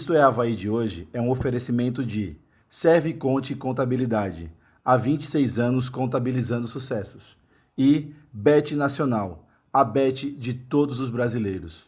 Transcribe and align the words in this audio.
Isto 0.00 0.14
é 0.14 0.22
Havaí 0.22 0.56
de 0.56 0.70
hoje 0.70 1.06
é 1.12 1.20
um 1.20 1.28
oferecimento 1.28 2.02
de 2.02 2.34
Serve 2.70 3.12
Conte 3.12 3.54
Contabilidade, 3.54 4.50
há 4.82 4.96
26 4.96 5.58
anos 5.58 5.90
contabilizando 5.90 6.66
sucessos, 6.66 7.36
e 7.76 8.14
Bet 8.32 8.74
Nacional, 8.74 9.46
a 9.70 9.84
bet 9.84 10.30
de 10.30 10.54
todos 10.54 11.00
os 11.00 11.10
brasileiros. 11.10 11.86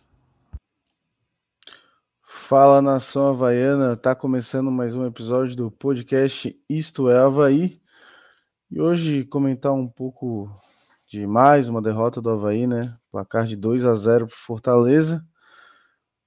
Fala 2.22 2.82
nação 2.82 3.30
havaiana, 3.30 3.96
tá 3.96 4.14
começando 4.14 4.70
mais 4.70 4.94
um 4.94 5.06
episódio 5.06 5.56
do 5.56 5.70
podcast 5.70 6.54
Isto 6.68 7.08
é 7.08 7.18
Havaí. 7.18 7.80
E 8.70 8.78
hoje 8.78 9.24
comentar 9.24 9.72
um 9.72 9.88
pouco 9.88 10.50
de 11.08 11.26
mais 11.26 11.66
uma 11.66 11.80
derrota 11.80 12.20
do 12.20 12.28
Havaí, 12.28 12.66
né? 12.66 12.94
Placar 13.10 13.46
de 13.46 13.56
2 13.56 13.86
a 13.86 13.94
0 13.94 14.26
para 14.26 14.36
Fortaleza. 14.36 15.26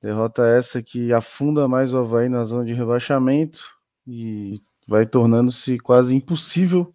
Derrota 0.02 0.46
essa 0.46 0.82
que 0.82 1.12
afunda 1.14 1.68
mais 1.68 1.94
o 1.94 1.98
Havaí 1.98 2.30
na 2.30 2.44
zona 2.44 2.66
de 2.66 2.74
rebaixamento 2.74 3.64
e 4.06 4.62
vai 4.88 5.06
tornando-se 5.06 5.80
quase 5.80 6.16
impossível 6.16 6.94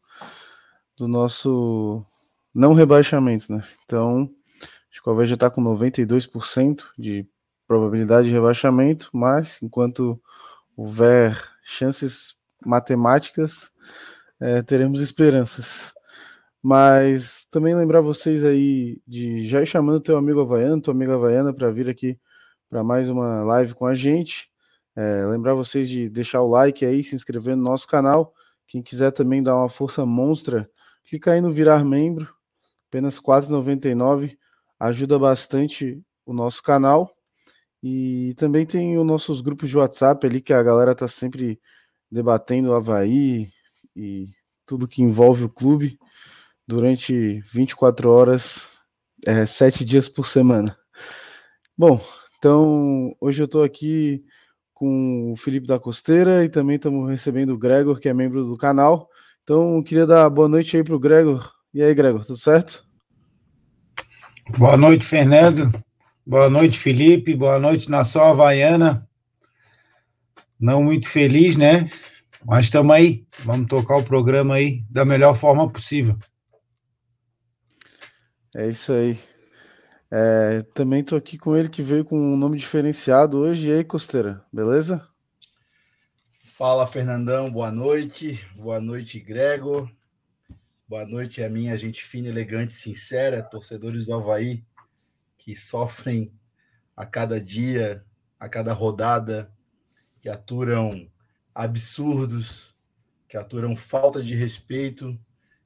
do 0.97 1.09
nosso 1.09 2.05
não 2.55 2.75
rebaixamento, 2.75 3.53
né? 3.53 3.63
Então, 3.85 4.31
acho 4.91 5.03
que 5.03 5.09
o 5.09 5.13
Havaí 5.13 5.27
já 5.27 5.35
está 5.35 5.51
com 5.51 5.63
92% 5.63 6.85
de 6.99 7.27
probabilidade 7.67 8.29
de 8.29 8.35
rebaixamento, 8.35 9.11
mas 9.13 9.63
enquanto 9.63 10.21
houver 10.77 11.41
chances 11.63 12.35
matemáticas, 12.65 13.71
é, 14.41 14.63
teremos 14.63 15.01
esperanças. 15.01 15.93
Mas 16.63 17.47
também 17.51 17.75
lembrar 17.75 18.01
vocês 18.01 18.45
aí 18.45 19.01
de 19.07 19.47
já 19.47 19.63
ir 19.63 19.67
chamando 19.67 20.01
teu 20.01 20.19
amigo 20.19 20.41
havaiano, 20.41 20.83
tua 20.83 20.93
amiga 20.93 21.15
havaiana 21.15 21.55
para 21.55 21.71
vir 21.71 21.89
aqui 21.89 22.19
para 22.71 22.85
mais 22.85 23.11
uma 23.11 23.43
live 23.43 23.75
com 23.75 23.85
a 23.85 23.95
gente. 23.95 24.49
É, 24.95 25.27
lembrar 25.27 25.55
vocês 25.55 25.89
de 25.89 26.09
deixar 26.09 26.41
o 26.41 26.49
like 26.49 26.87
aí, 26.87 27.03
se 27.03 27.17
inscrever 27.17 27.57
no 27.57 27.65
nosso 27.65 27.87
canal. 27.89 28.33
Quem 28.69 28.81
quiser 28.81 29.11
também 29.11 29.43
dar 29.43 29.57
uma 29.57 29.69
força 29.69 30.07
monstra, 30.07 30.71
clica 31.05 31.33
aí 31.33 31.41
no 31.41 31.51
virar 31.51 31.85
membro, 31.85 32.33
apenas 32.89 33.17
R$ 33.17 33.25
4,99, 33.25 34.39
ajuda 34.79 35.19
bastante 35.19 36.01
o 36.25 36.33
nosso 36.33 36.63
canal. 36.63 37.13
E 37.83 38.35
também 38.37 38.65
tem 38.65 38.97
os 38.97 39.07
nossos 39.07 39.41
grupos 39.41 39.69
de 39.69 39.77
WhatsApp 39.77 40.25
ali 40.25 40.41
que 40.41 40.53
a 40.53 40.63
galera 40.63 40.95
tá 40.95 41.09
sempre 41.09 41.61
debatendo 42.11 42.71
o 42.71 42.75
Havaí 42.75 43.51
e 43.97 44.27
tudo 44.65 44.87
que 44.87 45.03
envolve 45.03 45.45
o 45.45 45.49
clube 45.49 45.99
durante 46.69 47.41
24 47.53 48.09
horas, 48.11 48.77
é, 49.27 49.45
sete 49.45 49.85
dias 49.85 50.09
por 50.09 50.27
semana. 50.27 50.77
Bom, 51.77 52.01
então, 52.41 53.15
hoje 53.21 53.43
eu 53.43 53.45
estou 53.45 53.63
aqui 53.63 54.25
com 54.73 55.31
o 55.31 55.37
Felipe 55.37 55.67
da 55.67 55.79
Costeira 55.79 56.43
e 56.43 56.49
também 56.49 56.77
estamos 56.77 57.07
recebendo 57.07 57.51
o 57.51 57.59
Gregor, 57.59 58.01
que 58.01 58.09
é 58.09 58.15
membro 58.15 58.43
do 58.47 58.57
canal. 58.57 59.11
Então, 59.43 59.83
queria 59.83 60.07
dar 60.07 60.31
boa 60.31 60.49
noite 60.49 60.75
aí 60.75 60.83
para 60.83 60.95
o 60.95 60.99
Gregor. 60.99 61.53
E 61.75 61.83
aí, 61.83 61.93
Gregor, 61.93 62.25
tudo 62.25 62.39
certo? 62.39 62.83
Boa 64.57 64.75
noite, 64.75 65.05
Fernando. 65.05 65.71
Boa 66.27 66.49
noite, 66.49 66.79
Felipe. 66.79 67.35
Boa 67.35 67.59
noite, 67.59 67.91
Nação 67.91 68.25
Havaiana. 68.25 69.07
Não 70.59 70.83
muito 70.83 71.11
feliz, 71.11 71.59
né? 71.59 71.91
Mas 72.43 72.65
estamos 72.65 72.97
aí. 72.97 73.27
Vamos 73.41 73.69
tocar 73.69 73.99
o 73.99 74.03
programa 74.03 74.55
aí 74.55 74.83
da 74.89 75.05
melhor 75.05 75.37
forma 75.37 75.69
possível. 75.69 76.17
É 78.57 78.67
isso 78.67 78.95
aí. 78.95 79.30
É, 80.11 80.63
também 80.75 81.05
tô 81.05 81.15
aqui 81.15 81.39
com 81.39 81.57
ele 81.57 81.69
que 81.69 81.83
veio 81.83 82.05
com 82.05 82.19
um 82.19 82.37
nome 82.37 82.59
diferenciado 82.59 83.39
hoje. 83.39 83.69
E 83.69 83.73
aí, 83.73 83.85
Costeira, 83.85 84.45
beleza? 84.53 85.07
Fala, 86.43 86.87
Fernandão, 86.87 87.51
boa 87.51 87.71
noite. 87.71 88.45
Boa 88.57 88.81
noite, 88.81 89.21
Gregor. 89.21 89.91
Boa 90.89 91.07
noite 91.07 91.43
a 91.43 91.49
minha 91.49 91.79
gente 91.79 92.03
fina, 92.03 92.29
elegante, 92.29 92.73
sincera, 92.73 93.43
torcedores 93.43 94.07
do 94.07 94.15
Havaí 94.15 94.65
que 95.39 95.55
sofrem 95.55 96.33
a 96.97 97.07
cada 97.07 97.41
dia, 97.41 98.05
a 98.39 98.49
cada 98.49 98.73
rodada, 98.73 99.51
que 100.21 100.29
aturam 100.29 101.11
absurdos, 101.55 102.77
que 103.29 103.37
aturam 103.37 103.77
falta 103.77 104.23
de 104.23 104.35
respeito, 104.35 105.19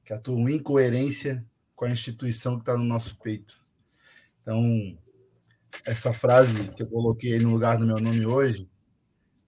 que 0.05 0.13
atuam 0.13 0.47
incoerência 0.47 1.45
com 1.75 1.85
a 1.85 1.89
instituição 1.89 2.55
que 2.55 2.61
está 2.61 2.77
no 2.77 2.85
nosso 2.85 3.17
peito. 3.17 3.64
Então, 4.45 4.95
essa 5.83 6.13
frase 6.13 6.71
que 6.73 6.83
eu 6.83 6.87
coloquei 6.87 7.39
no 7.39 7.49
lugar 7.49 7.79
do 7.79 7.85
meu 7.87 7.95
nome 7.95 8.27
hoje, 8.27 8.69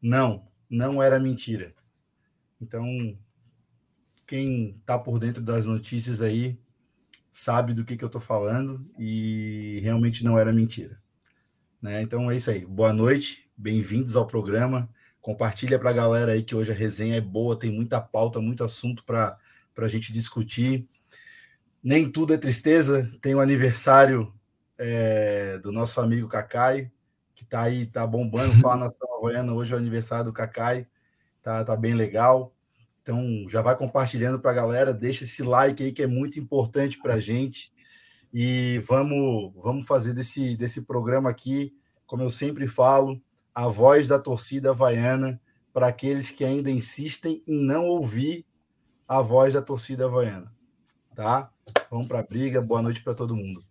não, 0.02 0.48
não 0.68 1.04
era 1.04 1.20
mentira. 1.20 1.72
Então, 2.60 2.84
quem 4.26 4.72
está 4.72 4.98
por 4.98 5.20
dentro 5.20 5.44
das 5.44 5.68
notícias 5.68 6.20
aí 6.20 6.58
sabe 7.32 7.76
do 7.76 7.86
que, 7.86 7.96
que 7.96 8.04
eu 8.04 8.08
estou 8.08 8.20
falando 8.20 8.84
e 8.98 9.80
realmente 9.84 10.24
não 10.24 10.36
era 10.36 10.52
mentira. 10.52 11.00
Né? 11.80 12.02
Então 12.02 12.32
é 12.32 12.36
isso 12.36 12.50
aí. 12.50 12.66
Boa 12.66 12.92
noite, 12.92 13.48
bem-vindos 13.56 14.16
ao 14.16 14.26
programa. 14.26 14.90
Compartilha 15.22 15.78
para 15.78 15.92
a 15.92 15.94
galera 15.94 16.32
aí 16.32 16.42
que 16.42 16.56
hoje 16.56 16.72
a 16.72 16.76
resenha 16.76 17.18
é 17.18 17.22
boa, 17.22 17.56
tem 17.56 17.72
muita 17.72 18.02
pauta, 18.02 18.42
muito 18.42 18.64
assunto 18.64 19.04
para 19.04 19.38
a 19.78 19.88
gente 19.88 20.12
discutir. 20.12 20.90
Nem 21.84 22.12
tudo 22.12 22.34
é 22.34 22.38
tristeza. 22.38 23.08
Tem 23.22 23.36
o 23.36 23.40
aniversário 23.40 24.34
é, 24.78 25.58
do 25.60 25.72
nosso 25.72 26.00
amigo 26.00 26.28
Cacai, 26.28 26.92
que 27.36 27.44
está 27.44 27.64
aí, 27.64 27.86
tá 27.86 28.06
bombando, 28.06 28.54
fala 28.62 28.78
nação 28.78 29.08
havaiana, 29.18 29.54
hoje 29.54 29.74
é 29.74 29.76
o 29.76 29.80
aniversário 29.80 30.26
do 30.26 30.34
Cacai, 30.34 30.88
tá, 31.42 31.64
tá 31.64 31.76
bem 31.76 31.94
legal. 31.94 32.54
Então 33.02 33.46
já 33.48 33.62
vai 33.62 33.76
compartilhando 33.76 34.40
para 34.40 34.52
a 34.52 34.56
galera, 34.56 34.94
deixa 34.94 35.24
esse 35.24 35.42
like 35.44 35.82
aí 35.82 35.92
que 35.92 36.04
é 36.04 36.08
muito 36.08 36.40
importante 36.40 37.00
para 37.02 37.16
a 37.16 37.20
gente. 37.20 37.72
E 38.34 38.80
vamos, 38.80 39.54
vamos 39.56 39.88
fazer 39.88 40.14
desse, 40.14 40.56
desse 40.58 40.82
programa 40.82 41.30
aqui, 41.30 41.74
como 42.06 42.24
eu 42.24 42.30
sempre 42.30 42.68
falo, 42.68 43.22
a 43.56 43.68
voz 43.68 44.08
da 44.08 44.20
torcida 44.20 44.72
havaiana 44.72 45.40
para 45.74 45.88
aqueles 45.88 46.30
que 46.30 46.44
ainda 46.44 46.70
insistem 46.70 47.42
em 47.48 47.64
não 47.64 47.86
ouvir 47.86 48.46
a 49.08 49.22
voz 49.22 49.54
da 49.54 49.62
torcida 49.62 50.06
havaiana. 50.06 50.52
Tá? 51.16 51.50
Vamos 51.90 52.08
para 52.08 52.20
a 52.20 52.24
briga. 52.24 52.62
Boa 52.62 52.82
noite 52.82 53.02
para 53.02 53.14
todo 53.14 53.36
mundo. 53.36 53.67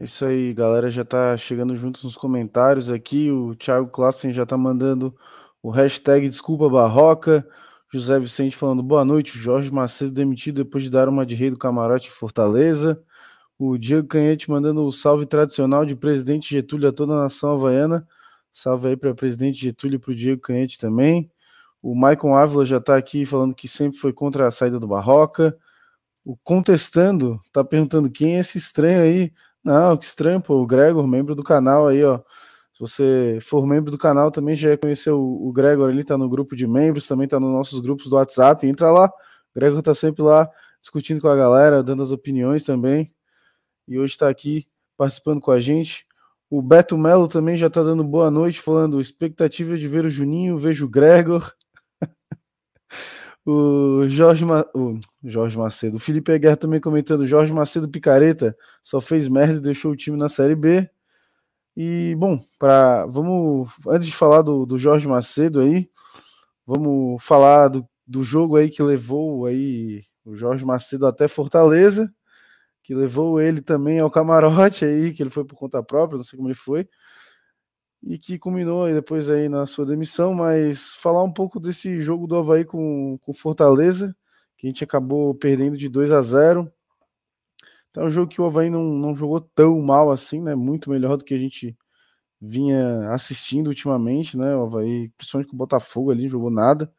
É 0.00 0.04
isso 0.04 0.24
aí, 0.24 0.54
galera 0.54 0.88
já 0.88 1.04
tá 1.04 1.36
chegando 1.36 1.76
juntos 1.76 2.02
nos 2.04 2.16
comentários 2.16 2.88
aqui. 2.88 3.30
O 3.30 3.54
Thiago 3.54 3.90
Klassen 3.90 4.32
já 4.32 4.46
tá 4.46 4.56
mandando 4.56 5.14
o 5.62 5.68
hashtag 5.68 6.26
Desculpa 6.26 6.70
Barroca. 6.70 7.46
José 7.92 8.18
Vicente 8.18 8.56
falando 8.56 8.82
boa 8.82 9.04
noite. 9.04 9.36
Jorge 9.36 9.70
Macedo 9.70 10.10
demitido 10.10 10.64
depois 10.64 10.84
de 10.84 10.88
dar 10.88 11.06
uma 11.06 11.26
de 11.26 11.34
rei 11.34 11.50
do 11.50 11.58
camarote 11.58 12.08
em 12.08 12.12
Fortaleza. 12.12 13.02
O 13.58 13.76
Diego 13.76 14.08
Canhete 14.08 14.50
mandando 14.50 14.82
o 14.86 14.90
salve 14.90 15.26
tradicional 15.26 15.84
de 15.84 15.94
presidente 15.94 16.48
Getúlio 16.48 16.88
a 16.88 16.92
toda 16.92 17.12
a 17.12 17.24
nação 17.24 17.52
havaiana. 17.52 18.08
Salve 18.50 18.88
aí 18.88 18.96
para 18.96 19.14
presidente 19.14 19.60
Getúlio 19.60 19.96
e 19.96 19.98
para 19.98 20.12
o 20.12 20.14
Diego 20.14 20.40
Canhete 20.40 20.78
também. 20.78 21.30
O 21.82 21.94
Maicon 21.94 22.34
Ávila 22.34 22.64
já 22.64 22.78
está 22.78 22.96
aqui 22.96 23.26
falando 23.26 23.54
que 23.54 23.68
sempre 23.68 23.98
foi 23.98 24.14
contra 24.14 24.48
a 24.48 24.50
saída 24.50 24.80
do 24.80 24.88
Barroca. 24.88 25.54
O 26.24 26.38
Contestando 26.38 27.38
está 27.46 27.62
perguntando 27.62 28.10
quem 28.10 28.36
é 28.36 28.40
esse 28.40 28.56
estranho 28.56 29.02
aí. 29.02 29.30
Não, 29.64 29.96
que 29.96 30.04
estranho, 30.04 30.40
pô. 30.40 30.60
O 30.62 30.66
Gregor, 30.66 31.06
membro 31.06 31.34
do 31.34 31.42
canal 31.42 31.88
aí, 31.88 32.02
ó. 32.04 32.18
Se 32.72 32.80
você 32.80 33.38
for 33.42 33.66
membro 33.66 33.90
do 33.90 33.98
canal, 33.98 34.30
também 34.30 34.56
já 34.56 34.76
conheceu 34.78 35.20
o, 35.20 35.52
Gregor, 35.52 35.90
ele 35.90 36.02
tá 36.02 36.16
no 36.16 36.28
grupo 36.28 36.56
de 36.56 36.66
membros, 36.66 37.06
também 37.06 37.28
tá 37.28 37.38
nos 37.38 37.52
nossos 37.52 37.78
grupos 37.80 38.08
do 38.08 38.16
WhatsApp. 38.16 38.66
Entra 38.66 38.90
lá. 38.90 39.06
O 39.06 39.54
Gregor 39.54 39.82
tá 39.82 39.94
sempre 39.94 40.22
lá 40.22 40.48
discutindo 40.80 41.20
com 41.20 41.28
a 41.28 41.36
galera, 41.36 41.82
dando 41.82 42.02
as 42.02 42.10
opiniões 42.10 42.64
também. 42.64 43.12
E 43.86 43.98
hoje 43.98 44.12
está 44.14 44.28
aqui 44.28 44.66
participando 44.96 45.40
com 45.40 45.50
a 45.50 45.60
gente. 45.60 46.06
O 46.48 46.62
Beto 46.62 46.96
Melo 46.98 47.28
também 47.28 47.56
já 47.56 47.70
tá 47.70 47.82
dando 47.82 48.02
boa 48.02 48.30
noite, 48.30 48.60
falando 48.60 49.00
expectativa 49.00 49.78
de 49.78 49.86
ver 49.86 50.04
o 50.04 50.10
Juninho, 50.10 50.58
vejo 50.58 50.86
o 50.86 50.88
Gregor. 50.88 51.52
O 53.44 54.06
Jorge, 54.06 54.44
Ma... 54.44 54.66
o 54.74 54.98
Jorge 55.24 55.56
Macedo. 55.56 55.96
O 55.96 56.00
Felipe 56.00 56.38
Guerra 56.38 56.56
também 56.56 56.80
comentando: 56.80 57.26
Jorge 57.26 57.52
Macedo 57.52 57.88
Picareta 57.88 58.56
só 58.82 59.00
fez 59.00 59.28
merda 59.28 59.54
e 59.54 59.60
deixou 59.60 59.92
o 59.92 59.96
time 59.96 60.16
na 60.16 60.28
Série 60.28 60.54
B. 60.54 60.88
E, 61.76 62.14
bom, 62.18 62.38
para 62.58 63.06
vamos 63.06 63.70
antes 63.88 64.06
de 64.06 64.14
falar 64.14 64.42
do, 64.42 64.66
do 64.66 64.76
Jorge 64.76 65.08
Macedo 65.08 65.60
aí, 65.60 65.88
vamos 66.66 67.22
falar 67.24 67.68
do, 67.68 67.86
do 68.06 68.22
jogo 68.22 68.56
aí 68.56 68.68
que 68.68 68.82
levou 68.82 69.46
aí 69.46 70.02
o 70.24 70.36
Jorge 70.36 70.64
Macedo 70.64 71.06
até 71.06 71.28
Fortaleza, 71.28 72.12
que 72.82 72.94
levou 72.94 73.40
ele 73.40 73.62
também 73.62 74.00
ao 74.00 74.10
camarote 74.10 74.84
aí, 74.84 75.12
que 75.14 75.22
ele 75.22 75.30
foi 75.30 75.44
por 75.44 75.56
conta 75.56 75.82
própria, 75.82 76.18
não 76.18 76.24
sei 76.24 76.36
como 76.36 76.48
ele 76.48 76.54
foi 76.54 76.88
e 78.02 78.18
que 78.18 78.38
culminou 78.38 78.92
depois 78.92 79.28
aí 79.28 79.48
na 79.48 79.66
sua 79.66 79.84
demissão, 79.84 80.34
mas 80.34 80.94
falar 80.94 81.22
um 81.22 81.32
pouco 81.32 81.60
desse 81.60 82.00
jogo 82.00 82.26
do 82.26 82.36
Havaí 82.36 82.64
com, 82.64 83.18
com 83.18 83.32
Fortaleza, 83.32 84.16
que 84.56 84.66
a 84.66 84.70
gente 84.70 84.84
acabou 84.84 85.34
perdendo 85.34 85.76
de 85.76 85.88
2 85.88 86.12
a 86.12 86.22
0. 86.22 86.72
Então, 87.90 88.04
é 88.04 88.06
um 88.06 88.10
jogo 88.10 88.30
que 88.30 88.40
o 88.40 88.46
Havaí 88.46 88.70
não, 88.70 88.84
não 88.84 89.14
jogou 89.14 89.40
tão 89.40 89.80
mal 89.80 90.10
assim, 90.10 90.40
né? 90.42 90.54
Muito 90.54 90.90
melhor 90.90 91.16
do 91.16 91.24
que 91.24 91.34
a 91.34 91.38
gente 91.38 91.76
vinha 92.40 93.10
assistindo 93.10 93.68
ultimamente, 93.68 94.36
né? 94.38 94.54
O 94.56 94.62
Havaí, 94.64 95.10
principalmente 95.16 95.48
com 95.48 95.56
o 95.56 95.58
Botafogo 95.58 96.10
ali, 96.10 96.22
não 96.22 96.28
jogou 96.28 96.50
nada. 96.50 96.92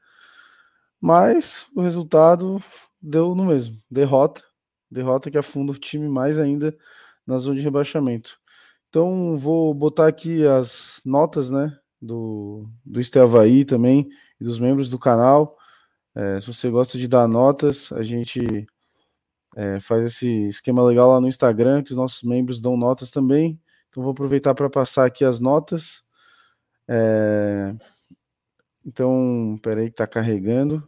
Mas 0.99 1.67
o 1.75 1.81
resultado 1.81 2.61
deu 3.01 3.35
no 3.35 3.45
mesmo. 3.45 3.77
Derrota. 3.89 4.43
Derrota 4.89 5.31
que 5.31 5.37
afunda 5.37 5.71
o 5.71 5.77
time 5.77 6.07
mais 6.07 6.37
ainda 6.37 6.77
na 7.25 7.37
zona 7.37 7.55
de 7.55 7.61
rebaixamento. 7.61 8.40
Então 8.91 9.37
vou 9.37 9.73
botar 9.73 10.05
aqui 10.05 10.45
as 10.45 11.01
notas, 11.05 11.49
né? 11.49 11.77
Do, 12.01 12.67
do 12.85 12.99
Havaí 13.21 13.63
também 13.63 14.09
e 14.39 14.43
dos 14.43 14.59
membros 14.59 14.89
do 14.89 14.99
canal. 14.99 15.55
É, 16.13 16.41
se 16.41 16.47
você 16.47 16.69
gosta 16.69 16.97
de 16.97 17.07
dar 17.07 17.25
notas, 17.25 17.89
a 17.93 18.03
gente 18.03 18.67
é, 19.55 19.79
faz 19.79 20.05
esse 20.05 20.47
esquema 20.47 20.83
legal 20.83 21.09
lá 21.11 21.21
no 21.21 21.27
Instagram, 21.29 21.83
que 21.83 21.91
os 21.91 21.97
nossos 21.97 22.23
membros 22.23 22.59
dão 22.59 22.75
notas 22.75 23.11
também. 23.11 23.57
Então 23.89 24.03
vou 24.03 24.11
aproveitar 24.11 24.53
para 24.55 24.69
passar 24.69 25.05
aqui 25.05 25.23
as 25.23 25.39
notas. 25.39 26.03
É... 26.85 27.73
Então, 28.85 29.57
peraí 29.63 29.85
que 29.85 29.93
está 29.93 30.07
carregando. 30.07 30.85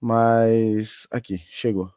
Mas 0.00 1.06
aqui, 1.10 1.38
chegou. 1.38 1.93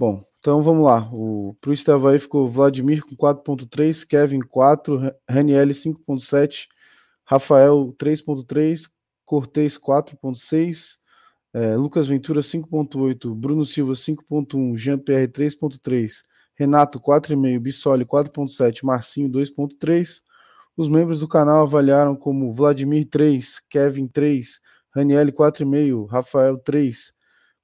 Bom, 0.00 0.24
então 0.38 0.62
vamos 0.62 0.82
lá. 0.82 1.10
O 1.12 1.54
pro 1.60 1.74
Estavaí 1.74 2.18
ficou 2.18 2.48
Vladimir 2.48 3.02
com 3.04 3.14
4.3, 3.14 4.06
Kevin 4.06 4.40
4, 4.40 5.14
Raniel 5.28 5.66
5.7, 5.66 6.68
Rafael 7.22 7.94
3.3, 7.98 8.88
Cortez 9.26 9.76
4.6, 9.76 10.96
é, 11.52 11.76
Lucas 11.76 12.06
Ventura 12.06 12.40
5.8, 12.40 13.34
Bruno 13.34 13.66
Silva 13.66 13.92
5.1, 13.92 14.74
Jean-Pierre 14.78 15.28
3.3, 15.28 16.22
Renato 16.54 16.98
4,5, 16.98 17.60
Bissoli 17.60 18.06
4,7, 18.06 18.82
Marcinho 18.82 19.28
2,3. 19.28 20.22
Os 20.78 20.88
membros 20.88 21.20
do 21.20 21.28
canal 21.28 21.64
avaliaram 21.64 22.16
como 22.16 22.50
Vladimir 22.50 23.06
3, 23.06 23.60
Kevin 23.68 24.08
3, 24.08 24.60
Raniel 24.96 25.26
4,5, 25.26 26.06
Rafael 26.06 26.56
3, 26.56 27.19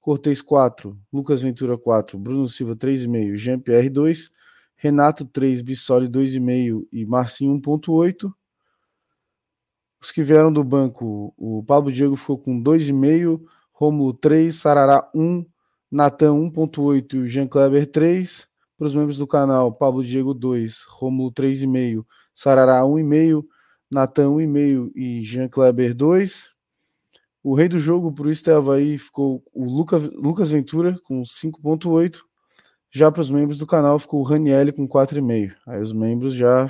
Cortez 0.06 0.40
4, 0.40 0.96
Lucas 1.12 1.42
Ventura 1.42 1.76
4, 1.76 2.16
Bruno 2.16 2.48
Silva 2.48 2.76
3,5, 2.76 3.36
Jean-Pierre 3.36 3.90
2, 3.90 4.30
Renato 4.76 5.24
3, 5.24 5.60
Bissoli 5.62 6.08
2,5 6.08 6.86
e 6.92 7.04
Marcinho 7.04 7.60
1,8. 7.60 8.32
Os 10.00 10.12
que 10.12 10.22
vieram 10.22 10.52
do 10.52 10.62
banco, 10.62 11.34
o 11.36 11.60
Pablo 11.64 11.90
Diego 11.90 12.14
ficou 12.14 12.38
com 12.38 12.62
2,5, 12.62 13.40
Romulo 13.72 14.12
3, 14.12 14.54
Sarará 14.54 15.10
1, 15.12 15.44
Natan 15.90 16.34
1,8 16.34 17.24
e 17.24 17.26
Jean 17.26 17.48
Kleber 17.48 17.90
3. 17.90 18.46
Para 18.78 18.86
os 18.86 18.94
membros 18.94 19.18
do 19.18 19.26
canal, 19.26 19.72
Pablo 19.72 20.04
Diego 20.04 20.32
2, 20.32 20.84
Romulo 20.88 21.32
3,5, 21.32 22.06
Sarará 22.32 22.80
1,5, 22.82 23.44
Natan 23.90 24.28
1,5 24.28 24.92
e 24.94 25.24
Jean 25.24 25.48
Kleber 25.48 25.92
2. 25.96 26.55
O 27.46 27.54
rei 27.54 27.68
do 27.68 27.78
jogo 27.78 28.12
para 28.12 28.26
o 28.26 28.30
Estavaí 28.32 28.98
ficou 28.98 29.40
o 29.54 29.64
Luca, 29.64 29.98
Lucas 29.98 30.50
Ventura 30.50 30.98
com 31.04 31.22
5,8. 31.22 32.18
Já 32.90 33.12
para 33.12 33.20
os 33.20 33.30
membros 33.30 33.60
do 33.60 33.66
canal 33.68 34.00
ficou 34.00 34.18
o 34.18 34.24
Raniel 34.24 34.72
com 34.74 34.88
4,5. 34.88 35.54
Aí 35.64 35.80
os 35.80 35.92
membros 35.92 36.34
já 36.34 36.66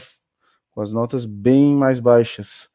com 0.73 0.83
as 0.83 0.93
notas 0.93 1.25
bem 1.25 1.75
mais 1.75 1.99
baixas. 1.99 2.69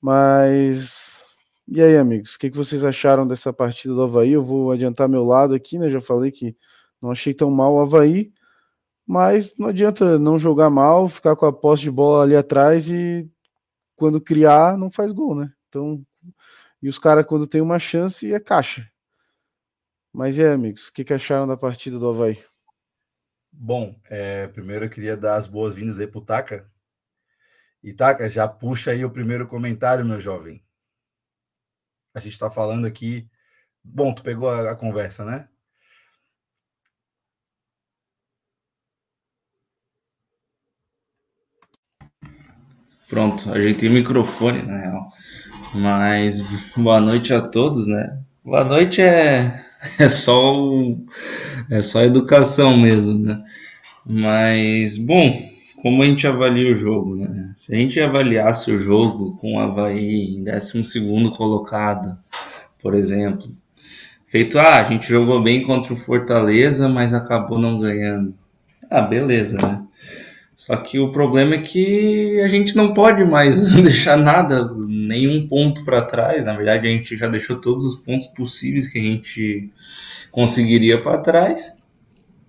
Mas 0.00 1.22
e 1.68 1.80
aí, 1.80 1.96
amigos, 1.96 2.34
o 2.34 2.38
que, 2.40 2.50
que 2.50 2.56
vocês 2.56 2.82
acharam 2.82 3.28
dessa 3.28 3.52
partida 3.52 3.94
do 3.94 4.02
Havaí? 4.02 4.32
Eu 4.32 4.42
vou 4.42 4.72
adiantar 4.72 5.08
meu 5.08 5.22
lado 5.22 5.54
aqui, 5.54 5.78
né? 5.78 5.88
Já 5.90 6.00
falei 6.00 6.32
que 6.32 6.56
não 7.00 7.12
achei 7.12 7.32
tão 7.32 7.48
mal 7.48 7.74
o 7.74 7.80
Havaí, 7.80 8.32
mas 9.06 9.56
não 9.56 9.68
adianta 9.68 10.18
não 10.18 10.36
jogar 10.36 10.68
mal, 10.68 11.08
ficar 11.08 11.36
com 11.36 11.46
a 11.46 11.52
posse 11.52 11.84
de 11.84 11.92
bola 11.92 12.24
ali 12.24 12.34
atrás 12.34 12.90
e 12.90 13.30
quando 13.94 14.20
criar 14.20 14.76
não 14.76 14.90
faz 14.90 15.12
gol, 15.12 15.36
né? 15.36 15.52
Então, 15.68 16.04
e 16.84 16.88
os 16.90 16.98
caras 16.98 17.24
quando 17.24 17.46
tem 17.46 17.62
uma 17.62 17.78
chance 17.78 18.30
é 18.30 18.38
caixa. 18.38 18.86
Mas 20.12 20.36
e 20.36 20.42
aí, 20.42 20.52
amigos, 20.52 20.88
o 20.88 20.92
que, 20.92 21.02
que 21.02 21.14
acharam 21.14 21.46
da 21.46 21.56
partida 21.56 21.98
do 21.98 22.10
Havaí? 22.10 22.44
Bom, 23.50 23.98
é, 24.04 24.48
primeiro 24.48 24.84
eu 24.84 24.90
queria 24.90 25.16
dar 25.16 25.36
as 25.36 25.48
boas-vindas 25.48 25.98
aí 25.98 26.06
pro 26.06 26.20
Taka. 26.20 26.70
E 27.82 27.94
Taka, 27.94 28.28
já 28.28 28.46
puxa 28.46 28.90
aí 28.90 29.02
o 29.02 29.10
primeiro 29.10 29.46
comentário, 29.46 30.04
meu 30.04 30.20
jovem. 30.20 30.62
A 32.12 32.20
gente 32.20 32.34
está 32.34 32.50
falando 32.50 32.86
aqui. 32.86 33.26
Bom, 33.82 34.14
tu 34.14 34.22
pegou 34.22 34.50
a, 34.50 34.72
a 34.72 34.76
conversa, 34.76 35.24
né? 35.24 35.48
Pronto, 43.08 43.50
ajeitei 43.54 43.88
o 43.88 43.92
microfone, 43.92 44.62
na 44.64 44.78
real. 44.78 45.23
Mas 45.74 46.40
boa 46.76 47.00
noite 47.00 47.34
a 47.34 47.40
todos, 47.40 47.88
né? 47.88 48.16
Boa 48.44 48.62
noite 48.64 49.02
é, 49.02 49.60
é 49.98 50.08
só 50.08 50.54
o, 50.54 51.04
é 51.68 51.82
só 51.82 52.02
educação 52.02 52.76
mesmo, 52.76 53.18
né? 53.18 53.42
Mas 54.06 54.96
bom, 54.96 55.36
como 55.82 56.02
a 56.02 56.06
gente 56.06 56.26
avalia 56.28 56.70
o 56.70 56.76
jogo, 56.76 57.16
né? 57.16 57.52
Se 57.56 57.74
a 57.74 57.78
gente 57.78 58.00
avaliasse 58.00 58.70
o 58.70 58.78
jogo 58.78 59.36
com 59.38 59.56
o 59.56 59.58
Havaí 59.58 60.36
em 60.36 60.44
12 60.44 61.00
colocado, 61.36 62.16
por 62.80 62.94
exemplo, 62.94 63.50
feito, 64.26 64.58
ah, 64.60 64.80
a 64.80 64.84
gente 64.84 65.08
jogou 65.08 65.42
bem 65.42 65.62
contra 65.62 65.92
o 65.92 65.96
Fortaleza, 65.96 66.88
mas 66.88 67.12
acabou 67.12 67.58
não 67.58 67.80
ganhando. 67.80 68.32
Ah, 68.88 69.00
beleza, 69.00 69.56
né? 69.56 69.82
Só 70.64 70.74
que 70.76 70.98
o 70.98 71.12
problema 71.12 71.56
é 71.56 71.58
que 71.58 72.40
a 72.40 72.48
gente 72.48 72.74
não 72.74 72.90
pode 72.94 73.22
mais 73.22 73.72
deixar 73.76 74.16
nada, 74.16 74.66
nenhum 74.74 75.46
ponto 75.46 75.84
para 75.84 76.00
trás. 76.00 76.46
Na 76.46 76.56
verdade, 76.56 76.88
a 76.88 76.90
gente 76.90 77.18
já 77.18 77.28
deixou 77.28 77.60
todos 77.60 77.84
os 77.84 77.96
pontos 77.96 78.28
possíveis 78.28 78.88
que 78.88 78.98
a 78.98 79.02
gente 79.02 79.68
conseguiria 80.30 80.98
para 81.02 81.18
trás. 81.18 81.78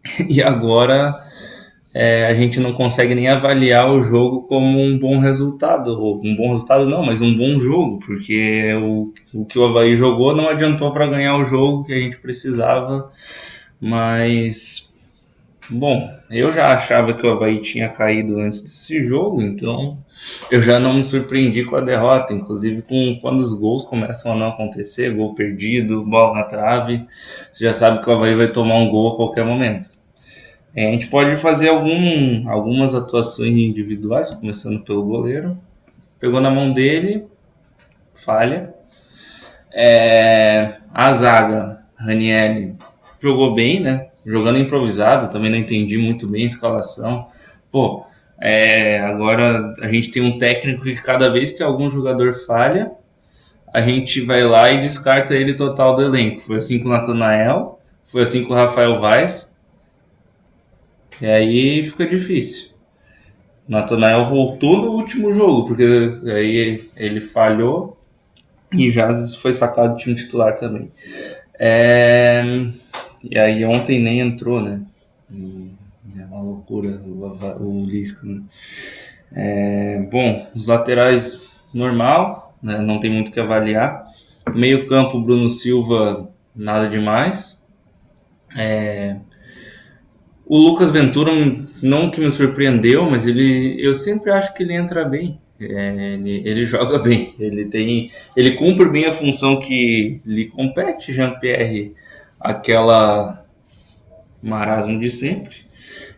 E 0.30 0.42
agora 0.42 1.14
é, 1.94 2.28
a 2.28 2.34
gente 2.34 2.58
não 2.58 2.72
consegue 2.72 3.14
nem 3.14 3.28
avaliar 3.28 3.92
o 3.92 4.00
jogo 4.00 4.44
como 4.44 4.80
um 4.80 4.98
bom 4.98 5.20
resultado. 5.20 6.00
Ou 6.00 6.22
um 6.24 6.38
bom 6.38 6.52
resultado 6.52 6.86
não, 6.86 7.04
mas 7.06 7.22
um 7.22 7.36
bom 7.36 7.60
jogo, 7.60 8.00
porque 8.00 8.74
o, 8.76 9.12
o 9.34 9.46
que 9.46 9.60
o 9.60 9.66
Havaí 9.66 9.94
jogou 9.94 10.34
não 10.34 10.48
adiantou 10.48 10.94
para 10.94 11.08
ganhar 11.08 11.36
o 11.36 11.44
jogo 11.44 11.84
que 11.84 11.92
a 11.92 11.98
gente 11.98 12.18
precisava. 12.20 13.12
Mas 13.82 14.95
Bom, 15.70 16.16
eu 16.30 16.52
já 16.52 16.74
achava 16.74 17.14
que 17.14 17.26
o 17.26 17.32
Havaí 17.32 17.60
tinha 17.60 17.90
caído 17.90 18.40
antes 18.40 18.62
desse 18.62 19.04
jogo, 19.04 19.42
então 19.42 19.98
eu 20.52 20.62
já 20.62 20.80
não 20.80 20.94
me 20.94 21.02
surpreendi 21.02 21.64
com 21.64 21.76
a 21.76 21.82
derrota, 21.82 22.34
inclusive 22.34 22.84
com 22.84 23.18
quando 23.20 23.40
os 23.40 23.52
gols 23.54 23.84
começam 23.84 24.34
a 24.34 24.36
não 24.36 24.50
acontecer, 24.50 25.16
gol 25.16 25.34
perdido, 25.34 26.04
bola 26.04 26.36
na 26.36 26.44
trave, 26.44 27.08
você 27.52 27.64
já 27.64 27.74
sabe 27.74 28.04
que 28.04 28.10
o 28.10 28.14
Havaí 28.14 28.36
vai 28.36 28.48
tomar 28.52 28.76
um 28.76 28.90
gol 28.90 29.14
a 29.14 29.16
qualquer 29.16 29.44
momento. 29.44 29.88
É, 30.76 30.90
a 30.90 30.92
gente 30.92 31.08
pode 31.08 31.36
fazer 31.38 31.70
algum, 31.70 32.48
algumas 32.48 32.94
atuações 32.94 33.58
individuais, 33.58 34.30
começando 34.30 34.84
pelo 34.84 35.04
goleiro. 35.04 35.58
Pegou 36.20 36.42
na 36.42 36.52
mão 36.52 36.74
dele, 36.74 37.26
falha. 38.14 38.74
É, 39.74 40.76
a 40.94 41.12
zaga, 41.14 41.82
Ranieri, 41.96 42.76
jogou 43.20 43.54
bem, 43.54 43.80
né? 43.80 44.10
Jogando 44.26 44.58
improvisado, 44.58 45.32
também 45.32 45.52
não 45.52 45.58
entendi 45.58 45.98
muito 45.98 46.28
bem 46.28 46.44
a 46.44 46.48
escalação. 46.48 47.28
Pô, 47.72 48.04
é, 48.40 49.00
agora 49.00 49.74
a 49.82 49.92
gente 49.92 50.12
tem 50.12 50.24
um 50.24 50.38
técnico 50.38 50.84
que 50.84 50.96
cada 50.96 51.30
vez 51.30 51.52
que 51.52 51.64
algum 51.64 51.90
jogador 51.90 52.34
falha, 52.34 52.92
a 53.74 53.82
gente 53.82 54.22
vai 54.22 54.44
lá 54.44 54.72
e 54.72 54.80
descarta 54.80 55.36
ele 55.36 55.54
total 55.54 55.96
do 55.96 56.02
elenco. 56.02 56.40
Foi 56.40 56.58
assim 56.58 56.80
com 56.80 56.90
o 56.90 56.92
Natanael, 56.92 57.80
foi 58.04 58.22
assim 58.22 58.44
com 58.46 58.54
o 58.54 58.56
Rafael 58.56 59.00
Vaz. 59.00 59.56
E 61.22 61.26
aí 61.26 61.84
fica 61.84 62.06
difícil. 62.06 62.70
O 63.68 63.72
Natanael 63.72 64.24
voltou 64.26 64.78
no 64.78 64.92
último 64.92 65.32
jogo, 65.32 65.68
porque 65.68 65.84
aí 66.30 66.80
ele 66.96 67.22
falhou 67.22 67.98
e 68.72 68.92
já 68.92 69.12
foi 69.42 69.52
sacado 69.52 69.94
do 69.94 69.98
time 69.98 70.16
titular 70.16 70.56
também. 70.56 70.90
É... 71.60 72.44
E 73.30 73.38
aí 73.38 73.66
ontem 73.66 74.02
nem 74.02 74.20
entrou, 74.20 74.62
né? 74.62 74.82
é 76.18 76.26
uma 76.26 76.42
loucura 76.42 77.02
o, 77.06 77.82
o 77.82 77.86
Lisca, 77.86 78.26
né? 78.26 78.42
É, 79.34 80.08
bom, 80.12 80.48
os 80.56 80.68
laterais 80.68 81.60
normal, 81.74 82.56
né? 82.62 82.80
não 82.80 83.00
tem 83.00 83.12
muito 83.12 83.30
o 83.30 83.32
que 83.32 83.40
avaliar. 83.40 84.06
Meio 84.54 84.88
campo, 84.88 85.20
Bruno 85.20 85.50
Silva, 85.50 86.30
nada 86.56 86.88
demais. 86.88 87.62
É, 88.56 89.18
o 90.46 90.58
Lucas 90.58 90.92
Ventura, 90.92 91.32
não 91.82 92.12
que 92.12 92.22
me 92.22 92.30
surpreendeu, 92.30 93.10
mas 93.10 93.26
ele, 93.26 93.76
eu 93.80 93.94
sempre 93.94 94.32
acho 94.32 94.54
que 94.54 94.62
ele 94.62 94.74
entra 94.74 95.04
bem. 95.04 95.40
É, 95.60 96.14
ele, 96.14 96.42
ele, 96.46 96.64
joga 96.66 97.00
bem, 97.00 97.34
ele 97.40 97.66
tem, 97.66 98.12
ele 98.38 98.52
cumpre 98.52 98.90
bem 98.90 99.06
a 99.06 99.12
função 99.12 99.60
que 99.60 100.22
lhe 100.26 100.46
compete, 100.46 101.14
Jean 101.14 101.40
Pierre 101.40 101.94
aquela 102.46 103.44
marasmo 104.42 105.00
de 105.00 105.10
sempre. 105.10 105.66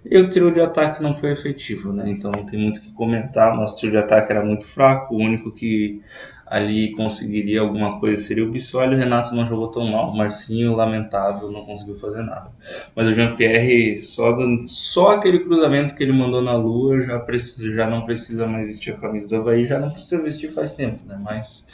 E 0.09 0.17
o 0.17 0.29
trio 0.29 0.53
de 0.53 0.61
ataque 0.61 1.01
não 1.01 1.13
foi 1.13 1.31
efetivo, 1.31 1.91
né? 1.91 2.09
Então 2.09 2.31
não 2.35 2.45
tem 2.45 2.59
muito 2.59 2.77
o 2.77 2.81
que 2.81 2.91
comentar. 2.91 3.55
Nosso 3.55 3.77
trio 3.77 3.91
de 3.91 3.97
ataque 3.97 4.31
era 4.31 4.43
muito 4.43 4.65
fraco. 4.65 5.15
O 5.15 5.17
único 5.17 5.51
que 5.51 6.01
ali 6.45 6.91
conseguiria 6.91 7.59
alguma 7.61 7.99
coisa 7.99 8.21
seria 8.21 8.45
o 8.45 8.51
Bissoli. 8.51 8.95
O 8.95 8.97
Renato 8.97 9.35
não 9.35 9.45
jogou 9.45 9.69
tão 9.69 9.85
mal. 9.87 10.09
O 10.09 10.17
Marcinho, 10.17 10.75
lamentável, 10.75 11.51
não 11.51 11.65
conseguiu 11.65 11.95
fazer 11.95 12.23
nada. 12.23 12.51
Mas 12.95 13.07
o 13.07 13.13
Jean-Pierre, 13.13 14.03
só, 14.03 14.33
só 14.65 15.11
aquele 15.11 15.39
cruzamento 15.39 15.95
que 15.95 16.03
ele 16.03 16.13
mandou 16.13 16.41
na 16.41 16.55
lua, 16.55 17.01
já, 17.01 17.19
precisa, 17.19 17.69
já 17.73 17.89
não 17.89 18.05
precisa 18.05 18.47
mais 18.47 18.67
vestir 18.67 18.93
a 18.93 18.97
camisa 18.97 19.27
do 19.27 19.35
Havaí. 19.37 19.65
Já 19.65 19.79
não 19.79 19.89
precisa 19.89 20.21
vestir 20.23 20.51
faz 20.51 20.71
tempo, 20.71 21.05
né? 21.05 21.19
Mas 21.21 21.67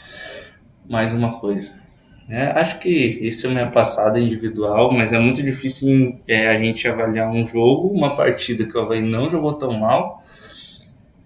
mais 0.89 1.13
uma 1.13 1.39
coisa. 1.39 1.82
É, 2.29 2.45
acho 2.59 2.79
que 2.79 2.89
isso 2.89 3.47
é 3.47 3.49
minha 3.49 3.69
passada 3.69 4.19
individual, 4.19 4.91
mas 4.91 5.11
é 5.11 5.19
muito 5.19 5.43
difícil 5.43 6.17
é, 6.27 6.47
a 6.47 6.57
gente 6.57 6.87
avaliar 6.87 7.29
um 7.29 7.45
jogo, 7.45 7.89
uma 7.89 8.15
partida 8.15 8.65
que 8.65 8.77
o 8.77 8.81
Havaí 8.81 9.01
não 9.01 9.29
jogou 9.29 9.53
tão 9.53 9.73
mal. 9.73 10.23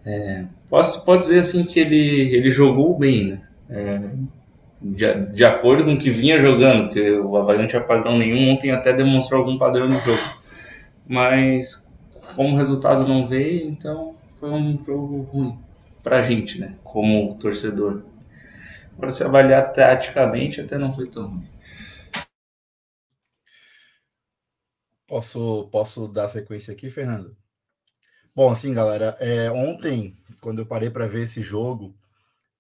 É, 0.05 0.45
posso, 0.69 1.05
pode 1.05 1.21
dizer 1.21 1.39
assim 1.39 1.63
que 1.63 1.79
ele, 1.79 2.35
ele 2.35 2.49
jogou 2.49 2.97
bem, 2.97 3.27
né? 3.27 3.41
É, 3.69 4.01
de, 4.81 5.33
de, 5.33 5.45
acordo 5.45 5.83
com 5.83 5.93
o 5.93 5.97
que 5.97 6.09
vinha 6.09 6.39
jogando, 6.39 6.85
porque 6.85 7.11
o 7.11 7.35
Havaí 7.35 7.57
não 7.57 7.67
tinha 7.67 7.81
padrão 7.81 8.17
nenhum, 8.17 8.51
ontem 8.51 8.71
até 8.71 8.93
demonstrou 8.93 9.41
algum 9.41 9.57
padrão 9.57 9.87
no 9.87 9.99
jogo. 9.99 10.21
Mas 11.07 11.87
como 12.35 12.53
o 12.53 12.57
resultado 12.57 13.07
não 13.07 13.27
veio, 13.27 13.69
então 13.69 14.15
foi 14.39 14.49
um 14.51 14.77
jogo 14.77 15.21
ruim 15.31 15.57
pra 16.03 16.21
gente, 16.21 16.59
né? 16.59 16.75
Como 16.83 17.35
torcedor. 17.35 18.01
Para 18.97 19.09
se 19.09 19.23
avaliar 19.23 19.71
taticamente, 19.71 20.61
até 20.61 20.77
não 20.77 20.91
foi 20.91 21.07
tão 21.07 21.27
ruim. 21.27 21.47
Posso, 25.07 25.69
posso 25.71 26.07
dar 26.07 26.27
sequência 26.27 26.73
aqui, 26.73 26.89
Fernando? 26.89 27.37
Bom, 28.35 28.51
assim, 28.51 28.73
galera, 28.73 29.15
é, 29.19 29.49
ontem, 29.49 30.15
quando 30.41 30.59
eu 30.59 30.65
parei 30.65 30.89
para 30.89 31.07
ver 31.07 31.23
esse 31.23 31.41
jogo 31.41 31.97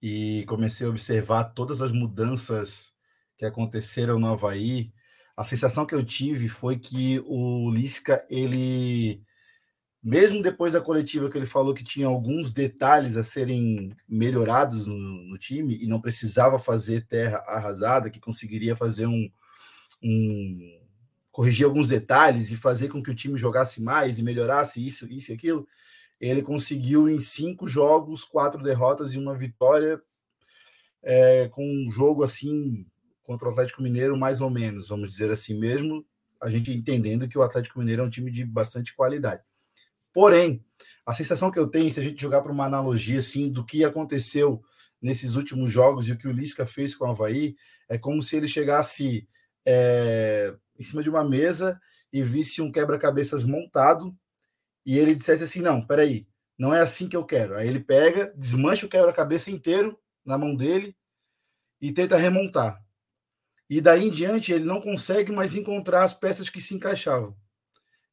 e 0.01 0.45
comecei 0.47 0.87
a 0.87 0.89
observar 0.89 1.43
todas 1.53 1.81
as 1.81 1.91
mudanças 1.91 2.93
que 3.37 3.45
aconteceram 3.45 4.17
no 4.17 4.27
Havaí, 4.27 4.93
a 5.35 5.43
sensação 5.43 5.85
que 5.85 5.93
eu 5.93 6.03
tive 6.03 6.47
foi 6.47 6.79
que 6.79 7.21
o 7.25 7.69
Lisca, 7.69 8.25
ele 8.29 9.21
mesmo 10.03 10.41
depois 10.41 10.73
da 10.73 10.81
coletiva 10.81 11.29
que 11.29 11.37
ele 11.37 11.45
falou 11.45 11.73
que 11.73 11.83
tinha 11.83 12.07
alguns 12.07 12.53
detalhes 12.53 13.17
a 13.17 13.23
serem 13.23 13.95
melhorados 14.07 14.85
no, 14.85 14.95
no, 14.95 15.37
time 15.37 15.77
e 15.81 15.87
não 15.87 15.99
precisava 15.99 16.59
fazer 16.59 17.05
terra 17.07 17.43
arrasada, 17.47 18.09
que 18.09 18.19
conseguiria 18.19 18.75
fazer 18.75 19.07
um, 19.07 19.29
um, 20.03 20.79
corrigir 21.31 21.65
alguns 21.65 21.89
detalhes 21.89 22.51
e 22.51 22.57
fazer 22.57 22.89
com 22.89 23.01
que 23.01 23.11
o 23.11 23.15
time 23.15 23.37
jogasse 23.37 23.81
mais 23.81 24.17
e 24.19 24.23
melhorasse 24.23 24.85
isso, 24.85 25.07
isso 25.11 25.31
e 25.31 25.35
aquilo, 25.35 25.67
ele 26.19 26.41
conseguiu 26.41 27.09
em 27.09 27.19
cinco 27.19 27.67
jogos, 27.67 28.23
quatro 28.23 28.61
derrotas 28.61 29.13
e 29.13 29.19
uma 29.19 29.35
vitória, 29.35 30.01
é, 31.03 31.47
com 31.49 31.63
um 31.63 31.91
jogo 31.91 32.23
assim 32.23 32.85
contra 33.23 33.47
o 33.47 33.51
Atlético 33.51 33.83
Mineiro, 33.83 34.17
mais 34.17 34.41
ou 34.41 34.49
menos, 34.49 34.87
vamos 34.87 35.09
dizer 35.09 35.29
assim 35.29 35.53
mesmo, 35.53 36.05
a 36.41 36.49
gente 36.49 36.71
entendendo 36.71 37.27
que 37.27 37.37
o 37.37 37.41
Atlético 37.41 37.79
Mineiro 37.79 38.03
é 38.03 38.05
um 38.05 38.09
time 38.09 38.31
de 38.31 38.45
bastante 38.45 38.95
qualidade. 38.95 39.43
Porém, 40.17 40.65
a 41.05 41.13
sensação 41.13 41.51
que 41.51 41.59
eu 41.59 41.67
tenho, 41.67 41.93
se 41.93 41.99
a 41.99 42.03
gente 42.03 42.19
jogar 42.19 42.41
para 42.41 42.51
uma 42.51 42.65
analogia 42.65 43.19
assim 43.19 43.51
do 43.51 43.63
que 43.63 43.85
aconteceu 43.85 44.63
nesses 44.99 45.35
últimos 45.35 45.69
jogos 45.69 46.07
e 46.07 46.11
o 46.11 46.17
que 46.17 46.27
o 46.27 46.31
Lisca 46.31 46.65
fez 46.65 46.95
com 46.95 47.05
o 47.05 47.11
Havaí, 47.11 47.55
é 47.87 47.99
como 47.99 48.23
se 48.23 48.35
ele 48.35 48.47
chegasse 48.47 49.29
é, 49.63 50.55
em 50.75 50.81
cima 50.81 51.03
de 51.03 51.09
uma 51.11 51.23
mesa 51.23 51.79
e 52.11 52.23
visse 52.23 52.63
um 52.63 52.71
quebra-cabeças 52.71 53.43
montado 53.43 54.17
e 54.83 54.97
ele 54.97 55.13
dissesse 55.13 55.43
assim: 55.43 55.61
Não, 55.61 55.85
peraí, 55.85 56.27
não 56.57 56.73
é 56.73 56.81
assim 56.81 57.07
que 57.07 57.15
eu 57.15 57.23
quero. 57.23 57.55
Aí 57.55 57.67
ele 57.67 57.79
pega, 57.79 58.33
desmancha 58.35 58.87
o 58.87 58.89
quebra-cabeça 58.89 59.51
inteiro 59.51 59.99
na 60.25 60.35
mão 60.35 60.55
dele 60.55 60.97
e 61.79 61.91
tenta 61.91 62.17
remontar. 62.17 62.83
E 63.69 63.79
daí 63.79 64.07
em 64.07 64.11
diante 64.11 64.51
ele 64.51 64.65
não 64.65 64.81
consegue 64.81 65.31
mais 65.31 65.53
encontrar 65.53 66.03
as 66.03 66.15
peças 66.15 66.49
que 66.49 66.59
se 66.59 66.73
encaixavam. 66.73 67.37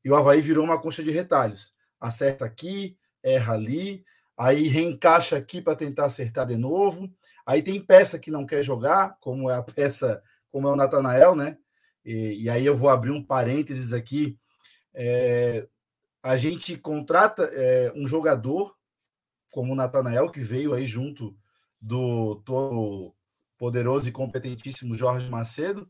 E 0.04 0.10
o 0.10 0.14
Havaí 0.14 0.42
virou 0.42 0.66
uma 0.66 0.78
concha 0.78 1.02
de 1.02 1.10
retalhos 1.10 1.73
acerta 2.06 2.44
aqui, 2.44 2.96
erra 3.22 3.54
ali, 3.54 4.04
aí 4.36 4.68
reencaixa 4.68 5.36
aqui 5.36 5.60
para 5.60 5.76
tentar 5.76 6.06
acertar 6.06 6.46
de 6.46 6.56
novo. 6.56 7.10
Aí 7.46 7.62
tem 7.62 7.80
peça 7.80 8.18
que 8.18 8.30
não 8.30 8.46
quer 8.46 8.62
jogar, 8.62 9.16
como 9.20 9.50
é 9.50 9.56
a 9.56 9.62
peça, 9.64 10.22
como 10.50 10.68
é 10.68 10.72
o 10.72 10.76
Natanael, 10.76 11.34
né? 11.34 11.58
E, 12.04 12.44
e 12.44 12.50
aí 12.50 12.64
eu 12.64 12.76
vou 12.76 12.90
abrir 12.90 13.10
um 13.10 13.22
parênteses 13.22 13.92
aqui. 13.92 14.38
É, 14.92 15.66
a 16.22 16.36
gente 16.36 16.76
contrata 16.76 17.44
é, 17.52 17.92
um 17.96 18.06
jogador 18.06 18.74
como 19.50 19.72
o 19.72 19.76
Natanael, 19.76 20.30
que 20.30 20.40
veio 20.40 20.74
aí 20.74 20.84
junto 20.84 21.36
do 21.80 22.36
todo 22.44 23.14
poderoso 23.56 24.08
e 24.08 24.12
competentíssimo 24.12 24.96
Jorge 24.96 25.28
Macedo. 25.28 25.88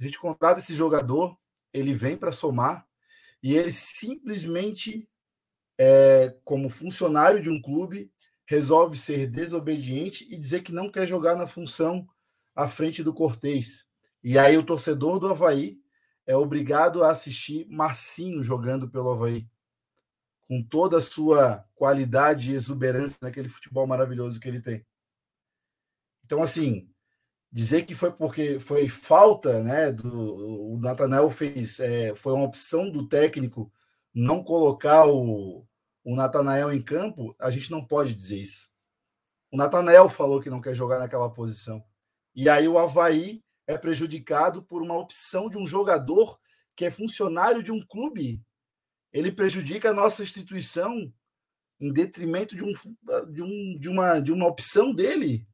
A 0.00 0.02
gente 0.02 0.18
contrata 0.18 0.60
esse 0.60 0.74
jogador, 0.74 1.36
ele 1.72 1.92
vem 1.92 2.16
para 2.16 2.32
somar 2.32 2.86
e 3.42 3.54
ele 3.54 3.70
simplesmente 3.70 5.06
é, 5.78 6.34
como 6.44 6.68
funcionário 6.68 7.40
de 7.40 7.50
um 7.50 7.60
clube, 7.60 8.10
resolve 8.46 8.96
ser 8.96 9.26
desobediente 9.26 10.26
e 10.32 10.36
dizer 10.36 10.62
que 10.62 10.72
não 10.72 10.88
quer 10.88 11.06
jogar 11.06 11.34
na 11.36 11.46
função 11.46 12.06
à 12.54 12.68
frente 12.68 13.02
do 13.02 13.12
Cortez. 13.12 13.86
E 14.22 14.38
aí 14.38 14.56
o 14.56 14.62
torcedor 14.64 15.18
do 15.18 15.28
Havaí 15.28 15.78
é 16.26 16.36
obrigado 16.36 17.04
a 17.04 17.10
assistir 17.10 17.66
Marcinho 17.68 18.42
jogando 18.42 18.88
pelo 18.88 19.10
Havaí, 19.10 19.48
com 20.48 20.62
toda 20.62 20.98
a 20.98 21.02
sua 21.02 21.64
qualidade 21.74 22.50
e 22.50 22.54
exuberância 22.54 23.18
naquele 23.20 23.48
futebol 23.48 23.86
maravilhoso 23.86 24.40
que 24.40 24.48
ele 24.48 24.60
tem. 24.60 24.84
Então, 26.24 26.42
assim, 26.42 26.88
dizer 27.52 27.84
que 27.84 27.94
foi 27.94 28.10
porque 28.12 28.58
foi 28.58 28.88
falta, 28.88 29.62
né? 29.62 29.92
Do, 29.92 30.74
o 30.74 30.78
Natanel 30.80 31.30
fez, 31.30 31.78
é, 31.80 32.14
foi 32.14 32.32
uma 32.32 32.44
opção 32.44 32.90
do 32.90 33.06
técnico 33.08 33.72
não 34.16 34.42
colocar 34.42 35.06
o, 35.06 35.66
o 36.02 36.16
Natanael 36.16 36.72
em 36.72 36.80
campo, 36.80 37.36
a 37.38 37.50
gente 37.50 37.70
não 37.70 37.84
pode 37.84 38.14
dizer 38.14 38.38
isso. 38.38 38.70
O 39.52 39.58
Natanael 39.58 40.08
falou 40.08 40.40
que 40.40 40.48
não 40.48 40.58
quer 40.58 40.72
jogar 40.74 40.98
naquela 40.98 41.30
posição. 41.30 41.84
E 42.34 42.48
aí 42.48 42.66
o 42.66 42.78
Havaí 42.78 43.44
é 43.66 43.76
prejudicado 43.76 44.62
por 44.62 44.80
uma 44.80 44.96
opção 44.96 45.50
de 45.50 45.58
um 45.58 45.66
jogador 45.66 46.40
que 46.74 46.86
é 46.86 46.90
funcionário 46.90 47.62
de 47.62 47.70
um 47.70 47.78
clube. 47.86 48.42
Ele 49.12 49.30
prejudica 49.30 49.90
a 49.90 49.94
nossa 49.94 50.22
instituição 50.22 51.12
em 51.78 51.92
detrimento 51.92 52.56
de, 52.56 52.64
um, 52.64 52.72
de, 53.30 53.42
um, 53.42 53.78
de, 53.78 53.88
uma, 53.90 54.18
de 54.18 54.32
uma 54.32 54.46
opção 54.46 54.94
dele. 54.94 55.46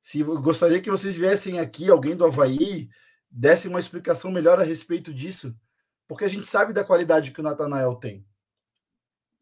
Se 0.00 0.22
gostaria 0.22 0.80
que 0.80 0.90
vocês 0.90 1.16
viessem 1.16 1.58
aqui, 1.58 1.90
alguém 1.90 2.16
do 2.16 2.24
Havaí, 2.24 2.88
desse 3.28 3.66
uma 3.66 3.80
explicação 3.80 4.30
melhor 4.30 4.60
a 4.60 4.64
respeito 4.64 5.12
disso 5.12 5.52
porque 6.10 6.24
a 6.24 6.28
gente 6.28 6.44
sabe 6.44 6.72
da 6.72 6.82
qualidade 6.82 7.30
que 7.30 7.38
o 7.38 7.42
Natanael 7.44 7.94
tem. 7.94 8.26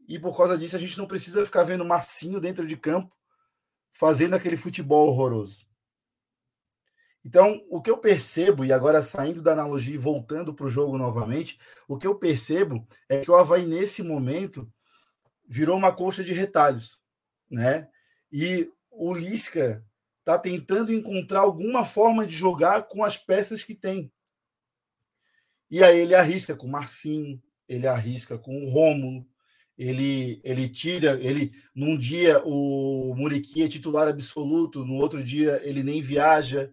E 0.07 0.19
por 0.19 0.37
causa 0.37 0.59
disso, 0.59 0.77
a 0.77 0.79
gente 0.79 0.99
não 0.99 1.07
precisa 1.07 1.47
ficar 1.47 1.63
vendo 1.63 1.83
Marcinho 1.83 2.39
dentro 2.39 2.67
de 2.67 2.77
campo 2.77 3.17
fazendo 3.91 4.35
aquele 4.35 4.55
futebol 4.55 5.09
horroroso. 5.09 5.67
Então, 7.25 7.65
o 7.71 7.81
que 7.81 7.91
eu 7.91 7.97
percebo, 7.97 8.67
e 8.67 8.73
agora 8.73 9.01
saindo 9.01 9.41
da 9.41 9.53
analogia 9.53 9.95
e 9.95 9.99
voltando 9.99 10.53
para 10.53 10.67
o 10.67 10.69
jogo 10.69 10.99
novamente, 10.99 11.59
o 11.89 11.97
que 11.97 12.07
eu 12.07 12.15
percebo 12.15 12.87
é 13.09 13.23
que 13.23 13.31
o 13.31 13.35
Havaí, 13.35 13.65
nesse 13.65 14.03
momento, 14.03 14.71
virou 15.49 15.75
uma 15.75 15.91
coxa 15.91 16.23
de 16.23 16.35
retalhos. 16.35 17.01
Né? 17.51 17.89
E 18.31 18.71
o 18.91 19.15
Lisca 19.15 19.83
está 20.19 20.39
tentando 20.39 20.93
encontrar 20.93 21.41
alguma 21.41 21.83
forma 21.83 22.27
de 22.27 22.35
jogar 22.35 22.89
com 22.89 23.03
as 23.03 23.17
peças 23.17 23.65
que 23.65 23.75
tem. 23.75 24.13
E 25.71 25.83
aí 25.83 26.01
ele 26.01 26.15
arrisca 26.15 26.57
com 26.57 26.67
o 26.67 26.71
Marcinho, 26.71 27.43
ele 27.69 27.87
arrisca 27.87 28.39
com 28.39 28.65
o 28.65 28.71
Rômulo, 28.71 29.27
ele, 29.77 30.41
ele 30.43 30.69
tira, 30.69 31.19
ele 31.23 31.53
num 31.75 31.97
dia 31.97 32.43
o 32.45 33.15
Muriqui 33.15 33.63
é 33.63 33.69
titular 33.69 34.09
absoluto, 34.09 34.85
no 34.85 34.95
outro 34.95 35.23
dia 35.23 35.61
ele 35.63 35.83
nem 35.83 36.03
viaja. 36.03 36.73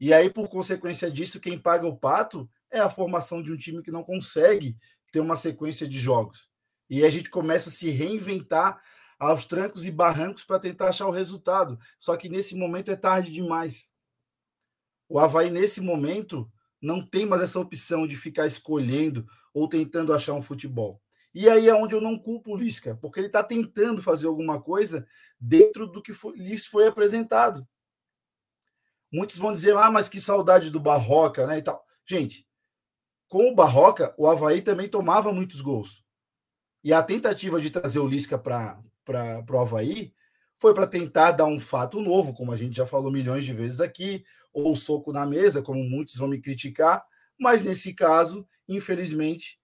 E 0.00 0.12
aí, 0.12 0.30
por 0.30 0.48
consequência 0.48 1.10
disso, 1.10 1.38
quem 1.38 1.58
paga 1.58 1.86
o 1.86 1.96
pato 1.96 2.50
é 2.70 2.80
a 2.80 2.88
formação 2.88 3.42
de 3.42 3.52
um 3.52 3.56
time 3.56 3.82
que 3.82 3.90
não 3.90 4.02
consegue 4.02 4.76
ter 5.12 5.20
uma 5.20 5.36
sequência 5.36 5.86
de 5.86 5.98
jogos. 5.98 6.48
E 6.88 7.04
a 7.04 7.10
gente 7.10 7.28
começa 7.30 7.68
a 7.68 7.72
se 7.72 7.90
reinventar 7.90 8.82
aos 9.18 9.44
trancos 9.44 9.84
e 9.84 9.90
barrancos 9.90 10.42
para 10.42 10.58
tentar 10.58 10.88
achar 10.88 11.06
o 11.06 11.10
resultado. 11.10 11.78
Só 11.98 12.16
que 12.16 12.28
nesse 12.28 12.56
momento 12.56 12.90
é 12.90 12.96
tarde 12.96 13.30
demais. 13.30 13.92
O 15.08 15.18
Havaí, 15.18 15.50
nesse 15.50 15.80
momento, 15.80 16.50
não 16.80 17.04
tem 17.04 17.26
mais 17.26 17.42
essa 17.42 17.60
opção 17.60 18.06
de 18.06 18.16
ficar 18.16 18.46
escolhendo 18.46 19.26
ou 19.52 19.68
tentando 19.68 20.14
achar 20.14 20.32
um 20.32 20.42
futebol. 20.42 21.00
E 21.32 21.48
aí 21.48 21.68
é 21.68 21.74
onde 21.74 21.94
eu 21.94 22.00
não 22.00 22.18
culpo 22.18 22.52
o 22.52 22.56
Lisca, 22.56 22.96
porque 23.00 23.20
ele 23.20 23.28
está 23.28 23.42
tentando 23.42 24.02
fazer 24.02 24.26
alguma 24.26 24.60
coisa 24.60 25.06
dentro 25.38 25.86
do 25.86 26.02
que 26.02 26.12
foi, 26.12 26.36
lhes 26.36 26.66
foi 26.66 26.86
apresentado. 26.86 27.66
Muitos 29.12 29.38
vão 29.38 29.52
dizer, 29.52 29.76
ah, 29.76 29.90
mas 29.90 30.08
que 30.08 30.20
saudade 30.20 30.70
do 30.70 30.80
Barroca, 30.80 31.46
né? 31.46 31.58
E 31.58 31.62
tal. 31.62 31.84
Gente, 32.04 32.46
com 33.28 33.48
o 33.48 33.54
Barroca, 33.54 34.14
o 34.18 34.26
Havaí 34.26 34.62
também 34.62 34.88
tomava 34.88 35.32
muitos 35.32 35.60
gols. 35.60 36.04
E 36.82 36.92
a 36.92 37.02
tentativa 37.02 37.60
de 37.60 37.70
trazer 37.70 37.98
o 37.98 38.06
Lisca 38.06 38.38
para 38.38 38.82
o 39.48 39.58
Havaí 39.58 40.12
foi 40.58 40.74
para 40.74 40.86
tentar 40.86 41.32
dar 41.32 41.46
um 41.46 41.58
fato 41.58 42.00
novo, 42.00 42.34
como 42.34 42.52
a 42.52 42.56
gente 42.56 42.76
já 42.76 42.86
falou 42.86 43.10
milhões 43.10 43.44
de 43.44 43.52
vezes 43.52 43.80
aqui, 43.80 44.24
ou 44.52 44.76
soco 44.76 45.12
na 45.12 45.26
mesa, 45.26 45.62
como 45.62 45.82
muitos 45.82 46.16
vão 46.16 46.28
me 46.28 46.40
criticar, 46.40 47.04
mas 47.38 47.62
nesse 47.62 47.94
caso, 47.94 48.46
infelizmente, 48.68 49.60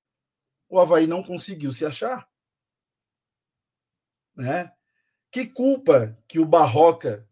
o 0.69 0.78
Havaí 0.78 1.07
não 1.07 1.23
conseguiu 1.23 1.73
se 1.73 1.85
achar. 1.85 2.28
Né? 4.37 4.73
Que 5.31 5.47
culpa 5.47 6.19
que 6.28 6.38
o 6.38 6.47
Barroca 6.47 7.28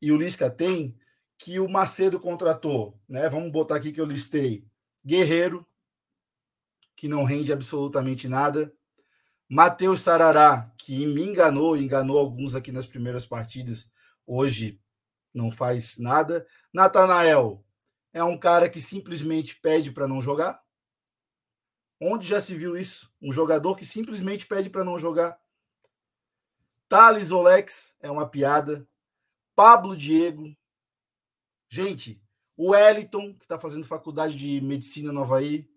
e 0.00 0.12
o 0.12 0.16
Lisca 0.16 0.50
têm 0.50 0.98
que 1.38 1.60
o 1.60 1.68
Macedo 1.68 2.18
contratou? 2.18 3.00
Né? 3.08 3.28
Vamos 3.28 3.50
botar 3.50 3.76
aqui 3.76 3.92
que 3.92 4.00
eu 4.00 4.06
listei. 4.06 4.66
Guerreiro, 5.04 5.66
que 6.96 7.08
não 7.08 7.24
rende 7.24 7.52
absolutamente 7.52 8.26
nada. 8.26 8.72
Matheus 9.48 10.00
Sarará, 10.00 10.72
que 10.78 11.06
me 11.06 11.22
enganou, 11.22 11.76
enganou 11.76 12.18
alguns 12.18 12.54
aqui 12.54 12.72
nas 12.72 12.86
primeiras 12.86 13.24
partidas, 13.24 13.88
hoje 14.26 14.80
não 15.36 15.52
faz 15.52 15.98
nada. 15.98 16.46
Natanael 16.72 17.64
é 18.12 18.24
um 18.24 18.38
cara 18.38 18.68
que 18.68 18.80
simplesmente 18.80 19.54
pede 19.60 19.92
para 19.92 20.08
não 20.08 20.22
jogar. 20.22 20.64
Onde 22.00 22.26
já 22.26 22.40
se 22.40 22.54
viu 22.54 22.76
isso? 22.76 23.12
Um 23.20 23.32
jogador 23.32 23.76
que 23.76 23.84
simplesmente 23.84 24.46
pede 24.46 24.70
para 24.70 24.84
não 24.84 24.98
jogar. 24.98 25.38
Thales 26.88 27.30
Olex 27.30 27.94
é 28.00 28.10
uma 28.10 28.28
piada. 28.28 28.88
Pablo 29.54 29.96
Diego. 29.96 30.56
Gente, 31.68 32.22
o 32.56 32.70
Wellington, 32.70 33.34
que 33.34 33.44
está 33.44 33.58
fazendo 33.58 33.84
faculdade 33.84 34.36
de 34.36 34.60
medicina 34.60 35.12
no 35.12 35.22
Havaí. 35.22 35.68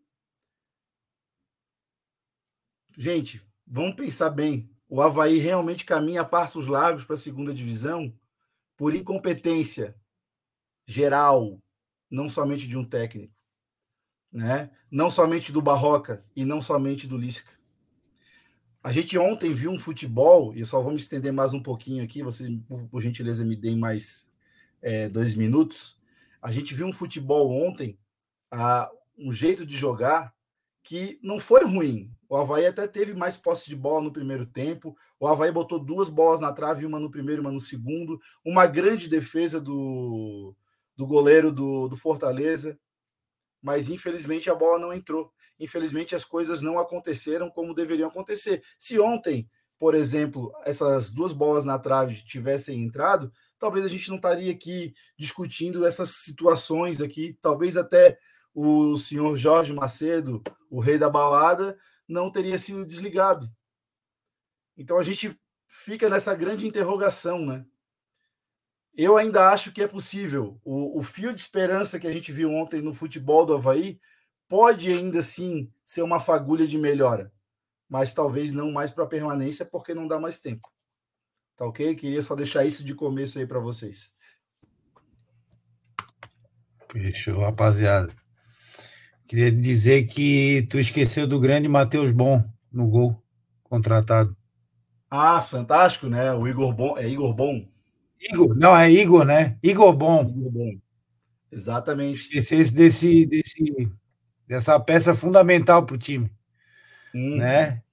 Gente, 2.98 3.46
vamos 3.66 3.96
pensar 3.96 4.30
bem. 4.30 4.70
O 4.88 5.02
Havaí 5.02 5.38
realmente 5.38 5.86
caminha 5.86 6.22
a 6.22 6.26
passos 6.26 6.68
largos 6.68 7.06
para 7.06 7.16
a 7.16 7.20
segunda 7.20 7.54
divisão 7.54 8.14
por 8.80 8.96
incompetência 8.96 9.96
geral, 10.88 11.62
não 12.10 12.30
somente 12.30 12.68
de 12.68 12.76
um 12.76 12.84
técnico 12.84 13.38
né? 14.32 14.70
não 14.92 15.10
somente 15.10 15.52
do 15.52 15.62
Barroca 15.62 16.24
e 16.36 16.46
não 16.46 16.62
somente 16.62 17.08
do 17.08 17.18
Lisca. 17.18 17.52
A 18.82 18.92
gente 18.92 19.18
ontem 19.18 19.54
viu 19.54 19.72
um 19.72 19.80
futebol, 19.80 20.54
e 20.56 20.66
só 20.66 20.82
vamos 20.82 21.02
estender 21.02 21.34
mais 21.34 21.54
um 21.54 21.62
pouquinho 21.62 22.04
aqui, 22.04 22.24
você, 22.24 22.48
por, 22.90 23.02
gentileza, 23.02 23.44
me 23.44 23.56
deem 23.56 23.78
mais 23.78 24.32
é, 24.82 25.10
dois 25.10 25.36
minutos. 25.36 26.00
A 26.42 26.52
gente 26.52 26.74
viu 26.74 26.88
um 26.88 26.94
futebol 26.94 27.52
ontem, 27.52 28.00
a, 28.50 28.90
um 29.18 29.34
jeito 29.34 29.66
de 29.66 29.76
jogar 29.76 30.34
que 30.82 31.20
não 31.22 31.40
foi 31.40 31.66
ruim. 31.66 32.10
O 32.30 32.38
Havaí 32.38 32.66
até 32.66 32.88
teve 32.88 33.14
mais 33.14 33.38
posse 33.38 33.68
de 33.68 33.76
bola 33.76 34.04
no 34.04 34.14
primeiro 34.14 34.46
tempo. 34.46 34.96
O 35.20 35.28
Havaí 35.28 35.52
botou 35.52 35.80
duas 35.80 36.10
bolas 36.10 36.40
na 36.40 36.54
trave, 36.54 36.86
uma 36.86 37.00
no 37.00 37.10
primeiro, 37.10 37.42
uma 37.42 37.52
no 37.52 37.60
segundo. 37.60 38.20
Uma 38.46 38.68
grande 38.68 39.10
defesa 39.10 39.60
do, 39.60 40.56
do 40.96 41.08
goleiro 41.08 41.52
do, 41.52 41.88
do 41.88 41.98
Fortaleza 41.98 42.80
mas 43.62 43.90
infelizmente 43.90 44.50
a 44.50 44.56
bola 44.56 44.80
não 44.80 44.94
entrou. 44.94 45.32
Infelizmente 45.60 46.16
as 46.16 46.24
coisas 46.24 46.62
não 46.62 46.80
aconteceram 46.80 47.50
como 47.50 47.74
deveriam 47.74 48.10
acontecer. 48.10 48.64
Se 48.78 49.00
ontem, 49.00 49.50
por 49.78 49.94
exemplo, 49.94 50.52
essas 50.66 51.12
duas 51.12 51.34
bolas 51.34 51.66
na 51.66 51.78
trave 51.78 52.24
tivessem 52.24 52.82
entrado, 52.82 53.32
talvez 53.58 53.86
a 53.86 53.90
gente 53.90 54.10
não 54.10 54.16
estaria 54.16 54.52
aqui 54.52 54.94
discutindo 55.18 55.86
essas 55.86 56.12
situações 56.24 57.02
aqui, 57.02 57.38
talvez 57.42 57.76
até 57.76 58.18
o 58.54 58.98
senhor 58.98 59.38
Jorge 59.38 59.74
Macedo, 59.74 60.42
o 60.70 60.80
rei 60.80 60.98
da 60.98 61.10
balada, 61.10 61.78
não 62.10 62.32
teria 62.32 62.58
sido 62.58 62.86
desligado. 62.86 63.50
Então 64.76 64.98
a 64.98 65.04
gente 65.04 65.40
fica 65.68 66.10
nessa 66.10 66.34
grande 66.34 66.68
interrogação, 66.68 67.46
né? 67.46 67.64
Eu 68.96 69.16
ainda 69.16 69.50
acho 69.50 69.72
que 69.72 69.84
é 69.84 69.88
possível. 69.88 70.60
O, 70.66 70.98
o, 71.00 71.04
fio 71.04 71.32
de 71.32 71.40
esperança 71.40 72.00
que 72.00 72.08
a 72.08 72.12
gente 72.12 72.32
viu 72.32 72.52
ontem 72.52 72.82
no 72.82 72.94
futebol 72.94 73.46
do 73.46 73.54
Havaí 73.54 74.00
pode 74.48 74.92
ainda 74.92 75.22
sim 75.22 75.72
ser 75.86 76.02
uma 76.02 76.20
fagulha 76.20 76.68
de 76.68 76.78
melhora, 76.78 77.32
mas 77.88 78.14
talvez 78.14 78.52
não 78.52 78.72
mais 78.72 78.92
para 78.92 79.06
permanência, 79.06 79.64
porque 79.64 79.94
não 79.94 80.08
dá 80.08 80.20
mais 80.20 80.40
tempo. 80.40 80.68
Tá 81.56 81.66
ok? 81.66 81.96
Queria 81.96 82.22
só 82.24 82.36
deixar 82.36 82.66
isso 82.66 82.84
de 82.84 82.96
começo 82.96 83.38
aí 83.38 83.46
para 83.46 83.60
vocês. 83.60 84.12
Fechou, 86.92 87.42
rapaziada. 87.42 88.14
Queria 89.30 89.52
dizer 89.52 90.08
que 90.08 90.66
tu 90.72 90.80
esqueceu 90.80 91.28
do 91.28 91.40
grande 91.40 91.68
Matheus 91.68 92.10
Bom 92.10 92.44
no 92.74 92.88
gol 92.88 93.24
contratado. 93.62 94.36
Ah, 95.08 95.40
fantástico, 95.40 96.08
né? 96.08 96.34
O 96.34 96.48
Igor 96.48 96.74
Bom, 96.74 96.98
é 96.98 97.08
Igor 97.08 97.36
Bom. 97.36 97.64
Igor, 98.20 98.56
não, 98.56 98.76
é 98.76 98.92
Igor, 98.92 99.24
né? 99.24 99.56
Igor 99.62 99.94
Bom. 99.94 100.24
Igor 100.24 100.52
Bom. 100.52 100.72
Exatamente. 101.52 102.36
Esse, 102.36 102.74
desse, 102.74 103.28
desse, 103.28 103.92
dessa 104.48 104.80
peça 104.80 105.14
fundamental 105.14 105.86
para 105.86 105.96
o 105.96 106.00
time. 106.00 106.32
Hum. 107.14 107.38
Né? 107.38 107.84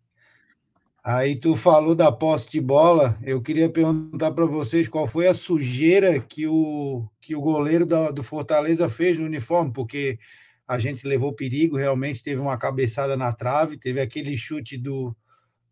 Aí 1.05 1.37
tu 1.37 1.55
falou 1.55 1.94
da 1.94 2.11
posse 2.11 2.49
de 2.49 2.62
bola. 2.62 3.18
Eu 3.22 3.42
queria 3.42 3.68
perguntar 3.68 4.31
para 4.31 4.46
vocês 4.46 4.88
qual 4.88 5.07
foi 5.07 5.29
a 5.29 5.35
sujeira 5.35 6.18
que 6.18 6.46
o, 6.46 7.07
que 7.20 7.37
o 7.37 7.42
goleiro 7.42 7.85
do, 7.85 8.11
do 8.11 8.22
Fortaleza 8.22 8.88
fez 8.88 9.18
no 9.18 9.27
uniforme, 9.27 9.70
porque 9.70 10.18
a 10.67 10.79
gente 10.79 11.07
levou 11.07 11.33
perigo, 11.33 11.77
realmente 11.77 12.23
teve 12.23 12.41
uma 12.41 12.59
cabeçada 12.59 13.17
na 13.17 13.33
trave, 13.33 13.79
teve 13.79 14.01
aquele 14.01 14.37
chute 14.37 14.77
do, 14.77 15.17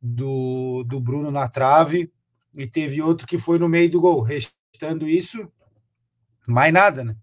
do, 0.01 0.85
do 0.85 1.01
Bruno 1.01 1.31
na 1.31 1.49
trave 1.49 2.13
e 2.55 2.67
teve 2.67 3.03
outro 3.03 3.27
que 3.27 3.39
foi 3.39 3.59
no 3.59 3.69
meio 3.69 3.91
do 3.91 4.01
gol. 4.01 4.23
Restando 4.23 5.09
isso, 5.09 5.51
mais 6.47 6.73
nada, 6.73 7.03
né? 7.03 7.17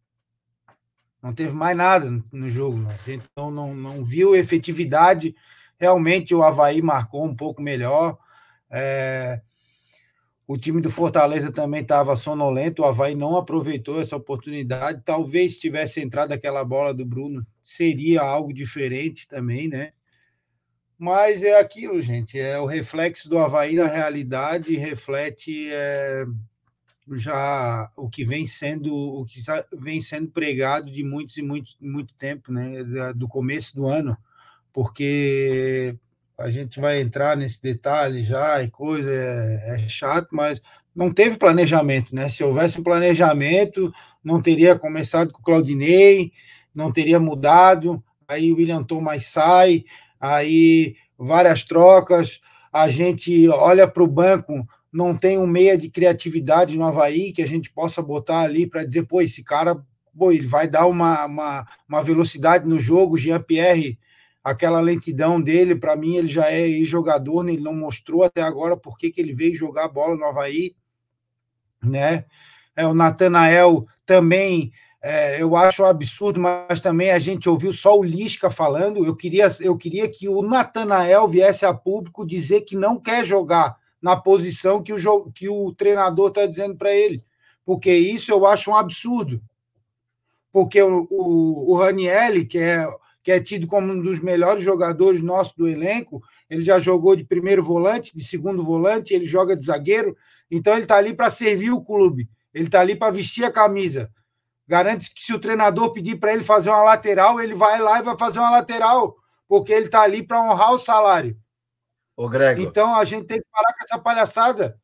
Não 1.22 1.34
teve 1.34 1.54
mais 1.54 1.78
nada 1.78 2.10
no 2.32 2.50
jogo. 2.50 2.80
Né? 2.80 2.94
A 2.94 3.10
gente 3.10 3.26
não, 3.38 3.52
não, 3.52 3.76
não 3.76 4.04
viu 4.04 4.36
efetividade. 4.36 5.36
Realmente 5.78 6.34
o 6.34 6.42
Havaí 6.42 6.82
marcou 6.82 7.24
um 7.24 7.36
pouco 7.36 7.62
melhor. 7.62 8.18
É... 8.70 9.40
O 10.52 10.58
time 10.58 10.82
do 10.82 10.92
Fortaleza 10.92 11.50
também 11.50 11.82
estava 11.82 12.14
sonolento. 12.18 12.82
O 12.82 12.86
Havaí 12.86 13.16
não 13.16 13.38
aproveitou 13.38 14.02
essa 14.02 14.18
oportunidade. 14.18 15.02
Talvez 15.06 15.54
se 15.54 15.62
tivesse 15.62 16.02
entrado 16.02 16.34
aquela 16.34 16.62
bola 16.66 16.94
do 16.94 17.06
Bruno, 17.06 17.48
seria 17.64 18.22
algo 18.22 18.54
diferente 18.54 19.26
também, 19.30 19.70
né? 19.70 19.94
Mas 20.98 21.42
é 21.42 21.58
aquilo, 21.58 22.02
gente, 22.02 22.38
é 22.38 22.60
o 22.60 22.66
reflexo 22.66 23.30
do 23.30 23.40
Havaí 23.40 23.76
na 23.76 23.88
realidade, 23.88 24.76
reflete 24.76 25.70
é, 25.72 26.26
já 27.14 27.90
o 27.96 28.10
que 28.10 28.26
vem 28.26 28.46
sendo 28.46 28.94
o 28.94 29.24
que 29.24 29.40
vem 29.72 30.02
sendo 30.02 30.32
pregado 30.32 30.92
de 30.92 31.02
muitos 31.02 31.38
e 31.38 31.42
muito, 31.42 31.72
muito 31.80 32.14
tempo, 32.16 32.52
né? 32.52 32.84
Do 33.16 33.26
começo 33.26 33.74
do 33.74 33.88
ano, 33.88 34.18
porque 34.74 35.96
a 36.42 36.50
gente 36.50 36.80
vai 36.80 37.02
entrar 37.02 37.38
nesse 37.38 37.62
detalhe 37.62 38.24
já 38.24 38.62
e 38.64 38.70
coisa, 38.70 39.12
é, 39.12 39.76
é 39.76 39.80
chato, 39.80 40.30
mas 40.32 40.62
não 40.96 41.12
teve 41.12 41.38
planejamento, 41.38 42.14
né? 42.14 42.28
Se 42.30 42.44
houvesse 42.44 42.80
um 42.80 42.84
planejamento, 42.84 43.94
não 44.24 44.42
teria 44.42 44.78
começado 44.78 45.32
com 45.32 45.40
o 45.40 45.44
Claudinei, 45.44 46.32
não 46.74 46.92
teria 46.92 47.20
mudado, 47.20 48.04
aí 48.28 48.52
o 48.52 48.56
William 48.56 48.84
Thomas 48.84 49.26
sai, 49.26 49.86
aí 50.20 50.96
várias 51.18 51.64
trocas, 51.64 52.40
a 52.72 52.90
gente 52.90 53.48
olha 53.50 53.88
para 53.88 54.04
o 54.04 54.08
banco, 54.08 54.68
não 54.92 55.16
tem 55.16 55.38
um 55.38 55.48
meia 55.48 55.78
de 55.78 55.90
criatividade 55.90 56.78
no 56.78 56.86
Havaí 56.86 57.32
que 57.32 57.42
a 57.42 57.48
gente 57.48 57.72
possa 57.72 58.02
botar 58.02 58.42
ali 58.42 58.68
para 58.68 58.84
dizer, 58.84 59.04
pô, 59.04 59.22
esse 59.22 59.44
cara, 59.44 59.82
pô, 60.18 60.32
ele 60.32 60.48
vai 60.48 60.68
dar 60.68 60.86
uma, 60.86 61.26
uma, 61.26 61.66
uma 61.88 62.04
velocidade 62.04 62.68
no 62.68 62.80
jogo, 62.80 63.18
Jean-Pierre, 63.18 63.98
aquela 64.44 64.80
lentidão 64.80 65.40
dele, 65.40 65.76
para 65.76 65.96
mim, 65.96 66.16
ele 66.16 66.28
já 66.28 66.52
é 66.52 66.70
jogador, 66.84 67.44
né? 67.44 67.54
ele 67.54 67.64
não 67.64 67.76
mostrou 67.76 68.24
até 68.24 68.42
agora 68.42 68.76
por 68.76 68.98
que, 68.98 69.14
ele 69.18 69.34
veio 69.34 69.56
jogar 69.56 69.88
bola 69.88 70.16
no 70.16 70.26
Havaí, 70.26 70.76
né? 71.84 72.26
É, 72.76 72.86
o 72.86 72.94
Natanael 72.94 73.86
também 74.06 74.72
é, 75.02 75.42
eu 75.42 75.56
acho 75.56 75.82
um 75.82 75.88
absurdo, 75.88 76.40
mas 76.40 76.80
também 76.80 77.12
a 77.12 77.18
gente 77.18 77.50
ouviu 77.50 77.74
só 77.74 77.98
o 77.98 78.04
Lisca 78.04 78.52
falando. 78.52 79.04
Eu 79.04 79.16
queria, 79.16 79.54
eu 79.60 79.76
queria 79.76 80.08
que 80.08 80.30
o 80.30 80.44
Natanael 80.44 81.28
viesse 81.28 81.66
a 81.66 81.74
público 81.74 82.26
dizer 82.26 82.62
que 82.62 82.76
não 82.76 83.00
quer 83.00 83.26
jogar 83.26 83.78
na 84.00 84.16
posição 84.16 84.82
que 84.82 84.94
o, 84.94 85.32
que 85.32 85.50
o 85.50 85.74
treinador 85.74 86.30
está 86.30 86.46
dizendo 86.46 86.76
para 86.76 86.94
ele, 86.94 87.24
porque 87.66 87.92
isso 87.94 88.32
eu 88.32 88.46
acho 88.46 88.72
um 88.72 88.76
absurdo. 88.76 89.42
Porque 90.52 90.82
o, 90.82 91.08
o, 91.10 91.72
o 91.72 91.78
Ranielli, 91.78 92.46
que 92.46 92.60
é, 92.60 92.88
que 93.24 93.32
é 93.32 93.40
tido 93.40 93.68
como 93.68 93.92
um 93.92 94.02
dos 94.02 94.20
melhores 94.20 94.64
jogadores 94.64 95.22
nossos 95.22 95.54
do 95.54 95.68
elenco, 95.68 96.22
ele 96.50 96.64
já 96.64 96.80
jogou 96.80 97.16
de 97.16 97.24
primeiro 97.24 97.64
volante, 97.64 98.16
de 98.16 98.24
segundo 98.24 98.64
volante, 98.64 99.14
ele 99.14 99.26
joga 99.26 99.56
de 99.56 99.66
zagueiro, 99.66 100.16
então 100.50 100.74
ele 100.74 100.84
está 100.84 100.98
ali 100.98 101.14
para 101.14 101.30
servir 101.30 101.72
o 101.72 101.82
clube, 101.82 102.30
ele 102.54 102.66
está 102.66 102.82
ali 102.82 102.96
para 102.96 103.12
vestir 103.12 103.44
a 103.44 103.52
camisa 103.52 104.12
Garante 104.72 105.14
que 105.14 105.22
se 105.22 105.34
o 105.34 105.40
treinador 105.40 105.92
pedir 105.92 106.16
para 106.16 106.32
ele 106.32 106.46
fazer 106.46 106.70
uma 106.70 106.82
lateral, 106.82 107.42
ele 107.42 107.54
vai 107.54 107.78
lá 107.78 108.00
e 108.00 108.04
vai 108.04 108.18
fazer 108.18 108.40
uma 108.40 108.52
lateral, 108.52 109.18
porque 109.46 109.74
ele 109.74 109.88
está 109.88 110.02
ali 110.02 110.24
para 110.24 110.42
honrar 110.42 110.72
o 110.72 110.80
salário. 110.80 111.38
Ô, 112.16 112.30
Grego. 112.30 112.62
Então 112.62 112.96
a 112.96 113.04
gente 113.04 113.26
tem 113.26 113.40
que 113.40 113.48
parar 113.52 113.74
com 113.74 113.84
essa 113.84 114.00
palhaçada. 114.00 114.80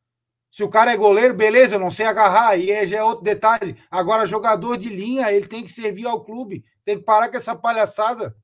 Se 0.52 0.62
o 0.62 0.68
cara 0.68 0.92
é 0.92 0.96
goleiro, 0.96 1.32
beleza, 1.32 1.78
não 1.78 1.90
sei 1.90 2.04
agarrar, 2.04 2.58
e 2.58 2.86
já 2.86 2.98
é 2.98 3.02
outro 3.02 3.24
detalhe. 3.24 3.78
Agora, 3.90 4.26
jogador 4.26 4.76
de 4.76 4.90
linha, 4.90 5.32
ele 5.32 5.46
tem 5.46 5.64
que 5.64 5.70
servir 5.70 6.06
ao 6.06 6.22
clube. 6.22 6.66
Tem 6.88 6.96
que 6.98 7.04
parar 7.04 7.28
com 7.28 7.36
essa 7.36 7.54
palhaçada. 7.54 8.34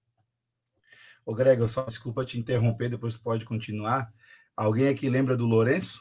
Ô, 1.24 1.34
Grego, 1.34 1.66
só 1.66 1.82
desculpa 1.84 2.26
te 2.26 2.38
interromper, 2.38 2.90
depois 2.90 3.14
tu 3.14 3.22
pode 3.22 3.42
continuar. 3.42 4.12
Alguém 4.54 4.88
aqui 4.88 5.08
lembra 5.08 5.34
do 5.34 5.46
Lourenço? 5.46 5.98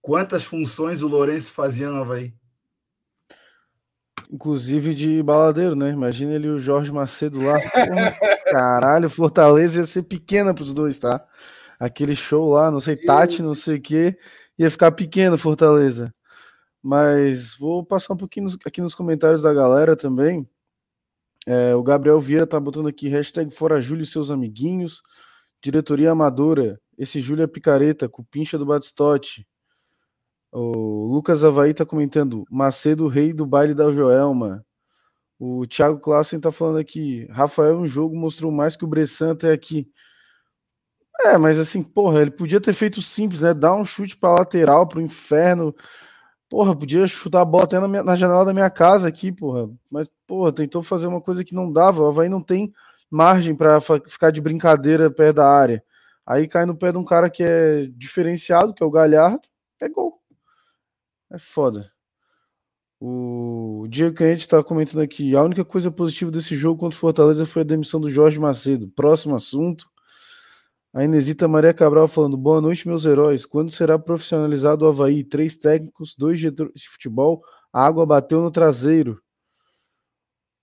Quantas 0.00 0.42
funções 0.42 1.02
o 1.02 1.06
Lourenço 1.06 1.52
fazia 1.52 1.90
no 1.90 2.00
Havaí? 2.00 2.34
Inclusive 4.30 4.94
de 4.94 5.22
baladeiro, 5.22 5.76
né? 5.76 5.90
Imagina 5.90 6.32
ele 6.32 6.46
e 6.46 6.50
o 6.50 6.58
Jorge 6.58 6.90
Macedo 6.90 7.38
lá. 7.38 7.60
Porra, 7.60 8.18
caralho, 8.50 9.10
Fortaleza 9.10 9.80
ia 9.80 9.86
ser 9.86 10.04
pequena 10.04 10.54
para 10.54 10.64
os 10.64 10.72
dois, 10.72 10.98
tá? 10.98 11.22
Aquele 11.78 12.16
show 12.16 12.54
lá, 12.54 12.70
não 12.70 12.80
sei, 12.80 12.96
Tati, 12.96 13.42
não 13.42 13.52
sei 13.52 13.76
o 13.76 13.82
quê, 13.82 14.18
ia 14.58 14.70
ficar 14.70 14.92
pequeno 14.92 15.36
Fortaleza. 15.36 16.10
Mas 16.82 17.54
vou 17.56 17.84
passar 17.84 18.14
um 18.14 18.16
pouquinho 18.16 18.48
aqui 18.64 18.80
nos 18.80 18.94
comentários 18.94 19.42
da 19.42 19.52
galera 19.52 19.96
também. 19.96 20.48
É, 21.46 21.74
o 21.74 21.82
Gabriel 21.82 22.20
Vieira 22.20 22.46
tá 22.46 22.58
botando 22.58 22.88
aqui 22.88 23.08
hashtag 23.08 23.50
Fora 23.50 23.80
Júlio 23.80 24.02
e 24.02 24.06
seus 24.06 24.30
amiguinhos. 24.30 25.02
Diretoria 25.62 26.12
Amadora. 26.12 26.80
Esse 26.96 27.20
Júlio 27.20 27.44
é 27.44 27.46
picareta, 27.46 28.08
cupincha 28.08 28.58
do 28.58 28.66
Batistote. 28.66 29.46
O 30.52 31.06
Lucas 31.06 31.44
Havaí 31.44 31.72
tá 31.72 31.86
comentando 31.86 32.44
Macedo, 32.50 33.08
rei 33.08 33.32
do 33.32 33.46
baile 33.46 33.74
da 33.74 33.90
Joelma. 33.90 34.64
O 35.38 35.66
Thiago 35.66 36.00
Classen 36.00 36.40
tá 36.40 36.52
falando 36.52 36.78
aqui. 36.78 37.26
Rafael, 37.30 37.78
um 37.78 37.86
jogo 37.86 38.14
mostrou 38.16 38.52
mais 38.52 38.76
que 38.76 38.84
o 38.84 38.88
Bressan 38.88 39.32
até 39.32 39.52
aqui. 39.52 39.90
É, 41.22 41.38
mas 41.38 41.58
assim, 41.58 41.82
porra, 41.82 42.22
ele 42.22 42.30
podia 42.30 42.60
ter 42.60 42.72
feito 42.72 43.00
simples, 43.00 43.40
né? 43.40 43.54
Dar 43.54 43.74
um 43.74 43.84
chute 43.84 44.16
pra 44.16 44.34
lateral, 44.34 44.86
pro 44.86 45.00
inferno. 45.00 45.74
Porra, 46.50 46.76
podia 46.76 47.06
chutar 47.06 47.42
a 47.42 47.44
bola 47.44 47.62
até 47.62 47.78
na, 47.78 47.86
minha, 47.86 48.02
na 48.02 48.16
janela 48.16 48.44
da 48.44 48.52
minha 48.52 48.68
casa 48.68 49.06
aqui, 49.06 49.30
porra. 49.30 49.70
Mas, 49.88 50.10
porra, 50.26 50.52
tentou 50.52 50.82
fazer 50.82 51.06
uma 51.06 51.20
coisa 51.20 51.44
que 51.44 51.54
não 51.54 51.72
dava. 51.72 52.02
O 52.02 52.08
Havaí 52.08 52.28
não 52.28 52.42
tem 52.42 52.72
margem 53.08 53.54
para 53.54 53.80
ficar 53.80 54.32
de 54.32 54.40
brincadeira 54.40 55.08
perto 55.08 55.36
da 55.36 55.48
área. 55.48 55.82
Aí 56.26 56.48
cai 56.48 56.66
no 56.66 56.76
pé 56.76 56.90
de 56.90 56.98
um 56.98 57.04
cara 57.04 57.30
que 57.30 57.44
é 57.44 57.86
diferenciado, 57.96 58.74
que 58.74 58.82
é 58.82 58.86
o 58.86 58.90
Galhardo, 58.90 59.48
é 59.80 59.88
gol. 59.88 60.20
É 61.30 61.38
foda. 61.38 61.92
O 63.00 63.86
Diego 63.88 64.16
Canhete 64.16 64.40
está 64.40 64.62
comentando 64.62 65.02
aqui: 65.02 65.36
a 65.36 65.42
única 65.42 65.64
coisa 65.64 65.90
positiva 65.90 66.32
desse 66.32 66.56
jogo 66.56 66.80
contra 66.80 66.96
o 66.96 67.00
Fortaleza 67.00 67.46
foi 67.46 67.62
a 67.62 67.64
demissão 67.64 68.00
do 68.00 68.10
Jorge 68.10 68.40
Macedo. 68.40 68.88
Próximo 68.88 69.36
assunto. 69.36 69.88
A 70.92 71.04
Inesita 71.04 71.46
Maria 71.46 71.72
Cabral 71.72 72.08
falando: 72.08 72.36
Boa 72.36 72.60
noite, 72.60 72.88
meus 72.88 73.04
heróis. 73.04 73.46
Quando 73.46 73.70
será 73.70 73.98
profissionalizado 73.98 74.84
o 74.84 74.88
Havaí? 74.88 75.22
Três 75.22 75.56
técnicos, 75.56 76.16
dois 76.16 76.40
de 76.40 76.50
futebol. 76.88 77.44
A 77.72 77.86
água 77.86 78.04
bateu 78.04 78.40
no 78.40 78.50
traseiro. 78.50 79.22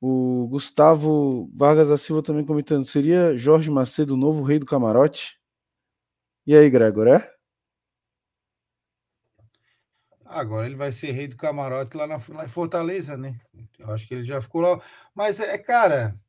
O 0.01 0.47
Gustavo 0.47 1.49
Vargas 1.53 1.87
da 1.87 1.97
Silva 1.97 2.21
também 2.21 2.45
comentando: 2.45 2.85
seria 2.85 3.37
Jorge 3.37 3.71
Macedo 3.71 4.15
o 4.15 4.17
novo 4.17 4.43
rei 4.43 4.59
do 4.59 4.65
camarote? 4.65 5.39
E 6.45 6.55
aí, 6.55 6.69
Gregor, 6.69 7.07
é? 7.07 7.33
Agora 10.25 10.65
ele 10.65 10.75
vai 10.75 10.91
ser 10.91 11.11
rei 11.11 11.27
do 11.27 11.37
camarote 11.37 11.95
lá, 11.95 12.05
na, 12.05 12.19
lá 12.29 12.45
em 12.45 12.49
Fortaleza, 12.49 13.15
né? 13.15 13.39
Eu 13.79 13.91
acho 13.93 14.05
que 14.05 14.13
ele 14.13 14.23
já 14.23 14.41
ficou 14.41 14.59
lá. 14.59 14.81
Mas, 15.15 15.39
é, 15.39 15.57
cara, 15.57 16.19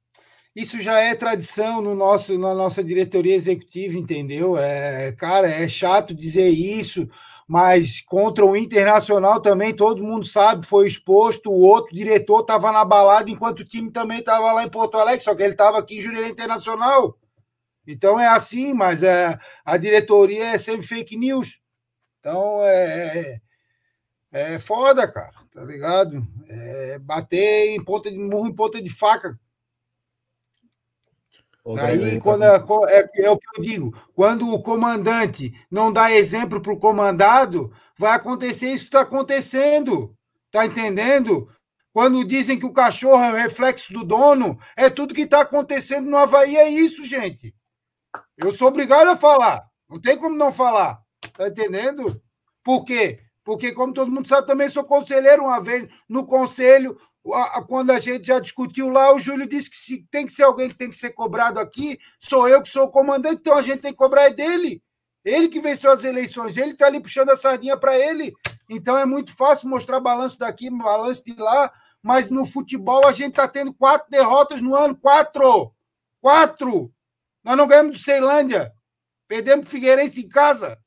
isso 0.61 0.81
já 0.81 0.99
é 0.99 1.15
tradição 1.15 1.81
no 1.81 1.95
nosso, 1.95 2.39
na 2.39 2.55
nossa 2.55 2.83
diretoria 2.83 3.35
executiva, 3.35 3.97
entendeu? 3.97 4.59
É, 4.59 5.13
cara, 5.13 5.49
é 5.49 5.69
chato 5.69 6.15
dizer 6.15 6.49
isso, 6.49 7.09
mas 7.47 8.01
contra 8.01 8.45
o 8.45 8.57
Internacional 8.57 9.41
também 9.41 9.75
todo 9.75 10.03
mundo 10.03 10.27
sabe, 10.27 10.67
foi 10.67 10.87
exposto. 10.87 11.51
O 11.51 11.61
outro 11.61 11.95
diretor 11.95 12.41
estava 12.41 12.73
na 12.73 12.85
balada 12.85 13.31
enquanto 13.31 13.61
o 13.61 13.65
time 13.65 13.91
também 13.91 14.19
estava 14.19 14.53
lá 14.53 14.65
em 14.65 14.69
Porto 14.69 14.99
Alegre, 14.99 15.23
só 15.23 15.35
que 15.35 15.43
ele 15.43 15.53
estava 15.53 15.79
aqui 15.79 15.99
em 15.99 16.03
Jurerê 16.03 16.29
Internacional. 16.29 17.17
Então 17.87 18.19
é 18.19 18.27
assim, 18.27 18.75
mas 18.75 19.03
é, 19.03 19.39
a 19.65 19.77
diretoria 19.77 20.49
é 20.55 20.59
sempre 20.59 20.87
fake 20.87 21.17
news. 21.17 21.61
Então 22.21 22.65
é, 22.65 23.19
é 23.19 23.41
é 24.31 24.59
foda, 24.59 25.11
cara, 25.11 25.33
tá 25.55 25.65
ligado? 25.65 26.27
É 26.49 26.99
bater 26.99 27.71
em 27.75 27.83
ponta 27.83 28.11
de 28.11 28.19
murro 28.19 28.49
em 28.49 28.55
ponta 28.55 28.81
de 28.83 28.91
faca. 28.91 29.39
Aí, 31.77 32.21
quando 32.21 32.45
é, 32.45 32.57
é, 32.89 33.25
é, 33.25 33.31
o 33.31 33.39
que 33.39 33.47
eu 33.57 33.63
digo, 33.63 34.03
quando 34.15 34.53
o 34.53 34.63
comandante 34.63 35.53
não 35.71 35.93
dá 35.93 36.11
exemplo 36.11 36.61
para 36.61 36.73
o 36.73 36.79
comandado, 36.79 37.73
vai 37.99 38.13
acontecer 38.13 38.69
isso 38.69 38.85
que 38.85 38.89
está 38.89 39.01
acontecendo. 39.01 40.15
Tá 40.51 40.65
entendendo? 40.65 41.49
Quando 41.93 42.25
dizem 42.25 42.59
que 42.59 42.67
o 42.67 42.73
cachorro 42.73 43.23
é 43.23 43.33
o 43.33 43.37
reflexo 43.37 43.93
do 43.93 44.05
dono, 44.05 44.59
é 44.77 44.89
tudo 44.89 45.15
que 45.15 45.23
está 45.23 45.43
acontecendo 45.43 46.09
no 46.09 46.17
Havaí, 46.17 46.57
é 46.57 46.69
isso, 46.69 47.05
gente. 47.05 47.55
Eu 48.37 48.55
sou 48.55 48.69
obrigado 48.69 49.09
a 49.09 49.17
falar. 49.17 49.67
Não 49.91 50.01
tem 50.01 50.17
como 50.17 50.37
não 50.37 50.53
falar. 50.53 51.01
Tá 51.37 51.49
entendendo? 51.49 52.23
Por 52.63 52.85
quê? 52.85 53.21
porque, 53.49 53.73
como 53.73 53.95
todo 53.95 54.13
mundo 54.13 54.29
sabe, 54.29 54.47
também 54.47 54.69
sou 54.69 54.85
conselheiro 54.85 55.45
uma 55.45 55.59
vez 55.59 55.89
no 56.07 56.27
conselho. 56.27 57.01
Quando 57.67 57.91
a 57.91 57.99
gente 57.99 58.27
já 58.27 58.39
discutiu 58.39 58.89
lá, 58.89 59.15
o 59.15 59.19
Júlio 59.19 59.47
disse 59.47 59.71
que 59.71 59.77
se 59.77 60.07
tem 60.11 60.27
que 60.27 60.33
ser 60.33 60.45
alguém 60.45 60.69
que 60.69 60.77
tem 60.77 60.91
que 60.91 60.97
ser 60.97 61.11
cobrado 61.11 61.59
aqui, 61.59 61.99
sou 62.19 62.49
eu 62.49 62.63
que 62.63 62.69
sou 62.69 62.85
o 62.85 62.91
comandante, 62.91 63.41
então 63.41 63.57
a 63.57 63.63
gente 63.63 63.81
tem 63.81 63.93
que 63.93 63.99
cobrar 63.99 64.25
é 64.25 64.31
dele. 64.31 64.83
Ele 65.25 65.49
que 65.49 65.61
venceu 65.61 65.93
as 65.93 66.05
eleições, 66.05 66.57
ele 66.57 66.73
está 66.73 66.87
ali 66.87 67.01
puxando 67.01 67.31
a 67.31 67.37
sardinha 67.37 67.77
para 67.77 67.99
ele. 67.99 68.35
Então 68.69 68.97
é 68.97 69.05
muito 69.05 69.35
fácil 69.37 69.69
mostrar 69.69 70.01
balanço 70.01 70.39
daqui, 70.39 70.71
balanço 70.71 71.25
de 71.25 71.35
lá, 71.35 71.73
mas 72.03 72.31
no 72.31 72.47
futebol 72.47 73.07
a 73.07 73.13
gente 73.13 73.31
está 73.31 73.47
tendo 73.47 73.75
quatro 73.75 74.11
derrotas 74.11 74.61
no 74.61 74.75
ano. 74.75 74.97
Quatro! 74.97 75.73
Quatro! 76.21 76.93
Nós 77.45 77.57
não 77.57 77.67
ganhamos 77.67 77.93
do 77.93 77.99
Ceilândia. 77.99 78.73
Perdemos 79.27 79.67
o 79.67 79.71
Figueirense 79.71 80.23
em 80.23 80.29
casa 80.29 80.79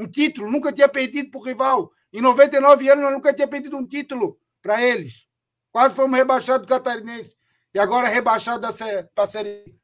um 0.00 0.06
título, 0.06 0.50
nunca 0.50 0.72
tinha 0.72 0.88
perdido 0.88 1.30
para 1.30 1.40
o 1.40 1.44
rival. 1.44 1.92
Em 2.12 2.20
99 2.20 2.88
anos, 2.88 3.04
nós 3.04 3.12
nunca 3.12 3.32
tinha 3.32 3.46
perdido 3.46 3.76
um 3.76 3.86
título 3.86 4.38
para 4.62 4.82
eles. 4.82 5.26
Quase 5.72 5.94
fomos 5.94 6.18
rebaixados 6.18 6.66
do 6.66 6.68
Catarinense. 6.68 7.36
E 7.72 7.78
agora 7.78 8.08
rebaixado 8.08 8.66
para 9.14 9.24
a 9.24 9.26
Série. 9.26 9.74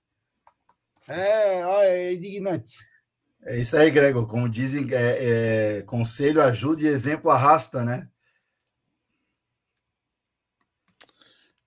É, 1.08 1.60
é 1.84 2.14
indignante. 2.14 2.76
É 3.44 3.56
isso 3.58 3.76
aí, 3.76 3.90
Gregor. 3.90 4.26
Como 4.26 4.48
dizem, 4.48 4.88
é, 4.92 5.78
é, 5.78 5.82
conselho 5.82 6.42
ajuda 6.42 6.82
e 6.82 6.86
exemplo 6.86 7.30
arrasta, 7.30 7.84
né? 7.84 8.08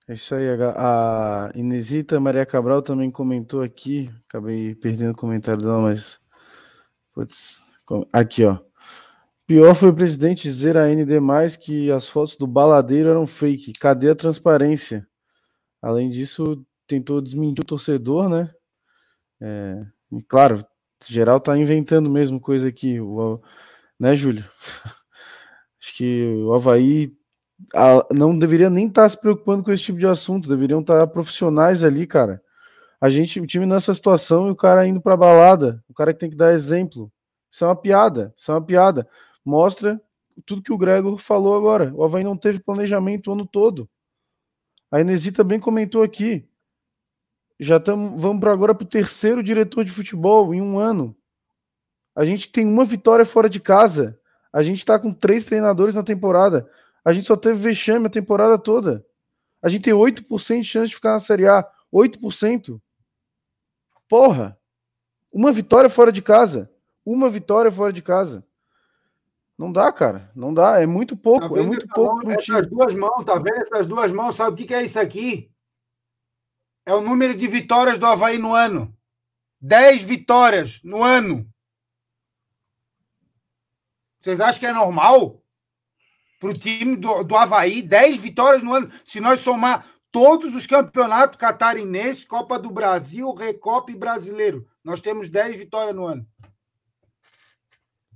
É 0.06 0.12
isso 0.12 0.34
aí. 0.34 0.44
A 0.76 1.50
Inesita 1.54 2.20
Maria 2.20 2.44
Cabral 2.44 2.82
também 2.82 3.10
comentou 3.10 3.62
aqui. 3.62 4.10
Acabei 4.28 4.74
perdendo 4.74 5.12
o 5.12 5.16
comentário 5.16 5.62
dela, 5.62 5.80
mas. 5.80 6.20
Putz, 7.14 7.60
Aqui, 8.12 8.44
ó. 8.44 8.58
Pior 9.50 9.74
foi 9.74 9.88
o 9.88 9.92
presidente 9.92 10.44
dizer 10.44 10.76
a 10.76 10.86
ND 10.86 11.18
que 11.60 11.90
as 11.90 12.08
fotos 12.08 12.36
do 12.36 12.46
baladeiro 12.46 13.08
eram 13.08 13.26
fake. 13.26 13.72
Cadê 13.72 14.08
a 14.08 14.14
transparência? 14.14 15.04
Além 15.82 16.08
disso, 16.08 16.64
tentou 16.86 17.20
desmentir 17.20 17.60
o 17.64 17.66
torcedor, 17.66 18.28
né? 18.28 18.48
É, 19.40 19.84
e 20.12 20.22
claro, 20.22 20.64
geral 21.04 21.40
tá 21.40 21.58
inventando 21.58 22.08
mesmo 22.08 22.40
coisa 22.40 22.68
aqui, 22.68 23.00
o, 23.00 23.42
né, 23.98 24.14
Júlio? 24.14 24.44
Acho 25.82 25.96
que 25.96 26.32
o 26.44 26.54
Havaí 26.54 27.12
a, 27.74 28.06
não 28.12 28.38
deveria 28.38 28.70
nem 28.70 28.86
estar 28.86 29.02
tá 29.02 29.08
se 29.08 29.20
preocupando 29.20 29.64
com 29.64 29.72
esse 29.72 29.82
tipo 29.82 29.98
de 29.98 30.06
assunto, 30.06 30.48
deveriam 30.48 30.80
estar 30.80 31.00
tá 31.00 31.06
profissionais 31.08 31.82
ali, 31.82 32.06
cara. 32.06 32.40
A 33.00 33.10
gente, 33.10 33.40
o 33.40 33.46
time 33.48 33.66
nessa 33.66 33.92
situação 33.92 34.46
e 34.46 34.52
o 34.52 34.56
cara 34.56 34.86
indo 34.86 35.00
pra 35.00 35.16
balada, 35.16 35.82
o 35.88 35.92
cara 35.92 36.14
que 36.14 36.20
tem 36.20 36.30
que 36.30 36.36
dar 36.36 36.52
exemplo. 36.52 37.10
Isso 37.50 37.64
é 37.64 37.66
uma 37.66 37.74
piada, 37.74 38.32
isso 38.36 38.52
é 38.52 38.54
uma 38.54 38.64
piada. 38.64 39.08
Mostra 39.44 40.00
tudo 40.46 40.62
que 40.62 40.72
o 40.72 40.78
Gregor 40.78 41.18
falou 41.18 41.56
agora. 41.56 41.92
O 41.94 42.02
Havaí 42.02 42.24
não 42.24 42.36
teve 42.36 42.60
planejamento 42.60 43.28
o 43.28 43.32
ano 43.32 43.46
todo. 43.46 43.88
A 44.90 45.00
Inesi 45.00 45.32
também 45.32 45.60
comentou 45.60 46.02
aqui. 46.02 46.48
Já 47.58 47.76
estamos, 47.76 48.20
vamos 48.20 48.40
para 48.40 48.52
agora 48.52 48.74
para 48.74 48.84
o 48.84 48.88
terceiro 48.88 49.42
diretor 49.42 49.84
de 49.84 49.90
futebol 49.90 50.54
em 50.54 50.60
um 50.60 50.78
ano. 50.78 51.16
A 52.14 52.24
gente 52.24 52.50
tem 52.50 52.66
uma 52.66 52.84
vitória 52.84 53.24
fora 53.24 53.48
de 53.48 53.60
casa. 53.60 54.18
A 54.52 54.62
gente 54.62 54.78
está 54.78 54.98
com 54.98 55.12
três 55.12 55.44
treinadores 55.44 55.94
na 55.94 56.02
temporada. 56.02 56.68
A 57.04 57.12
gente 57.12 57.26
só 57.26 57.36
teve 57.36 57.58
vexame 57.58 58.06
a 58.06 58.10
temporada 58.10 58.58
toda. 58.58 59.04
A 59.62 59.68
gente 59.68 59.82
tem 59.82 59.94
8% 59.94 60.60
de 60.60 60.64
chance 60.64 60.88
de 60.88 60.94
ficar 60.94 61.12
na 61.12 61.20
Série 61.20 61.46
A. 61.46 61.66
8%. 61.92 62.80
Porra! 64.08 64.58
Uma 65.32 65.52
vitória 65.52 65.88
fora 65.88 66.10
de 66.10 66.22
casa. 66.22 66.70
Uma 67.04 67.28
vitória 67.28 67.70
fora 67.70 67.92
de 67.92 68.02
casa. 68.02 68.44
Não 69.60 69.70
dá, 69.70 69.92
cara. 69.92 70.32
Não 70.34 70.54
dá. 70.54 70.80
É 70.80 70.86
muito 70.86 71.14
pouco. 71.14 71.54
Tá 71.54 71.60
é 71.60 71.62
muito 71.62 71.86
pouco 71.88 72.24
mão, 72.24 72.32
Essas 72.32 72.66
duas 72.66 72.94
mãos, 72.94 73.26
tá 73.26 73.34
vendo? 73.34 73.60
Essas 73.60 73.86
duas 73.86 74.10
mãos, 74.10 74.34
sabe 74.34 74.54
o 74.54 74.56
que, 74.56 74.64
que 74.64 74.72
é 74.72 74.82
isso 74.82 74.98
aqui? 74.98 75.52
É 76.86 76.94
o 76.94 77.02
número 77.02 77.36
de 77.36 77.46
vitórias 77.46 77.98
do 77.98 78.06
Havaí 78.06 78.38
no 78.38 78.54
ano. 78.54 78.96
10 79.60 80.00
vitórias 80.00 80.80
no 80.82 81.02
ano. 81.02 81.46
Vocês 84.18 84.40
acham 84.40 84.60
que 84.60 84.66
é 84.66 84.72
normal? 84.72 85.42
Para 86.38 86.48
o 86.48 86.58
time 86.58 86.96
do, 86.96 87.22
do 87.22 87.36
Havaí, 87.36 87.82
10 87.82 88.16
vitórias 88.16 88.62
no 88.62 88.72
ano. 88.72 88.90
Se 89.04 89.20
nós 89.20 89.40
somar 89.40 89.86
todos 90.10 90.54
os 90.54 90.66
campeonatos 90.66 91.36
catarinenses, 91.36 92.24
Copa 92.24 92.58
do 92.58 92.70
Brasil, 92.70 93.30
Recopa 93.34 93.92
e 93.92 93.94
Brasileiro, 93.94 94.66
nós 94.82 95.02
temos 95.02 95.28
10 95.28 95.58
vitórias 95.58 95.94
no 95.94 96.06
ano. 96.06 96.26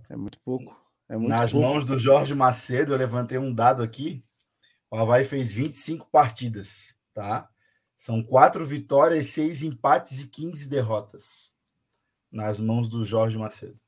É 0.08 0.16
muito 0.16 0.40
pouco. 0.40 0.83
É 1.08 1.16
Nas 1.18 1.52
pouco. 1.52 1.66
mãos 1.66 1.84
do 1.84 1.98
Jorge 1.98 2.34
Macedo, 2.34 2.92
eu 2.92 2.98
levantei 2.98 3.38
um 3.38 3.52
dado 3.52 3.82
aqui. 3.82 4.24
O 4.90 4.96
Havaí 4.96 5.24
fez 5.24 5.52
25 5.52 6.08
partidas, 6.10 6.94
tá? 7.12 7.48
São 7.96 8.22
quatro 8.22 8.64
vitórias, 8.64 9.26
seis 9.28 9.62
empates 9.62 10.20
e 10.20 10.28
15 10.28 10.68
derrotas. 10.68 11.52
Nas 12.30 12.58
mãos 12.58 12.88
do 12.88 13.04
Jorge 13.04 13.38
Macedo. 13.38 13.78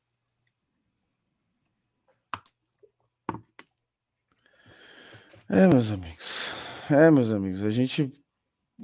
É, 5.49 5.67
meus 5.69 5.91
amigos. 5.91 6.53
É, 6.91 7.11
meus 7.11 7.31
amigos. 7.31 7.63
A 7.63 7.71
gente 7.71 8.13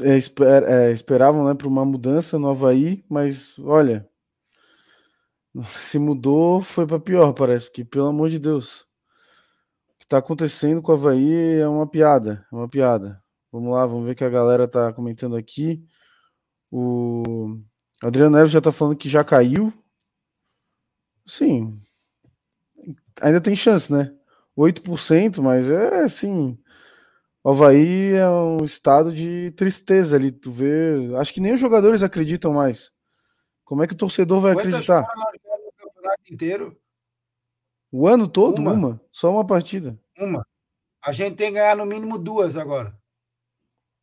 é, 0.00 0.16
esper, 0.16 0.62
é, 0.64 0.92
esperavam 0.92 1.46
né, 1.46 1.54
para 1.54 1.68
uma 1.68 1.84
mudança 1.84 2.38
no 2.38 2.48
Havaí, 2.48 3.04
mas 3.08 3.58
olha, 3.58 4.08
se 5.64 5.98
mudou 5.98 6.62
foi 6.62 6.86
para 6.86 6.98
pior, 7.00 7.32
parece, 7.32 7.66
porque 7.66 7.84
pelo 7.84 8.08
amor 8.08 8.30
de 8.30 8.38
Deus, 8.38 8.82
o 9.94 9.98
que 9.98 10.04
está 10.04 10.18
acontecendo 10.18 10.82
com 10.82 10.92
o 10.92 10.94
Havaí 10.94 11.60
é 11.60 11.68
uma 11.68 11.86
piada, 11.86 12.46
é 12.52 12.54
uma 12.54 12.68
piada. 12.68 13.22
Vamos 13.50 13.72
lá, 13.72 13.86
vamos 13.86 14.06
ver 14.06 14.12
o 14.12 14.16
que 14.16 14.24
a 14.24 14.30
galera 14.30 14.66
tá 14.66 14.92
comentando 14.92 15.36
aqui. 15.36 15.84
O 16.70 17.56
Adriano 18.02 18.36
Neves 18.36 18.52
já 18.52 18.60
tá 18.60 18.72
falando 18.72 18.96
que 18.96 19.08
já 19.08 19.22
caiu. 19.24 19.72
Sim, 21.26 21.78
ainda 23.20 23.40
tem 23.40 23.54
chance, 23.56 23.92
né? 23.92 24.12
8%, 24.56 25.40
mas 25.42 25.68
é 25.70 26.02
assim. 26.02 26.58
O 27.44 27.50
Havaí 27.50 28.12
é 28.14 28.28
um 28.28 28.64
estado 28.64 29.12
de 29.12 29.50
tristeza 29.52 30.16
ali. 30.16 30.30
Tu 30.32 30.50
vê. 30.50 31.14
Acho 31.16 31.34
que 31.34 31.40
nem 31.40 31.52
os 31.52 31.60
jogadores 31.60 32.02
acreditam 32.02 32.52
mais. 32.52 32.92
Como 33.64 33.82
é 33.82 33.86
que 33.86 33.94
o 33.94 33.96
torcedor 33.96 34.40
vai 34.40 34.54
Quantas 34.54 34.66
acreditar? 34.66 35.02
O 35.02 35.72
campeonato 35.76 36.32
inteiro? 36.32 36.76
O 37.90 38.06
ano 38.06 38.26
todo? 38.26 38.60
Uma. 38.60 38.72
uma. 38.72 39.00
Só 39.10 39.30
uma 39.30 39.46
partida. 39.46 39.98
Uma. 40.18 40.46
A 41.04 41.12
gente 41.12 41.36
tem 41.36 41.48
que 41.48 41.58
ganhar 41.58 41.76
no 41.76 41.84
mínimo 41.84 42.18
duas 42.18 42.56
agora. 42.56 42.96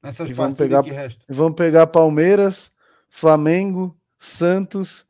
Nessas 0.02 0.30
e 0.30 0.34
vamos 0.34 0.56
pegar, 0.56 0.84
que 0.84 0.92
restam. 0.92 1.24
Vamos 1.30 1.56
pegar 1.56 1.88
Palmeiras, 1.88 2.72
Flamengo, 3.10 3.98
Santos, 4.18 5.06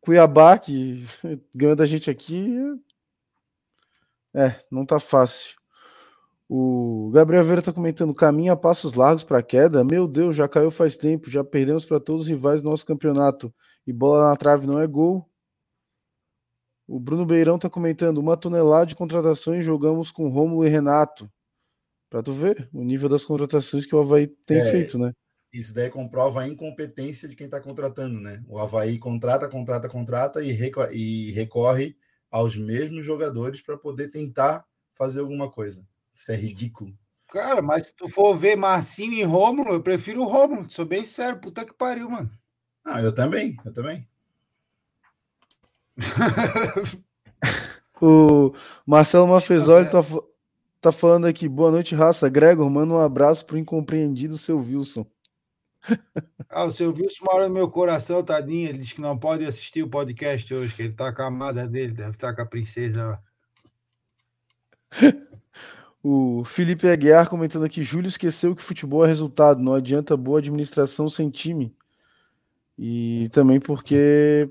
Cuiabá, 0.00 0.58
que 0.58 1.04
ganhou 1.54 1.76
da 1.76 1.86
gente 1.86 2.10
aqui. 2.10 2.56
É, 4.34 4.56
não 4.70 4.86
tá 4.86 5.00
fácil. 5.00 5.59
O 6.52 7.10
Gabriel 7.12 7.44
Vera 7.44 7.62
tá 7.62 7.72
comentando: 7.72 8.12
caminho 8.12 8.52
a 8.52 8.56
passos 8.56 8.94
largos 8.94 9.22
para 9.22 9.40
queda. 9.40 9.84
Meu 9.84 10.08
Deus, 10.08 10.34
já 10.34 10.48
caiu 10.48 10.68
faz 10.68 10.96
tempo, 10.96 11.30
já 11.30 11.44
perdemos 11.44 11.84
para 11.84 12.00
todos 12.00 12.22
os 12.22 12.28
rivais 12.28 12.60
do 12.60 12.68
nosso 12.68 12.84
campeonato. 12.84 13.54
E 13.86 13.92
bola 13.92 14.28
na 14.28 14.36
trave 14.36 14.66
não 14.66 14.80
é 14.80 14.84
gol. 14.84 15.30
O 16.88 16.98
Bruno 16.98 17.24
Beirão 17.24 17.56
tá 17.56 17.70
comentando: 17.70 18.18
uma 18.18 18.36
tonelada 18.36 18.86
de 18.86 18.96
contratações 18.96 19.64
jogamos 19.64 20.10
com 20.10 20.28
Rômulo 20.28 20.66
e 20.66 20.68
Renato. 20.68 21.30
Para 22.10 22.20
tu 22.20 22.32
ver 22.32 22.68
o 22.72 22.82
nível 22.82 23.08
das 23.08 23.24
contratações 23.24 23.86
que 23.86 23.94
o 23.94 24.00
Havaí 24.00 24.26
tem 24.44 24.58
é, 24.58 24.64
feito, 24.64 24.98
né? 24.98 25.12
Isso 25.52 25.72
daí 25.72 25.88
comprova 25.88 26.40
a 26.40 26.48
incompetência 26.48 27.28
de 27.28 27.36
quem 27.36 27.44
está 27.44 27.60
contratando, 27.60 28.18
né? 28.18 28.42
O 28.48 28.58
Havaí 28.58 28.98
contrata, 28.98 29.48
contrata, 29.48 29.88
contrata 29.88 30.42
e, 30.42 30.50
recorre, 30.50 30.96
e 30.96 31.30
recorre 31.30 31.96
aos 32.28 32.56
mesmos 32.56 33.04
jogadores 33.04 33.62
para 33.62 33.78
poder 33.78 34.08
tentar 34.08 34.64
fazer 34.96 35.20
alguma 35.20 35.48
coisa. 35.48 35.86
Isso 36.20 36.32
é 36.32 36.36
ridículo. 36.36 36.94
Cara, 37.28 37.62
mas 37.62 37.86
se 37.86 37.94
tu 37.94 38.06
for 38.06 38.36
ver 38.36 38.54
Marcinho 38.54 39.14
e 39.14 39.22
Rômulo, 39.22 39.72
eu 39.72 39.82
prefiro 39.82 40.20
o 40.20 40.26
Rômulo. 40.26 40.68
Sou 40.68 40.84
bem 40.84 41.02
sério, 41.02 41.40
puta 41.40 41.64
que 41.64 41.72
pariu, 41.72 42.10
mano. 42.10 42.30
Ah, 42.84 43.00
eu 43.00 43.10
também, 43.10 43.56
eu 43.64 43.72
também. 43.72 44.06
o 48.02 48.52
Marcelo 48.84 49.26
Mafezoli 49.28 49.88
tá, 49.88 50.00
tá 50.78 50.92
falando 50.92 51.26
aqui, 51.26 51.48
boa 51.48 51.70
noite, 51.70 51.94
raça. 51.94 52.28
Gregor, 52.28 52.68
manda 52.68 52.92
um 52.92 53.00
abraço 53.00 53.46
pro 53.46 53.56
incompreendido 53.56 54.36
seu 54.36 54.58
Wilson. 54.58 55.06
Ah, 56.52 56.64
o 56.64 56.72
seu 56.72 56.92
Wilson 56.92 57.24
mora 57.24 57.46
no 57.46 57.54
meu 57.54 57.70
coração, 57.70 58.24
tadinho. 58.24 58.68
Ele 58.68 58.78
diz 58.78 58.92
que 58.92 59.00
não 59.00 59.16
pode 59.16 59.46
assistir 59.46 59.84
o 59.84 59.88
podcast 59.88 60.52
hoje, 60.52 60.74
que 60.74 60.82
ele 60.82 60.92
tá 60.92 61.12
com 61.12 61.22
a 61.22 61.26
amada 61.26 61.68
dele, 61.68 61.92
deve 61.92 62.10
estar 62.10 62.30
tá 62.30 62.34
com 62.34 62.42
a 62.42 62.46
princesa. 62.46 63.22
o 66.02 66.44
Felipe 66.44 66.88
Aguiar 66.88 67.28
comentando 67.28 67.64
aqui: 67.64 67.82
Júlio 67.82 68.08
esqueceu 68.08 68.54
que 68.54 68.62
futebol 68.62 69.04
é 69.04 69.08
resultado, 69.08 69.62
não 69.62 69.74
adianta 69.74 70.16
boa 70.16 70.38
administração 70.38 71.08
sem 71.08 71.30
time. 71.30 71.74
E 72.78 73.28
também 73.32 73.60
porque 73.60 74.50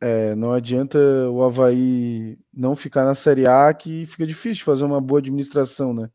é, 0.00 0.34
não 0.34 0.52
adianta 0.52 0.98
o 1.30 1.42
Havaí 1.42 2.38
não 2.52 2.76
ficar 2.76 3.04
na 3.04 3.14
Série 3.14 3.46
A, 3.46 3.72
que 3.72 4.04
fica 4.06 4.26
difícil 4.26 4.58
de 4.58 4.64
fazer 4.64 4.84
uma 4.84 5.00
boa 5.00 5.20
administração, 5.20 5.94
né? 5.94 6.10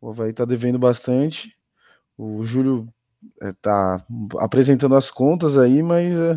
O 0.00 0.10
Havaí 0.10 0.30
está 0.30 0.44
devendo 0.44 0.78
bastante. 0.78 1.56
O 2.18 2.44
Júlio 2.44 2.88
está 3.40 4.04
é, 4.10 4.44
apresentando 4.44 4.96
as 4.96 5.10
contas 5.10 5.56
aí, 5.56 5.82
mas 5.82 6.14
é, 6.16 6.34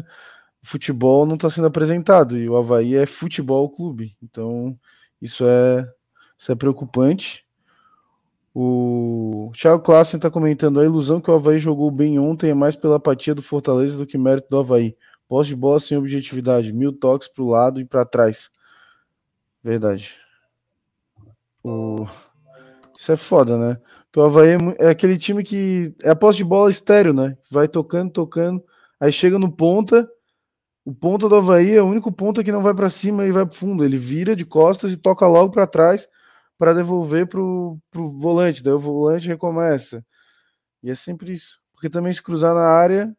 o 0.63 0.67
futebol 0.67 1.25
não 1.25 1.35
está 1.35 1.49
sendo 1.49 1.67
apresentado. 1.67 2.37
E 2.37 2.47
o 2.49 2.55
Havaí 2.57 2.95
é 2.95 3.05
futebol 3.07 3.69
clube. 3.69 4.15
Então, 4.21 4.77
isso 5.21 5.43
é, 5.47 5.87
isso 6.37 6.51
é 6.51 6.55
preocupante. 6.55 7.44
O 8.57 9.51
Thiago 9.53 9.83
Klassen 9.83 10.17
está 10.17 10.31
comentando: 10.31 10.79
a 10.79 10.85
ilusão 10.85 11.19
que 11.19 11.29
o 11.29 11.33
Havaí 11.33 11.59
jogou 11.59 11.91
bem 11.91 12.17
ontem 12.17 12.51
é 12.51 12.53
mais 12.53 12.73
pela 12.73 12.95
apatia 12.95 13.35
do 13.35 13.41
Fortaleza 13.41 13.97
do 13.97 14.07
que 14.07 14.17
mérito 14.17 14.47
do 14.49 14.57
Havaí. 14.57 14.95
Posse 15.27 15.49
de 15.49 15.57
bola 15.57 15.77
sem 15.77 15.97
objetividade, 15.97 16.71
mil 16.71 16.93
toques 16.93 17.27
para 17.27 17.43
o 17.43 17.49
lado 17.49 17.81
e 17.81 17.85
para 17.85 18.05
trás. 18.05 18.49
Verdade. 19.61 20.13
O... 21.61 22.05
Isso 22.97 23.11
é 23.11 23.17
foda, 23.17 23.57
né? 23.57 23.77
Porque 24.05 24.21
o 24.21 24.23
Havaí 24.23 24.51
é, 24.51 24.85
é 24.85 24.89
aquele 24.89 25.17
time 25.17 25.43
que 25.43 25.93
é 26.01 26.11
a 26.11 26.15
posse 26.15 26.37
de 26.37 26.45
bola 26.45 26.71
estéreo, 26.71 27.11
né? 27.11 27.37
Vai 27.51 27.67
tocando, 27.67 28.09
tocando, 28.09 28.63
aí 28.97 29.11
chega 29.11 29.37
no 29.37 29.51
ponta, 29.51 30.09
o 30.85 30.93
ponta 30.93 31.27
do 31.27 31.35
Havaí 31.35 31.75
é 31.75 31.81
o 31.81 31.87
único 31.87 32.09
ponta 32.09 32.41
que 32.41 32.53
não 32.53 32.61
vai 32.61 32.73
para 32.73 32.89
cima 32.89 33.25
e 33.25 33.31
vai 33.31 33.45
para 33.45 33.57
fundo. 33.57 33.83
Ele 33.83 33.97
vira 33.97 34.33
de 34.33 34.45
costas 34.45 34.93
e 34.93 34.97
toca 34.97 35.27
logo 35.27 35.51
para 35.51 35.67
trás 35.67 36.07
para 36.57 36.73
devolver 36.73 37.27
pro, 37.27 37.79
pro 37.91 38.07
volante. 38.07 38.63
Daí 38.63 38.73
o 38.73 38.79
volante 38.79 39.27
recomeça. 39.27 40.05
E 40.81 40.89
é 40.89 40.95
sempre 40.95 41.31
isso. 41.31 41.59
Porque 41.73 41.89
também 41.89 42.13
se 42.13 42.21
cruzar 42.21 42.53
na 42.53 42.67
área, 42.67 43.15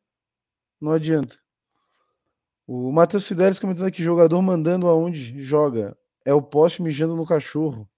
não 0.80 0.92
adianta. 0.92 1.38
O 2.66 2.90
Matheus 2.90 3.26
Fidelis 3.26 3.58
comentando 3.58 3.86
aqui: 3.86 4.02
jogador 4.02 4.40
mandando 4.42 4.88
aonde 4.88 5.40
joga. 5.40 5.96
É 6.24 6.34
o 6.34 6.42
poste 6.42 6.82
mijando 6.82 7.14
no 7.14 7.26
cachorro. 7.26 7.88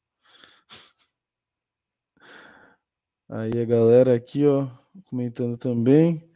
Aí 3.28 3.60
a 3.60 3.64
galera 3.64 4.14
aqui, 4.14 4.46
ó, 4.46 4.68
comentando 5.08 5.56
também. 5.56 6.28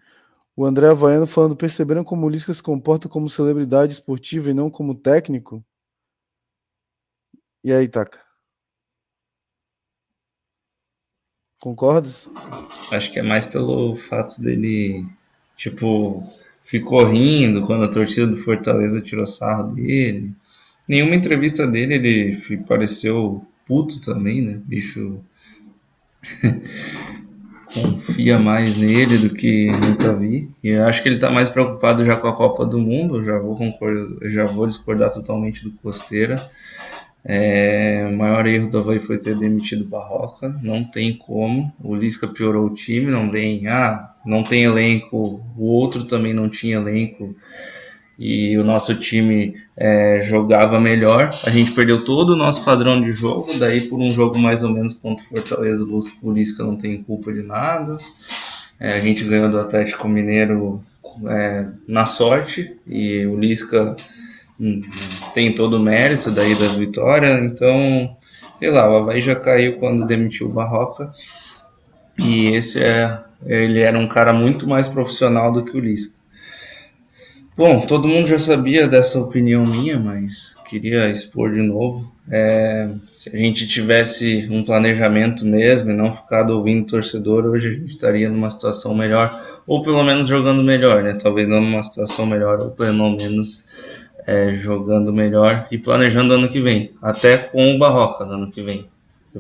O 0.57 0.65
André 0.65 0.89
Havaiano 0.89 1.27
falando: 1.27 1.57
perceberam 1.57 2.05
como 2.05 2.27
o 2.27 2.29
Lisca 2.29 2.55
se 2.55 2.63
comporta 2.63 3.09
como 3.09 3.29
celebridade 3.29 3.93
esportiva 3.93 4.51
e 4.51 4.55
não 4.55 4.71
como 4.71 4.95
técnico? 4.95 5.65
E 7.65 7.73
aí, 7.73 7.89
Taka? 7.89 8.32
Concordas? 11.63 12.29
Acho 12.91 13.13
que 13.13 13.21
é 13.21 13.23
mais 13.23 13.47
pelo 13.47 13.95
fato 13.95 14.43
dele, 14.43 15.07
tipo, 15.57 16.21
ficou 16.65 17.05
rindo 17.05 17.63
quando 17.63 17.85
a 17.85 17.89
torcida 17.89 18.27
do 18.27 18.37
Fortaleza 18.37 19.01
tirou 19.01 19.25
sarro 19.25 19.73
dele. 19.73 20.33
Nenhuma 20.89 21.15
entrevista 21.15 21.65
dele 21.65 21.95
ele 21.95 22.37
pareceu 22.67 23.47
puto 23.65 24.01
também, 24.01 24.43
né? 24.43 24.61
Bicho 24.65 25.21
confia 27.73 28.41
mais 28.41 28.77
nele 28.77 29.19
do 29.19 29.31
que 29.31 29.71
nunca 29.71 30.15
vi. 30.15 30.51
E 30.65 30.71
eu 30.71 30.85
acho 30.87 31.01
que 31.01 31.09
ele 31.09 31.21
tá 31.21 31.31
mais 31.31 31.49
preocupado 31.49 32.05
já 32.05 32.17
com 32.17 32.27
a 32.27 32.35
Copa 32.35 32.67
do 32.67 32.81
Mundo. 32.81 33.19
Eu 33.19 33.23
já 33.23 33.39
vou 33.39 33.55
concordar, 33.55 34.29
já 34.29 34.47
vou 34.47 34.67
discordar 34.67 35.13
totalmente 35.13 35.63
do 35.63 35.71
Costeira. 35.71 36.51
É, 37.25 38.09
o 38.11 38.17
maior 38.17 38.47
erro 38.47 38.69
do 38.69 38.79
Havaí 38.79 38.99
foi 38.99 39.19
ter 39.19 39.37
demitido 39.37 39.85
Barroca. 39.85 40.55
Não 40.63 40.83
tem 40.83 41.17
como. 41.17 41.73
O 41.83 41.95
Lisca 41.95 42.27
piorou 42.27 42.67
o 42.67 42.75
time. 42.75 43.11
Não 43.11 43.31
vem, 43.31 43.67
ah, 43.69 44.13
não 44.25 44.43
tem 44.43 44.65
elenco. 44.65 45.41
O 45.57 45.67
outro 45.67 46.05
também 46.05 46.33
não 46.33 46.49
tinha 46.49 46.77
elenco. 46.77 47.35
e 48.19 48.57
o 48.59 48.65
nosso 48.65 48.95
time 48.97 49.57
é, 49.77 50.21
jogava 50.23 50.79
melhor. 50.81 51.31
A 51.45 51.51
gente 51.51 51.73
perdeu 51.73 52.05
todo 52.05 52.31
o 52.31 52.37
nosso 52.37 52.65
padrão 52.65 53.01
de 53.01 53.11
jogo, 53.11 53.59
daí 53.59 53.81
por 53.83 53.99
um 53.99 54.11
jogo 54.11 54.39
mais 54.39 54.63
ou 54.63 54.71
menos 54.71 54.95
contra 54.95 55.25
Fortaleza, 55.25 55.85
o 56.23 56.33
Lisca 56.33 56.63
não 56.63 56.77
tem 56.77 57.03
culpa 57.03 57.33
de 57.33 57.43
nada. 57.43 57.99
É, 58.79 58.95
a 58.95 59.01
gente 59.01 59.25
ganhou 59.25 59.51
do 59.51 59.59
Atlético 59.59 60.09
Mineiro 60.09 60.83
é, 61.29 61.67
na 61.87 62.05
sorte 62.05 62.77
e 62.87 63.25
o 63.27 63.39
Lisca 63.39 63.97
tem 65.35 65.55
todo 65.55 65.75
o 65.75 65.83
mérito 65.83 66.31
daí 66.31 66.55
da 66.55 66.69
vitória, 66.69 67.41
então, 67.41 68.17
sei 68.59 68.71
lá, 68.71 68.91
o 68.91 68.97
Havaí 68.97 69.21
já 69.21 69.35
caiu 69.35 69.79
quando 69.79 70.07
demitiu 70.07 70.49
o 70.49 70.53
Barroca 70.53 71.13
e 72.19 72.49
esse 72.49 72.83
é, 72.83 73.19
ele 73.47 73.81
era 73.81 73.99
um 73.99 74.09
cara 74.09 74.33
muito 74.33 74.69
mais 74.69 74.87
profissional 74.87 75.51
do 75.51 75.65
que 75.65 75.77
o 75.77 75.81
Lisca. 75.81 76.23
Bom, 77.55 77.81
todo 77.81 78.09
mundo 78.09 78.27
já 78.27 78.39
sabia 78.39 78.89
dessa 78.89 79.19
opinião 79.21 79.67
minha, 79.67 79.99
mas 79.99 80.57
queria 80.67 81.11
expor 81.11 81.51
de 81.51 81.61
novo. 81.61 82.11
É, 82.31 82.89
se 83.13 83.29
a 83.29 83.39
gente 83.39 83.69
tivesse 83.69 84.49
um 84.51 84.65
planejamento 84.65 85.45
mesmo 85.45 85.91
e 85.91 85.95
não 85.95 86.11
ficado 86.11 86.51
ouvindo 86.51 86.87
torcedor, 86.87 87.45
hoje 87.45 87.69
a 87.69 87.73
gente 87.73 87.91
estaria 87.91 88.31
numa 88.31 88.49
situação 88.49 88.95
melhor, 88.95 89.31
ou 89.67 89.83
pelo 89.83 90.03
menos 90.03 90.29
jogando 90.29 90.63
melhor, 90.63 91.03
né? 91.03 91.13
Talvez 91.13 91.47
não 91.47 91.61
numa 91.61 91.83
situação 91.83 92.25
melhor, 92.25 92.59
ou 92.59 92.71
pelo 92.71 93.11
menos 93.11 93.65
é, 94.27 94.51
jogando 94.51 95.13
melhor 95.13 95.67
e 95.71 95.79
planejando 95.79 96.35
ano 96.35 96.49
que 96.49 96.61
vem, 96.61 96.93
até 97.01 97.37
com 97.37 97.75
o 97.75 97.79
Barroca 97.79 98.25
no 98.25 98.35
ano 98.35 98.51
que 98.51 98.63
vem. 98.63 98.87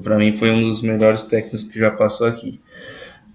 Para 0.02 0.16
mim 0.16 0.32
foi 0.32 0.50
um 0.50 0.60
dos 0.60 0.80
melhores 0.80 1.24
técnicos 1.24 1.64
que 1.64 1.78
já 1.78 1.90
passou 1.90 2.26
aqui. 2.26 2.60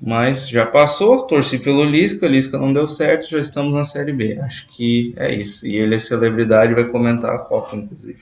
Mas 0.01 0.47
já 0.47 0.65
passou, 0.65 1.25
torci 1.25 1.57
pelo 1.57 1.83
Lisca, 1.83 2.27
Lisca 2.27 2.57
não 2.57 2.71
deu 2.71 2.88
certo, 2.88 3.29
já 3.29 3.39
estamos 3.39 3.73
na 3.73 3.83
Série 3.83 4.13
B. 4.13 4.39
Acho 4.39 4.67
que 4.67 5.13
é 5.17 5.33
isso. 5.33 5.67
E 5.67 5.75
ele 5.75 5.95
é 5.95 5.99
celebridade, 5.99 6.73
vai 6.73 6.86
comentar 6.86 7.33
a 7.33 7.39
Copa, 7.39 7.75
inclusive. 7.75 8.19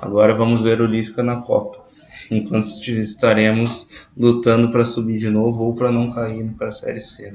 Agora 0.00 0.34
vamos 0.34 0.62
ver 0.62 0.80
o 0.80 0.86
Lisca 0.86 1.22
na 1.22 1.36
Copa. 1.36 1.84
Enquanto 2.30 2.64
estaremos 2.64 3.88
lutando 4.16 4.70
para 4.70 4.84
subir 4.84 5.18
de 5.18 5.30
novo 5.30 5.64
ou 5.64 5.74
para 5.74 5.92
não 5.92 6.10
cair 6.10 6.44
para 6.56 6.68
a 6.68 6.72
Série 6.72 7.00
C. 7.00 7.32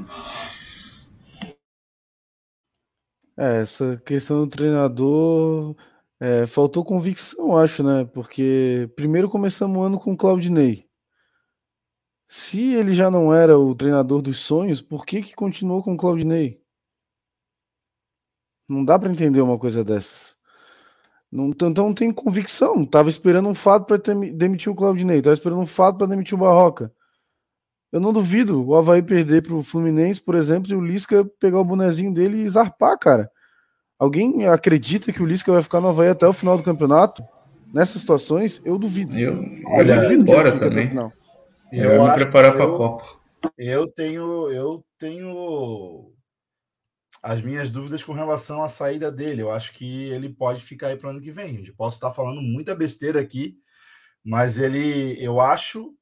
É, 3.37 3.61
essa 3.61 3.97
questão 4.05 4.41
do 4.41 4.47
treinador 4.49 5.75
é, 6.19 6.45
faltou 6.45 6.83
convicção, 6.83 7.57
acho, 7.57 7.83
né? 7.83 8.05
Porque 8.05 8.89
primeiro 8.95 9.29
começamos 9.29 9.77
o 9.77 9.81
ano 9.81 9.99
com 9.99 10.13
o 10.13 10.17
Claudinei. 10.17 10.87
Se 12.27 12.73
ele 12.75 12.93
já 12.93 13.11
não 13.11 13.33
era 13.33 13.57
o 13.57 13.75
treinador 13.75 14.21
dos 14.21 14.39
sonhos, 14.39 14.81
por 14.81 15.05
que 15.05 15.21
que 15.21 15.35
continuou 15.35 15.83
com 15.83 15.93
o 15.93 15.97
Claudinei? 15.97 16.61
Não 18.67 18.85
dá 18.85 18.97
para 18.97 19.11
entender 19.11 19.41
uma 19.41 19.59
coisa 19.59 19.83
dessas. 19.83 20.37
Não, 21.31 21.49
então 21.49 21.69
não 21.71 21.93
tem 21.93 22.11
convicção. 22.11 22.85
Tava 22.85 23.09
esperando 23.09 23.49
um 23.49 23.55
fato 23.55 23.85
para 23.85 23.97
demitir 23.97 24.71
o 24.71 24.75
Claudinei, 24.75 25.21
tava 25.21 25.33
esperando 25.33 25.61
um 25.61 25.65
fato 25.65 25.97
para 25.97 26.07
demitir 26.07 26.35
o 26.35 26.37
Barroca. 26.37 26.93
Eu 27.91 27.99
não 27.99 28.13
duvido 28.13 28.65
o 28.65 28.75
Havaí 28.75 29.01
perder 29.01 29.41
para 29.41 29.53
o 29.53 29.61
Fluminense, 29.61 30.21
por 30.21 30.35
exemplo, 30.35 30.71
e 30.71 30.75
o 30.75 30.81
Lisca 30.81 31.25
pegar 31.39 31.59
o 31.59 31.65
bonezinho 31.65 32.13
dele 32.13 32.37
e 32.37 32.49
zarpar, 32.49 32.97
cara. 32.97 33.29
Alguém 33.99 34.47
acredita 34.47 35.11
que 35.11 35.21
o 35.21 35.25
Lisca 35.25 35.51
vai 35.51 35.61
ficar 35.61 35.81
no 35.81 35.89
Havaí 35.89 36.07
até 36.07 36.25
o 36.25 36.33
final 36.33 36.57
do 36.57 36.63
campeonato? 36.63 37.21
Nessas 37.73 38.01
situações, 38.01 38.61
eu 38.63 38.77
duvido. 38.77 39.17
Eu, 39.17 39.33
eu 39.33 39.85
duvido 39.85 40.23
embora 40.23 40.53
também. 40.53 40.89
Eu, 41.71 41.91
eu 41.91 42.03
me 42.03 42.13
preparar 42.13 42.53
para 42.53 42.63
a 42.63 42.67
Copa. 42.67 43.05
Eu 43.57 43.87
tenho, 43.87 44.49
eu 44.49 44.83
tenho 44.97 46.11
as 47.21 47.41
minhas 47.41 47.69
dúvidas 47.69 48.03
com 48.03 48.13
relação 48.13 48.63
à 48.63 48.69
saída 48.69 49.11
dele. 49.11 49.41
Eu 49.41 49.51
acho 49.51 49.73
que 49.73 50.05
ele 50.09 50.29
pode 50.29 50.61
ficar 50.61 50.87
aí 50.87 50.95
para 50.95 51.07
o 51.07 51.09
ano 51.11 51.21
que 51.21 51.31
vem. 51.31 51.65
Eu 51.65 51.73
posso 51.75 51.97
estar 51.97 52.11
falando 52.11 52.41
muita 52.41 52.75
besteira 52.75 53.19
aqui, 53.19 53.57
mas 54.23 54.57
ele, 54.57 55.15
eu 55.23 55.39
acho 55.39 55.93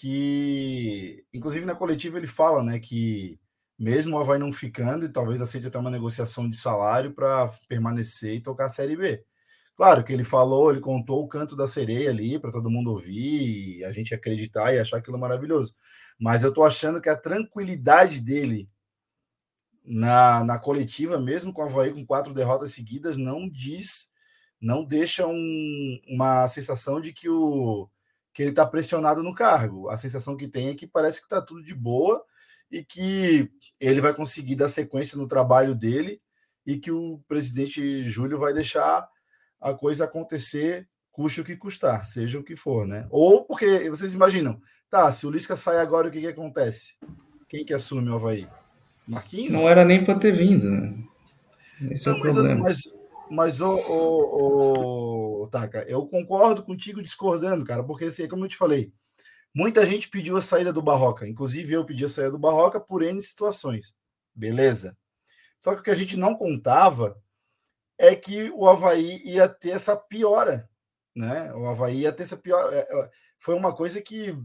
que, 0.00 1.24
inclusive 1.34 1.66
na 1.66 1.74
coletiva 1.74 2.18
ele 2.18 2.26
fala, 2.28 2.62
né, 2.62 2.78
que 2.78 3.38
mesmo 3.78 4.16
o 4.16 4.20
Havaí 4.20 4.38
não 4.38 4.52
ficando, 4.52 5.04
e 5.04 5.08
talvez 5.08 5.40
aceite 5.40 5.66
até 5.66 5.78
uma 5.78 5.90
negociação 5.90 6.48
de 6.48 6.56
salário 6.56 7.12
para 7.12 7.48
permanecer 7.68 8.36
e 8.36 8.40
tocar 8.40 8.66
a 8.66 8.70
Série 8.70 8.96
B. 8.96 9.24
Claro 9.76 10.04
que 10.04 10.12
ele 10.12 10.24
falou, 10.24 10.70
ele 10.70 10.80
contou 10.80 11.24
o 11.24 11.28
canto 11.28 11.56
da 11.56 11.66
sereia 11.66 12.10
ali 12.10 12.38
para 12.38 12.52
todo 12.52 12.70
mundo 12.70 12.90
ouvir, 12.90 13.78
e 13.78 13.84
a 13.84 13.92
gente 13.92 14.14
acreditar 14.14 14.72
e 14.72 14.78
achar 14.78 14.98
aquilo 14.98 15.18
maravilhoso. 15.18 15.74
Mas 16.18 16.42
eu 16.44 16.52
tô 16.52 16.64
achando 16.64 17.00
que 17.00 17.08
a 17.08 17.16
tranquilidade 17.16 18.20
dele 18.20 18.68
na, 19.84 20.44
na 20.44 20.58
coletiva, 20.58 21.18
mesmo 21.20 21.52
com 21.52 21.62
o 21.62 21.64
Havaí 21.64 21.92
com 21.92 22.06
quatro 22.06 22.32
derrotas 22.34 22.72
seguidas, 22.72 23.16
não 23.16 23.48
diz, 23.48 24.10
não 24.60 24.84
deixa 24.84 25.26
um, 25.26 26.00
uma 26.08 26.46
sensação 26.46 27.00
de 27.00 27.12
que 27.12 27.28
o 27.28 27.88
que 28.38 28.42
ele 28.44 28.50
está 28.50 28.64
pressionado 28.64 29.20
no 29.20 29.34
cargo. 29.34 29.88
A 29.90 29.96
sensação 29.96 30.36
que 30.36 30.46
tem 30.46 30.68
é 30.68 30.74
que 30.76 30.86
parece 30.86 31.18
que 31.18 31.26
está 31.26 31.42
tudo 31.42 31.60
de 31.60 31.74
boa 31.74 32.24
e 32.70 32.84
que 32.84 33.50
ele 33.80 34.00
vai 34.00 34.14
conseguir 34.14 34.54
dar 34.54 34.68
sequência 34.68 35.18
no 35.18 35.26
trabalho 35.26 35.74
dele 35.74 36.22
e 36.64 36.78
que 36.78 36.92
o 36.92 37.18
presidente 37.26 38.04
Júlio 38.04 38.38
vai 38.38 38.52
deixar 38.52 39.08
a 39.60 39.74
coisa 39.74 40.04
acontecer, 40.04 40.88
custe 41.10 41.40
o 41.40 41.44
que 41.44 41.56
custar, 41.56 42.06
seja 42.06 42.38
o 42.38 42.44
que 42.44 42.54
for, 42.54 42.86
né? 42.86 43.08
Ou 43.10 43.44
porque 43.44 43.90
vocês 43.90 44.14
imaginam, 44.14 44.60
tá, 44.88 45.10
se 45.10 45.26
o 45.26 45.30
Lisca 45.32 45.56
sai 45.56 45.80
agora, 45.80 46.06
o 46.06 46.10
que, 46.12 46.20
que 46.20 46.28
acontece? 46.28 46.94
Quem 47.48 47.64
que 47.64 47.74
assume 47.74 48.08
o 48.08 48.14
Havaí? 48.14 48.46
Marquinhos? 49.04 49.50
Não 49.50 49.68
era 49.68 49.84
nem 49.84 50.04
para 50.04 50.16
ter 50.16 50.30
vindo, 50.30 50.70
né? 50.70 50.94
Esse 51.90 52.06
Não, 52.06 52.14
é 52.14 52.18
o 52.18 52.22
problema. 52.22 52.54
Mas, 52.54 52.82
mas 52.86 52.97
o, 53.30 53.74
o, 53.76 55.42
o, 55.42 55.48
Taka, 55.48 55.84
eu 55.88 56.06
concordo 56.06 56.62
contigo 56.62 57.02
discordando, 57.02 57.64
cara, 57.64 57.82
porque 57.84 58.06
assim, 58.06 58.28
como 58.28 58.44
eu 58.44 58.48
te 58.48 58.56
falei, 58.56 58.92
muita 59.54 59.86
gente 59.86 60.08
pediu 60.08 60.36
a 60.36 60.42
saída 60.42 60.72
do 60.72 60.82
Barroca, 60.82 61.26
inclusive 61.26 61.72
eu 61.72 61.84
pedi 61.84 62.04
a 62.04 62.08
saída 62.08 62.30
do 62.30 62.38
Barroca 62.38 62.80
por 62.80 63.02
N 63.02 63.20
situações. 63.20 63.94
Beleza. 64.34 64.96
Só 65.58 65.74
que 65.74 65.80
o 65.80 65.82
que 65.82 65.90
a 65.90 65.94
gente 65.94 66.16
não 66.16 66.34
contava 66.34 67.20
é 67.98 68.14
que 68.14 68.50
o 68.50 68.68
Havaí 68.68 69.20
ia 69.24 69.48
ter 69.48 69.70
essa 69.70 69.96
piora, 69.96 70.70
né? 71.14 71.52
O 71.54 71.66
Havaí 71.66 72.02
ia 72.02 72.12
ter 72.12 72.22
essa 72.22 72.36
piora. 72.36 72.74
É, 72.74 72.80
é, 72.80 73.10
foi 73.38 73.56
uma 73.56 73.74
coisa 73.74 74.00
que 74.00 74.36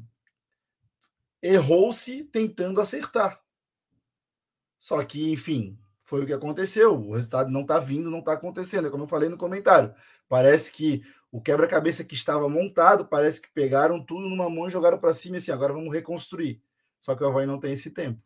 errou-se 1.41 2.23
tentando 2.25 2.81
acertar. 2.81 3.39
Só 4.79 5.03
que, 5.05 5.31
enfim, 5.31 5.79
foi 6.13 6.21
o 6.21 6.27
que 6.27 6.33
aconteceu. 6.33 6.93
O 6.93 7.15
resultado 7.15 7.49
não 7.49 7.61
está 7.61 7.79
vindo, 7.79 8.11
não 8.11 8.19
está 8.19 8.33
acontecendo. 8.33 8.85
É 8.85 8.91
como 8.91 9.05
eu 9.05 9.07
falei 9.07 9.29
no 9.29 9.35
comentário. 9.35 9.91
Parece 10.29 10.71
que 10.71 11.01
o 11.31 11.41
quebra-cabeça 11.41 12.03
que 12.03 12.13
estava 12.13 12.47
montado, 12.47 13.03
parece 13.03 13.41
que 13.41 13.49
pegaram 13.51 13.99
tudo 13.99 14.29
numa 14.29 14.47
mão 14.47 14.67
e 14.67 14.71
jogaram 14.71 14.99
para 14.99 15.11
cima 15.11 15.37
assim, 15.37 15.51
agora 15.51 15.73
vamos 15.73 15.91
reconstruir. 15.91 16.61
Só 17.01 17.15
que 17.15 17.23
o 17.23 17.27
Havaí 17.27 17.47
não 17.47 17.59
tem 17.59 17.73
esse 17.73 17.89
tempo. 17.89 18.21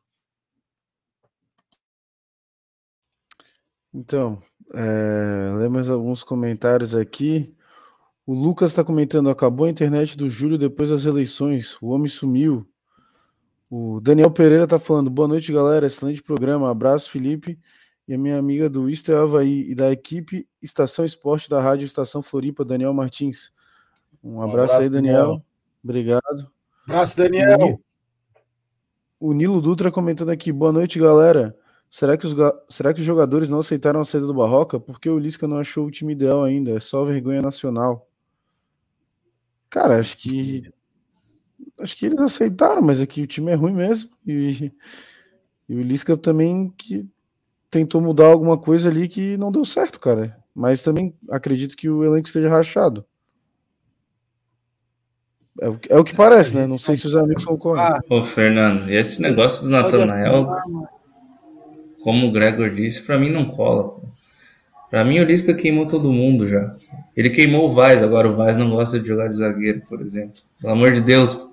Então, 3.94 4.44
é, 4.74 5.54
lemos 5.56 5.90
alguns 5.90 6.26
comentários 6.26 6.94
aqui. 6.94 7.56
O 8.26 8.34
Lucas 8.34 8.72
está 8.72 8.84
comentando: 8.84 9.30
acabou 9.30 9.66
a 9.66 9.70
internet 9.70 10.18
do 10.18 10.30
Júlio 10.30 10.58
depois 10.58 10.90
das 10.90 11.06
eleições. 11.06 11.78
O 11.82 11.88
homem 11.88 12.10
sumiu. 12.10 12.70
O 13.70 14.02
Daniel 14.02 14.30
Pereira 14.30 14.66
está 14.66 14.78
falando: 14.78 15.10
boa 15.10 15.30
noite, 15.30 15.54
galera. 15.54 15.88
Excelente 15.88 16.22
programa. 16.22 16.70
Abraço, 16.70 17.10
Felipe. 17.10 17.58
E 18.08 18.14
a 18.14 18.18
minha 18.18 18.38
amiga 18.38 18.70
do 18.70 18.90
Isto 18.90 19.12
é 19.12 19.16
Havaí 19.16 19.70
e 19.70 19.76
da 19.76 19.92
equipe 19.92 20.48
Estação 20.62 21.04
Esporte 21.04 21.50
da 21.50 21.62
Rádio 21.62 21.86
Estação 21.86 22.22
Floripa, 22.22 22.64
Daniel 22.64 22.94
Martins. 22.94 23.52
Um 24.24 24.42
abraço, 24.42 24.48
um 24.48 24.52
abraço 24.52 24.76
aí, 24.82 24.90
Daniel. 24.90 25.18
Daniel. 25.18 25.46
Obrigado. 25.84 26.52
Abraço, 26.86 27.18
Daniel. 27.18 27.82
O 29.20 29.34
Nilo 29.34 29.62
Dutra 29.62 29.92
comentando 29.92 30.30
aqui: 30.30 30.54
boa 30.54 30.72
noite, 30.72 31.00
galera. 31.00 31.58
Será 31.90 32.18
que, 32.18 32.26
os, 32.26 32.36
será 32.70 32.94
que 32.94 33.00
os 33.00 33.06
jogadores 33.06 33.50
não 33.50 33.60
aceitaram 33.60 34.00
a 34.00 34.06
saída 34.06 34.28
do 34.28 34.34
Barroca? 34.34 34.80
Porque 34.80 35.10
o 35.10 35.18
Lisca 35.18 35.48
não 35.48 35.58
achou 35.58 35.86
o 35.86 35.92
time 35.92 36.14
ideal 36.14 36.44
ainda. 36.44 36.72
É 36.72 36.80
só 36.80 37.04
vergonha 37.04 37.42
nacional. 37.42 38.08
Cara, 39.70 40.00
acho 40.00 40.18
que. 40.20 40.72
Acho 41.80 41.98
que 41.98 42.06
eles 42.06 42.20
aceitaram, 42.20 42.82
mas 42.82 43.02
aqui 43.02 43.22
o 43.22 43.28
time 43.28 43.52
é 43.52 43.56
ruim 43.56 43.74
mesmo. 43.74 44.12
E, 44.26 44.72
e 45.68 45.76
o 45.76 45.82
Lisca 45.82 46.16
também 46.18 46.70
que 46.78 47.08
tentou 47.70 48.02
mudar 48.02 48.28
alguma 48.28 48.58
coisa 48.58 48.90
ali 48.90 49.08
que 49.08 49.38
não 49.38 49.52
deu 49.52 49.66
certo, 49.66 50.00
cara. 50.00 50.38
Mas 50.54 50.82
também 50.82 51.14
acredito 51.30 51.76
que 51.76 51.90
o 51.90 52.04
elenco 52.04 52.28
esteja 52.28 52.50
rachado. 52.50 53.06
É 55.60 55.70
o, 55.70 55.80
é 55.90 55.98
o 55.98 56.04
que 56.04 56.16
parece, 56.16 56.56
né? 56.56 56.68
Não 56.68 56.78
sei 56.78 56.96
se 56.98 57.08
os 57.08 57.16
amigos 57.16 57.44
concordam. 57.44 57.84
Ah, 57.84 58.00
Ô, 58.10 58.22
Fernando, 58.22 58.90
e 58.90 58.96
esse 58.96 59.22
negócio 59.22 59.66
do 59.66 59.72
Natanael 59.72 60.48
como 62.08 62.28
o 62.28 62.32
Gregor 62.32 62.70
disse, 62.70 63.02
para 63.02 63.20
mim 63.20 63.30
não 63.30 63.44
cola. 63.44 64.00
Para 64.90 65.04
mim 65.04 65.20
o 65.20 65.26
Lisca 65.26 65.54
queimou 65.54 65.86
todo 65.86 66.10
mundo 66.10 66.48
já. 66.48 66.74
Ele 67.14 67.30
queimou 67.30 67.70
o 67.70 67.74
Vaz, 67.74 68.02
agora 68.02 68.30
o 68.30 68.34
Vaz 68.34 68.56
não 68.56 68.70
gosta 68.70 68.98
de 68.98 69.06
jogar 69.06 69.28
de 69.28 69.36
zagueiro, 69.36 69.82
por 69.90 70.02
exemplo. 70.02 70.42
Pelo 70.62 70.72
amor 70.72 70.94
de 70.94 71.02
Deus. 71.02 71.46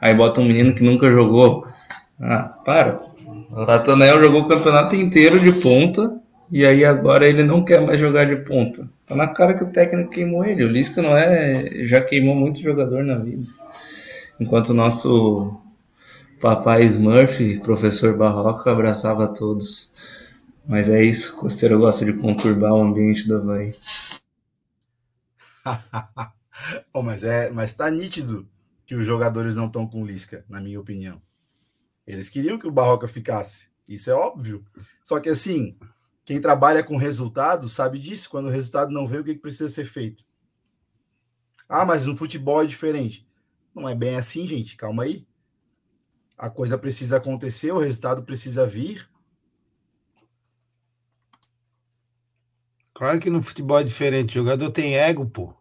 Aí 0.00 0.12
bota 0.12 0.40
um 0.40 0.44
menino 0.44 0.74
que 0.74 0.82
nunca 0.82 1.08
jogou. 1.08 1.64
Ah, 2.20 2.48
para. 2.64 3.00
O 3.54 4.20
jogou 4.20 4.40
o 4.40 4.48
campeonato 4.48 4.96
inteiro 4.96 5.38
de 5.38 5.52
ponta 5.52 6.18
e 6.50 6.64
aí 6.64 6.86
agora 6.86 7.28
ele 7.28 7.44
não 7.44 7.62
quer 7.62 7.82
mais 7.82 8.00
jogar 8.00 8.24
de 8.24 8.36
ponta. 8.36 8.88
Tá 9.04 9.14
na 9.14 9.28
cara 9.28 9.52
que 9.52 9.62
o 9.62 9.70
técnico 9.70 10.10
queimou 10.10 10.42
ele. 10.42 10.64
O 10.64 10.68
Lisca 10.68 11.02
não 11.02 11.14
é. 11.14 11.66
já 11.84 12.00
queimou 12.00 12.34
muito 12.34 12.62
jogador 12.62 13.04
na 13.04 13.16
vida. 13.16 13.46
Enquanto 14.40 14.70
o 14.70 14.74
nosso 14.74 15.54
papai 16.40 16.84
Smurf, 16.84 17.60
professor 17.60 18.16
Barroca, 18.16 18.70
abraçava 18.70 19.28
todos. 19.28 19.92
Mas 20.66 20.88
é 20.88 21.04
isso, 21.04 21.36
Costeiro 21.36 21.78
gosta 21.78 22.06
de 22.06 22.14
conturbar 22.14 22.72
o 22.72 22.82
ambiente 22.82 23.28
do 23.28 23.36
Havaí. 23.36 23.74
oh, 26.94 27.02
mas 27.02 27.22
é, 27.22 27.50
mas 27.50 27.74
tá 27.74 27.90
nítido 27.90 28.48
que 28.86 28.94
os 28.94 29.04
jogadores 29.06 29.54
não 29.54 29.66
estão 29.66 29.86
com 29.86 30.06
Lisca, 30.06 30.44
na 30.48 30.60
minha 30.60 30.80
opinião. 30.80 31.20
Eles 32.12 32.28
queriam 32.28 32.58
que 32.58 32.66
o 32.66 32.70
Barroca 32.70 33.08
ficasse. 33.08 33.70
Isso 33.88 34.10
é 34.10 34.12
óbvio. 34.12 34.62
Só 35.02 35.18
que 35.18 35.30
assim, 35.30 35.78
quem 36.26 36.42
trabalha 36.42 36.84
com 36.84 36.98
resultado 36.98 37.70
sabe 37.70 37.98
disso. 37.98 38.28
Quando 38.28 38.46
o 38.46 38.50
resultado 38.50 38.92
não 38.92 39.06
vem, 39.06 39.20
o 39.20 39.24
que, 39.24 39.34
que 39.34 39.40
precisa 39.40 39.70
ser 39.70 39.86
feito? 39.86 40.22
Ah, 41.66 41.86
mas 41.86 42.04
no 42.04 42.14
futebol 42.14 42.62
é 42.62 42.66
diferente. 42.66 43.26
Não 43.74 43.88
é 43.88 43.94
bem 43.94 44.16
assim, 44.16 44.46
gente. 44.46 44.76
Calma 44.76 45.04
aí. 45.04 45.26
A 46.36 46.50
coisa 46.50 46.76
precisa 46.76 47.16
acontecer, 47.16 47.72
o 47.72 47.78
resultado 47.78 48.22
precisa 48.22 48.66
vir. 48.66 49.08
Claro 52.92 53.20
que 53.20 53.30
no 53.30 53.42
futebol 53.42 53.78
é 53.78 53.84
diferente. 53.84 54.38
O 54.38 54.42
jogador 54.42 54.70
tem 54.70 54.96
ego, 54.96 55.24
pô. 55.24 55.54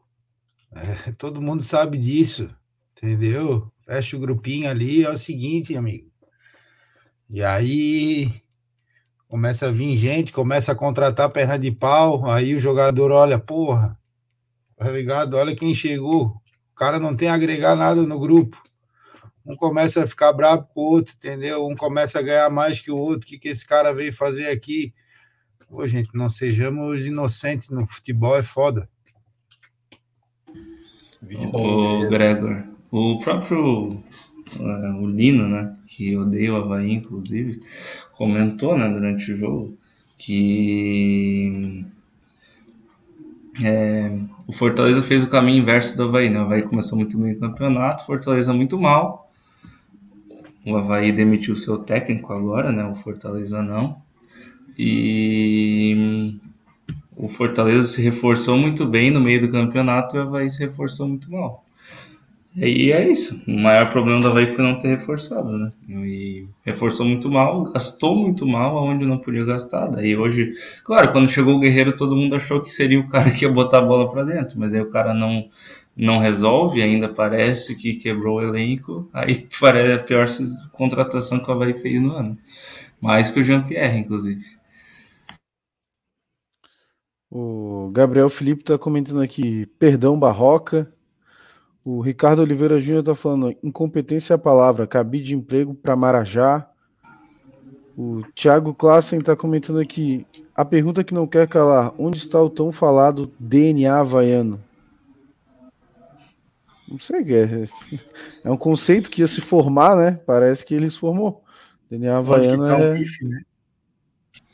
É, 0.74 1.14
todo 1.14 1.41
mundo 1.41 1.64
sabe 1.64 1.97
disso. 1.97 2.54
Entendeu? 2.97 3.72
Fecha 3.86 4.18
o 4.18 4.20
grupinho 4.20 4.70
ali, 4.70 5.06
é 5.06 5.10
o 5.10 5.18
seguinte, 5.18 5.78
amigo. 5.78 6.11
E 7.34 7.41
aí 7.41 8.29
começa 9.29 9.67
a 9.67 9.71
vir 9.71 9.95
gente, 9.95 10.34
começa 10.34 10.73
a 10.73 10.75
contratar 10.75 11.29
perna 11.29 11.57
de 11.57 11.71
pau, 11.71 12.29
aí 12.29 12.53
o 12.53 12.59
jogador 12.59 13.09
olha, 13.09 13.39
porra, 13.39 13.97
tá 14.75 14.91
ligado? 14.91 15.36
Olha 15.36 15.55
quem 15.55 15.73
chegou. 15.73 16.25
O 16.73 16.75
cara 16.75 16.99
não 16.99 17.15
tem 17.15 17.29
a 17.29 17.34
agregar 17.34 17.73
nada 17.73 18.01
no 18.01 18.19
grupo. 18.19 18.61
Um 19.45 19.55
começa 19.55 20.03
a 20.03 20.07
ficar 20.07 20.34
bravo 20.34 20.67
com 20.73 20.82
o 20.82 20.84
outro, 20.84 21.15
entendeu? 21.15 21.65
Um 21.65 21.73
começa 21.73 22.19
a 22.19 22.21
ganhar 22.21 22.49
mais 22.49 22.82
que 22.82 22.91
o 22.91 22.97
outro. 22.97 23.25
O 23.25 23.29
que, 23.29 23.39
que 23.39 23.47
esse 23.47 23.65
cara 23.65 23.93
veio 23.93 24.11
fazer 24.11 24.47
aqui? 24.47 24.93
Pô, 25.69 25.88
gente, 25.88 26.09
não 26.13 26.29
sejamos 26.29 27.05
inocentes 27.05 27.69
no 27.69 27.88
futebol, 27.88 28.36
é 28.36 28.43
foda. 28.43 28.89
O 31.53 32.09
Gregor, 32.09 32.65
o 32.91 33.17
próprio 33.19 34.03
o 34.60 35.08
Lino, 35.08 35.47
né, 35.47 35.76
que 35.88 36.16
odeia 36.18 36.54
o 36.54 36.58
Havaí, 36.58 36.93
inclusive, 36.93 37.60
comentou 38.12 38.78
né, 38.78 38.89
durante 38.89 39.32
o 39.32 39.38
jogo 39.38 39.78
que 40.18 41.84
é, 43.64 44.10
o 44.47 44.54
Fortaleza 44.54 45.02
fez 45.02 45.24
o 45.24 45.30
caminho 45.30 45.62
inverso 45.62 45.97
do 45.97 46.04
Havaí. 46.04 46.30
Né? 46.30 46.39
O 46.39 46.43
Havaí 46.43 46.64
começou 46.64 46.97
muito 46.97 47.18
bem 47.18 47.34
o 47.34 47.39
campeonato, 47.39 48.06
Fortaleza 48.06 48.54
muito 48.54 48.80
mal. 48.80 49.32
O 50.66 50.76
Havaí 50.76 51.12
demitiu 51.12 51.56
seu 51.56 51.80
técnico 51.80 52.32
agora, 52.34 52.72
né? 52.72 52.86
o 52.86 52.93
Fortaleza 52.93 53.64
não. 53.64 54.02
E 54.78 56.39
o 57.16 57.28
Fortaleza 57.28 57.88
se 57.88 58.02
reforçou 58.02 58.58
muito 58.58 58.86
bem 58.86 59.12
no 59.12 59.20
meio 59.20 59.41
do 59.41 59.52
campeonato 59.52 60.16
e 60.16 60.20
o 60.20 60.24
Havaí 60.24 60.49
se 60.49 60.60
reforçou 60.60 61.08
muito 61.08 61.32
mal. 61.32 61.66
E 62.56 62.91
é 62.91 63.10
isso. 63.10 63.41
O 63.47 63.58
maior 63.58 63.89
problema 63.89 64.22
do 64.22 64.28
Havaí 64.28 64.45
foi 64.45 64.64
não 64.64 64.78
ter 64.78 64.89
reforçado, 64.89 65.58
né? 65.58 65.72
E 65.88 66.45
reforçou 66.66 67.06
muito 67.06 67.32
mal, 67.32 67.64
gastou 67.64 68.14
muito 68.16 68.45
mal 68.45 68.78
aonde 68.78 69.06
não 69.06 69.18
podia 69.20 69.45
gastar. 69.45 69.88
Daí 69.88 70.18
hoje, 70.18 70.54
claro, 70.84 71.12
quando 71.12 71.30
chegou 71.30 71.56
o 71.56 71.60
Guerreiro, 71.60 71.95
todo 71.95 72.16
mundo 72.16 72.36
achou 72.36 72.62
que 72.62 72.70
seria 72.70 72.99
o 72.99 73.08
cara 73.08 73.32
que 73.32 73.45
ia 73.45 73.52
botar 73.52 73.78
a 73.80 73.82
bola 73.82 74.08
para 74.08 74.26
dentro, 74.26 74.60
mas 74.60 74.74
aí 74.74 74.82
o 74.82 74.89
cara 74.89 75.14
não 75.14 75.47
não 75.95 76.20
resolve, 76.20 76.82
ainda 76.82 77.10
parece 77.10 77.76
que 77.78 77.95
quebrou 77.95 78.38
o 78.38 78.41
elenco. 78.41 79.10
Aí 79.14 79.47
parece 79.60 79.93
a 79.93 79.99
pior 79.99 80.26
contratação 80.72 81.39
que 81.39 81.49
o 81.49 81.54
Havaí 81.54 81.74
fez 81.74 82.02
no 82.02 82.14
ano. 82.14 82.38
Mais 82.99 83.30
que 83.30 83.39
o 83.39 83.43
Jean-Pierre, 83.43 83.99
inclusive. 83.99 84.43
O 87.30 87.89
Gabriel 87.93 88.30
Felipe 88.30 88.62
está 88.62 88.78
comentando 88.78 89.22
aqui, 89.22 89.66
perdão 89.80 90.20
Barroca, 90.20 90.91
o 91.84 91.99
Ricardo 91.99 92.41
Oliveira 92.41 92.79
Júnior 92.79 93.01
está 93.01 93.15
falando 93.15 93.55
incompetência 93.63 94.34
é 94.34 94.36
a 94.36 94.39
palavra, 94.39 94.86
cabide 94.86 95.25
de 95.25 95.36
emprego 95.36 95.73
para 95.73 95.95
Marajá. 95.95 96.67
O 97.97 98.21
Thiago 98.36 98.73
Klassen 98.73 99.19
está 99.19 99.36
comentando 99.36 99.79
aqui 99.79 100.25
a 100.55 100.63
pergunta 100.63 101.03
que 101.03 101.13
não 101.13 101.25
quer 101.25 101.47
calar: 101.47 101.93
onde 101.97 102.17
está 102.17 102.41
o 102.41 102.49
tão 102.49 102.71
falado 102.71 103.32
DNA 103.39 103.93
havaiano? 103.93 104.61
Não 106.88 106.99
sei 106.99 107.21
o 107.21 107.25
que 107.25 107.34
é. 107.34 107.65
É 108.43 108.51
um 108.51 108.57
conceito 108.57 109.09
que 109.09 109.21
ia 109.21 109.27
se 109.27 109.41
formar, 109.41 109.95
né? 109.95 110.19
Parece 110.25 110.65
que 110.65 110.75
ele 110.75 110.89
se 110.89 110.97
formou. 110.97 111.43
DNA 111.89 112.17
havaiano 112.17 112.65
tá 112.65 112.79
é. 112.79 112.93
Bife, 112.93 113.25
né? 113.25 113.41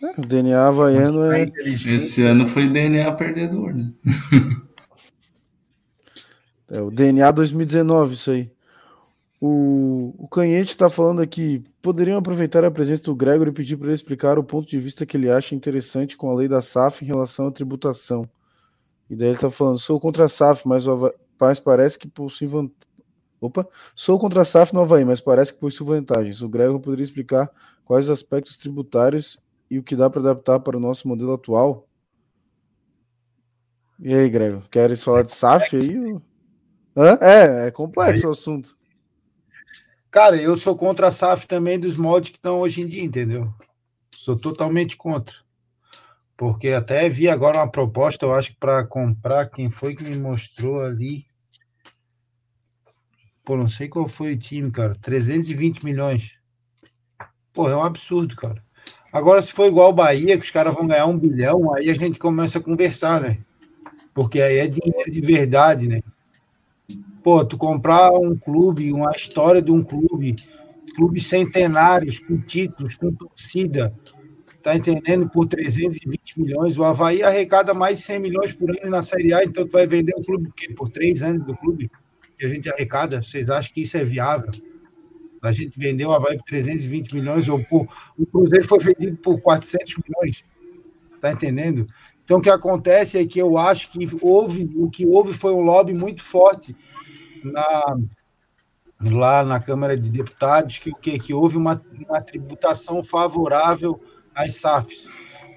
é. 0.03 0.21
O 0.21 0.25
DNA 0.25 0.67
havaiano 0.67 1.29
tá 1.29 1.39
é. 1.39 1.51
Esse 1.65 2.25
ano 2.25 2.47
foi 2.47 2.69
DNA 2.69 3.11
perdedor, 3.13 3.73
né? 3.73 3.91
É 6.69 6.81
o 6.81 6.91
DNA 6.91 7.31
2019, 7.31 8.13
isso 8.13 8.31
aí. 8.31 8.51
O, 9.39 10.15
o 10.17 10.27
Canhete 10.27 10.71
está 10.71 10.89
falando 10.89 11.21
aqui. 11.21 11.63
Poderiam 11.81 12.17
aproveitar 12.17 12.63
a 12.63 12.71
presença 12.71 13.03
do 13.03 13.15
Gregor 13.15 13.47
e 13.47 13.51
pedir 13.51 13.77
para 13.77 13.87
ele 13.87 13.95
explicar 13.95 14.39
o 14.39 14.43
ponto 14.43 14.67
de 14.67 14.79
vista 14.79 15.05
que 15.05 15.15
ele 15.15 15.29
acha 15.29 15.55
interessante 15.55 16.17
com 16.17 16.29
a 16.29 16.35
lei 16.35 16.47
da 16.47 16.61
SAF 16.61 17.03
em 17.03 17.07
relação 17.07 17.47
à 17.47 17.51
tributação. 17.51 18.27
E 19.09 19.15
daí 19.15 19.29
ele 19.29 19.35
está 19.35 19.49
falando: 19.49 19.77
sou 19.77 19.99
contra 19.99 20.25
a 20.25 20.29
SAF, 20.29 20.67
mas, 20.67 20.87
o 20.87 21.13
mas 21.39 21.59
parece 21.59 21.97
que 21.97 22.07
possui 22.07 22.47
vantagem. 22.47 22.87
Opa, 23.39 23.67
sou 23.95 24.17
contra 24.17 24.41
a 24.41 24.45
SAF 24.45 24.73
no 24.73 24.81
Havaí, 24.81 25.05
mas 25.05 25.21
parece 25.21 25.53
que 25.53 25.59
possui 25.59 25.85
vantagens. 25.85 26.41
O 26.41 26.49
Gregor 26.49 26.79
poderia 26.79 27.03
explicar 27.03 27.49
quais 27.85 28.05
os 28.05 28.11
aspectos 28.11 28.57
tributários 28.57 29.37
e 29.69 29.77
o 29.77 29.83
que 29.83 29.95
dá 29.95 30.09
para 30.09 30.21
adaptar 30.21 30.59
para 30.59 30.75
o 30.75 30.79
nosso 30.79 31.07
modelo 31.07 31.33
atual? 31.33 31.87
E 33.99 34.13
aí, 34.13 34.27
Gregor, 34.27 34.67
queres 34.69 35.03
falar 35.03 35.21
de 35.21 35.31
SAF 35.31 35.75
aí? 35.75 36.17
Hã? 36.97 37.19
É, 37.21 37.67
é 37.67 37.71
complexo 37.71 38.25
Aí... 38.25 38.29
o 38.29 38.31
assunto. 38.31 38.75
Cara, 40.09 40.35
eu 40.35 40.57
sou 40.57 40.75
contra 40.75 41.09
a 41.09 41.11
SAF 41.11 41.45
também 41.45 41.79
dos 41.79 41.95
moldes 41.95 42.31
que 42.31 42.37
estão 42.37 42.59
hoje 42.59 42.81
em 42.81 42.87
dia, 42.87 43.03
entendeu? 43.03 43.53
Sou 44.17 44.35
totalmente 44.35 44.97
contra. 44.97 45.35
Porque 46.35 46.69
até 46.69 47.07
vi 47.07 47.29
agora 47.29 47.59
uma 47.59 47.69
proposta, 47.69 48.25
eu 48.25 48.33
acho 48.33 48.55
para 48.57 48.83
comprar, 48.83 49.47
quem 49.47 49.69
foi 49.69 49.95
que 49.95 50.03
me 50.03 50.17
mostrou 50.17 50.81
ali? 50.81 51.27
Pô, 53.45 53.55
não 53.55 53.69
sei 53.69 53.87
qual 53.87 54.07
foi 54.07 54.33
o 54.33 54.39
time, 54.39 54.71
cara. 54.71 54.95
320 54.95 55.85
milhões. 55.85 56.31
Pô, 57.53 57.69
é 57.69 57.75
um 57.75 57.83
absurdo, 57.83 58.35
cara. 58.35 58.63
Agora, 59.11 59.41
se 59.41 59.53
for 59.53 59.67
igual 59.67 59.91
o 59.91 59.93
Bahia, 59.93 60.37
que 60.37 60.43
os 60.43 60.51
caras 60.51 60.73
vão 60.73 60.87
ganhar 60.87 61.05
um 61.05 61.17
bilhão, 61.17 61.73
aí 61.75 61.91
a 61.91 61.93
gente 61.93 62.17
começa 62.17 62.57
a 62.57 62.61
conversar, 62.61 63.21
né? 63.21 63.39
Porque 64.13 64.41
aí 64.41 64.57
é 64.57 64.67
dinheiro 64.67 65.11
de 65.11 65.21
verdade, 65.21 65.87
né? 65.87 66.01
Pô, 67.27 67.43
tu 67.43 67.57
comprar 67.57 68.13
um 68.13 68.37
clube, 68.37 68.93
uma 68.93 69.11
história 69.11 69.61
de 69.61 69.69
um 69.69 69.83
clube, 69.83 70.37
clubes 70.95 71.27
centenários, 71.27 72.19
com 72.19 72.39
títulos, 72.39 72.95
com 72.95 73.13
torcida, 73.13 73.93
tá 74.63 74.73
entendendo? 74.73 75.29
Por 75.29 75.45
320 75.45 76.39
milhões. 76.39 76.77
O 76.77 76.85
Havaí 76.85 77.21
arrecada 77.21 77.73
mais 77.73 77.99
de 77.99 78.05
100 78.05 78.19
milhões 78.21 78.53
por 78.53 78.71
ano 78.71 78.89
na 78.89 79.03
Série 79.03 79.33
A, 79.33 79.43
então 79.43 79.67
tu 79.67 79.73
vai 79.73 79.85
vender 79.85 80.13
o 80.15 80.23
clube 80.23 80.49
por 80.73 80.87
três 80.87 81.21
anos 81.21 81.45
do 81.45 81.53
clube 81.53 81.91
que 82.39 82.45
a 82.45 82.47
gente 82.47 82.69
arrecada. 82.69 83.21
Vocês 83.21 83.49
acham 83.49 83.73
que 83.73 83.81
isso 83.81 83.97
é 83.97 84.05
viável? 84.05 84.51
A 85.41 85.51
gente 85.51 85.77
vendeu 85.77 86.11
o 86.11 86.13
Havaí 86.13 86.37
por 86.37 86.45
320 86.45 87.13
milhões, 87.13 87.49
ou 87.49 87.61
por, 87.65 87.89
o 88.17 88.25
Cruzeiro 88.25 88.65
foi 88.65 88.79
vendido 88.79 89.17
por 89.17 89.41
400 89.41 89.95
milhões. 89.97 90.45
Tá 91.19 91.33
entendendo? 91.33 91.85
Então, 92.23 92.37
o 92.37 92.41
que 92.41 92.49
acontece 92.49 93.17
é 93.17 93.25
que 93.25 93.37
eu 93.37 93.57
acho 93.57 93.91
que 93.91 94.07
houve, 94.21 94.69
o 94.77 94.89
que 94.89 95.05
houve 95.05 95.33
foi 95.33 95.51
um 95.51 95.61
lobby 95.61 95.93
muito 95.93 96.23
forte 96.23 96.73
na, 97.43 97.97
lá 99.01 99.43
na 99.43 99.59
Câmara 99.59 99.97
de 99.97 100.09
Deputados 100.09 100.79
que, 100.79 100.91
que, 100.93 101.19
que 101.19 101.33
houve 101.33 101.57
uma, 101.57 101.81
uma 102.07 102.21
tributação 102.21 103.03
favorável 103.03 104.01
às 104.33 104.55
SAFs. 104.55 105.07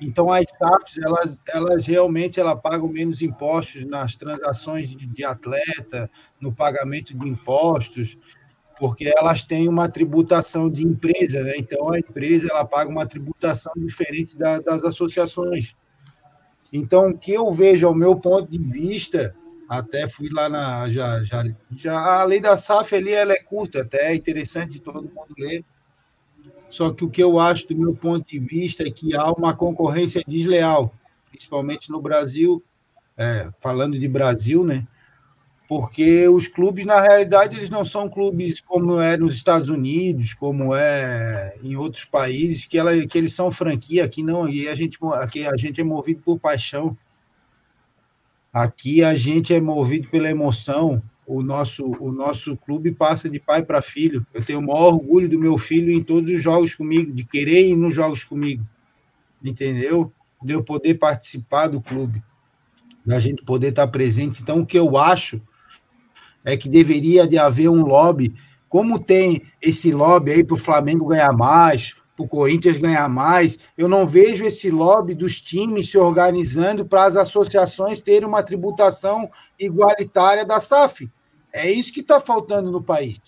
Então, 0.01 0.33
as 0.33 0.47
SAFs, 0.59 0.99
elas, 0.99 1.41
elas 1.49 1.87
realmente 1.87 2.41
ela 2.41 2.57
pagam 2.57 2.89
menos 2.89 3.21
impostos 3.21 3.85
nas 3.85 4.17
transações 4.17 4.89
de, 4.89 5.07
de 5.07 5.25
atleta, 5.25 6.11
no 6.41 6.53
pagamento 6.53 7.17
de 7.17 7.29
impostos, 7.29 8.17
porque 8.79 9.13
elas 9.15 9.43
têm 9.43 9.69
uma 9.69 9.91
tributação 9.91 10.71
de 10.71 10.87
empresa, 10.87 11.43
né? 11.43 11.53
Então, 11.59 11.93
a 11.93 11.99
empresa 11.99 12.49
ela 12.51 12.65
paga 12.65 12.91
uma 12.91 13.05
tributação 13.05 13.73
diferente 13.77 14.39
da, 14.39 14.59
das 14.59 14.83
associações. 14.83 15.77
Então, 16.73 17.11
o 17.11 17.19
que 17.19 17.33
eu 17.33 17.51
vejo, 17.51 17.87
ao 17.87 17.95
meu 17.95 18.17
ponto 18.17 18.51
de 18.51 18.59
vista, 18.59 19.35
até 19.71 20.09
fui 20.09 20.29
lá 20.29 20.49
na. 20.49 20.91
Já, 20.91 21.23
já, 21.23 21.45
já, 21.77 21.97
a 21.97 22.25
lei 22.25 22.41
da 22.41 22.57
SAF 22.57 22.93
ali 22.93 23.13
ela 23.13 23.33
é 23.33 23.41
curta, 23.41 23.83
até 23.83 24.11
é 24.11 24.15
interessante 24.17 24.81
todo 24.81 25.03
mundo 25.03 25.33
ler. 25.39 25.65
Só 26.69 26.91
que 26.91 27.05
o 27.05 27.09
que 27.09 27.23
eu 27.23 27.39
acho, 27.39 27.69
do 27.69 27.77
meu 27.77 27.95
ponto 27.95 28.29
de 28.29 28.41
vista, 28.41 28.83
é 28.83 28.91
que 28.91 29.15
há 29.15 29.31
uma 29.31 29.55
concorrência 29.55 30.25
desleal, 30.27 30.93
principalmente 31.31 31.89
no 31.89 32.03
Brasil, 32.03 32.61
é, 33.17 33.49
falando 33.61 33.97
de 33.97 34.09
Brasil, 34.09 34.65
né? 34.65 34.89
Porque 35.69 36.27
os 36.27 36.49
clubes, 36.49 36.85
na 36.85 37.01
realidade, 37.01 37.57
eles 37.57 37.71
não 37.71 37.85
são 37.85 38.09
clubes 38.09 38.61
como 38.61 38.99
é 38.99 39.17
nos 39.17 39.35
Estados 39.37 39.69
Unidos, 39.69 40.35
como 40.35 40.75
é 40.75 41.57
em 41.63 41.77
outros 41.77 42.05
países, 42.05 42.65
que, 42.65 42.77
ela, 42.77 43.07
que 43.07 43.17
eles 43.17 43.33
são 43.33 43.53
franquia, 43.53 44.05
aqui 44.05 44.21
não, 44.21 44.49
e 44.49 44.69
a 44.69 44.75
gente, 44.75 44.99
aqui 45.15 45.47
a 45.47 45.57
gente 45.57 45.81
é 45.81 45.85
movido 45.85 46.23
por 46.23 46.41
paixão. 46.41 46.97
Aqui 48.53 49.05
a 49.05 49.15
gente 49.15 49.55
é 49.55 49.61
movido 49.61 50.09
pela 50.09 50.29
emoção. 50.29 51.03
O 51.27 51.43
nosso, 51.43 51.87
o 52.01 52.11
nosso 52.11 52.57
clube 52.57 52.91
passa 52.91 53.31
de 53.31 53.39
pai 53.39 53.63
para 53.63 53.81
filho. 53.81 54.27
Eu 54.35 54.45
tenho 54.45 54.59
o 54.59 54.67
maior 54.67 54.95
orgulho 54.95 55.29
do 55.29 55.39
meu 55.39 55.57
filho 55.57 55.93
em 55.93 56.03
todos 56.03 56.33
os 56.33 56.43
jogos 56.43 56.75
comigo, 56.75 57.13
de 57.13 57.23
querer 57.23 57.69
ir 57.69 57.77
nos 57.77 57.95
jogos 57.95 58.25
comigo. 58.25 58.67
Entendeu? 59.43 60.13
De 60.43 60.53
eu 60.53 60.65
poder 60.65 60.95
participar 60.95 61.69
do 61.69 61.81
clube, 61.81 62.23
da 63.07 63.21
gente 63.21 63.45
poder 63.45 63.69
estar 63.69 63.87
presente. 63.87 64.43
Então, 64.43 64.61
o 64.61 64.67
que 64.67 64.79
eu 64.79 64.97
acho 64.97 65.41
é 66.45 66.57
que 66.57 66.69
deveria 66.69 67.29
de 67.29 67.39
haver 67.39 67.69
um 67.69 67.85
lobby, 67.85 68.35
como 68.69 68.99
tem 68.99 69.43
esse 69.63 69.93
lobby 69.93 70.33
aí 70.33 70.45
para 70.45 70.55
o 70.55 70.59
Flamengo 70.59 71.07
ganhar 71.07 71.33
mais, 71.33 71.95
o 72.23 72.29
Corinthians 72.29 72.79
ganhar 72.79 73.09
mais. 73.09 73.59
Eu 73.77 73.89
não 73.89 74.07
vejo 74.07 74.45
esse 74.45 74.71
lobby 74.71 75.15
dos 75.15 75.41
times 75.41 75.91
se 75.91 75.99
organizando 75.99 76.85
para 76.85 77.05
as 77.05 77.17
associações 77.17 78.01
terem 78.01 78.29
uma 78.29 78.43
tributação 78.43 79.31
igualitária 79.59 80.45
da 80.45 80.61
SAF. 80.61 81.11
É 81.53 81.71
isso 81.71 81.93
que 81.93 82.01
está 82.01 82.21
faltando 82.21 82.71
no 82.71 82.83
país. 82.83 83.21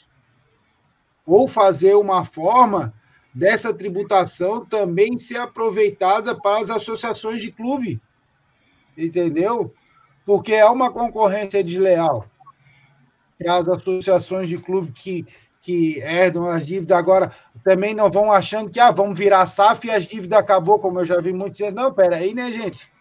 Ou 1.27 1.49
fazer 1.49 1.95
uma 1.95 2.25
forma 2.25 2.93
dessa 3.35 3.73
tributação 3.73 4.65
também 4.65 5.19
ser 5.19 5.39
aproveitada 5.39 6.39
para 6.39 6.59
as 6.61 6.71
associações 6.71 7.41
de 7.41 7.51
clube. 7.51 8.01
Entendeu? 8.97 9.73
Porque 10.27 10.53
é 10.53 10.67
uma 10.67 10.91
concorrência 10.91 11.65
desleal 11.65 12.27
para 13.39 13.57
as 13.57 13.69
associações 13.69 14.49
de 14.49 14.59
clube 14.59 14.93
que 14.93 15.27
que 15.63 15.99
herdam 16.01 16.49
as 16.49 16.67
dívidas 16.67 16.99
agora 16.99 17.31
também 17.63 17.95
não 17.95 18.11
vão 18.11 18.33
achando 18.33 18.69
que 18.69 18.81
ah, 18.81 18.91
vamos 18.91 19.17
virar 19.17 19.47
SAF 19.47 19.87
e 19.87 19.91
as 19.93 20.05
dívidas 20.05 20.39
acabou, 20.39 20.81
como 20.81 20.99
eu 21.01 21.05
já 21.05 21.21
vi 21.21 21.33
muitos 21.33 21.59
dizendo. 21.59 21.77
Não, 21.77 21.95
peraí, 21.95 22.35
né, 22.35 22.51
gente? 22.51 22.93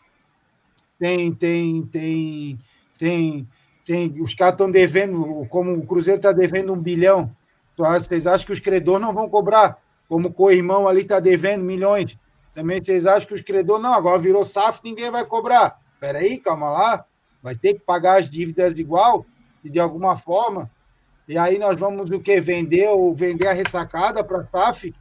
Tem, 0.99 1.34
tem, 1.34 1.82
tem, 1.88 2.59
tem, 2.99 3.49
tem. 3.84 4.22
Os 4.22 4.36
caras 4.36 4.53
estão 4.53 4.70
devendo, 4.70 5.47
como 5.49 5.74
o 5.74 5.86
Cruzeiro 5.86 6.20
está 6.20 6.32
devendo 6.32 6.72
um 6.72 6.80
bilhão. 6.80 7.36
Vocês 7.76 8.28
acham 8.28 8.45
que 8.45 8.53
os 8.53 8.59
credores 8.59 9.01
não 9.01 9.12
vão 9.12 9.28
cobrar? 9.28 9.80
Como 10.07 10.28
o 10.28 10.34
co-irmão 10.34 10.88
ali 10.88 11.01
está 11.01 11.20
devendo 11.20 11.64
milhões. 11.64 12.16
Também 12.53 12.84
vocês 12.84 13.07
acham 13.07 13.28
que 13.28 13.34
os 13.34 13.41
credores 13.41 13.82
não, 13.82 13.93
agora 13.93 14.20
virou 14.20 14.45
SAF, 14.45 14.82
ninguém 14.84 15.09
vai 15.09 15.26
cobrar. 15.26 15.80
Peraí, 15.99 16.38
calma 16.38 16.70
lá. 16.70 17.05
Vai 17.41 17.55
ter 17.55 17.74
que 17.74 17.80
pagar 17.80 18.20
as 18.20 18.30
dívidas 18.30 18.78
igual, 18.78 19.26
e 19.64 19.70
de 19.70 19.80
alguma 19.80 20.16
forma. 20.16 20.70
E 21.32 21.38
aí 21.38 21.57
nós 21.57 21.79
vamos 21.79 22.11
o 22.11 22.19
que? 22.19 22.41
Vender 22.41 22.89
ou 22.89 23.15
vender 23.15 23.47
a 23.47 23.53
ressacada 23.53 24.21
para 24.21 24.41
a 24.41 24.45
SAF? 24.47 24.93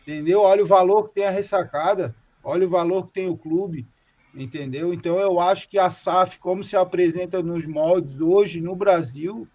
Entendeu? 0.00 0.40
Olha 0.40 0.64
o 0.64 0.66
valor 0.66 1.06
que 1.06 1.16
tem 1.16 1.26
a 1.26 1.30
ressacada, 1.30 2.16
olha 2.42 2.66
o 2.66 2.70
valor 2.70 3.08
que 3.08 3.12
tem 3.12 3.28
o 3.28 3.36
clube, 3.36 3.86
entendeu? 4.34 4.94
Então 4.94 5.20
eu 5.20 5.38
acho 5.38 5.68
que 5.68 5.78
a 5.78 5.90
SAF, 5.90 6.38
como 6.38 6.64
se 6.64 6.76
apresenta 6.76 7.42
nos 7.42 7.66
moldes 7.66 8.18
hoje 8.18 8.58
no 8.62 8.74
Brasil, 8.74 9.46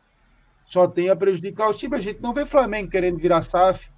só 0.64 0.88
tem 0.88 1.10
a 1.10 1.16
prejudicar 1.16 1.72
os 1.72 1.80
times. 1.80 2.02
A 2.02 2.04
gente 2.04 2.22
não 2.22 2.32
vê 2.32 2.46
Flamengo 2.46 2.92
querendo 2.92 3.18
virar 3.18 3.42
SAF, 3.42 3.90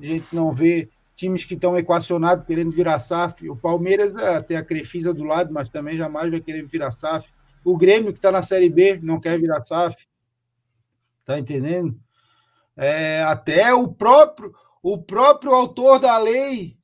a 0.00 0.06
gente 0.06 0.28
não 0.32 0.52
vê 0.52 0.88
times 1.16 1.44
que 1.44 1.54
estão 1.54 1.76
equacionados 1.76 2.46
querendo 2.46 2.70
virar 2.70 3.00
SAF. 3.00 3.50
O 3.50 3.56
Palmeiras 3.56 4.14
é, 4.14 4.40
tem 4.40 4.56
a 4.56 4.64
Crefisa 4.64 5.12
do 5.12 5.24
lado, 5.24 5.52
mas 5.52 5.68
também 5.68 5.96
jamais 5.96 6.30
vai 6.30 6.40
querer 6.40 6.64
virar 6.66 6.92
SAF. 6.92 7.28
O 7.64 7.76
Grêmio, 7.76 8.12
que 8.12 8.20
está 8.20 8.30
na 8.30 8.44
Série 8.44 8.70
B, 8.70 9.00
não 9.02 9.18
quer 9.18 9.36
virar 9.36 9.60
SAF. 9.64 10.08
Tá 11.30 11.38
entendendo? 11.38 11.96
É, 12.76 13.22
até 13.22 13.72
o 13.72 13.86
próprio 13.86 14.52
o 14.82 14.98
próprio 14.98 15.52
autor 15.52 16.00
da 16.00 16.18
lei 16.18 16.76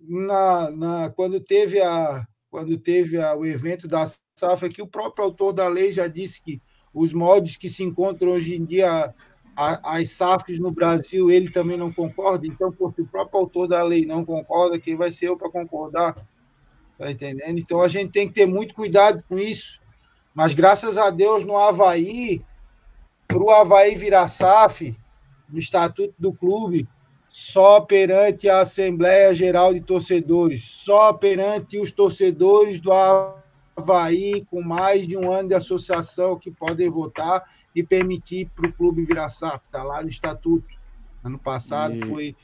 na, 0.00 0.70
na 0.70 1.10
quando 1.10 1.38
teve 1.38 1.82
a 1.82 2.26
quando 2.50 2.78
teve 2.78 3.20
a, 3.20 3.36
o 3.36 3.44
evento 3.44 3.86
da 3.86 4.10
SAF 4.34 4.64
aqui, 4.64 4.80
o 4.80 4.86
próprio 4.86 5.26
autor 5.26 5.52
da 5.52 5.68
lei 5.68 5.92
já 5.92 6.06
disse 6.06 6.40
que 6.40 6.62
os 6.94 7.12
moldes 7.12 7.58
que 7.58 7.68
se 7.68 7.84
encontram 7.84 8.30
hoje 8.30 8.56
em 8.56 8.64
dia 8.64 9.14
as 9.54 10.08
SAFs 10.12 10.58
no 10.58 10.70
Brasil, 10.70 11.30
ele 11.30 11.50
também 11.50 11.76
não 11.76 11.92
concorda. 11.92 12.46
Então, 12.46 12.72
se 12.72 13.02
o 13.02 13.06
próprio 13.06 13.40
autor 13.40 13.68
da 13.68 13.82
lei 13.82 14.06
não 14.06 14.24
concorda, 14.24 14.80
quem 14.80 14.96
vai 14.96 15.12
ser 15.12 15.28
eu 15.28 15.36
para 15.36 15.50
concordar? 15.50 16.16
Tá 16.96 17.10
entendendo? 17.10 17.58
Então, 17.58 17.82
a 17.82 17.88
gente 17.88 18.12
tem 18.12 18.26
que 18.26 18.32
ter 18.32 18.46
muito 18.46 18.74
cuidado 18.74 19.22
com 19.28 19.38
isso. 19.38 19.78
Mas, 20.34 20.54
graças 20.54 20.96
a 20.96 21.10
Deus, 21.10 21.44
no 21.44 21.58
Havaí, 21.58 22.42
para 23.30 23.42
o 23.44 23.50
Havaí 23.50 23.94
virar 23.94 24.26
SAF, 24.28 24.96
no 25.48 25.58
estatuto 25.58 26.12
do 26.18 26.32
clube, 26.32 26.88
só 27.28 27.80
perante 27.80 28.48
a 28.48 28.60
Assembleia 28.60 29.32
Geral 29.32 29.72
de 29.72 29.80
Torcedores, 29.80 30.64
só 30.64 31.12
perante 31.12 31.78
os 31.78 31.92
torcedores 31.92 32.80
do 32.80 32.90
Havaí 33.76 34.44
com 34.50 34.60
mais 34.60 35.06
de 35.06 35.16
um 35.16 35.30
ano 35.30 35.50
de 35.50 35.54
associação 35.54 36.36
que 36.36 36.50
podem 36.50 36.90
votar 36.90 37.44
e 37.74 37.84
permitir 37.84 38.50
para 38.54 38.68
o 38.68 38.72
clube 38.72 39.04
virar 39.04 39.28
SAF. 39.28 39.64
Está 39.64 39.84
lá 39.84 40.02
no 40.02 40.08
estatuto. 40.08 40.66
Ano 41.22 41.38
passado 41.38 41.94
e... 41.94 42.02
foi, 42.02 42.36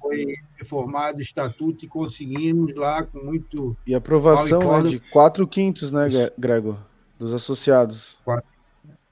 foi 0.00 0.34
reformado 0.56 1.18
o 1.18 1.22
estatuto 1.22 1.84
e 1.84 1.88
conseguimos 1.88 2.74
lá 2.74 3.04
com 3.04 3.20
muito. 3.20 3.76
E 3.86 3.94
aprovação 3.94 4.76
é 4.76 4.82
de 4.88 4.98
quatro 4.98 5.46
quintos, 5.46 5.92
né, 5.92 6.08
Gregor? 6.36 6.78
Dos 7.16 7.32
associados. 7.32 8.20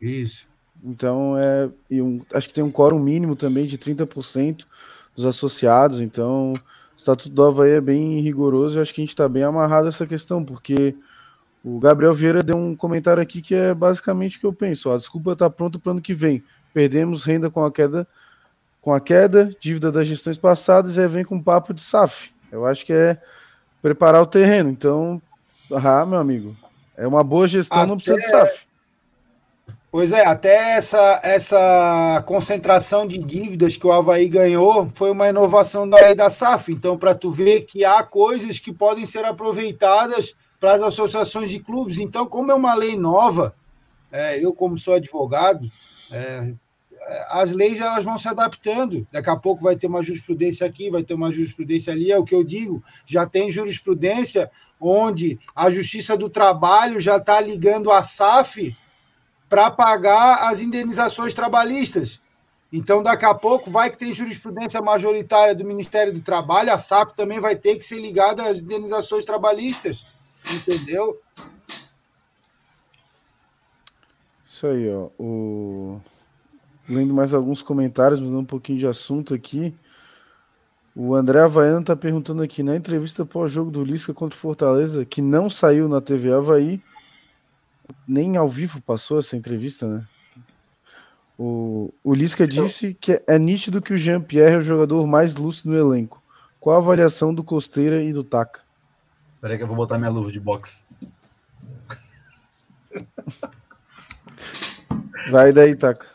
Isso. 0.01 0.50
Então, 0.85 1.37
é, 1.39 1.69
e 1.91 2.01
um, 2.01 2.21
acho 2.33 2.49
que 2.49 2.55
tem 2.55 2.65
um 2.65 2.71
quórum 2.71 2.99
mínimo 2.99 3.37
também 3.37 3.67
de 3.67 3.77
30% 3.77 4.65
dos 5.15 5.27
associados. 5.27 6.01
Então, 6.01 6.55
o 6.55 6.61
Estatuto 6.97 7.31
do 7.31 7.45
Havaí 7.45 7.73
é 7.73 7.81
bem 7.81 8.21
rigoroso 8.21 8.79
e 8.79 8.83
acho 8.83 8.95
que 8.95 9.01
a 9.01 9.05
gente 9.05 9.11
está 9.11 9.29
bem 9.29 9.43
amarrado 9.43 9.89
essa 9.89 10.07
questão, 10.07 10.45
porque 10.45 10.95
o 11.63 11.79
Gabriel 11.79 12.15
Vieira 12.15 12.43
deu 12.43 12.57
um 12.57 12.75
comentário 12.75 13.23
aqui 13.23 13.43
que 13.43 13.55
é 13.55 13.75
basicamente 13.75 14.39
o 14.39 14.41
que 14.41 14.47
eu 14.47 14.53
penso. 14.53 14.91
a 14.91 14.97
desculpa 14.97 15.33
está 15.33 15.51
pronta 15.51 15.79
para 15.79 15.91
o 15.91 15.93
ano 15.93 16.01
que 16.01 16.15
vem. 16.15 16.43
Perdemos 16.73 17.25
renda 17.25 17.51
com 17.51 17.65
a 17.65 17.71
queda, 17.71 18.07
com 18.81 18.95
a 18.95 19.01
queda, 19.01 19.51
dívida 19.61 19.93
das 19.93 20.07
gestões 20.07 20.39
passadas, 20.39 20.97
e 20.97 21.01
aí 21.01 21.09
vem 21.09 21.25
com 21.25 21.43
papo 21.43 21.75
de 21.75 21.83
SAF. 21.83 22.33
Eu 22.51 22.65
acho 22.65 22.87
que 22.87 22.93
é 22.93 23.21
preparar 23.83 24.23
o 24.23 24.27
terreno. 24.27 24.71
Então, 24.71 25.21
ah, 25.71 26.07
meu 26.07 26.19
amigo, 26.19 26.57
é 26.97 27.07
uma 27.07 27.23
boa 27.23 27.47
gestão, 27.47 27.79
Até... 27.79 27.89
não 27.89 27.97
precisa 27.97 28.17
de 28.17 28.27
SAF. 28.27 28.70
Pois 29.93 30.13
é, 30.13 30.25
até 30.25 30.77
essa, 30.77 31.21
essa 31.25 32.23
concentração 32.25 33.09
de 33.09 33.19
dívidas 33.19 33.77
que 33.77 33.85
o 33.85 33.91
Havaí 33.91 34.29
ganhou 34.29 34.89
foi 34.95 35.11
uma 35.11 35.29
inovação 35.29 35.89
da 35.89 35.97
lei 35.97 36.15
da 36.15 36.31
SAF. 36.31 36.73
Então, 36.73 36.97
para 36.97 37.13
tu 37.13 37.29
ver 37.29 37.63
que 37.63 37.85
há 37.85 38.01
coisas 38.05 38.61
que 38.61 38.73
podem 38.73 39.05
ser 39.05 39.25
aproveitadas 39.25 40.37
para 40.61 40.75
as 40.75 40.83
associações 40.83 41.51
de 41.51 41.59
clubes. 41.59 41.99
Então, 41.99 42.25
como 42.25 42.53
é 42.53 42.55
uma 42.55 42.73
lei 42.73 42.97
nova, 42.97 43.53
é, 44.13 44.39
eu, 44.39 44.53
como 44.53 44.79
sou 44.79 44.95
advogado, 44.95 45.69
é, 46.13 46.55
as 47.29 47.51
leis 47.51 47.81
elas 47.81 48.05
vão 48.05 48.17
se 48.17 48.29
adaptando. 48.29 49.05
Daqui 49.11 49.31
a 49.31 49.37
pouco 49.37 49.65
vai 49.65 49.75
ter 49.75 49.89
uma 49.89 50.05
jurisprudência 50.05 50.65
aqui, 50.65 50.89
vai 50.89 51.03
ter 51.03 51.15
uma 51.15 51.33
jurisprudência 51.33 51.93
ali. 51.93 52.13
É 52.13 52.19
o 52.19 52.25
que 52.25 52.35
eu 52.35 52.45
digo. 52.45 52.81
Já 53.05 53.27
tem 53.27 53.51
jurisprudência 53.51 54.53
onde 54.81 55.37
a 55.53 55.69
Justiça 55.69 56.17
do 56.17 56.31
Trabalho 56.31 57.01
já 57.01 57.17
está 57.17 57.41
ligando 57.41 57.91
a 57.91 58.05
SAF 58.05 58.77
para 59.51 59.69
pagar 59.69 60.49
as 60.49 60.61
indenizações 60.61 61.35
trabalhistas. 61.35 62.21
Então, 62.73 63.03
daqui 63.03 63.25
a 63.25 63.35
pouco, 63.35 63.69
vai 63.69 63.91
que 63.91 63.99
tem 63.99 64.15
jurisprudência 64.15 64.81
majoritária 64.81 65.57
do 65.57 65.65
Ministério 65.65 66.13
do 66.13 66.21
Trabalho, 66.21 66.73
a 66.73 66.79
SAP 66.79 67.11
também 67.17 67.41
vai 67.41 67.57
ter 67.57 67.75
que 67.77 67.85
ser 67.85 67.99
ligada 68.01 68.45
às 68.49 68.61
indenizações 68.61 69.25
trabalhistas. 69.25 70.05
Entendeu? 70.55 71.21
Isso 74.45 74.69
aí, 74.69 74.89
ó. 74.89 75.09
O... 75.19 76.01
Lendo 76.89 77.13
mais 77.13 77.35
alguns 77.35 77.61
comentários, 77.61 78.21
mudando 78.21 78.41
um 78.41 78.45
pouquinho 78.45 78.79
de 78.79 78.87
assunto 78.87 79.35
aqui. 79.35 79.75
O 80.95 81.15
André 81.17 81.41
Havaiano 81.41 81.81
está 81.81 81.97
perguntando 81.97 82.41
aqui, 82.43 82.63
na 82.63 82.77
entrevista 82.77 83.27
pós-jogo 83.27 83.71
do 83.71 83.83
Lisca 83.83 84.15
contra 84.15 84.37
o 84.37 84.41
Fortaleza, 84.41 85.05
que 85.05 85.21
não 85.21 85.51
saiu 85.51 85.89
na 85.89 86.01
TV 86.01 86.33
Havaí, 86.33 86.81
nem 88.07 88.37
ao 88.37 88.49
vivo 88.49 88.81
passou 88.81 89.19
essa 89.19 89.37
entrevista, 89.37 89.87
né? 89.87 90.07
O, 91.39 91.93
o 92.05 92.15
Lisca 92.15 92.47
disse 92.47 92.93
que 92.93 93.23
é 93.27 93.39
nítido 93.39 93.81
que 93.81 93.95
o 93.95 93.97
Jean-Pierre 93.97 94.57
é 94.57 94.59
o 94.59 94.63
jogador 94.63 95.07
mais 95.07 95.37
lúcido 95.37 95.71
no 95.71 95.79
elenco. 95.79 96.23
Qual 96.59 96.77
a 96.77 96.79
avaliação 96.79 97.35
do 97.35 97.43
Costeira 97.43 98.03
e 98.03 98.13
do 98.13 98.23
Taca? 98.23 98.61
Peraí 99.41 99.57
que 99.57 99.63
eu 99.63 99.67
vou 99.67 99.77
botar 99.77 99.97
minha 99.97 100.11
luva 100.11 100.31
de 100.31 100.39
boxe. 100.39 100.85
Vai 105.31 105.53
daí, 105.53 105.75
Taca. 105.75 106.07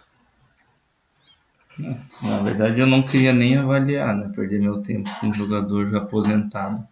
Na 2.22 2.40
verdade, 2.42 2.80
eu 2.80 2.88
não 2.88 3.04
queria 3.04 3.34
nem 3.34 3.58
avaliar, 3.58 4.16
né? 4.16 4.32
Perder 4.34 4.62
meu 4.62 4.82
tempo 4.82 5.10
com 5.20 5.28
um 5.28 5.34
jogador 5.34 5.90
já 5.90 5.98
aposentado. 5.98 6.88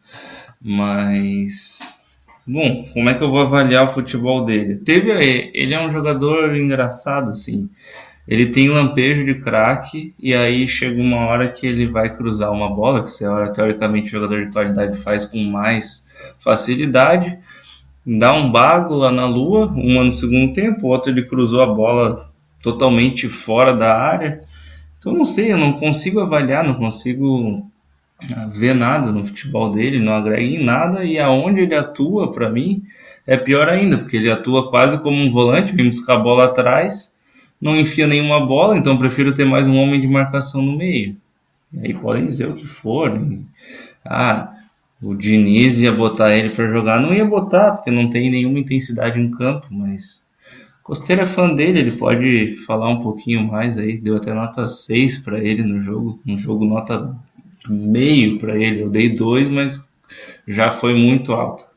Mas. 0.59 1.79
Bom, 2.45 2.85
como 2.93 3.09
é 3.09 3.13
que 3.13 3.23
eu 3.23 3.31
vou 3.31 3.41
avaliar 3.41 3.85
o 3.85 3.89
futebol 3.89 4.43
dele? 4.43 4.75
Teve. 4.77 5.11
Ele 5.53 5.73
é 5.73 5.85
um 5.85 5.89
jogador 5.89 6.55
engraçado, 6.55 7.29
assim. 7.29 7.69
Ele 8.27 8.47
tem 8.47 8.69
lampejo 8.69 9.23
de 9.25 9.35
craque, 9.35 10.13
e 10.17 10.33
aí 10.33 10.67
chega 10.67 11.01
uma 11.01 11.25
hora 11.25 11.49
que 11.49 11.67
ele 11.67 11.87
vai 11.87 12.15
cruzar 12.15 12.51
uma 12.51 12.69
bola, 12.69 13.03
que 13.03 13.11
você 13.11 13.25
teoricamente 13.53 14.09
jogador 14.09 14.45
de 14.45 14.51
qualidade 14.51 14.97
faz 14.97 15.25
com 15.25 15.37
mais 15.43 16.05
facilidade, 16.41 17.37
dá 18.05 18.33
um 18.33 18.49
bago 18.49 18.95
lá 18.95 19.11
na 19.11 19.25
lua, 19.25 19.67
uma 19.67 20.03
no 20.03 20.11
segundo 20.11 20.53
tempo, 20.53 20.87
o 20.87 20.89
outro 20.89 21.11
ele 21.11 21.25
cruzou 21.25 21.61
a 21.61 21.65
bola 21.65 22.31
totalmente 22.61 23.27
fora 23.27 23.73
da 23.73 23.97
área. 23.97 24.41
Então 24.97 25.13
não 25.13 25.25
sei, 25.25 25.51
eu 25.51 25.57
não 25.57 25.73
consigo 25.73 26.21
avaliar, 26.21 26.63
não 26.63 26.75
consigo 26.75 27.69
ver 28.49 28.73
nada 28.73 29.11
no 29.11 29.23
futebol 29.23 29.71
dele, 29.71 29.99
não 29.99 30.13
agrega 30.13 30.41
em 30.41 30.63
nada, 30.63 31.03
e 31.03 31.19
aonde 31.19 31.61
ele 31.61 31.75
atua, 31.75 32.31
para 32.31 32.49
mim, 32.49 32.83
é 33.25 33.37
pior 33.37 33.69
ainda, 33.69 33.97
porque 33.97 34.17
ele 34.17 34.31
atua 34.31 34.69
quase 34.69 35.01
como 35.01 35.17
um 35.17 35.31
volante, 35.31 35.75
vem 35.75 35.87
buscar 35.87 36.15
a 36.15 36.19
bola 36.19 36.45
atrás 36.45 37.13
não 37.63 37.77
enfia 37.77 38.05
nenhuma 38.05 38.45
bola, 38.45 38.77
então 38.77 38.97
prefiro 38.97 39.33
ter 39.33 39.45
mais 39.45 39.65
um 39.67 39.77
homem 39.77 39.97
de 39.97 40.05
marcação 40.05 40.61
no 40.61 40.77
meio. 40.77 41.15
E 41.71 41.79
aí 41.79 41.93
podem 41.93 42.25
dizer 42.25 42.49
o 42.49 42.55
que 42.55 42.67
for. 42.67 43.17
Né? 43.17 43.39
Ah, 44.03 44.53
o 45.01 45.15
Diniz 45.15 45.77
ia 45.77 45.89
botar 45.89 46.35
ele 46.35 46.49
para 46.49 46.69
jogar. 46.69 46.99
Não 46.99 47.13
ia 47.13 47.23
botar, 47.23 47.71
porque 47.71 47.89
não 47.89 48.09
tem 48.09 48.29
nenhuma 48.29 48.59
intensidade 48.59 49.17
em 49.17 49.31
campo, 49.31 49.67
mas. 49.71 50.27
Costeiro 50.83 51.21
é 51.21 51.25
fã 51.25 51.55
dele, 51.55 51.79
ele 51.79 51.91
pode 51.91 52.57
falar 52.65 52.89
um 52.89 52.99
pouquinho 52.99 53.47
mais 53.47 53.77
aí. 53.77 53.97
Deu 53.97 54.17
até 54.17 54.33
nota 54.33 54.67
6 54.67 55.19
para 55.19 55.39
ele 55.39 55.63
no 55.63 55.79
jogo. 55.79 56.19
Um 56.27 56.37
jogo 56.37 56.65
nota 56.65 57.15
meio 57.69 58.37
para 58.37 58.57
ele. 58.57 58.81
Eu 58.81 58.89
dei 58.89 59.13
2, 59.13 59.49
mas 59.49 59.87
já 60.47 60.71
foi 60.71 60.93
muito 60.93 61.33
alto. 61.33 61.67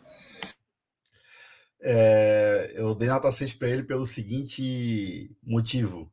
É, 1.80 2.72
eu 2.74 2.94
dei 2.94 3.08
nota 3.08 3.30
6 3.30 3.54
para 3.54 3.68
ele 3.68 3.84
pelo 3.84 4.06
seguinte 4.06 5.30
motivo. 5.42 6.10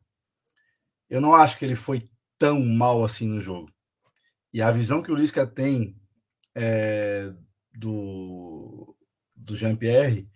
Eu 1.10 1.20
não 1.20 1.34
acho 1.34 1.58
que 1.58 1.66
ele 1.66 1.76
foi 1.76 2.10
tão 2.38 2.64
mal 2.64 3.04
assim 3.04 3.28
no 3.28 3.42
jogo. 3.42 3.72
E 4.54 4.62
a 4.62 4.72
visão 4.72 5.02
que 5.02 5.12
o 5.12 5.16
Lisca 5.16 5.48
tem 5.48 5.96
é, 6.56 7.34
do, 7.74 8.96
do 9.36 9.56
Jean-Pierre, 9.56 10.28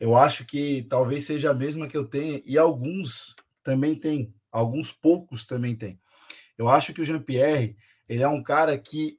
eu 0.00 0.16
acho 0.16 0.44
que 0.44 0.86
talvez 0.88 1.24
seja 1.24 1.50
a 1.50 1.54
mesma 1.54 1.86
que 1.86 1.96
eu 1.96 2.04
tenho, 2.04 2.42
e 2.46 2.56
alguns 2.56 3.34
também 3.62 3.94
têm, 3.94 4.34
alguns 4.50 4.92
poucos 4.92 5.46
também 5.46 5.74
têm. 5.74 6.00
Eu 6.56 6.68
acho 6.68 6.94
que 6.94 7.00
o 7.00 7.04
Jean-Pierre, 7.04 7.76
ele 8.08 8.22
é 8.22 8.28
um 8.28 8.42
cara 8.42 8.76
que 8.78 9.18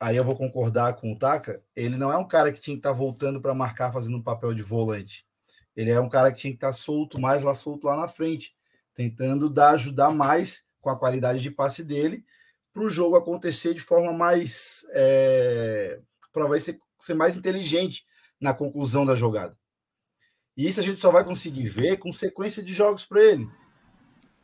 aí 0.00 0.16
eu 0.16 0.24
vou 0.24 0.34
concordar 0.34 0.94
com 0.94 1.12
o 1.12 1.18
Taka, 1.18 1.62
ele 1.76 1.96
não 1.96 2.10
é 2.10 2.16
um 2.16 2.26
cara 2.26 2.50
que 2.50 2.60
tinha 2.60 2.74
que 2.74 2.78
estar 2.78 2.90
tá 2.90 2.96
voltando 2.96 3.40
para 3.40 3.54
marcar 3.54 3.92
fazendo 3.92 4.16
um 4.16 4.22
papel 4.22 4.54
de 4.54 4.62
volante. 4.62 5.26
Ele 5.76 5.90
é 5.90 6.00
um 6.00 6.08
cara 6.08 6.32
que 6.32 6.40
tinha 6.40 6.52
que 6.52 6.56
estar 6.56 6.68
tá 6.68 6.72
solto 6.72 7.20
mais 7.20 7.42
lá 7.42 7.54
solto 7.54 7.86
lá 7.86 7.96
na 7.96 8.08
frente, 8.08 8.54
tentando 8.94 9.50
dar 9.50 9.70
ajudar 9.70 10.10
mais 10.10 10.64
com 10.80 10.88
a 10.88 10.98
qualidade 10.98 11.42
de 11.42 11.50
passe 11.50 11.84
dele 11.84 12.24
para 12.72 12.82
o 12.82 12.88
jogo 12.88 13.16
acontecer 13.16 13.74
de 13.74 13.80
forma 13.80 14.12
mais 14.12 14.86
é, 14.92 16.00
para 16.32 16.58
ser, 16.58 16.78
ser 16.98 17.14
mais 17.14 17.36
inteligente 17.36 18.04
na 18.40 18.54
conclusão 18.54 19.04
da 19.04 19.14
jogada. 19.14 19.56
E 20.56 20.66
isso 20.66 20.80
a 20.80 20.82
gente 20.82 20.98
só 20.98 21.10
vai 21.10 21.24
conseguir 21.24 21.66
ver 21.66 21.98
com 21.98 22.12
sequência 22.12 22.62
de 22.62 22.72
jogos 22.72 23.04
para 23.04 23.22
ele. 23.22 23.48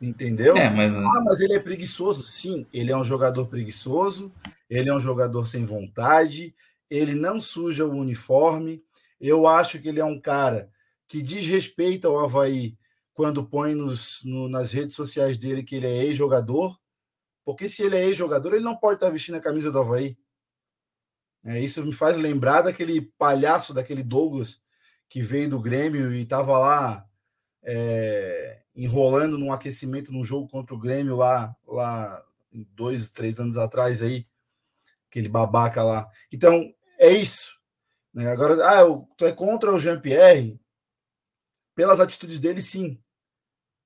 Entendeu? 0.01 0.57
É, 0.57 0.68
mas... 0.68 0.92
Ah, 0.92 1.22
mas 1.24 1.40
ele 1.40 1.55
é 1.55 1.59
preguiçoso. 1.59 2.22
Sim, 2.22 2.66
ele 2.72 2.92
é 2.92 2.97
um 2.97 3.05
jogador 3.05 3.47
preguiçoso, 3.47 4.32
ele 4.68 4.88
é 4.88 4.94
um 4.94 5.01
jogador 5.01 5.47
sem 5.47 5.64
vontade, 5.64 6.55
ele 6.90 7.14
não 7.14 7.40
suja 7.40 7.86
o 7.86 7.92
uniforme. 7.92 8.82
Eu 9.20 9.47
acho 9.47 9.78
que 9.78 9.88
ele 9.88 10.01
é 10.01 10.05
um 10.05 10.20
cara 10.20 10.70
que 11.09 11.22
desrespeita 11.22 12.11
o 12.11 12.18
Havaí 12.18 12.76
quando 13.14 13.47
põe 13.47 13.74
nos, 13.74 14.20
no, 14.24 14.49
nas 14.49 14.72
redes 14.72 14.94
sociais 14.94 15.38
dele 15.38 15.62
que 15.62 15.76
ele 15.76 15.86
é 15.86 16.05
ex-jogador. 16.05 16.78
Porque 17.44 17.68
se 17.68 17.82
ele 17.82 17.97
é 17.97 18.05
ex-jogador, 18.05 18.55
ele 18.55 18.64
não 18.64 18.76
pode 18.76 18.97
estar 18.97 19.09
vestindo 19.09 19.36
a 19.36 19.40
camisa 19.40 19.70
do 19.70 19.78
Havaí. 19.78 20.18
É, 21.44 21.61
isso 21.61 21.84
me 21.84 21.92
faz 21.92 22.18
lembrar 22.18 22.62
daquele 22.62 23.01
palhaço, 23.01 23.72
daquele 23.72 24.03
Douglas, 24.03 24.61
que 25.09 25.22
veio 25.22 25.49
do 25.49 25.61
Grêmio 25.61 26.12
e 26.12 26.22
estava 26.22 26.59
lá 26.59 27.07
é, 27.62 28.62
enrolando 28.77 29.39
num 29.39 29.53
aquecimento 29.53 30.12
num 30.12 30.22
jogo 30.22 30.49
contra 30.49 30.74
o 30.74 30.79
Grêmio 30.79 31.16
lá, 31.16 31.57
lá 31.66 32.22
dois, 32.53 33.11
três 33.11 33.41
anos 33.41 33.57
atrás 33.57 34.03
aí 34.03 34.27
aquele 35.16 35.29
babaca 35.29 35.83
lá. 35.83 36.09
Então, 36.31 36.72
é 36.99 37.09
isso. 37.09 37.59
Né? 38.12 38.31
Agora, 38.31 38.55
ah, 38.68 38.81
eu, 38.81 39.09
tu 39.16 39.24
é 39.24 39.33
contra 39.33 39.72
o 39.72 39.79
Jean-Pierre? 39.79 40.61
Pelas 41.74 42.01
atitudes 42.01 42.39
dele, 42.39 42.61
sim. 42.61 43.01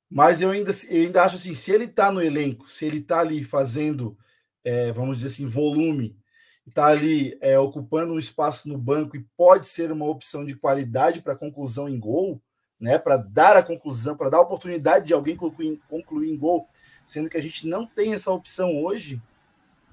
Mas 0.09 0.41
eu 0.41 0.51
ainda, 0.51 0.73
eu 0.89 1.07
ainda 1.07 1.23
acho 1.23 1.37
assim, 1.37 1.55
se 1.55 1.71
ele 1.71 1.87
tá 1.87 2.11
no 2.11 2.21
elenco, 2.21 2.69
se 2.69 2.85
ele 2.85 3.01
tá 3.01 3.21
ali 3.21 3.45
fazendo, 3.45 4.19
é, 4.65 4.93
vamos 4.93 5.19
dizer 5.19 5.29
assim, 5.29 5.47
volume, 5.47 6.19
está 6.67 6.87
ali 6.87 7.39
é, 7.41 7.59
ocupando 7.59 8.15
um 8.15 8.19
espaço 8.19 8.69
no 8.69 8.77
banco 8.77 9.17
e 9.17 9.25
pode 9.37 9.67
ser 9.67 9.93
uma 9.93 10.07
opção 10.07 10.45
de 10.45 10.57
qualidade 10.57 11.23
para 11.23 11.37
conclusão 11.37 11.89
em 11.89 11.99
gol, 11.99 12.43
né? 12.81 12.99
Para 12.99 13.19
dar 13.19 13.57
a 13.57 13.63
conclusão, 13.63 14.17
para 14.17 14.31
dar 14.31 14.39
a 14.39 14.43
oportunidade 14.43 15.07
de 15.07 15.13
alguém 15.13 15.37
concluir, 15.37 15.81
concluir 15.89 16.31
em 16.31 16.37
gol, 16.37 16.69
sendo 17.05 17.29
que 17.29 17.37
a 17.37 17.43
gente 17.43 17.67
não 17.67 17.87
tem 17.87 18.15
essa 18.15 18.33
opção 18.33 18.83
hoje, 18.83 19.21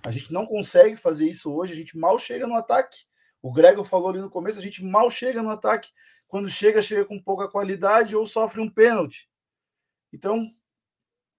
a 0.06 0.12
gente 0.12 0.32
não 0.32 0.46
consegue 0.46 0.96
fazer 0.96 1.28
isso 1.28 1.52
hoje, 1.52 1.74
a 1.74 1.76
gente 1.76 1.98
mal 1.98 2.18
chega 2.18 2.48
no 2.48 2.56
ataque. 2.56 3.06
O 3.42 3.52
Gregor 3.52 3.84
falou 3.84 4.10
ali 4.10 4.20
no 4.20 4.30
começo, 4.30 4.58
a 4.58 4.62
gente 4.62 4.84
mal 4.84 5.10
chega 5.10 5.44
no 5.44 5.50
ataque. 5.50 5.92
Quando 6.28 6.50
chega, 6.50 6.82
chega 6.82 7.06
com 7.06 7.22
pouca 7.22 7.48
qualidade 7.48 8.16
ou 8.16 8.26
sofre 8.26 8.62
um 8.62 8.70
pênalti. 8.70 9.30
Então, 10.14 10.50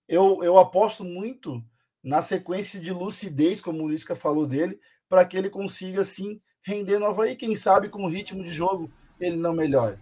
eu, 0.06 0.42
eu 0.42 0.58
aposto 0.58 1.04
muito 1.04 1.62
na 2.02 2.22
sequência 2.22 2.80
de 2.80 2.92
lucidez, 2.92 3.60
como 3.60 3.82
o 3.82 3.88
Lisca 3.88 4.16
falou 4.16 4.46
dele, 4.46 4.80
para 5.08 5.24
que 5.24 5.36
ele 5.36 5.50
consiga, 5.50 6.02
assim, 6.02 6.40
render 6.62 6.98
no 6.98 7.06
Havaí. 7.06 7.36
Quem 7.36 7.54
sabe 7.56 7.88
com 7.88 8.04
o 8.04 8.08
ritmo 8.08 8.42
de 8.42 8.52
jogo 8.52 8.90
ele 9.20 9.36
não 9.36 9.52
melhore. 9.52 9.98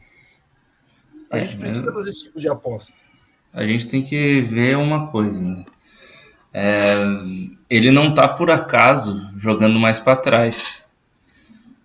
A 1.31 1.39
é, 1.39 1.41
gente 1.41 1.57
precisa 1.57 1.93
fazer 1.93 2.11
esse 2.11 2.25
tipo 2.25 2.41
de 2.41 2.49
aposta. 2.49 2.93
A 3.53 3.65
gente 3.65 3.87
tem 3.87 4.03
que 4.03 4.43
ver 4.43 4.77
uma 4.77 5.11
coisa, 5.11 5.43
né? 5.43 5.65
É, 6.53 6.95
ele 7.69 7.91
não 7.91 8.15
tá 8.15 8.27
por 8.29 8.51
acaso 8.51 9.31
jogando 9.37 9.79
mais 9.79 9.99
para 9.99 10.17
trás. 10.17 10.91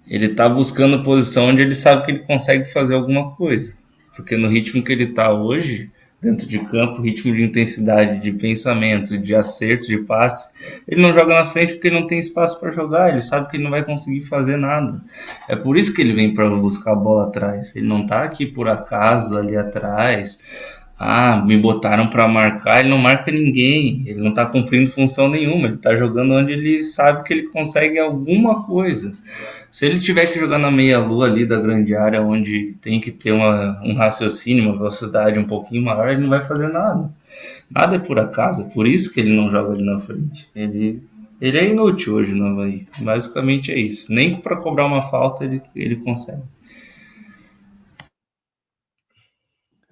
Ele 0.08 0.30
tá 0.30 0.48
buscando 0.48 1.04
posição 1.04 1.48
onde 1.48 1.62
ele 1.62 1.76
sabe 1.76 2.06
que 2.06 2.12
ele 2.12 2.20
consegue 2.20 2.66
fazer 2.66 2.96
alguma 2.96 3.36
coisa. 3.36 3.76
Porque 4.16 4.36
no 4.38 4.50
ritmo 4.50 4.84
que 4.84 4.92
ele 4.92 5.08
tá 5.08 5.32
hoje, 5.34 5.92
dentro 6.22 6.48
de 6.48 6.60
campo, 6.60 7.02
ritmo 7.02 7.34
de 7.34 7.44
intensidade, 7.44 8.20
de 8.20 8.32
pensamento, 8.32 9.18
de 9.18 9.36
acerto, 9.36 9.88
de 9.88 9.98
passe, 9.98 10.52
ele 10.88 11.02
não 11.02 11.14
joga 11.14 11.34
na 11.34 11.46
frente 11.46 11.74
porque 11.74 11.88
ele 11.88 12.00
não 12.00 12.06
tem 12.06 12.20
espaço 12.20 12.60
para 12.60 12.70
jogar, 12.70 13.10
ele 13.10 13.22
sabe 13.22 13.50
que 13.50 13.58
ele 13.58 13.64
não 13.64 13.72
vai 13.72 13.84
conseguir 13.84 14.22
fazer 14.22 14.56
nada. 14.56 15.02
É 15.50 15.56
por 15.56 15.76
isso 15.76 15.94
que 15.96 16.02
ele 16.02 16.14
vem 16.14 16.34
para 16.34 16.48
buscar 16.50 16.92
a 16.92 16.96
bola 16.96 17.28
atrás. 17.28 17.76
Ele 17.76 17.88
não 17.88 18.06
tá 18.06 18.22
aqui 18.22 18.46
por 18.46 18.70
acaso 18.70 19.38
ali 19.38 19.58
atrás 19.58 20.40
ah, 21.04 21.44
me 21.44 21.58
botaram 21.58 22.08
para 22.08 22.28
marcar, 22.28 22.80
ele 22.80 22.90
não 22.90 22.98
marca 23.00 23.32
ninguém, 23.32 24.04
ele 24.06 24.22
não 24.22 24.30
está 24.30 24.46
cumprindo 24.46 24.92
função 24.92 25.28
nenhuma, 25.28 25.66
ele 25.66 25.78
está 25.78 25.96
jogando 25.96 26.36
onde 26.36 26.52
ele 26.52 26.84
sabe 26.84 27.24
que 27.24 27.34
ele 27.34 27.48
consegue 27.48 27.98
alguma 27.98 28.64
coisa. 28.68 29.12
Se 29.72 29.86
ele 29.86 30.02
tiver 30.02 30.26
que 30.26 30.38
jogar 30.38 30.60
na 30.60 30.70
meia-lua 30.70 31.28
ali 31.28 31.46
da 31.46 31.58
grande 31.60 31.96
área, 31.96 32.22
onde 32.22 32.74
tem 32.82 33.00
que 33.00 33.10
ter 33.10 33.32
uma, 33.32 33.82
um 33.84 33.94
raciocínio, 33.96 34.66
uma 34.66 34.78
velocidade 34.78 35.40
um 35.40 35.48
pouquinho 35.48 35.86
maior, 35.86 36.10
ele 36.10 36.20
não 36.20 36.30
vai 36.30 36.46
fazer 36.46 36.68
nada. 36.68 37.10
Nada 37.70 37.96
é 37.96 38.00
por 38.00 38.20
acaso, 38.20 38.64
é 38.64 38.66
por 38.66 38.86
isso 38.86 39.14
que 39.14 39.22
ele 39.22 39.34
não 39.34 39.50
joga 39.50 39.72
ali 39.72 39.86
na 39.86 39.98
frente. 39.98 40.50
Ele, 40.54 41.02
ele 41.40 41.58
é 41.58 41.70
inútil 41.70 42.16
hoje 42.16 42.36
no 42.36 42.48
Havaí. 42.48 42.86
Basicamente 43.00 43.72
é 43.72 43.80
isso. 43.80 44.14
Nem 44.14 44.42
para 44.42 44.58
cobrar 44.62 44.86
uma 44.86 45.02
falta 45.02 45.46
ele, 45.46 45.62
ele 45.74 45.96
consegue. 45.96 46.44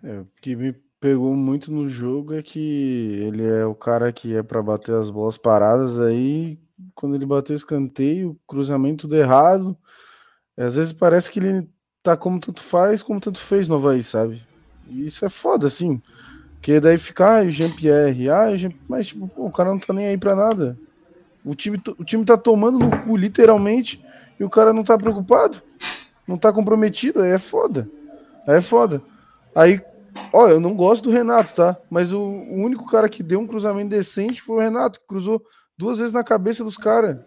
É, 0.04 0.20
o 0.20 0.28
que 0.42 0.58
me 0.58 0.76
pegou 1.00 1.34
muito 1.36 1.72
no 1.72 1.88
jogo 1.88 2.34
é 2.34 2.42
que 2.42 3.22
ele 3.22 3.46
é 3.46 3.66
o 3.66 3.74
cara 3.74 4.12
que 4.12 4.36
é 4.36 4.44
para 4.44 4.62
bater 4.62 4.96
as 4.96 5.10
bolas 5.10 5.38
paradas 5.38 6.00
aí, 6.02 6.58
quando 6.96 7.16
ele 7.16 7.26
bateu 7.26 7.54
o 7.54 7.58
escanteio, 7.58 8.40
cruzamento 8.48 9.04
tudo 9.04 9.16
errado. 9.16 9.78
Às 10.58 10.76
vezes 10.76 10.94
parece 10.94 11.32
que 11.32 11.40
ele 11.40 11.70
tá 12.04 12.18
como 12.18 12.40
tanto 12.40 12.62
faz, 12.62 13.02
como 13.02 13.20
tanto 13.20 13.40
fez 13.40 13.68
no 13.68 13.76
Havaí, 13.76 14.04
sabe? 14.04 14.46
E 14.88 15.06
isso 15.06 15.26
é 15.26 15.30
foda, 15.30 15.68
assim. 15.68 16.02
Porque 16.56 16.80
daí 16.80 16.98
fica, 16.98 17.40
ah, 17.40 17.44
o 17.44 17.52
Jean-Pierre, 17.52 18.30
ah, 18.30 18.56
Jean... 18.56 18.72
mas 18.88 19.08
tipo, 19.08 19.28
pô, 19.28 19.46
o 19.46 19.52
cara 19.52 19.70
não 19.70 19.80
tá 19.80 19.94
nem 19.94 20.08
aí 20.08 20.18
pra 20.18 20.36
nada. 20.36 20.78
O 21.46 21.56
time, 21.56 21.82
o 21.98 22.04
time 22.04 22.26
tá 22.26 22.36
tomando 22.36 22.78
no 22.78 22.90
cu, 23.04 23.16
literalmente, 23.16 24.04
e 24.40 24.44
o 24.44 24.50
cara 24.50 24.74
não 24.74 24.84
tá 24.84 24.98
preocupado, 24.98 25.62
não 26.28 26.38
tá 26.38 26.52
comprometido, 26.52 27.22
aí 27.22 27.32
é 27.32 27.38
foda. 27.38 27.90
Aí 28.46 28.58
é 28.58 28.62
foda. 28.62 29.02
Aí 29.56 29.82
Olha, 30.32 30.54
eu 30.54 30.60
não 30.60 30.76
gosto 30.76 31.06
do 31.06 31.12
Renato, 31.12 31.54
tá? 31.56 31.78
Mas 31.90 32.14
o, 32.14 32.20
o, 32.20 32.64
único 32.64 32.86
cara 32.86 33.10
que 33.10 33.24
deu 33.24 33.40
um 33.40 33.48
cruzamento 33.48 33.90
decente 33.90 34.42
foi 34.42 34.58
o 34.58 34.60
Renato, 34.60 35.00
que 35.00 35.08
cruzou 35.08 35.42
duas 35.80 35.98
vezes 35.98 36.14
na 36.14 36.26
cabeça 36.26 36.62
dos 36.62 36.76
caras. 36.76 37.18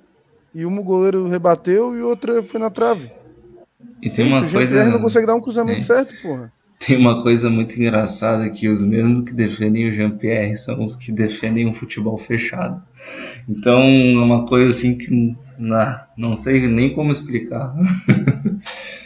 E 0.55 0.67
um 0.67 0.79
o 0.79 0.85
goleiro 0.85 1.27
rebateu 1.27 1.97
e 1.97 2.03
outra 2.03 2.43
foi 2.43 2.61
na 2.61 2.69
trave. 2.69 3.11
E 4.03 4.11
tem 4.11 4.27
Isso, 4.27 4.37
uma 4.37 4.47
o 4.47 4.51
coisa. 4.51 4.85
não 4.85 5.01
consegue 5.01 5.27
dar 5.27 5.35
um 5.35 5.41
cruzamento 5.41 5.79
é. 5.79 5.81
certo, 5.81 6.15
porra. 6.21 6.53
Tem 6.79 6.99
uma 6.99 7.23
coisa 7.23 7.49
muito 7.49 7.81
engraçada 7.81 8.51
que 8.51 8.69
os 8.69 8.83
mesmos 8.83 9.23
que 9.23 9.33
defendem 9.33 9.89
o 9.89 9.93
Jean-Pierre 9.93 10.55
são 10.55 10.85
os 10.85 10.95
que 10.95 11.11
defendem 11.11 11.67
um 11.67 11.73
futebol 11.73 12.19
fechado. 12.19 12.83
Então 13.49 13.81
é 13.81 14.23
uma 14.23 14.45
coisa 14.45 14.69
assim 14.69 14.99
que 14.99 15.35
não, 15.57 16.01
não 16.19 16.37
sei 16.37 16.69
nem 16.69 16.93
como 16.93 17.11
explicar. 17.11 17.75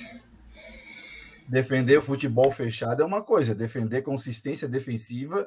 defender 1.47 1.99
o 1.99 2.03
futebol 2.03 2.51
fechado 2.51 3.03
é 3.03 3.07
uma 3.07 3.23
coisa, 3.23 3.55
defender 3.55 4.03
consistência 4.03 4.67
defensiva 4.67 5.47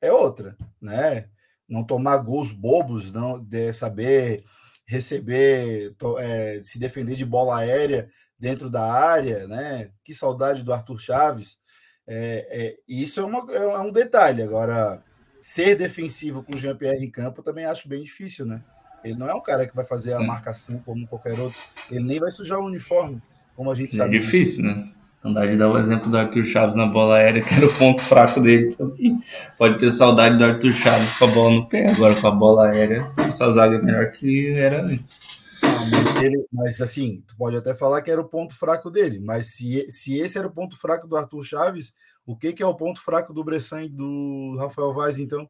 é 0.00 0.10
outra, 0.10 0.56
né? 0.80 1.26
Não 1.68 1.84
tomar 1.84 2.18
gols 2.18 2.52
bobos, 2.52 3.12
não 3.12 3.42
de 3.42 3.72
saber 3.72 4.44
receber, 4.86 5.94
to, 5.96 6.18
é, 6.18 6.62
se 6.62 6.78
defender 6.78 7.16
de 7.16 7.24
bola 7.24 7.58
aérea 7.58 8.08
dentro 8.38 8.68
da 8.68 8.92
área, 8.92 9.46
né? 9.48 9.90
Que 10.04 10.12
saudade 10.12 10.62
do 10.62 10.72
Arthur 10.72 10.98
Chaves. 10.98 11.58
É, 12.06 12.46
é, 12.50 12.76
isso 12.86 13.20
é, 13.20 13.24
uma, 13.24 13.52
é 13.52 13.78
um 13.78 13.90
detalhe. 13.90 14.42
Agora, 14.42 15.02
ser 15.40 15.74
defensivo 15.74 16.42
com 16.42 16.54
o 16.54 16.58
Jean-Pierre 16.58 17.04
em 17.04 17.10
campo 17.10 17.40
eu 17.40 17.44
também 17.44 17.64
acho 17.64 17.88
bem 17.88 18.02
difícil, 18.02 18.44
né? 18.44 18.62
Ele 19.02 19.18
não 19.18 19.28
é 19.28 19.34
um 19.34 19.42
cara 19.42 19.66
que 19.66 19.76
vai 19.76 19.84
fazer 19.84 20.14
a 20.14 20.20
hum. 20.20 20.26
marcação 20.26 20.78
como 20.78 21.06
qualquer 21.06 21.38
outro. 21.38 21.58
Ele 21.90 22.04
nem 22.04 22.20
vai 22.20 22.30
sujar 22.30 22.58
o 22.58 22.66
uniforme, 22.66 23.22
como 23.54 23.70
a 23.70 23.74
gente 23.74 23.94
é 23.94 23.98
sabe. 23.98 24.16
É 24.16 24.20
difícil, 24.20 24.64
disso. 24.64 24.76
né? 24.76 24.92
Andar 25.24 25.46
de 25.46 25.56
dar 25.56 25.70
o 25.70 25.78
exemplo 25.78 26.10
do 26.10 26.18
Arthur 26.18 26.44
Chaves 26.44 26.76
na 26.76 26.84
bola 26.84 27.16
aérea, 27.16 27.42
que 27.42 27.54
era 27.54 27.64
o 27.64 27.72
ponto 27.78 28.02
fraco 28.02 28.40
dele 28.42 28.68
também. 28.68 29.18
Pode 29.56 29.78
ter 29.78 29.90
saudade 29.90 30.36
do 30.36 30.44
Arthur 30.44 30.72
Chaves 30.72 31.18
com 31.18 31.24
a 31.24 31.28
bola 31.28 31.54
no 31.54 31.66
pé, 31.66 31.90
agora 31.90 32.14
com 32.14 32.26
a 32.26 32.30
bola 32.30 32.68
aérea, 32.68 33.10
essa 33.26 33.50
zaga 33.50 33.76
é 33.76 33.82
melhor 33.82 34.12
que 34.12 34.50
era 34.50 34.82
antes. 34.82 35.22
Ah, 35.62 35.86
mas, 35.90 36.22
ele, 36.22 36.46
mas, 36.52 36.80
assim, 36.82 37.24
tu 37.26 37.34
pode 37.38 37.56
até 37.56 37.74
falar 37.74 38.02
que 38.02 38.10
era 38.10 38.20
o 38.20 38.28
ponto 38.28 38.54
fraco 38.54 38.90
dele, 38.90 39.18
mas 39.18 39.54
se, 39.54 39.88
se 39.88 40.18
esse 40.18 40.36
era 40.36 40.46
o 40.46 40.52
ponto 40.52 40.78
fraco 40.78 41.08
do 41.08 41.16
Arthur 41.16 41.42
Chaves, 41.42 41.94
o 42.26 42.36
que, 42.36 42.52
que 42.52 42.62
é 42.62 42.66
o 42.66 42.74
ponto 42.74 43.00
fraco 43.00 43.32
do 43.32 43.42
Bressan 43.42 43.84
e 43.84 43.88
do 43.88 44.56
Rafael 44.58 44.92
Vaz, 44.92 45.18
então? 45.18 45.48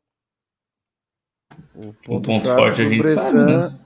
O 1.75 1.93
ponto, 1.93 2.13
o 2.13 2.21
ponto 2.21 2.45
forte 2.45 2.81
a 2.81 2.89
gente 2.89 2.99
Bressan... 2.99 3.21
sabe, 3.21 3.53
né? 3.53 3.79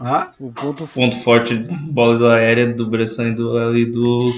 Ah? 0.00 0.32
O 0.38 0.52
ponto, 0.52 0.86
ponto 0.86 1.16
forte, 1.16 1.56
bola 1.56 2.36
aérea 2.36 2.72
do 2.72 2.88
Bressan 2.88 3.30
e 3.30 3.34
do, 3.34 3.76
e 3.76 3.86
do, 3.86 4.30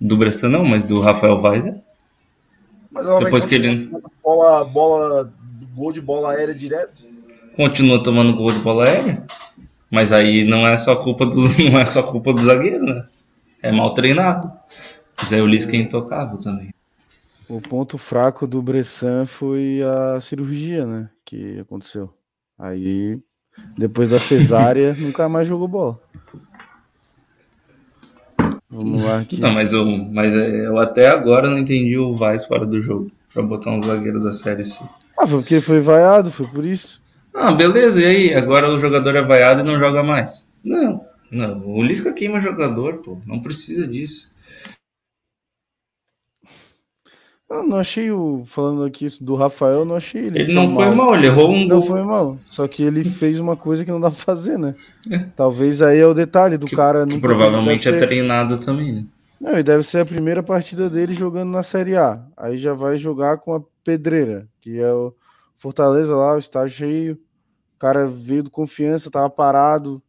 do 0.00 0.16
Bressan 0.16 0.48
não, 0.48 0.64
mas 0.64 0.84
do 0.84 1.00
Rafael 1.00 1.38
Vaz 1.38 1.66
é. 1.66 1.80
Mas 2.90 3.06
Depois 3.24 3.44
que 3.44 3.54
ele... 3.54 3.90
Bola, 4.22 4.64
bola, 4.64 5.32
gol 5.74 5.92
de 5.92 6.00
bola 6.00 6.32
aérea 6.32 6.54
direto? 6.54 7.06
Continua 7.56 8.02
tomando 8.02 8.34
gol 8.34 8.50
de 8.52 8.58
bola 8.60 8.84
aérea? 8.84 9.24
Mas 9.90 10.12
aí 10.12 10.44
não 10.44 10.66
é 10.66 10.76
só 10.76 10.96
culpa 10.96 11.26
do, 11.26 11.36
não 11.70 11.80
é 11.80 11.86
só 11.86 12.02
culpa 12.02 12.32
do 12.32 12.40
zagueiro, 12.40 12.84
né? 12.84 13.04
É 13.62 13.72
mal 13.72 13.92
treinado. 13.92 14.50
Mas 15.16 15.32
aí 15.32 15.40
o 15.40 15.46
Lisca 15.46 15.76
é 15.76 15.80
intocável 15.80 16.38
também. 16.38 16.74
O 17.48 17.60
ponto 17.60 17.98
fraco 17.98 18.46
do 18.46 18.62
Bressan 18.62 19.26
foi 19.26 19.82
a 19.82 20.20
cirurgia, 20.20 20.86
né? 20.86 21.10
Que 21.24 21.60
aconteceu. 21.60 22.12
Aí, 22.58 23.18
depois 23.76 24.08
da 24.08 24.18
cesárea, 24.18 24.94
nunca 24.98 25.28
mais 25.28 25.46
jogou 25.46 25.68
bola. 25.68 26.00
Vamos 28.74 29.04
lá 29.04 29.18
aqui. 29.18 29.40
Não, 29.40 29.52
mas 29.52 29.72
eu, 29.72 29.84
mas 29.86 30.34
eu 30.34 30.78
até 30.78 31.08
agora 31.08 31.48
não 31.48 31.58
entendi 31.58 31.96
o 31.96 32.14
Vaz 32.14 32.44
fora 32.44 32.66
do 32.66 32.80
jogo. 32.80 33.10
Pra 33.32 33.42
botar 33.42 33.70
um 33.70 33.80
zagueiro 33.80 34.20
da 34.20 34.32
Série 34.32 34.64
C. 34.64 34.84
Ah, 35.18 35.26
foi 35.26 35.40
porque 35.40 35.60
foi 35.60 35.80
vaiado, 35.80 36.30
foi 36.30 36.46
por 36.46 36.66
isso. 36.66 37.02
Ah, 37.32 37.52
beleza, 37.52 38.02
e 38.02 38.04
aí? 38.04 38.34
Agora 38.34 38.68
o 38.72 38.78
jogador 38.78 39.16
é 39.16 39.22
vaiado 39.22 39.60
e 39.60 39.64
não 39.64 39.78
joga 39.78 40.02
mais. 40.02 40.46
Não, 40.62 41.00
não. 41.30 41.66
O 41.66 41.82
Lisca 41.82 42.12
queima 42.12 42.40
jogador, 42.40 42.98
pô. 42.98 43.18
Não 43.26 43.40
precisa 43.40 43.86
disso. 43.86 44.32
Eu 47.50 47.66
não 47.68 47.78
achei 47.78 48.10
o. 48.10 48.42
Falando 48.44 48.84
aqui 48.84 49.06
do 49.20 49.34
Rafael, 49.34 49.84
não 49.84 49.96
achei 49.96 50.26
ele. 50.26 50.40
Ele 50.40 50.54
não 50.54 50.70
foi 50.74 50.86
mal. 50.86 50.94
mal, 50.94 51.14
ele 51.14 51.26
errou 51.26 51.50
um 51.50 51.66
Não 51.66 51.82
foi 51.82 52.02
mal. 52.02 52.38
Só 52.46 52.66
que 52.66 52.82
ele 52.82 53.04
fez 53.04 53.38
uma 53.38 53.56
coisa 53.56 53.84
que 53.84 53.90
não 53.90 54.00
dá 54.00 54.10
pra 54.10 54.18
fazer, 54.18 54.58
né? 54.58 54.74
É. 55.10 55.18
Talvez 55.36 55.82
aí 55.82 55.98
é 55.98 56.06
o 56.06 56.14
detalhe 56.14 56.56
do 56.56 56.66
que, 56.66 56.74
cara. 56.74 57.06
Que 57.06 57.18
provavelmente 57.18 57.88
é 57.88 57.92
ser... 57.92 57.98
treinado 57.98 58.58
também, 58.58 58.92
né? 58.92 59.04
Não, 59.40 59.58
e 59.58 59.62
deve 59.62 59.82
ser 59.84 59.98
a 59.98 60.06
primeira 60.06 60.42
partida 60.42 60.88
dele 60.88 61.12
jogando 61.12 61.50
na 61.50 61.62
Série 61.62 61.96
A. 61.96 62.22
Aí 62.36 62.56
já 62.56 62.72
vai 62.72 62.96
jogar 62.96 63.36
com 63.38 63.54
a 63.54 63.62
Pedreira, 63.84 64.48
que 64.60 64.78
é 64.78 64.90
o 64.90 65.14
Fortaleza 65.54 66.16
lá, 66.16 66.34
o 66.34 66.38
estágio 66.38 66.76
cheio. 66.76 67.18
O 67.76 67.78
cara 67.78 68.06
veio 68.06 68.44
do 68.44 68.50
confiança, 68.50 69.10
tava 69.10 69.28
parado 69.28 70.02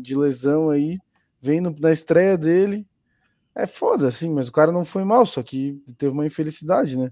de 0.00 0.16
lesão 0.16 0.70
aí. 0.70 0.98
Vem 1.40 1.60
na 1.60 1.92
estreia 1.92 2.36
dele. 2.36 2.84
É 3.56 3.66
foda, 3.66 4.08
assim, 4.08 4.28
mas 4.28 4.48
o 4.48 4.52
cara 4.52 4.72
não 4.72 4.84
foi 4.84 5.04
mal, 5.04 5.24
só 5.24 5.42
que 5.42 5.80
teve 5.96 6.12
uma 6.12 6.26
infelicidade, 6.26 6.98
né? 6.98 7.10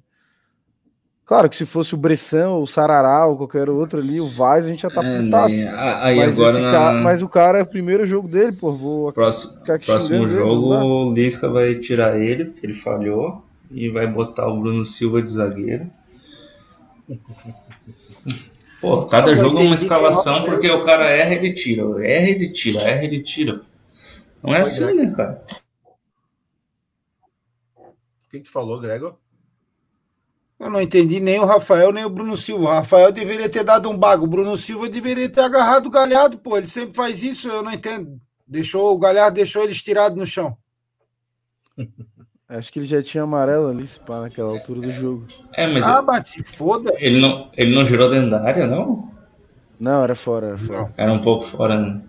Claro 1.25 1.49
que 1.49 1.57
se 1.57 1.65
fosse 1.65 1.95
o 1.95 1.97
Bressan, 1.97 2.49
ou 2.49 2.65
o 2.65 2.67
Sarará, 2.67 3.27
ou 3.27 3.37
qualquer 3.37 3.71
outro 3.71 4.01
ali, 4.01 4.21
o 4.21 4.29
Vaz, 4.29 4.67
a 4.67 4.69
gente 4.69 4.83
já 4.83 4.91
tá 4.91 5.05
é, 5.05 5.23
putaço. 5.23 5.55
Né? 5.55 5.73
Aí 6.01 6.17
mas, 6.17 6.39
agora 6.39 6.59
na... 6.59 6.71
cara, 6.71 7.01
mas 7.01 7.23
o 7.23 7.29
cara 7.29 7.59
é 7.59 7.63
o 7.63 7.67
primeiro 7.67 8.05
jogo 8.05 8.27
dele, 8.27 8.53
pô. 8.53 8.75
Vou 8.75 9.13
próximo, 9.13 9.63
próximo 9.87 10.29
jogo, 10.29 10.75
ele, 10.75 10.85
o 10.85 11.15
Lisca 11.15 11.49
vai 11.49 11.77
tirar 11.77 12.19
ele, 12.19 12.47
porque 12.47 12.67
ele 12.67 12.75
falhou, 12.75 13.45
e 13.71 13.89
vai 13.89 14.07
botar 14.07 14.49
o 14.49 14.61
Bruno 14.61 14.85
Silva 14.85 15.23
de 15.23 15.31
zagueiro. 15.31 15.89
Pô, 18.81 19.03
cada 19.07 19.35
jogo 19.37 19.61
é 19.61 19.63
uma 19.63 19.75
escalação, 19.77 20.43
porque 20.45 20.69
o 20.69 20.81
cara 20.81 21.09
erra, 21.09 21.35
ele 21.35 21.53
tira. 21.55 21.83
Erra, 22.05 22.29
ele 22.29 22.49
tira, 22.51 22.81
erra, 22.81 23.05
ele 23.05 23.23
tira. 23.23 23.61
Não 24.43 24.53
é 24.53 24.61
assim, 24.61 24.93
né, 24.93 25.13
cara? 25.17 25.41
O 28.33 28.35
que, 28.35 28.39
que 28.39 28.45
tu 28.45 28.51
falou, 28.51 28.81
Gregor? 28.81 29.19
Eu 30.59 30.71
não 30.71 30.81
entendi 30.81 31.21
nem 31.21 31.39
o 31.39 31.45
Rafael, 31.45 31.93
nem 31.93 32.07
o 32.07 32.09
Bruno 32.09 32.35
Silva. 32.35 32.65
O 32.65 32.69
Rafael 32.69 33.13
deveria 33.13 33.47
ter 33.47 33.63
dado 33.63 33.91
um 33.91 33.99
bago. 33.99 34.25
O 34.25 34.29
Bruno 34.29 34.57
Silva 34.57 34.89
deveria 34.89 35.29
ter 35.29 35.43
agarrado 35.43 35.85
o 35.85 35.91
Galhardo, 35.91 36.39
pô. 36.39 36.57
Ele 36.57 36.67
sempre 36.67 36.95
faz 36.95 37.23
isso, 37.23 37.47
eu 37.47 37.63
não 37.63 37.71
entendo. 37.71 38.19
Deixou 38.47 38.95
o 38.95 38.99
Galhardo 38.99 39.35
deixou 39.35 39.63
ele 39.63 39.73
estirado 39.73 40.17
no 40.17 40.25
chão. 40.25 40.57
Acho 42.49 42.73
que 42.73 42.79
ele 42.79 42.87
já 42.87 43.03
tinha 43.03 43.23
amarelo 43.23 43.69
ali, 43.69 43.87
se 43.87 44.01
pá, 44.01 44.21
naquela 44.21 44.51
altura 44.51 44.81
do 44.81 44.91
jogo. 44.91 45.27
É, 45.53 45.67
mas. 45.67 45.87
Ah, 45.87 46.01
mas 46.01 46.29
se 46.29 46.43
foda. 46.43 46.91
Ele 46.97 47.21
não, 47.21 47.51
ele 47.55 47.75
não 47.75 47.85
girou 47.85 48.09
dentro 48.09 48.31
da 48.31 48.43
área, 48.43 48.67
não? 48.67 49.11
Não, 49.79 50.03
era 50.03 50.15
fora, 50.15 50.47
era 50.49 50.59
fora. 50.59 50.93
Era 50.97 51.13
um 51.13 51.21
pouco 51.21 51.45
fora, 51.45 51.79
né? 51.79 52.03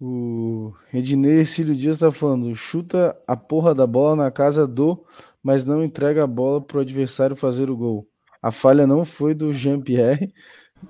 O 0.00 0.72
Ednei 0.94 1.44
Cílio 1.44 1.74
Dias 1.74 1.98
tá 1.98 2.10
falando: 2.12 2.54
chuta 2.54 3.16
a 3.26 3.36
porra 3.36 3.74
da 3.74 3.86
bola 3.86 4.14
na 4.14 4.30
casa 4.30 4.66
do, 4.66 5.04
mas 5.42 5.64
não 5.64 5.82
entrega 5.82 6.22
a 6.22 6.26
bola 6.26 6.60
pro 6.60 6.80
adversário 6.80 7.34
fazer 7.34 7.68
o 7.68 7.76
gol. 7.76 8.08
A 8.40 8.52
falha 8.52 8.86
não 8.86 9.04
foi 9.04 9.34
do 9.34 9.52
Jean-Pierre. 9.52 10.28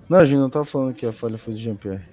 Não, 0.09 0.19
a 0.19 0.25
gente 0.25 0.39
não 0.39 0.51
tá 0.51 0.65
falando 0.65 0.95
que 0.95 1.07
a 1.07 1.13
falha 1.13 1.39
foi 1.39 1.55
do 1.55 1.59
Jean-Pierre. 1.59 2.05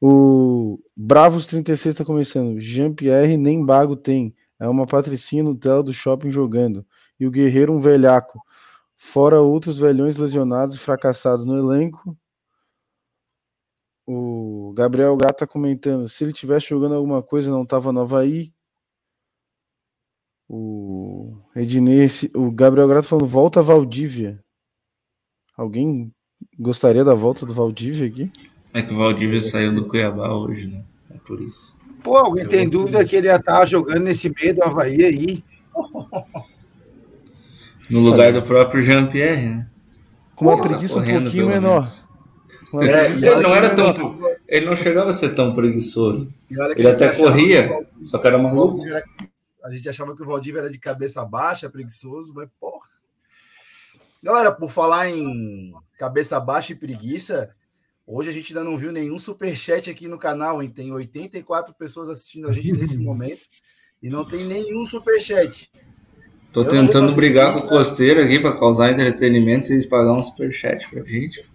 O 0.00 0.80
Bravos 0.96 1.46
36 1.46 1.94
está 1.94 2.04
começando. 2.04 2.58
Jean-Pierre 2.58 3.36
nem 3.36 3.64
bago 3.64 3.94
tem. 3.94 4.34
É 4.58 4.68
uma 4.68 4.86
patricinha 4.86 5.44
no 5.44 5.54
tela 5.54 5.82
do 5.82 5.92
shopping 5.92 6.30
jogando. 6.30 6.84
E 7.18 7.26
o 7.26 7.30
Guerreiro 7.30 7.72
um 7.72 7.80
velhaco. 7.80 8.40
Fora 8.96 9.40
outros 9.40 9.78
velhões 9.78 10.16
lesionados 10.16 10.74
e 10.74 10.78
fracassados 10.78 11.44
no 11.44 11.56
elenco. 11.56 12.16
O 14.12 14.72
Gabriel 14.72 15.16
Gato 15.16 15.38
tá 15.38 15.46
comentando. 15.46 16.08
Se 16.08 16.24
ele 16.24 16.32
tivesse 16.32 16.66
jogando 16.66 16.96
alguma 16.96 17.22
coisa, 17.22 17.48
não 17.48 17.64
tava 17.64 17.92
no 17.92 18.00
Havaí. 18.00 18.52
O 20.48 21.36
Ednei, 21.54 22.08
o 22.34 22.50
Gabriel 22.50 22.88
Grato 22.88 23.06
falando, 23.06 23.28
volta 23.28 23.60
a 23.60 23.62
Valdívia. 23.62 24.42
Alguém 25.56 26.12
gostaria 26.58 27.04
da 27.04 27.14
volta 27.14 27.46
do 27.46 27.54
Valdívia 27.54 28.08
aqui? 28.08 28.32
É 28.74 28.82
que 28.82 28.92
o 28.92 28.96
Valdívia 28.96 29.40
saiu 29.40 29.72
do 29.72 29.86
Cuiabá 29.86 30.34
hoje, 30.34 30.66
né? 30.66 30.84
É 31.14 31.18
por 31.18 31.40
isso. 31.40 31.78
Pô, 32.02 32.16
alguém 32.16 32.48
tem 32.48 32.68
dúvida 32.68 33.04
que 33.04 33.14
ele 33.14 33.28
ia 33.28 33.36
estar 33.36 33.64
jogando 33.64 34.02
nesse 34.02 34.28
meio 34.28 34.56
do 34.56 34.64
Havaí 34.64 35.04
aí? 35.04 35.44
No 37.88 38.00
lugar 38.00 38.32
do 38.32 38.42
próprio 38.42 38.82
Jean-Pierre, 38.82 39.48
né? 39.50 39.70
Com 40.34 40.46
uma 40.46 40.60
preguiça 40.60 40.98
um 40.98 41.04
pouquinho 41.04 41.46
menor. 41.46 41.84
É, 42.82 43.06
ele 43.06 43.42
não 43.42 43.54
era 43.54 43.74
tão. 43.74 44.18
Ele 44.48 44.66
não 44.66 44.76
chegava 44.76 45.10
a 45.10 45.12
ser 45.12 45.34
tão 45.34 45.54
preguiçoso. 45.54 46.32
Ele 46.76 46.88
até 46.88 47.14
corria, 47.14 47.86
só 48.02 48.18
que 48.18 48.26
era 48.26 48.38
maluco. 48.38 48.80
A 49.64 49.70
gente 49.70 49.88
achava 49.88 50.16
que 50.16 50.22
o 50.22 50.26
Valdívia 50.26 50.60
era 50.60 50.70
de 50.70 50.78
cabeça 50.78 51.24
baixa, 51.24 51.68
preguiçoso, 51.68 52.32
mas 52.34 52.48
porra. 52.58 52.88
Galera, 54.22 54.52
por 54.52 54.70
falar 54.70 55.10
em 55.10 55.72
cabeça 55.98 56.38
baixa 56.38 56.72
e 56.72 56.76
preguiça, 56.76 57.54
Hoje 58.12 58.28
a 58.28 58.32
gente 58.32 58.52
ainda 58.52 58.68
não 58.68 58.76
viu 58.76 58.90
nenhum 58.90 59.20
superchat 59.20 59.88
aqui 59.88 60.08
no 60.08 60.18
canal, 60.18 60.60
hein? 60.60 60.68
Tem 60.68 60.90
84 60.90 61.72
pessoas 61.74 62.08
assistindo 62.08 62.48
a 62.48 62.52
gente 62.52 62.72
nesse 62.72 62.98
momento 62.98 63.42
e 64.02 64.10
não 64.10 64.24
tem 64.24 64.44
nenhum 64.46 64.84
superchat. 64.84 65.70
Tô 66.52 66.64
tentando 66.64 67.14
brigar 67.14 67.52
com 67.52 67.60
o 67.60 67.68
costeiro 67.68 68.20
aqui 68.20 68.40
para 68.40 68.58
causar 68.58 68.90
entretenimento, 68.90 69.66
vocês 69.66 69.86
pagar 69.86 70.12
um 70.12 70.20
superchat 70.20 70.90
pra 70.90 71.04
gente. 71.04 71.48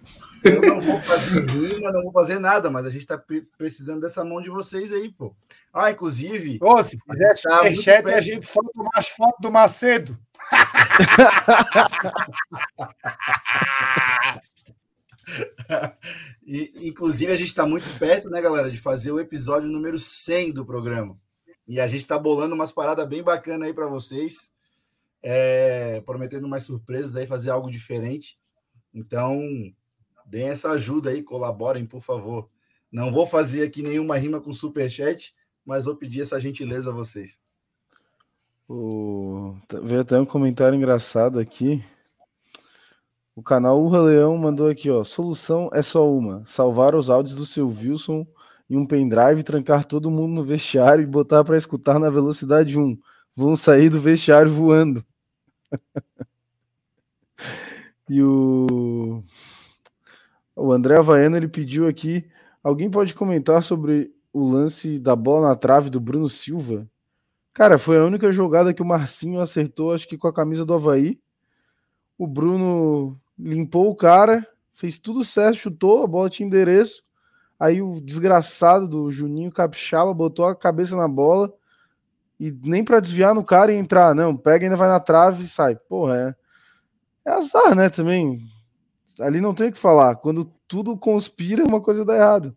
Eu 0.44 0.60
não 0.60 0.80
vou 0.80 1.00
fazer 1.00 1.48
rima, 1.50 1.92
não 1.92 2.02
vou 2.02 2.12
fazer 2.12 2.38
nada, 2.38 2.70
mas 2.70 2.86
a 2.86 2.90
gente 2.90 3.06
tá 3.06 3.22
precisando 3.56 4.00
dessa 4.00 4.24
mão 4.24 4.40
de 4.40 4.50
vocês 4.50 4.92
aí, 4.92 5.12
pô. 5.12 5.34
Ah, 5.72 5.90
inclusive. 5.90 6.58
Ô, 6.60 6.82
se 6.82 6.98
fizer 6.98 7.34
tá 7.42 7.58
superchat, 7.58 8.08
a 8.08 8.20
gente 8.20 8.46
solta 8.46 8.82
mais 8.94 9.08
foto 9.08 9.40
do 9.40 9.50
Macedo. 9.50 10.18
e, 16.46 16.88
inclusive, 16.88 17.32
a 17.32 17.36
gente 17.36 17.48
está 17.48 17.66
muito 17.66 17.86
perto, 17.98 18.30
né, 18.30 18.40
galera, 18.40 18.70
de 18.70 18.78
fazer 18.78 19.10
o 19.12 19.20
episódio 19.20 19.68
número 19.68 19.98
100 19.98 20.52
do 20.52 20.64
programa. 20.64 21.16
E 21.66 21.80
a 21.80 21.88
gente 21.88 22.02
está 22.02 22.18
bolando 22.18 22.54
umas 22.54 22.70
paradas 22.70 23.08
bem 23.08 23.22
bacanas 23.22 23.66
aí 23.66 23.74
para 23.74 23.86
vocês, 23.86 24.52
é, 25.22 26.00
prometendo 26.02 26.48
mais 26.48 26.62
surpresas 26.62 27.16
aí, 27.16 27.26
fazer 27.26 27.50
algo 27.50 27.70
diferente. 27.70 28.38
Então, 28.94 29.42
deem 30.26 30.48
essa 30.48 30.70
ajuda 30.70 31.10
aí, 31.10 31.22
colaborem, 31.22 31.86
por 31.86 32.02
favor. 32.02 32.50
Não 32.90 33.12
vou 33.12 33.26
fazer 33.26 33.62
aqui 33.62 33.82
nenhuma 33.82 34.16
rima 34.16 34.40
com 34.40 34.52
superchat, 34.52 35.32
mas 35.64 35.84
vou 35.84 35.96
pedir 35.96 36.22
essa 36.22 36.40
gentileza 36.40 36.90
a 36.90 36.92
vocês. 36.92 37.38
O... 38.68 39.54
Veio 39.82 40.00
até 40.00 40.18
um 40.18 40.26
comentário 40.26 40.76
engraçado 40.76 41.38
aqui. 41.38 41.82
O 43.34 43.42
canal 43.42 43.80
Urra 43.80 44.00
Leão 44.02 44.36
mandou 44.36 44.68
aqui, 44.68 44.90
ó. 44.90 45.04
Solução 45.04 45.70
é 45.72 45.82
só 45.82 46.10
uma: 46.10 46.44
salvar 46.44 46.94
os 46.94 47.08
áudios 47.08 47.36
do 47.36 47.46
seu 47.46 47.68
Wilson 47.68 48.26
em 48.68 48.76
um 48.76 48.86
pendrive, 48.86 49.44
trancar 49.44 49.84
todo 49.84 50.10
mundo 50.10 50.34
no 50.34 50.44
vestiário 50.44 51.02
e 51.02 51.06
botar 51.06 51.44
para 51.44 51.56
escutar 51.56 52.00
na 52.00 52.10
velocidade 52.10 52.78
1. 52.78 52.98
Vão 53.36 53.54
sair 53.54 53.88
do 53.88 54.00
vestiário 54.00 54.50
voando. 54.50 55.04
e 58.08 58.22
o 58.22 59.22
o 60.56 60.72
André 60.72 60.96
Havaiano 60.96 61.36
ele 61.36 61.48
pediu 61.48 61.86
aqui, 61.86 62.26
alguém 62.64 62.90
pode 62.90 63.14
comentar 63.14 63.62
sobre 63.62 64.10
o 64.32 64.48
lance 64.48 64.98
da 64.98 65.14
bola 65.14 65.48
na 65.48 65.54
trave 65.54 65.90
do 65.90 66.00
Bruno 66.00 66.28
Silva? 66.28 66.88
Cara, 67.52 67.78
foi 67.78 67.98
a 67.98 68.04
única 68.04 68.32
jogada 68.32 68.74
que 68.74 68.82
o 68.82 68.86
Marcinho 68.86 69.40
acertou, 69.40 69.92
acho 69.92 70.08
que 70.08 70.18
com 70.18 70.26
a 70.28 70.32
camisa 70.32 70.64
do 70.64 70.74
Havaí. 70.74 71.20
O 72.18 72.26
Bruno 72.26 73.18
limpou 73.38 73.90
o 73.90 73.94
cara, 73.94 74.46
fez 74.72 74.98
tudo 74.98 75.22
certo, 75.22 75.58
chutou, 75.58 76.02
a 76.02 76.06
bola 76.06 76.30
tinha 76.30 76.46
endereço. 76.46 77.02
Aí 77.58 77.80
o 77.80 78.00
desgraçado 78.00 78.86
do 78.86 79.10
Juninho 79.10 79.50
Capixaba 79.50 80.12
botou 80.12 80.44
a 80.44 80.54
cabeça 80.54 80.94
na 80.96 81.08
bola 81.08 81.52
e 82.38 82.52
nem 82.62 82.84
para 82.84 83.00
desviar 83.00 83.34
no 83.34 83.42
cara 83.42 83.72
e 83.72 83.76
entrar, 83.76 84.14
não, 84.14 84.36
pega 84.36 84.66
ainda 84.66 84.76
vai 84.76 84.88
na 84.88 85.00
trave 85.00 85.44
e 85.44 85.48
sai. 85.48 85.76
Porra, 85.76 86.36
é, 87.24 87.30
é 87.30 87.32
azar, 87.32 87.74
né, 87.74 87.88
também. 87.88 88.46
Ali 89.20 89.40
não 89.40 89.54
tem 89.54 89.68
o 89.68 89.72
que 89.72 89.78
falar. 89.78 90.16
Quando 90.16 90.44
tudo 90.68 90.96
conspira, 90.96 91.64
uma 91.64 91.80
coisa 91.80 92.04
dá 92.04 92.16
errado. 92.16 92.56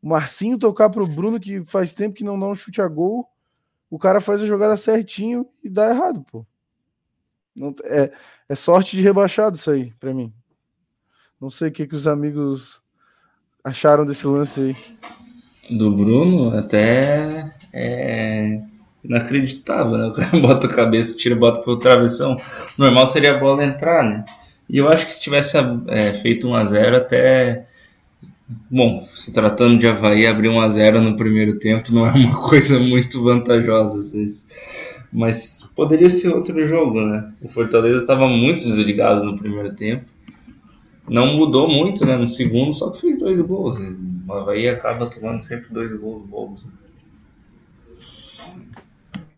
O 0.00 0.08
Marcinho 0.08 0.58
tocar 0.58 0.90
pro 0.90 1.06
Bruno, 1.06 1.40
que 1.40 1.62
faz 1.64 1.92
tempo 1.92 2.14
que 2.14 2.24
não 2.24 2.38
dá 2.38 2.46
um 2.46 2.54
chute 2.54 2.80
a 2.80 2.88
gol, 2.88 3.28
o 3.90 3.98
cara 3.98 4.20
faz 4.20 4.42
a 4.42 4.46
jogada 4.46 4.76
certinho 4.76 5.46
e 5.62 5.68
dá 5.68 5.90
errado, 5.90 6.24
pô. 6.30 6.46
Não, 7.56 7.74
é, 7.84 8.12
é 8.48 8.54
sorte 8.54 8.96
de 8.96 9.02
rebaixado 9.02 9.56
isso 9.56 9.70
aí, 9.70 9.92
para 9.98 10.14
mim. 10.14 10.32
Não 11.40 11.50
sei 11.50 11.68
o 11.68 11.72
que, 11.72 11.86
que 11.86 11.94
os 11.94 12.06
amigos 12.06 12.82
acharam 13.62 14.06
desse 14.06 14.26
lance 14.26 14.60
aí. 14.60 15.76
Do 15.76 15.94
Bruno, 15.94 16.56
até 16.56 17.50
é 17.72 18.62
inacreditável, 19.04 19.98
né? 19.98 20.06
O 20.06 20.14
cara 20.14 20.38
bota 20.40 20.66
a 20.66 20.74
cabeça, 20.74 21.16
tira, 21.16 21.36
bota 21.36 21.60
pro 21.60 21.78
travessão. 21.78 22.36
Normal 22.76 23.06
seria 23.06 23.34
a 23.34 23.38
bola 23.38 23.64
entrar, 23.64 24.04
né? 24.04 24.24
E 24.68 24.78
eu 24.78 24.88
acho 24.88 25.06
que 25.06 25.12
se 25.12 25.20
tivesse 25.20 25.56
é, 25.88 26.12
feito 26.12 26.48
1 26.48 26.54
a 26.54 26.64
0 26.64 26.96
até. 26.96 27.66
Bom, 28.70 29.04
se 29.06 29.32
tratando 29.32 29.78
de 29.78 29.86
Havaí, 29.86 30.26
abrir 30.26 30.48
1 30.48 30.60
a 30.60 30.68
0 30.68 31.00
no 31.00 31.16
primeiro 31.16 31.58
tempo 31.58 31.92
não 31.92 32.06
é 32.06 32.12
uma 32.12 32.34
coisa 32.48 32.78
muito 32.78 33.22
vantajosa 33.22 33.98
às 33.98 34.10
vezes. 34.10 34.48
Mas 35.10 35.70
poderia 35.74 36.10
ser 36.10 36.28
outro 36.28 36.60
jogo, 36.66 37.00
né? 37.00 37.32
O 37.40 37.48
Fortaleza 37.48 37.96
estava 37.96 38.28
muito 38.28 38.62
desligado 38.62 39.24
no 39.24 39.38
primeiro 39.38 39.74
tempo. 39.74 40.04
Não 41.08 41.34
mudou 41.34 41.66
muito, 41.66 42.04
né? 42.04 42.16
No 42.16 42.26
segundo, 42.26 42.72
só 42.72 42.90
que 42.90 43.00
fez 43.00 43.18
dois 43.18 43.40
gols. 43.40 43.78
O 44.28 44.32
Havaí 44.32 44.68
acaba 44.68 45.08
tomando 45.08 45.40
sempre 45.40 45.72
dois 45.72 45.94
gols 45.94 46.22
bobos. 46.26 46.66
Né? 46.66 46.72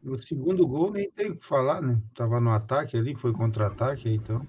O 0.04 0.18
segundo 0.18 0.66
gol 0.66 0.90
nem 0.90 1.08
tem 1.10 1.30
o 1.30 1.36
que 1.36 1.46
falar, 1.46 1.80
né? 1.80 1.98
Tava 2.14 2.40
no 2.40 2.50
ataque 2.50 2.96
ali, 2.96 3.14
foi 3.14 3.32
contra-ataque, 3.32 4.08
então. 4.08 4.44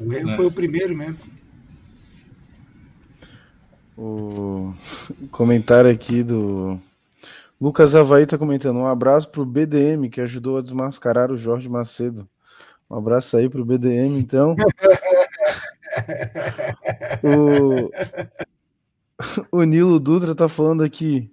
O 0.00 0.12
erro 0.12 0.30
é. 0.30 0.36
foi 0.36 0.46
o 0.46 0.52
primeiro 0.52 0.96
mesmo. 0.96 1.34
O 3.96 4.74
comentário 5.30 5.88
aqui 5.88 6.24
do 6.24 6.76
Lucas 7.60 7.94
Havaí 7.94 8.26
tá 8.26 8.36
comentando: 8.36 8.76
um 8.76 8.86
abraço 8.86 9.30
pro 9.30 9.46
BDM 9.46 10.10
que 10.10 10.20
ajudou 10.20 10.58
a 10.58 10.62
desmascarar 10.62 11.30
o 11.30 11.36
Jorge 11.36 11.68
Macedo. 11.68 12.28
Um 12.90 12.96
abraço 12.96 13.36
aí 13.36 13.48
pro 13.48 13.64
BDM, 13.64 14.18
então. 14.18 14.56
o... 19.50 19.58
o 19.58 19.62
Nilo 19.62 20.00
Dutra 20.00 20.34
tá 20.34 20.48
falando 20.48 20.82
aqui. 20.82 21.30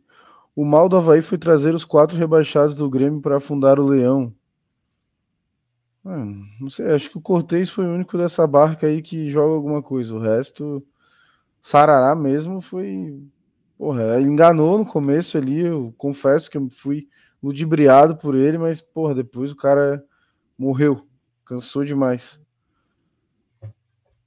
O 0.55 0.63
mal 0.63 0.87
do 0.87 0.97
Havaí 0.97 1.21
foi 1.21 1.37
trazer 1.37 1.73
os 1.73 1.83
quatro 1.83 2.17
rebaixados 2.17 2.75
do 2.75 2.89
Grêmio 2.89 3.21
para 3.21 3.37
afundar 3.37 3.79
o 3.79 3.85
Leão. 3.85 4.33
Ah, 6.03 6.25
não 6.59 6.69
sei, 6.69 6.91
acho 6.91 7.11
que 7.11 7.17
o 7.17 7.21
Cortez 7.21 7.69
foi 7.69 7.85
o 7.85 7.93
único 7.93 8.17
dessa 8.17 8.47
barca 8.47 8.87
aí 8.87 9.01
que 9.01 9.29
joga 9.29 9.53
alguma 9.53 9.81
coisa. 9.83 10.15
O 10.15 10.19
resto, 10.19 10.83
Sarará 11.61 12.15
mesmo 12.15 12.59
foi. 12.61 13.21
Porra, 13.77 14.19
ele 14.19 14.29
enganou 14.29 14.77
no 14.79 14.85
começo 14.85 15.37
ali. 15.37 15.59
Eu 15.61 15.93
confesso 15.97 16.49
que 16.49 16.57
eu 16.57 16.67
fui 16.71 17.07
ludibriado 17.41 18.15
por 18.17 18.35
ele, 18.35 18.57
mas, 18.57 18.81
porra, 18.81 19.15
depois 19.15 19.51
o 19.51 19.55
cara 19.55 20.03
morreu. 20.57 21.07
Cansou 21.45 21.85
demais. 21.85 22.39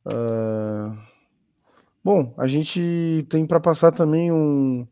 Uh... 0.06 0.96
Bom, 2.04 2.34
a 2.36 2.46
gente 2.46 3.26
tem 3.30 3.46
para 3.46 3.58
passar 3.58 3.90
também 3.90 4.30
um, 4.30 4.86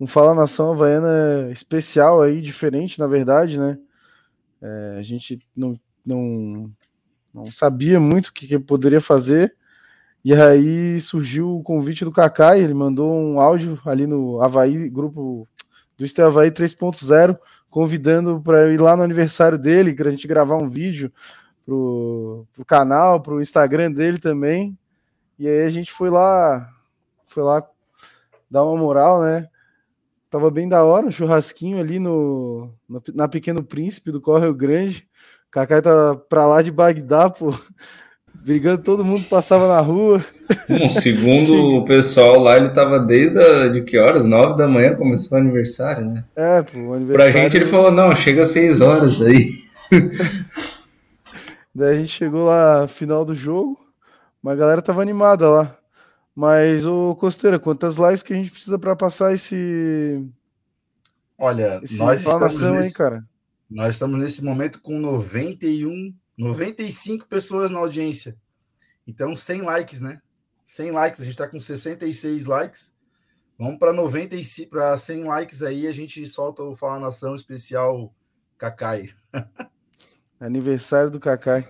um 0.00 0.06
Fala 0.06 0.34
Nação 0.34 0.72
Havaiana 0.72 1.50
especial 1.52 2.22
aí, 2.22 2.40
diferente, 2.40 2.98
na 2.98 3.06
verdade, 3.06 3.60
né? 3.60 3.78
É, 4.62 4.96
a 4.98 5.02
gente 5.02 5.38
não 5.54 5.78
não, 6.04 6.70
não 7.32 7.46
sabia 7.46 8.00
muito 8.00 8.28
o 8.28 8.32
que, 8.32 8.46
que 8.46 8.58
poderia 8.58 9.00
fazer. 9.00 9.54
E 10.24 10.34
aí 10.34 11.00
surgiu 11.00 11.56
o 11.56 11.62
convite 11.62 12.04
do 12.04 12.12
Kaká, 12.12 12.58
ele 12.58 12.74
mandou 12.74 13.14
um 13.14 13.40
áudio 13.40 13.80
ali 13.86 14.06
no 14.06 14.42
Havaí, 14.42 14.88
grupo 14.90 15.48
do 15.96 16.04
Estel 16.04 16.26
Havaí 16.26 16.50
3.0, 16.50 17.38
convidando 17.70 18.40
para 18.40 18.68
ir 18.72 18.80
lá 18.80 18.96
no 18.96 19.02
aniversário 19.02 19.58
dele, 19.58 19.94
para 19.94 20.08
a 20.08 20.10
gente 20.10 20.28
gravar 20.28 20.56
um 20.56 20.68
vídeo 20.68 21.10
pro, 21.64 22.46
pro 22.52 22.64
canal, 22.64 23.20
pro 23.20 23.40
Instagram 23.40 23.92
dele 23.92 24.18
também. 24.18 24.78
E 25.38 25.48
aí 25.48 25.62
a 25.62 25.70
gente 25.70 25.90
foi 25.90 26.10
lá, 26.10 26.68
foi 27.26 27.42
lá 27.42 27.66
dar 28.50 28.64
uma 28.64 28.76
moral, 28.76 29.22
né? 29.22 29.48
Tava 30.28 30.50
bem 30.50 30.68
da 30.68 30.84
hora, 30.84 31.06
um 31.06 31.10
churrasquinho 31.10 31.80
ali 31.80 31.98
no, 31.98 32.72
na 33.14 33.26
Pequeno 33.26 33.64
Príncipe 33.64 34.12
do 34.12 34.20
Correio 34.20 34.54
Grande. 34.54 35.08
Kaká 35.50 35.82
tá 35.82 36.14
pra 36.28 36.46
lá 36.46 36.62
de 36.62 36.70
Bagdá, 36.70 37.28
pô. 37.28 37.52
Brigando, 38.34 38.82
todo 38.82 39.04
mundo 39.04 39.24
passava 39.28 39.68
na 39.68 39.80
rua. 39.80 40.24
Bom, 40.68 40.88
segundo 40.88 41.76
o 41.76 41.84
pessoal 41.84 42.38
lá, 42.38 42.56
ele 42.56 42.70
tava 42.70 42.98
desde 42.98 43.38
a, 43.38 43.68
de 43.68 43.82
que 43.82 43.98
horas? 43.98 44.26
Nove 44.26 44.56
da 44.56 44.66
manhã 44.66 44.96
começou 44.96 45.36
o 45.36 45.40
aniversário, 45.40 46.06
né? 46.06 46.24
É, 46.34 46.62
pô, 46.62 46.78
o 46.78 46.94
aniversário. 46.94 47.32
Pra 47.32 47.42
gente 47.42 47.56
ele 47.56 47.66
falou, 47.66 47.90
não, 47.90 48.14
chega 48.14 48.42
às 48.42 48.48
seis 48.48 48.80
horas 48.80 49.20
aí. 49.20 49.46
Daí 51.74 51.96
a 51.96 51.98
gente 51.98 52.08
chegou 52.08 52.46
lá, 52.46 52.88
final 52.88 53.24
do 53.24 53.34
jogo, 53.34 53.78
mas 54.42 54.54
a 54.54 54.56
galera 54.56 54.82
tava 54.82 55.02
animada 55.02 55.48
lá. 55.48 55.76
Mas, 56.34 56.86
ô 56.86 57.14
Costeira, 57.16 57.58
quantas 57.58 57.96
likes 57.96 58.22
que 58.22 58.32
a 58.32 58.36
gente 58.36 58.50
precisa 58.50 58.78
para 58.78 58.96
passar 58.96 59.34
esse. 59.34 60.24
Olha, 61.38 61.80
esse 61.82 61.96
nós 61.96 62.20
estamos 62.20 62.60
nesse... 62.60 62.88
aí, 62.88 62.92
cara. 62.92 63.24
Nós 63.70 63.94
estamos 63.94 64.18
nesse 64.18 64.42
momento 64.42 64.80
com 64.80 64.98
91, 64.98 66.12
95 66.36 67.26
pessoas 67.26 67.70
na 67.70 67.78
audiência. 67.78 68.36
Então, 69.06 69.36
100 69.36 69.62
likes, 69.62 70.00
né? 70.00 70.20
100 70.66 70.90
likes, 70.90 71.20
a 71.20 71.24
gente 71.24 71.34
está 71.34 71.46
com 71.46 71.60
66 71.60 72.46
likes. 72.46 72.92
Vamos 73.56 73.78
para 73.78 73.92
95 73.92 74.70
para 74.70 74.96
100 74.96 75.24
likes 75.24 75.62
aí, 75.62 75.86
a 75.86 75.92
gente 75.92 76.26
solta 76.26 76.62
o 76.62 76.74
Fala 76.74 76.98
Nação 76.98 77.34
especial 77.34 78.12
Cacai. 78.58 79.10
Aniversário 80.40 81.10
do 81.10 81.20
Cacai. 81.20 81.68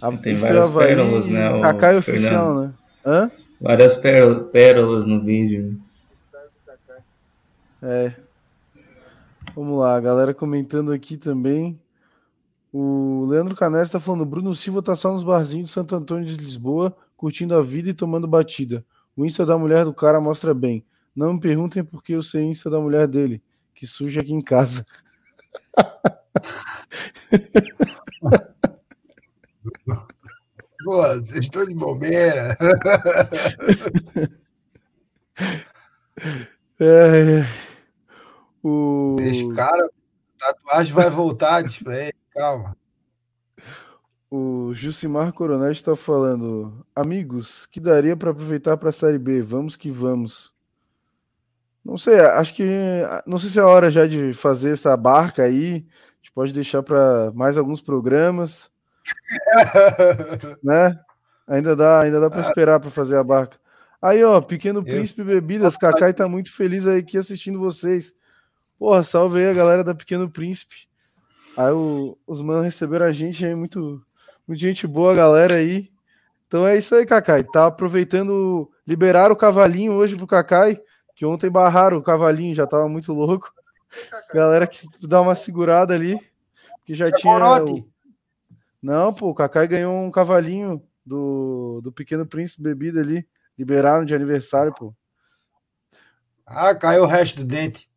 A 0.00 0.12
Tem 0.16 0.36
várias 0.36 0.70
pérolas, 0.70 1.26
né? 1.26 1.50
O 1.50 1.62
Cacai 1.62 2.00
Fernando. 2.00 2.24
oficial, 2.24 2.60
né? 2.60 2.74
Hã? 3.04 3.30
Várias 3.60 3.96
pérolas 3.96 5.04
no 5.04 5.24
vídeo. 5.24 5.80
É. 7.82 8.27
Vamos 9.58 9.80
lá, 9.80 9.96
a 9.96 10.00
galera 10.00 10.32
comentando 10.32 10.92
aqui 10.92 11.16
também. 11.16 11.82
O 12.72 13.26
Leandro 13.28 13.56
Canés 13.56 13.88
está 13.88 13.98
falando: 13.98 14.24
Bruno 14.24 14.54
Silva 14.54 14.80
tá 14.80 14.94
só 14.94 15.12
nos 15.12 15.24
barzinhos 15.24 15.70
de 15.70 15.74
Santo 15.74 15.96
Antônio 15.96 16.24
de 16.24 16.36
Lisboa, 16.36 16.96
curtindo 17.16 17.56
a 17.56 17.60
vida 17.60 17.88
e 17.88 17.92
tomando 17.92 18.28
batida. 18.28 18.86
O 19.16 19.26
Insta 19.26 19.44
da 19.44 19.58
mulher 19.58 19.84
do 19.84 19.92
cara 19.92 20.20
mostra 20.20 20.54
bem. 20.54 20.86
Não 21.12 21.32
me 21.32 21.40
perguntem 21.40 21.82
por 21.82 22.04
que 22.04 22.12
eu 22.12 22.22
sei 22.22 22.44
Insta 22.44 22.70
da 22.70 22.78
mulher 22.78 23.08
dele, 23.08 23.42
que 23.74 23.84
suja 23.84 24.20
aqui 24.20 24.32
em 24.32 24.40
casa. 24.40 24.86
Pô, 30.84 31.02
vocês 31.02 31.40
estão 31.40 31.64
de 31.64 31.74
bobeira. 31.74 32.56
É, 36.80 37.44
o... 38.62 39.16
Esse 39.20 39.48
cara, 39.54 39.86
a 40.40 40.52
tatuagem 40.52 40.94
vai 40.94 41.10
voltar, 41.10 41.62
diz 41.62 41.78
pra 41.78 41.98
ele, 41.98 42.14
calma. 42.30 42.76
O 44.30 44.72
Jucimar 44.74 45.32
Coronel 45.32 45.72
está 45.72 45.96
falando, 45.96 46.84
amigos, 46.94 47.66
que 47.66 47.80
daria 47.80 48.14
para 48.16 48.30
aproveitar 48.30 48.76
para 48.76 48.90
a 48.90 48.92
Série 48.92 49.18
B? 49.18 49.40
Vamos 49.40 49.74
que 49.74 49.90
vamos. 49.90 50.52
Não 51.82 51.96
sei, 51.96 52.20
acho 52.20 52.54
que 52.54 52.68
não 53.26 53.38
sei 53.38 53.48
se 53.48 53.58
é 53.58 53.62
a 53.62 53.66
hora 53.66 53.90
já 53.90 54.06
de 54.06 54.34
fazer 54.34 54.72
essa 54.72 54.94
barca 54.94 55.44
aí. 55.44 55.86
A 55.86 56.16
gente 56.18 56.32
pode 56.34 56.52
deixar 56.52 56.82
para 56.82 57.32
mais 57.34 57.56
alguns 57.56 57.80
programas, 57.80 58.70
né? 60.62 60.98
Ainda 61.46 61.74
dá, 61.74 62.00
ainda 62.02 62.20
dá 62.20 62.28
para 62.28 62.42
esperar 62.42 62.78
para 62.78 62.90
fazer 62.90 63.16
a 63.16 63.24
barca. 63.24 63.56
Aí, 64.02 64.22
ó, 64.22 64.40
Pequeno 64.42 64.84
Príncipe 64.84 65.24
Bebidas, 65.24 65.76
Cacai 65.76 66.12
tá 66.12 66.28
muito 66.28 66.54
feliz 66.54 66.86
aí 66.86 66.98
aqui 66.98 67.16
assistindo 67.16 67.58
vocês. 67.58 68.12
Porra, 68.78 69.02
salve 69.02 69.40
aí 69.40 69.50
a 69.50 69.54
galera 69.54 69.82
da 69.82 69.94
Pequeno 69.94 70.30
Príncipe. 70.30 70.88
Aí 71.56 71.72
o, 71.72 72.16
os 72.26 72.40
manos 72.40 72.62
receberam 72.62 73.04
a 73.04 73.12
gente 73.12 73.44
aí, 73.44 73.54
muito, 73.54 74.00
muito 74.46 74.60
gente 74.60 74.86
boa, 74.86 75.14
galera 75.14 75.54
aí. 75.54 75.90
Então 76.46 76.66
é 76.66 76.78
isso 76.78 76.94
aí, 76.94 77.04
Cacai. 77.04 77.42
Tá 77.42 77.66
aproveitando, 77.66 78.70
liberar 78.86 79.32
o 79.32 79.36
cavalinho 79.36 79.92
hoje 79.94 80.16
pro 80.16 80.26
Cacai, 80.26 80.80
que 81.16 81.26
ontem 81.26 81.50
barraram 81.50 81.98
o 81.98 82.02
cavalinho, 82.02 82.54
já 82.54 82.66
tava 82.66 82.88
muito 82.88 83.12
louco. 83.12 83.52
Galera 84.32 84.66
que 84.66 84.78
dá 85.02 85.20
uma 85.20 85.34
segurada 85.34 85.94
ali, 85.94 86.20
que 86.84 86.94
já 86.94 87.10
tinha. 87.10 87.34
O... 87.64 87.88
Não, 88.80 89.12
pô, 89.12 89.30
o 89.30 89.34
Cacai 89.34 89.66
ganhou 89.66 89.94
um 89.96 90.10
cavalinho 90.10 90.80
do, 91.04 91.80
do 91.82 91.90
Pequeno 91.90 92.24
Príncipe 92.24 92.62
Bebida 92.62 93.00
ali. 93.00 93.26
Liberaram 93.58 94.04
de 94.04 94.14
aniversário, 94.14 94.72
pô. 94.72 94.94
Ah, 96.46 96.72
caiu 96.74 97.02
o 97.02 97.06
resto 97.06 97.38
do 97.38 97.44
dente. 97.44 97.87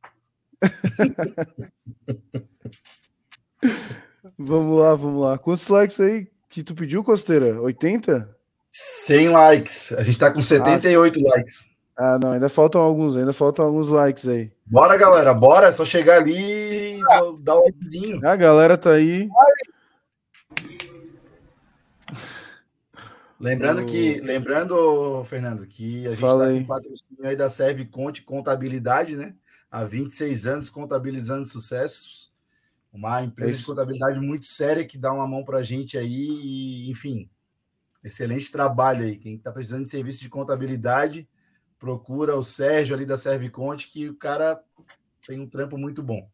vamos 4.37 4.79
lá, 4.79 4.93
vamos 4.95 5.21
lá. 5.21 5.37
Quantos 5.37 5.67
likes 5.67 5.99
aí 5.99 6.27
que 6.49 6.63
tu 6.63 6.73
pediu, 6.75 7.03
Costeira? 7.03 7.61
80? 7.61 8.35
100 8.63 9.29
likes. 9.29 9.91
A 9.93 10.03
gente 10.03 10.17
tá 10.17 10.31
com 10.31 10.41
78 10.41 11.19
ah, 11.19 11.35
likes. 11.35 11.69
Ah, 11.97 12.19
não, 12.21 12.31
ainda 12.31 12.49
faltam 12.49 12.81
alguns, 12.81 13.15
ainda 13.15 13.33
faltam 13.33 13.65
alguns 13.65 13.89
likes 13.89 14.27
aí. 14.27 14.51
Bora, 14.65 14.97
galera, 14.97 15.33
bora. 15.33 15.67
É 15.67 15.71
só 15.71 15.85
chegar 15.85 16.21
ali 16.21 16.99
e 16.99 17.01
dar 17.41 17.57
um 17.57 17.65
likezinho. 17.65 18.27
A 18.27 18.35
galera 18.35 18.77
tá 18.77 18.91
aí. 18.91 19.29
Lembrando 23.39 23.83
que, 23.85 24.19
lembrando, 24.19 25.23
Fernando, 25.23 25.65
que 25.65 26.05
a 26.05 26.11
gente 26.11 26.23
está 26.23 26.47
com 26.47 26.63
patrocínio 26.63 27.25
aí 27.25 27.35
da 27.35 27.49
Serve 27.49 27.85
Conte 27.85 28.21
Contabilidade, 28.21 29.15
né? 29.15 29.33
Há 29.71 29.85
26 29.85 30.45
anos 30.45 30.69
contabilizando 30.69 31.45
sucessos. 31.45 32.31
Uma 32.91 33.23
empresa 33.23 33.53
é 33.53 33.57
de 33.57 33.65
contabilidade 33.65 34.19
muito 34.19 34.45
séria 34.45 34.85
que 34.85 34.97
dá 34.97 35.13
uma 35.13 35.25
mão 35.25 35.45
para 35.45 35.59
a 35.59 35.63
gente 35.63 35.97
aí, 35.97 36.27
e, 36.29 36.91
enfim, 36.91 37.29
excelente 38.03 38.51
trabalho 38.51 39.05
aí. 39.05 39.17
Quem 39.17 39.35
está 39.35 39.49
precisando 39.49 39.85
de 39.85 39.89
serviço 39.89 40.19
de 40.19 40.27
contabilidade, 40.27 41.25
procura 41.79 42.35
o 42.35 42.43
Sérgio 42.43 42.93
ali 42.93 43.05
da 43.05 43.17
Serve 43.17 43.49
Conte, 43.49 43.87
que 43.87 44.09
o 44.09 44.15
cara 44.15 44.61
tem 45.25 45.39
um 45.39 45.47
trampo 45.47 45.77
muito 45.77 46.03
bom. 46.03 46.29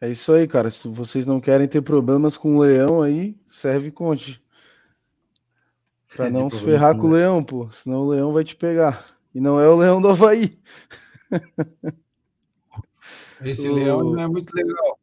É 0.00 0.10
isso 0.10 0.32
aí, 0.32 0.46
cara. 0.46 0.68
Se 0.70 0.86
vocês 0.86 1.26
não 1.26 1.40
querem 1.40 1.66
ter 1.66 1.80
problemas 1.80 2.36
com 2.36 2.56
o 2.56 2.60
leão 2.60 3.02
aí, 3.02 3.36
serve 3.46 3.90
Conte. 3.90 4.42
Pra 6.14 6.30
não 6.30 6.48
se 6.48 6.62
ferrar 6.62 6.96
com 6.96 7.08
o 7.08 7.10
leão, 7.10 7.42
pô. 7.42 7.70
Senão 7.70 8.02
o 8.02 8.10
leão 8.10 8.32
vai 8.32 8.44
te 8.44 8.54
pegar. 8.54 9.04
E 9.34 9.40
não 9.40 9.58
é 9.58 9.68
o 9.68 9.76
leão 9.76 10.00
do 10.00 10.08
Havaí. 10.08 10.58
Esse 13.42 13.68
o... 13.68 13.74
leão 13.74 14.04
não 14.04 14.20
é 14.20 14.26
muito 14.26 14.52
legal. 14.54 14.98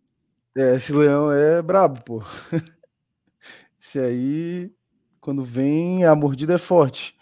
É, 0.55 0.75
esse 0.75 0.93
leão 0.93 1.31
é 1.31 1.61
brabo, 1.61 2.01
pô. 2.03 2.23
Esse 3.79 3.99
aí, 3.99 4.73
quando 5.21 5.43
vem, 5.43 6.05
a 6.05 6.15
mordida 6.15 6.53
é 6.55 6.57
forte. 6.57 7.15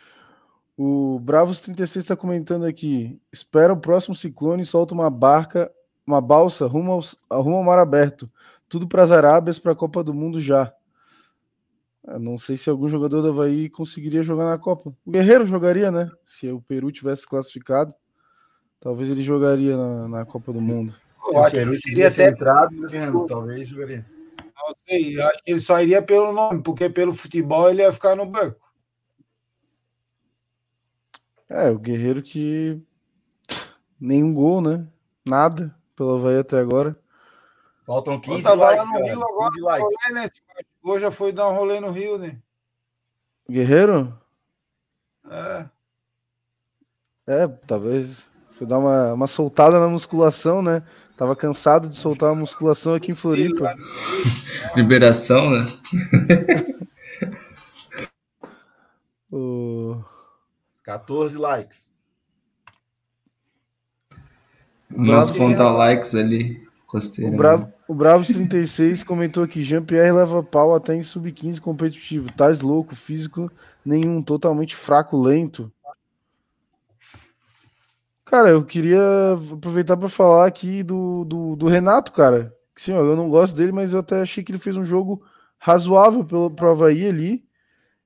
O 0.78 1.20
Bravos 1.20 1.59
36 1.59 2.03
está 2.03 2.16
comentando 2.16 2.66
aqui. 2.66 3.20
Espera 3.32 3.74
o 3.74 3.80
próximo 3.80 4.16
ciclone 4.16 4.64
e 4.64 4.66
solta 4.66 4.93
uma 4.93 5.09
barca, 5.09 5.72
uma 6.05 6.22
balsa 6.22 6.66
rumo, 6.66 7.01
ao, 7.30 7.41
rumo 7.41 7.57
ao 7.57 7.64
mar 7.64 7.80
aberto. 7.80 8.28
Tudo 8.70 8.88
para 8.88 9.03
as 9.03 9.11
Arábias 9.11 9.59
para 9.59 9.74
a 9.74 9.76
Copa 9.76 10.03
do 10.03 10.14
Mundo 10.14 10.39
já. 10.39 10.74
Eu 12.05 12.20
não 12.20 12.38
sei 12.38 12.57
se 12.57 12.70
algum 12.70 12.89
jogador 12.89 13.22
do 13.22 13.30
Havaí 13.30 13.70
conseguiria 13.70 14.24
jogar 14.24 14.45
na 14.45 14.57
Copa. 14.57 14.95
O 15.05 15.11
Guerreiro 15.11 15.45
jogaria, 15.45 15.91
né? 15.91 16.09
Se 16.26 16.49
o 16.49 16.61
Peru 16.61 16.91
tivesse 16.91 17.28
classificado, 17.28 17.93
talvez 18.84 19.09
ele 19.09 19.21
jogaria 19.21 19.77
na, 19.77 20.07
na 20.09 20.25
Copa 20.25 20.51
do 20.51 20.59
Mundo. 20.59 20.91
Se 20.91 21.38
o 21.38 21.49
Peru 21.49 21.79
teria 21.79 22.07
até 22.09 22.27
entrado, 22.27 22.75
talvez 23.27 23.69
jogaria. 23.69 24.05
Não 24.38 24.75
sei, 24.86 25.21
acho 25.21 25.43
que 25.43 25.51
ele 25.51 25.59
só 25.61 25.81
iria 25.81 26.01
pelo 26.01 26.34
nome, 26.34 26.61
porque 26.61 26.89
pelo 26.89 27.13
futebol 27.13 27.69
ele 27.69 27.81
ia 27.81 27.93
ficar 27.93 28.15
no 28.15 28.25
banco. 28.25 28.59
É, 31.49 31.69
o 31.69 31.79
Guerreiro 31.79 32.21
que 32.21 32.81
nenhum 33.99 34.34
gol, 34.34 34.61
né? 34.61 34.86
Nada 35.25 35.73
pelo 35.95 36.15
Havaí 36.15 36.38
até 36.38 36.59
agora. 36.59 36.97
Faltam 37.86 38.19
15 38.19 38.43
likes, 38.55 38.89
no 38.89 39.05
Rio 39.05 39.23
agora, 39.23 39.49
15 39.51 39.61
likes. 39.61 39.95
Rolê, 40.03 40.13
né? 40.13 40.29
Hoje 40.81 41.01
já 41.01 41.11
foi 41.11 41.31
dar 41.31 41.49
um 41.49 41.55
rolê 41.55 41.79
no 41.79 41.91
Rio, 41.91 42.17
né? 42.17 42.38
Guerreiro? 43.49 44.17
É. 45.29 45.69
É, 47.25 47.47
talvez 47.47 48.32
foi 48.54 48.68
dar 48.68 48.80
uma, 48.80 49.14
uma 49.14 49.28
soltada 49.28 49.80
na 49.80 49.88
musculação, 49.88 50.62
né? 50.62 50.84
Tava 51.18 51.36
cansado 51.36 51.89
de 51.89 51.97
soltar 51.97 52.32
a 52.32 52.36
musculação 52.36 52.93
aqui 52.93 53.12
em 53.12 53.16
Floripa. 53.16 53.76
Liberação, 54.76 55.49
né? 55.49 55.66
o... 59.32 60.01
14 60.84 61.38
likes. 61.38 61.91
Vamos 64.89 65.32
contar 65.32 65.72
likes 65.72 66.14
ali. 66.14 66.64
Costeira, 66.86 67.34
o, 67.34 67.36
Bravo, 67.36 67.64
né? 67.64 67.74
o 67.88 67.93
Bravos 67.95 68.28
36 68.28 69.01
comentou 69.04 69.43
aqui: 69.43 69.64
Jean-Pierre 69.64 70.12
leva 70.12 70.43
pau 70.43 70.76
até 70.76 70.93
em 70.93 71.01
sub-15 71.01 71.60
competitivo. 71.60 72.32
Tais 72.32 72.62
louco, 72.62 72.95
físico 72.95 73.51
nenhum, 73.84 74.22
totalmente 74.22 74.76
fraco, 74.76 75.20
lento. 75.20 75.72
Cara, 78.26 78.49
eu 78.49 78.63
queria 78.65 79.01
aproveitar 79.53 79.97
para 79.97 80.07
falar 80.09 80.47
aqui 80.47 80.82
do, 80.82 81.26
do, 81.26 81.55
do, 81.55 81.67
Renato, 81.67 82.11
cara. 82.11 82.55
Sim, 82.76 82.93
eu 82.93 83.15
não 83.15 83.30
gosto 83.30 83.55
dele, 83.55 83.71
mas 83.71 83.93
eu 83.93 83.99
até 83.99 84.21
achei 84.21 84.43
que 84.43 84.51
ele 84.51 84.59
fez 84.59 84.76
um 84.78 84.86
jogo 84.86 85.24
razoável 85.57 86.24
pelo, 86.26 86.49
pro 86.49 86.69
Havaí 86.69 87.07
ali. 87.07 87.45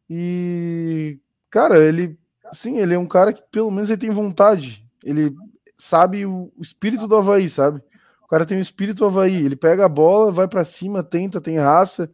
E, 0.09 1.19
cara, 1.49 1.79
ele, 1.79 2.19
sim, 2.53 2.79
ele 2.79 2.95
é 2.95 2.99
um 2.99 3.07
cara 3.07 3.31
que 3.33 3.43
pelo 3.51 3.71
menos 3.71 3.89
ele 3.89 3.99
tem 3.99 4.09
vontade. 4.09 4.85
Ele 5.03 5.33
sabe 5.77 6.25
o, 6.25 6.51
o 6.57 6.61
espírito 6.61 7.07
do 7.07 7.15
Havaí, 7.15 7.49
sabe? 7.49 7.81
O 8.23 8.27
cara 8.27 8.45
tem 8.45 8.57
um 8.57 8.61
espírito 8.61 9.05
Havaí. 9.05 9.45
Ele 9.45 9.55
pega 9.55 9.85
a 9.85 9.89
bola, 9.89 10.31
vai 10.31 10.47
para 10.47 10.63
cima, 10.63 11.03
tenta, 11.03 11.39
tem 11.39 11.57
raça. 11.57 12.11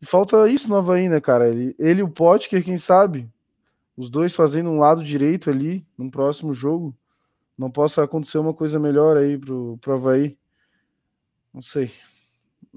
E 0.00 0.06
falta 0.06 0.48
isso 0.48 0.68
no 0.68 0.76
Havaí, 0.76 1.08
né, 1.08 1.20
cara? 1.20 1.48
Ele, 1.48 1.74
ele 1.78 2.00
e 2.00 2.02
o 2.02 2.08
Potker, 2.08 2.64
quem 2.64 2.78
sabe? 2.78 3.28
Os 3.96 4.10
dois 4.10 4.34
fazendo 4.34 4.70
um 4.70 4.78
lado 4.78 5.04
direito 5.04 5.50
ali 5.50 5.86
no 5.96 6.10
próximo 6.10 6.52
jogo. 6.52 6.96
Não 7.58 7.70
possa 7.70 8.04
acontecer 8.04 8.38
uma 8.38 8.54
coisa 8.54 8.78
melhor 8.78 9.16
aí 9.16 9.36
pro, 9.36 9.76
pro 9.78 9.94
Havaí. 9.94 10.38
Não 11.52 11.60
sei. 11.60 11.90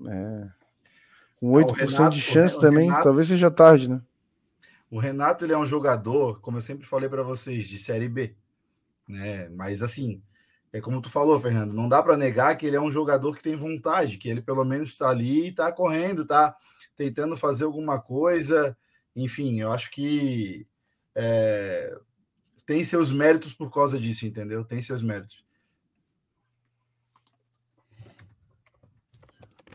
É. 0.08 0.50
Com 1.40 1.52
8% 1.52 1.76
Renato, 1.76 2.16
de 2.16 2.22
chance 2.22 2.60
também, 2.60 2.86
Renato, 2.86 3.04
talvez 3.04 3.28
seja 3.28 3.52
tarde, 3.52 3.88
né? 3.88 4.02
O 4.90 5.00
Renato 5.00 5.46
ele 5.46 5.54
é 5.54 5.58
um 5.58 5.66
jogador, 5.66 6.42
como 6.42 6.58
eu 6.58 6.62
sempre 6.62 6.86
falei 6.86 7.08
para 7.08 7.22
vocês, 7.22 7.66
de 7.66 7.78
Série 7.78 8.10
B. 8.10 8.36
Né? 9.08 9.50
Mas 9.50 9.84
assim, 9.84 10.22
é 10.74 10.82
como 10.82 11.02
tu 11.02 11.10
falou, 11.10 11.40
Fernando, 11.40 11.74
não 11.74 11.88
dá 11.88 12.02
para 12.02 12.18
negar 12.18 12.56
que 12.58 12.66
ele 12.66 12.76
é 12.76 12.82
um 12.82 12.92
jogador 12.92 13.36
que 13.36 13.44
tem 13.44 13.56
vontade, 13.56 14.18
que 14.18 14.30
ele 14.30 14.42
pelo 14.42 14.66
menos 14.66 14.90
está 14.90 15.10
ali, 15.10 15.50
está 15.50 15.72
correndo, 15.72 16.24
está 16.24 16.56
tentando 16.96 17.38
fazer 17.38 17.66
alguma 17.66 18.02
coisa. 18.02 18.76
Enfim, 19.16 19.62
eu 19.62 19.72
acho 19.72 19.92
que 19.92 20.66
é, 21.16 21.98
tem 22.72 22.86
seus 22.86 23.12
méritos 23.12 23.54
por 23.54 23.70
causa 23.70 24.00
disso, 24.00 24.26
entendeu? 24.26 24.64
Tem 24.64 24.82
seus 24.82 25.02
méritos. 25.02 25.44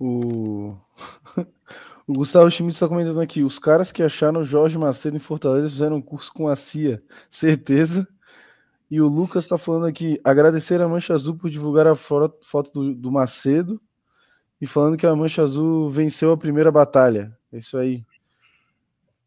O, 0.01 0.75
o 2.09 2.15
Gustavo 2.15 2.51
Schmidt 2.51 2.73
está 2.73 2.89
comentando 2.89 3.21
aqui: 3.21 3.45
os 3.45 3.59
caras 3.59 3.93
que 3.93 4.03
acharam 4.03 4.43
Jorge 4.43 4.79
Macedo 4.79 5.15
em 5.15 5.21
Fortaleza 5.21 5.69
fizeram 5.69 5.97
um 5.97 6.01
curso 6.01 6.33
com 6.33 6.49
a 6.49 6.57
CIA, 6.57 6.99
certeza. 7.29 8.09
E 8.91 8.99
o 8.99 9.07
Lucas 9.07 9.45
está 9.45 9.59
falando 9.59 9.85
aqui: 9.85 10.19
agradecer 10.25 10.81
a 10.81 10.89
Mancha 10.89 11.13
Azul 11.13 11.37
por 11.37 11.51
divulgar 11.51 11.87
a 11.87 11.95
foto 11.95 12.73
do, 12.73 12.95
do 12.95 13.13
Macedo 13.13 13.79
e 14.59 14.67
falando 14.67 14.97
que 14.97 15.07
a 15.07 15.15
Mancha 15.15 15.43
Azul 15.43 15.91
venceu 15.91 16.33
a 16.33 16.39
primeira 16.39 16.73
batalha. 16.73 17.37
É 17.53 17.59
isso 17.59 17.77
aí. 17.77 18.07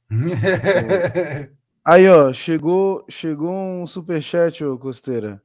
aí, 1.84 2.08
ó, 2.10 2.32
chegou, 2.34 3.06
chegou 3.10 3.52
um 3.52 3.88
superchat, 3.88 4.64
ô 4.64 4.78
Costeira. 4.78 5.42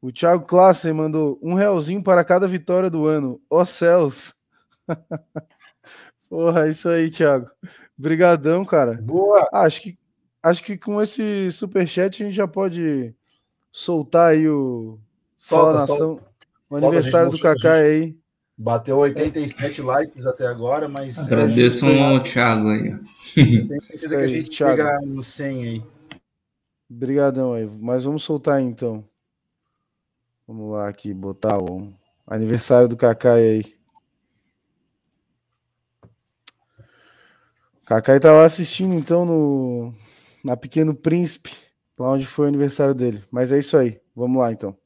O 0.00 0.12
Thiago 0.12 0.44
Klassen 0.44 0.92
mandou 0.92 1.38
um 1.42 1.54
realzinho 1.54 2.02
para 2.02 2.24
cada 2.24 2.46
vitória 2.46 2.90
do 2.90 3.06
ano. 3.06 3.40
Ó 3.48 3.62
oh, 3.62 3.64
céus! 3.64 4.34
Porra, 6.28 6.66
é 6.66 6.70
isso 6.70 6.88
aí, 6.88 7.10
Thiago. 7.10 7.50
Brigadão, 7.96 8.64
cara. 8.64 9.00
Boa! 9.00 9.48
Ah, 9.52 9.62
acho 9.62 9.80
que, 9.80 9.98
acho 10.42 10.62
que 10.62 10.76
com 10.76 11.00
esse 11.00 11.50
superchat 11.52 12.22
a 12.22 12.26
gente 12.26 12.36
já 12.36 12.46
pode 12.46 13.14
soltar 13.72 14.32
aí 14.32 14.48
o... 14.48 14.98
Solta, 15.36 15.86
solta. 15.86 16.24
O 16.68 16.76
aniversário 16.76 17.30
do 17.30 17.38
Kaká 17.38 17.74
aí. 17.74 18.16
Bateu 18.56 18.98
87 18.98 19.82
likes 19.82 20.24
até 20.26 20.46
agora, 20.46 20.88
mas. 20.88 21.18
Agradeço 21.18 21.86
ao 21.86 22.22
Thiago 22.22 22.68
aí. 22.68 22.96
Tenho 23.34 23.82
certeza 23.82 24.16
que 24.16 24.22
a 24.22 24.26
gente 24.26 24.50
Thiago. 24.50 24.76
chega 24.76 25.00
no 25.04 25.22
100 25.22 25.64
aí. 25.64 25.82
Obrigadão 26.88 27.54
aí. 27.54 27.68
Mas 27.80 28.04
vamos 28.04 28.22
soltar 28.22 28.60
então. 28.60 29.04
Vamos 30.46 30.70
lá 30.70 30.88
aqui, 30.88 31.12
botar 31.12 31.58
o 31.58 31.92
aniversário 32.26 32.86
do 32.86 32.96
Kaká 32.96 33.34
aí. 33.34 33.64
Kaká 37.84 38.18
tá 38.20 38.32
lá 38.32 38.44
assistindo 38.44 38.94
então 38.94 39.24
no 39.26 39.92
na 40.44 40.56
Pequeno 40.56 40.94
Príncipe, 40.94 41.50
lá 41.98 42.12
onde 42.12 42.26
foi 42.26 42.46
o 42.46 42.48
aniversário 42.48 42.94
dele. 42.94 43.22
Mas 43.32 43.50
é 43.50 43.58
isso 43.58 43.76
aí. 43.76 44.00
Vamos 44.14 44.38
lá 44.38 44.52
então. 44.52 44.76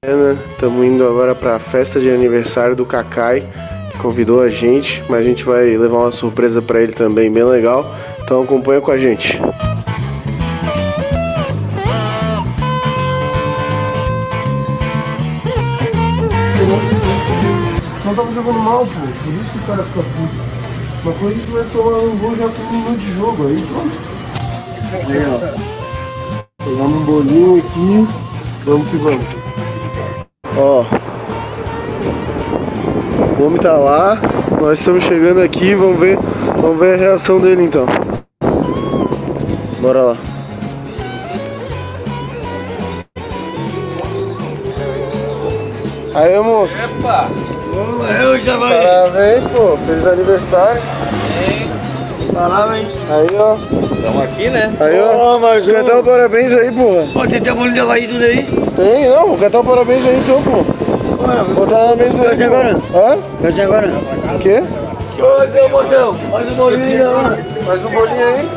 Estamos 0.00 0.86
indo 0.86 1.04
agora 1.04 1.34
para 1.34 1.56
a 1.56 1.58
festa 1.58 1.98
de 1.98 2.08
aniversário 2.08 2.76
do 2.76 2.86
Kakai, 2.86 3.48
que 3.90 3.98
convidou 3.98 4.40
a 4.40 4.48
gente, 4.48 5.02
mas 5.08 5.18
a 5.18 5.22
gente 5.24 5.42
vai 5.42 5.76
levar 5.76 5.98
uma 5.98 6.12
surpresa 6.12 6.62
para 6.62 6.80
ele 6.80 6.92
também 6.92 7.28
bem 7.32 7.42
legal. 7.42 7.84
Então 8.22 8.40
acompanha 8.44 8.80
com 8.80 8.92
a 8.92 8.96
gente. 8.96 9.40
Não 18.04 18.14
tava 18.14 18.32
jogando 18.32 18.58
mal, 18.60 18.86
pô. 18.86 19.00
Por 19.00 19.34
isso 19.34 19.50
que 19.50 19.58
o 19.58 19.62
cara 19.66 19.82
fica 19.82 20.00
puto. 20.00 21.02
Uma 21.02 21.12
coisa 21.14 21.44
que 21.44 21.50
vai 21.50 21.64
tomar 21.72 21.98
um 21.98 22.16
gol 22.18 22.36
já 22.36 22.48
com 22.48 22.62
um 22.62 22.70
minuto 22.70 22.98
de 23.00 23.14
jogo 23.16 23.48
aí, 23.48 23.60
pronto. 23.66 23.96
Aí, 24.92 25.26
ó. 25.26 26.64
Pegamos 26.64 27.02
um 27.02 27.04
bolinho 27.04 27.58
aqui. 27.58 28.06
Vamos 28.64 28.88
que 28.90 28.96
vamos. 28.98 29.47
Ó. 30.58 30.84
O 33.38 33.46
homem 33.46 33.58
tá 33.60 33.74
lá. 33.74 34.18
Nós 34.60 34.80
estamos 34.80 35.04
chegando 35.04 35.40
aqui. 35.40 35.74
Vamos 35.74 36.00
ver, 36.00 36.18
vamos 36.60 36.78
ver 36.80 36.94
a 36.94 36.96
reação 36.96 37.38
dele 37.38 37.62
então. 37.62 37.86
Bora 39.80 40.02
lá. 40.02 40.16
Aí, 46.14 46.40
moço. 46.40 46.76
Epa! 46.76 47.28
Eu 48.20 48.40
já 48.40 48.56
vai. 48.56 48.82
Parabéns, 48.82 49.46
pô. 49.46 49.76
Feliz 49.86 50.04
aniversário. 50.04 50.82
Parabéns. 52.34 52.88
Aí, 53.08 53.26
ó. 53.38 53.87
Estamos 53.98 54.22
aqui, 54.22 54.48
né? 54.48 54.72
Aí, 54.78 55.00
ó. 55.00 55.36
Oh, 55.36 55.38
mas 55.40 55.66
Cantar 55.66 55.98
o 55.98 56.04
parabéns 56.04 56.54
aí, 56.54 56.70
porra. 56.70 57.08
Pô, 57.12 57.20
você 57.20 57.40
tem 57.40 57.52
bolinho 57.52 57.74
de 57.74 57.80
Havaí 57.80 58.06
tudo 58.06 58.24
aí? 58.24 58.44
Tem, 58.76 59.08
não. 59.10 59.26
Vou 59.28 59.36
cantar 59.36 59.60
o 59.60 59.64
parabéns 59.64 60.06
aí 60.06 60.16
então, 60.16 60.40
pô. 60.42 60.78
Botar 61.54 61.88
na 61.88 61.96
mesa 61.96 62.30
aí. 62.30 62.42
agora? 62.42 62.76
Hã? 62.94 63.18
Cante 63.42 63.60
agora? 63.60 63.88
O 64.34 64.38
quê? 64.38 64.62
Ô, 65.18 65.68
botão. 65.68 66.14
Faz 66.14 66.52
um 66.52 66.54
bolinho 66.54 67.12
lá. 67.12 67.38
Faz 67.66 67.84
um 67.84 67.90
bolinho 67.90 68.26
aí. 68.26 68.48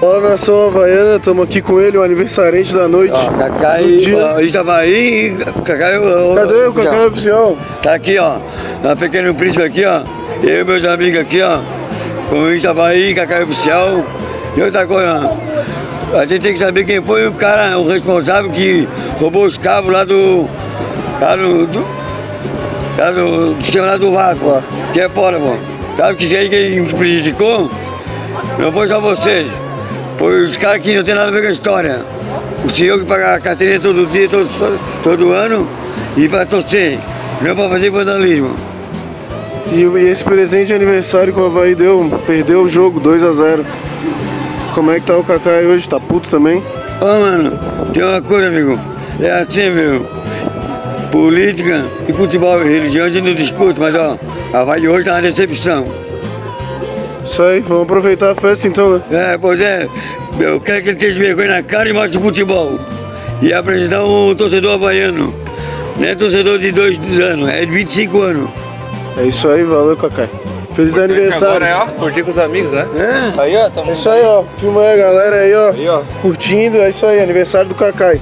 Fala 0.00 0.30
nação 0.30 0.66
havaiana, 0.66 1.16
estamos 1.16 1.44
aqui 1.44 1.62
com 1.62 1.80
ele, 1.80 1.96
o 1.96 2.02
aniversariante 2.02 2.74
da 2.74 2.88
noite. 2.88 3.14
Ó, 3.14 3.30
Cacá 3.38 3.80
e. 3.80 4.16
A 4.16 4.42
gente 4.42 4.52
tava 4.52 4.76
aí 4.78 5.36
Cacá 5.64 5.92
e. 5.92 6.34
Cadê 6.34 6.66
o 6.66 6.72
Cacá 6.74 7.06
oficial? 7.06 7.56
Tá 7.80 7.94
aqui, 7.94 8.18
ó. 8.18 8.38
Na 8.82 8.96
Pequeno 8.96 9.32
Príncipe 9.32 9.62
aqui, 9.62 9.84
ó. 9.84 10.02
Eu 10.42 10.62
e 10.62 10.64
meus 10.64 10.84
amigos 10.84 11.20
aqui, 11.20 11.40
ó. 11.40 11.60
Com 12.32 12.44
o 12.44 12.54
Itabaí, 12.54 13.14
Cacá 13.14 13.42
oficial. 13.42 14.02
E 14.56 14.62
outra 14.62 14.86
coisa, 14.86 15.36
a 16.14 16.24
gente 16.24 16.40
tem 16.40 16.54
que 16.54 16.58
saber 16.58 16.86
quem 16.86 17.02
foi 17.02 17.28
o 17.28 17.32
cara, 17.34 17.78
o 17.78 17.86
responsável 17.86 18.50
que 18.50 18.88
roubou 19.20 19.44
os 19.44 19.58
cabos 19.58 19.92
lá 19.92 20.02
do. 20.02 20.48
lá 21.20 21.36
do. 21.36 21.66
do, 21.66 21.86
lá 22.96 23.10
do, 23.10 23.52
do 23.52 23.60
esquema 23.60 23.86
lá 23.86 23.96
do 23.98 24.12
vácuo, 24.12 24.62
que 24.94 25.02
é 25.02 25.10
fora, 25.10 25.38
pô. 25.38 25.58
Sabe 25.98 26.26
que 26.26 26.34
aí 26.34 26.48
quem 26.48 26.86
prejudicou? 26.86 27.70
Não 28.58 28.72
foi 28.72 28.88
só 28.88 28.98
vocês. 28.98 29.52
Foi 30.16 30.46
os 30.46 30.56
caras 30.56 30.80
que 30.80 30.96
não 30.96 31.04
tem 31.04 31.14
nada 31.14 31.28
a 31.28 31.30
ver 31.30 31.42
com 31.42 31.48
a 31.48 31.52
história. 31.52 32.00
O 32.64 32.70
senhor 32.70 32.98
que 32.98 33.04
paga 33.04 33.34
a 33.34 33.40
carteirinha 33.40 33.78
todo 33.78 34.10
dia, 34.10 34.26
todo, 34.26 34.80
todo 35.04 35.32
ano, 35.32 35.68
e 36.16 36.26
para 36.30 36.46
torcer, 36.46 36.98
não 37.42 37.54
para 37.54 37.68
fazer 37.68 37.90
vandalismo. 37.90 38.71
E, 39.72 39.84
e, 39.84 40.10
esse 40.10 40.22
presente 40.22 40.66
de 40.66 40.74
aniversário 40.74 41.32
que 41.32 41.40
o 41.40 41.46
Havaí 41.46 41.74
deu, 41.74 42.10
perdeu 42.26 42.62
o 42.62 42.68
jogo 42.68 43.00
2 43.00 43.24
a 43.24 43.32
0 43.32 43.64
Como 44.74 44.90
é 44.90 45.00
que 45.00 45.06
tá 45.06 45.16
o 45.16 45.24
Kaká 45.24 45.50
hoje? 45.66 45.88
Tá 45.88 45.98
puto 45.98 46.28
também? 46.28 46.58
Ô 46.58 46.62
oh, 47.00 47.20
mano, 47.20 47.58
tem 47.92 48.02
uma 48.02 48.20
coisa, 48.20 48.48
amigo. 48.48 48.78
É 49.18 49.30
assim, 49.30 49.70
meu. 49.70 50.06
Política 51.10 51.86
e 52.06 52.12
futebol 52.12 52.62
e 52.62 52.68
religião 52.68 53.06
a 53.06 53.10
gente 53.10 53.24
não 53.24 53.34
discute, 53.34 53.80
mas 53.80 53.94
ó, 53.94 54.18
Havaí 54.52 54.86
hoje 54.86 55.06
tá 55.06 55.12
uma 55.12 55.22
decepção. 55.22 55.84
Isso 57.24 57.42
aí, 57.42 57.60
vamos 57.60 57.84
aproveitar 57.84 58.32
a 58.32 58.34
festa 58.34 58.68
então, 58.68 58.98
né? 58.98 59.02
É, 59.34 59.38
pois 59.38 59.58
é. 59.58 59.88
Eu 60.38 60.60
quero 60.60 60.82
que 60.82 60.88
ele 60.90 60.98
tenha 60.98 61.14
vergonha 61.14 61.48
na 61.48 61.62
cara 61.62 61.88
e 61.88 61.92
mostre 61.94 62.20
futebol. 62.20 62.78
E 63.40 63.54
apresentar 63.54 64.04
um 64.04 64.34
torcedor 64.34 64.74
havaiano. 64.74 65.34
Não 65.98 66.06
é 66.06 66.14
torcedor 66.14 66.58
de 66.58 66.72
dois 66.72 66.98
anos, 67.20 67.48
é 67.48 67.64
de 67.64 67.72
25 67.72 68.20
anos. 68.20 68.50
É 69.16 69.24
isso 69.24 69.46
aí, 69.48 69.62
valeu, 69.62 69.96
Cacai. 69.96 70.28
Feliz 70.74 70.94
Curtir 70.94 71.12
aniversário. 71.12 71.66
Agora, 71.66 71.84
ó, 71.84 72.00
curtir 72.00 72.22
com 72.22 72.30
os 72.30 72.38
amigos, 72.38 72.72
né? 72.72 72.88
É. 72.96 73.40
Aí, 73.40 73.56
ó, 73.56 73.68
tamo... 73.68 73.90
É 73.90 73.92
isso 73.92 74.08
aí, 74.08 74.24
ó. 74.24 74.42
Filma 74.58 74.80
aí 74.80 74.92
a 74.92 74.96
galera 74.96 75.36
aí, 75.36 75.54
ó. 75.54 75.70
Aí, 75.70 75.88
ó. 75.88 76.02
Curtindo, 76.22 76.78
é 76.78 76.88
isso 76.88 77.04
aí, 77.04 77.20
aniversário 77.20 77.68
do 77.68 77.74
Cacai. 77.74 78.18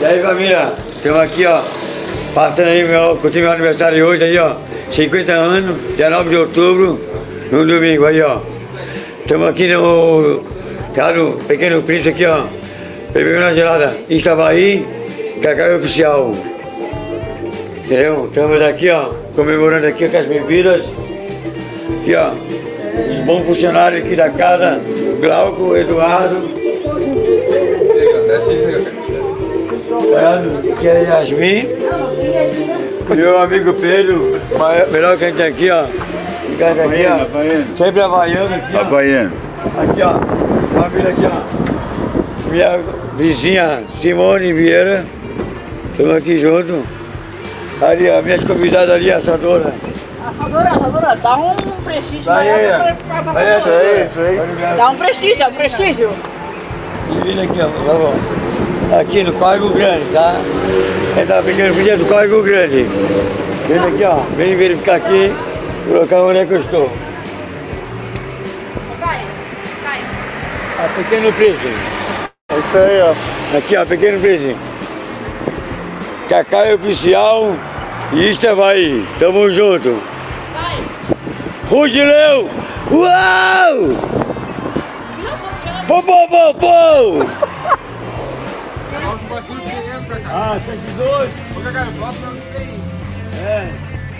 E 0.00 0.04
aí, 0.04 0.22
família? 0.22 0.72
Estamos 0.96 1.20
aqui, 1.20 1.44
ó. 1.44 1.60
Passando 2.34 2.68
aí, 2.68 2.84
meu, 2.84 3.16
curtindo 3.16 3.44
meu 3.44 3.52
aniversário 3.52 4.06
hoje 4.06 4.24
aí, 4.24 4.38
ó. 4.38 4.56
50 4.90 5.32
anos, 5.32 5.76
19 5.96 6.30
de 6.30 6.36
outubro, 6.36 6.98
no 7.52 7.66
domingo 7.66 8.06
aí, 8.06 8.22
ó. 8.22 8.38
Estamos 9.20 9.50
aqui 9.50 9.68
no. 9.68 10.42
Tá 10.94 11.12
no 11.12 11.32
Pequeno 11.32 11.82
Príncipe 11.82 12.08
aqui, 12.08 12.24
ó. 12.24 12.57
Bebeu 13.12 13.40
na 13.40 13.52
gelada. 13.52 13.92
Estava 14.08 14.48
aí, 14.48 14.86
Cacau 15.42 15.76
Oficial. 15.76 16.30
Entendeu? 17.84 18.26
Estamos 18.26 18.60
aqui, 18.60 18.90
ó, 18.90 19.10
comemorando 19.34 19.86
aqui 19.86 20.08
com 20.08 20.18
as 20.18 20.26
bebidas. 20.26 20.84
Aqui, 22.00 22.14
ó, 22.14 22.32
os 22.32 23.24
bons 23.24 23.46
funcionários 23.46 24.04
aqui 24.04 24.14
da 24.14 24.28
casa, 24.28 24.80
Glauco, 25.20 25.76
Eduardo. 25.76 26.48
Que 30.80 30.88
é 30.88 31.02
Yasmin. 31.04 31.68
Meu 33.16 33.38
amigo 33.38 33.72
Pedro, 33.72 34.38
melhor 34.92 35.16
que 35.16 35.24
a 35.24 35.30
gente 35.30 35.42
aqui, 35.42 35.70
ó. 35.70 35.84
Aqui, 35.84 37.06
ó. 37.06 37.84
Sempre 37.84 38.02
havaiano 38.02 38.54
aqui, 38.54 38.76
ó. 38.76 38.80
Aqui, 39.80 40.02
ó. 40.02 40.82
Família 40.82 41.10
aqui, 41.10 41.24
ó. 41.24 41.67
Minha 42.50 42.78
vizinha 43.16 43.82
Simone 44.00 44.52
Vieira. 44.52 45.04
Estamos 45.90 46.16
aqui 46.16 46.40
junto. 46.40 46.82
Ali, 47.82 48.08
as 48.08 48.24
minhas 48.24 48.42
convidadas 48.42 48.90
ali, 48.90 49.12
assadora. 49.12 49.74
Assadora, 50.26 50.70
assadora, 50.70 51.16
dá 51.16 51.36
um 51.36 51.54
prestígio 51.84 52.24
Vai 52.24 52.50
aí, 52.50 52.94
pra, 53.06 53.22
pra, 53.22 53.32
pra, 53.32 53.56
Isso 53.56 53.68
aí, 53.68 54.04
isso 54.04 54.20
aí. 54.20 54.40
Dá 54.76 54.90
um 54.90 54.96
prestígio, 54.96 55.38
dá 55.38 55.48
um 55.48 55.54
prestígio. 55.54 56.08
Vindo 57.24 57.42
aqui, 57.42 57.60
ó, 57.60 57.66
lá, 57.66 57.94
ó. 57.94 59.00
Aqui 59.00 59.22
no 59.22 59.32
Código 59.34 59.70
Grande, 59.70 60.06
tá? 60.12 60.36
Ele 61.16 61.26
tá 61.26 61.42
pegando 61.42 61.74
filha 61.74 61.96
do 61.98 62.06
Código 62.06 62.42
Grande. 62.42 62.86
Vem 63.68 63.78
aqui, 63.78 64.04
ó. 64.04 64.20
Vem 64.36 64.56
verificar 64.56 64.96
aqui 64.96 65.32
o 65.88 65.94
local 65.94 66.28
onde 66.28 66.38
é 66.38 66.46
que 66.46 66.52
eu 66.52 66.60
estou. 66.62 66.90
Cai, 69.00 69.20
cai. 69.84 70.00
A 70.84 70.88
Pequeno 70.88 71.32
Príncipe. 71.34 71.97
Isso 72.58 72.76
aí, 72.76 73.00
ó. 73.00 73.56
Aqui, 73.56 73.76
ó, 73.76 73.86
pequeno 73.86 74.20
príncipe. 74.20 74.56
Cacau 76.28 76.64
é 76.64 76.74
oficial 76.74 77.56
e 78.12 78.30
isto 78.30 78.46
é 78.46 78.54
vai. 78.54 79.06
Tamo 79.18 79.50
junto. 79.50 80.02
Rudileu! 81.70 82.50
Uau! 82.90 83.76
Pô, 85.86 86.02
pô, 86.02 86.28
pô, 86.28 86.54
pô! 86.54 87.22
Ah, 90.30 90.58
102? 90.58 91.30
Ô, 91.56 91.60
Cacau, 91.60 91.88
o 91.88 91.92
próximo 91.92 92.26
é 92.26 92.30
o 92.30 92.40
100. 92.40 92.82
É, 93.46 93.70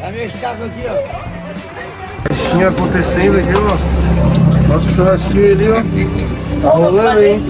a 0.07 0.11
minha 0.11 0.25
escapa 0.27 0.65
aqui, 0.65 0.85
ó. 0.89 2.29
Festinha 2.29 2.69
acontecendo 2.69 3.39
aqui, 3.39 3.55
ó. 3.55 4.58
Nosso 4.69 4.89
churrasquinho 4.95 5.53
ali, 5.53 5.69
ó. 5.71 5.83
Tá 6.61 6.69
rolando, 6.71 7.23
hein? 7.23 7.43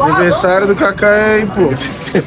Aniversário 0.00 0.66
do 0.66 0.76
Cacai 0.76 1.34
aí, 1.34 1.46
pô. 1.46 1.70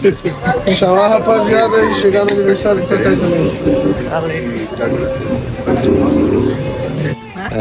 Chamar 0.74 1.06
a 1.06 1.08
rapaziada 1.10 1.76
aí, 1.76 1.94
chegar 1.94 2.26
no 2.26 2.32
aniversário 2.32 2.82
do 2.82 2.88
Cacai 2.88 3.16
também. 3.16 3.60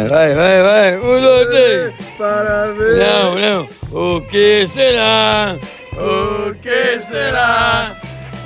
Vai, 0.09 0.35
vai, 0.35 0.63
vai. 0.63 0.99
Um, 0.99 1.21
dois, 1.21 1.49
três. 1.49 1.93
Parabéns! 2.19 2.99
Não, 2.99 3.35
não. 3.35 3.69
O 4.17 4.21
que 4.23 4.67
será? 4.73 5.57
O 5.93 6.55
que 6.55 6.99
será? 7.01 7.93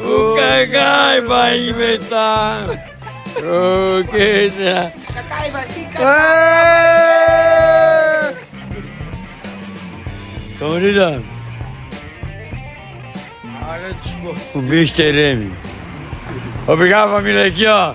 O 0.00 0.34
Cacai 0.36 1.20
vai 1.20 1.68
inventar. 1.68 2.91
O 3.38 4.04
que 4.04 4.50
será? 4.50 4.92
Ó? 5.98 6.42
O 14.54 14.58
Mr. 14.58 15.16
M. 15.16 15.52
Obrigado, 16.66 17.10
família, 17.10 17.46
aqui, 17.46 17.66
ó. 17.66 17.94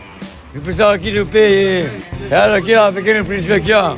O 0.56 0.62
pessoal 0.62 0.92
aqui 0.92 1.12
do 1.12 1.26
P. 1.26 1.86
Ela 2.30 2.58
aqui, 2.58 2.76
ó, 2.76 2.92
pequeno 2.92 3.24
príncipe 3.24 3.54
aqui, 3.54 3.74
ó. 3.74 3.96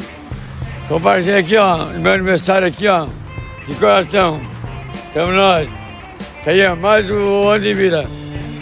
Comparecer 0.88 1.38
aqui, 1.38 1.58
ó, 1.58 1.86
meu 1.88 2.14
aniversário 2.14 2.68
aqui, 2.68 2.88
ó. 2.88 3.08
De 3.68 3.76
coração. 3.76 4.40
Tamo 5.14 5.32
nós. 5.32 5.68
Isso 6.42 6.50
aí, 6.50 6.68
ó, 6.68 6.76
mais 6.76 7.10
um 7.10 7.50
ano 7.50 7.64
de 7.64 7.74
vida. 7.74 8.08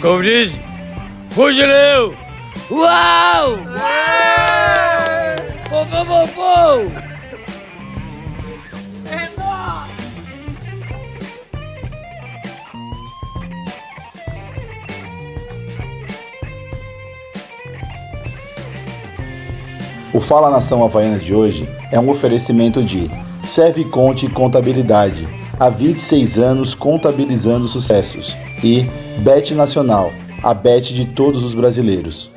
Como 0.00 0.22
diz, 0.22 0.52
Fugileu! 1.30 2.27
Uau! 2.70 3.56
Pô, 5.70 5.86
pô, 5.86 6.28
pô! 6.34 7.08
O 20.12 20.20
Fala 20.20 20.50
Nação 20.50 20.84
Havaiana 20.84 21.18
de 21.18 21.34
hoje 21.34 21.66
é 21.90 21.98
um 21.98 22.10
oferecimento 22.10 22.82
de 22.82 23.10
Serve 23.46 23.84
Conte 23.86 24.28
Contabilidade, 24.28 25.26
há 25.58 25.70
26 25.70 26.38
anos 26.38 26.74
contabilizando 26.74 27.66
sucessos, 27.66 28.36
e 28.62 28.86
Bet 29.20 29.54
Nacional, 29.54 30.12
a 30.42 30.52
bet 30.52 30.92
de 30.92 31.06
todos 31.06 31.42
os 31.42 31.54
brasileiros. 31.54 32.30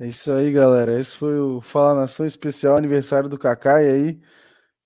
É 0.00 0.06
isso 0.06 0.32
aí, 0.32 0.50
galera. 0.50 0.98
Esse 0.98 1.14
foi 1.14 1.38
o 1.38 1.60
Fala 1.60 2.00
Nação 2.00 2.24
Especial 2.24 2.74
Aniversário 2.74 3.28
do 3.28 3.36
Cacai 3.38 3.86
aí. 3.86 4.20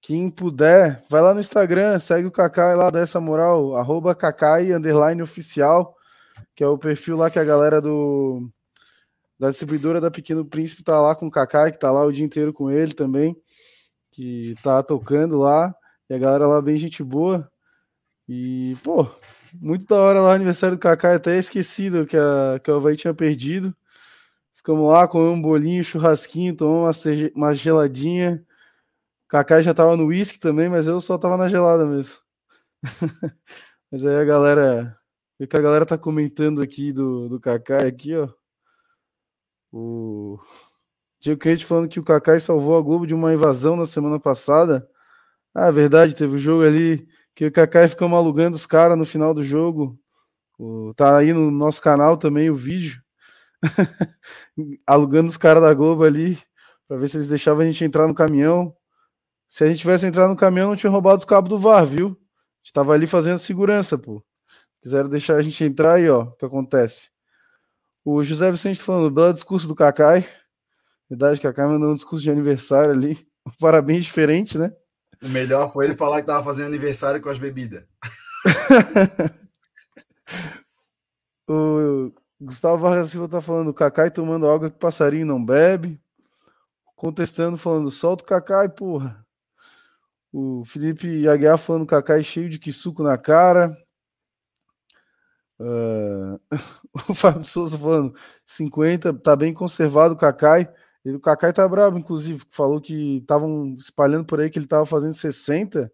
Quem 0.01 0.29
puder, 0.29 1.05
vai 1.09 1.23
lá 1.23 1.33
no 1.33 1.39
Instagram, 1.39 2.01
segue 2.01 2.27
o 2.27 2.33
Cacai 2.33 2.75
lá, 2.75 2.91
dá 2.91 2.99
essa 2.99 3.21
moral, 3.21 3.77
arroba 3.77 4.13
Cacai, 4.13 4.73
underline 4.73 5.23
oficial, 5.23 5.95
que 6.57 6.65
é 6.65 6.67
o 6.69 6.77
perfil 6.77 7.17
lá 7.17 7.31
que 7.31 7.39
a 7.39 7.45
galera 7.45 7.81
do 7.81 8.49
da 9.39 9.51
distribuidora 9.51 10.01
da 10.01 10.11
Pequeno 10.11 10.45
Príncipe 10.45 10.83
tá 10.83 11.01
lá 11.01 11.15
com 11.15 11.29
o 11.29 11.31
Cacai, 11.31 11.71
que 11.73 11.79
tá 11.79 11.93
lá 11.93 12.05
o 12.05 12.13
dia 12.13 12.25
inteiro 12.25 12.53
com 12.53 12.71
ele 12.71 12.95
também, 12.95 13.37
que 14.13 14.57
tá 14.63 14.83
tocando 14.83 15.39
lá, 15.39 15.75
e 16.11 16.15
a 16.15 16.19
galera 16.19 16.47
lá 16.49 16.61
bem 16.63 16.77
gente 16.77 17.05
boa. 17.05 17.51
E, 18.29 18.77
pô, 18.83 19.09
muito 19.55 19.87
da 19.87 19.97
hora 19.97 20.21
lá 20.21 20.31
o 20.31 20.33
aniversário 20.33 20.77
do 20.77 20.81
Cacai, 20.81 21.17
até 21.17 21.39
esquecido 21.39 22.07
que, 22.07 22.17
a, 22.17 22.61
que 22.63 22.71
o 22.71 22.77
Havaí 22.77 22.97
tinha 22.97 23.15
perdido. 23.15 23.75
Ficamos 24.65 24.89
lá, 24.91 25.07
comemos 25.07 25.39
um 25.39 25.43
bolinho, 25.43 25.85
churrasquinho, 25.85 26.57
tomamos 26.57 27.05
uma, 27.05 27.13
uma 27.37 27.53
geladinha. 27.55 28.43
O 29.27 29.29
Cacai 29.29 29.63
já 29.63 29.75
tava 29.75 29.97
no 29.97 30.07
uísque 30.07 30.39
também, 30.41 30.69
mas 30.69 30.87
eu 30.89 31.01
só 31.01 31.19
tava 31.19 31.37
na 31.37 31.49
gelada 31.49 31.87
mesmo. 31.87 32.17
mas 33.91 34.05
aí 34.07 34.17
a 34.17 34.25
galera. 34.25 34.97
O 35.41 35.47
que 35.47 35.57
a 35.57 35.61
galera 35.61 35.87
tá 35.87 35.99
comentando 35.99 36.63
aqui 36.63 36.93
do, 36.93 37.29
do 37.29 37.41
Cacai 37.41 37.87
aqui, 37.89 38.17
ó. 38.17 38.29
O 39.73 40.39
Diego 41.21 41.41
Crente 41.41 41.65
falando 41.67 41.89
que 41.89 42.01
o 42.01 42.05
Cacai 42.05 42.41
salvou 42.41 42.79
a 42.79 42.83
Globo 42.83 43.07
de 43.07 43.15
uma 43.15 43.33
invasão 43.35 43.77
na 43.77 43.87
semana 43.87 44.21
passada. 44.21 44.89
Ah, 45.55 45.71
verdade, 45.71 46.17
teve 46.17 46.37
o 46.37 46.39
jogo 46.39 46.65
ali 46.65 47.07
que 47.35 47.47
o 47.47 47.53
Cacai 47.53 47.89
ficou 47.89 48.09
alugando 48.15 48.57
os 48.57 48.67
caras 48.67 48.99
no 48.99 49.07
final 49.07 49.35
do 49.35 49.45
jogo. 49.45 49.99
O- 50.59 50.95
tá 50.97 51.19
aí 51.19 51.33
no 51.35 51.51
nosso 51.51 51.83
canal 51.83 52.17
também 52.19 52.51
o 52.51 52.57
vídeo. 52.57 53.03
alugando 54.87 55.29
os 55.29 55.37
caras 55.37 55.63
da 55.63 55.75
Globo 55.75 56.05
ali 56.05 56.39
para 56.87 56.97
ver 56.97 57.09
se 57.09 57.17
eles 57.17 57.29
deixavam 57.29 57.63
a 57.63 57.67
gente 57.67 57.85
entrar 57.85 58.07
no 58.07 58.15
caminhão. 58.15 58.75
Se 59.49 59.65
a 59.65 59.69
gente 59.69 59.79
tivesse 59.79 60.07
entrado 60.07 60.31
no 60.31 60.37
caminhão, 60.37 60.71
não 60.71 60.77
tinha 60.77 60.91
roubado 60.91 61.19
os 61.19 61.25
cabos 61.25 61.49
do 61.49 61.59
VAR, 61.59 61.87
viu? 61.87 62.09
A 62.09 62.11
gente 62.63 62.73
tava 62.73 62.93
ali 62.93 63.07
fazendo 63.07 63.39
segurança, 63.39 63.97
pô. 63.97 64.25
Quiseram 64.83 65.09
deixar 65.09 65.37
a 65.37 65.43
gente 65.43 65.63
entrar 65.65 65.95
aí, 65.95 66.09
ó, 66.09 66.23
o 66.23 66.33
que 66.33 66.45
acontece. 66.45 67.11
O 68.05 68.23
José 68.23 68.51
Vicente 68.51 68.83
falando, 68.83 69.11
belo 69.11 69.33
discurso 69.33 69.67
do 69.67 69.75
Cacai. 69.75 70.29
Verdade, 71.09 71.41
Cacai 71.41 71.67
mandou 71.67 71.91
um 71.91 71.95
discurso 71.95 72.23
de 72.23 72.31
aniversário 72.31 72.91
ali. 72.91 73.27
Parabéns 73.61 74.05
diferente, 74.05 74.59
né? 74.59 74.73
O 75.23 75.29
melhor 75.29 75.73
foi 75.73 75.87
ele 75.87 75.95
falar 75.95 76.21
que 76.21 76.27
tava 76.27 76.45
fazendo 76.45 76.67
aniversário 76.67 77.21
com 77.21 77.31
as 77.31 77.39
bebidas. 77.39 77.85
O 81.47 82.11
Gustavo 82.45 82.79
Vargas 82.79 83.11
Silva 83.11 83.29
tá 83.29 83.41
falando, 83.41 83.73
Cacai 83.73 84.11
tomando 84.11 84.49
água 84.49 84.71
que 84.71 84.79
passarinho 84.79 85.27
não 85.27 85.45
bebe. 85.45 86.01
Contestando, 86.95 87.57
falando, 87.57 87.91
solta 87.91 88.23
o 88.23 88.27
Cacai, 88.27 88.69
porra. 88.69 89.25
O 90.33 90.65
Felipe 90.67 91.27
Aguiar 91.29 91.59
falando, 91.59 91.87
Cacai 91.87 92.23
cheio 92.23 92.49
de 92.51 92.73
suco 92.73 93.03
na 93.03 93.17
cara. 93.17 93.77
Ah, 95.59 96.39
o 97.09 97.15
Fábio 97.15 97.45
Souza 97.45 97.79
falando, 97.79 98.15
50, 98.45 99.15
tá 99.15 99.35
bem 99.37 99.55
conservado 99.55 100.15
o 100.15 100.17
Cacai. 100.17 100.69
O 101.05 101.21
Cacai 101.21 101.53
tá 101.53 101.67
bravo, 101.69 101.99
inclusive, 101.99 102.45
falou 102.51 102.81
que 102.81 103.19
estavam 103.19 103.75
espalhando 103.75 104.25
por 104.27 104.41
aí 104.41 104.51
que 104.51 104.59
ele 104.59 104.67
tava 104.67 104.87
fazendo 104.87 105.15
60. 105.15 105.91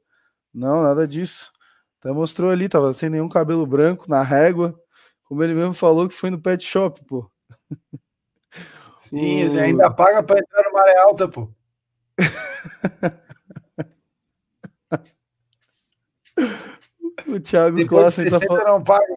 Não, 0.55 0.83
nada 0.83 1.07
disso. 1.07 1.53
Até 2.01 2.13
mostrou 2.13 2.51
ali, 2.51 2.69
tava 2.69 2.93
sem 2.95 3.11
nenhum 3.11 3.29
cabelo 3.29 3.67
branco, 3.67 4.09
na 4.09 4.23
régua. 4.23 4.79
Como 5.31 5.45
ele 5.45 5.55
mesmo 5.55 5.73
falou 5.73 6.09
que 6.09 6.15
foi 6.15 6.29
no 6.29 6.41
pet 6.41 6.65
shop, 6.65 7.05
pô. 7.05 7.31
Sim, 8.99 9.43
ele 9.43 9.61
ainda 9.61 9.89
paga 9.89 10.25
pra 10.25 10.41
entrar 10.41 10.65
no 10.65 10.73
Maré 10.73 10.99
Alta, 10.99 11.29
pô. 11.29 11.49
O 17.29 17.39
Thiago 17.39 17.77
Depois 17.77 18.03
Klassen 18.17 18.25
de 18.25 18.31
tá 18.31 18.39
60 18.41 18.49
falando. 18.49 18.67
não 18.67 18.83
paga. 18.83 19.15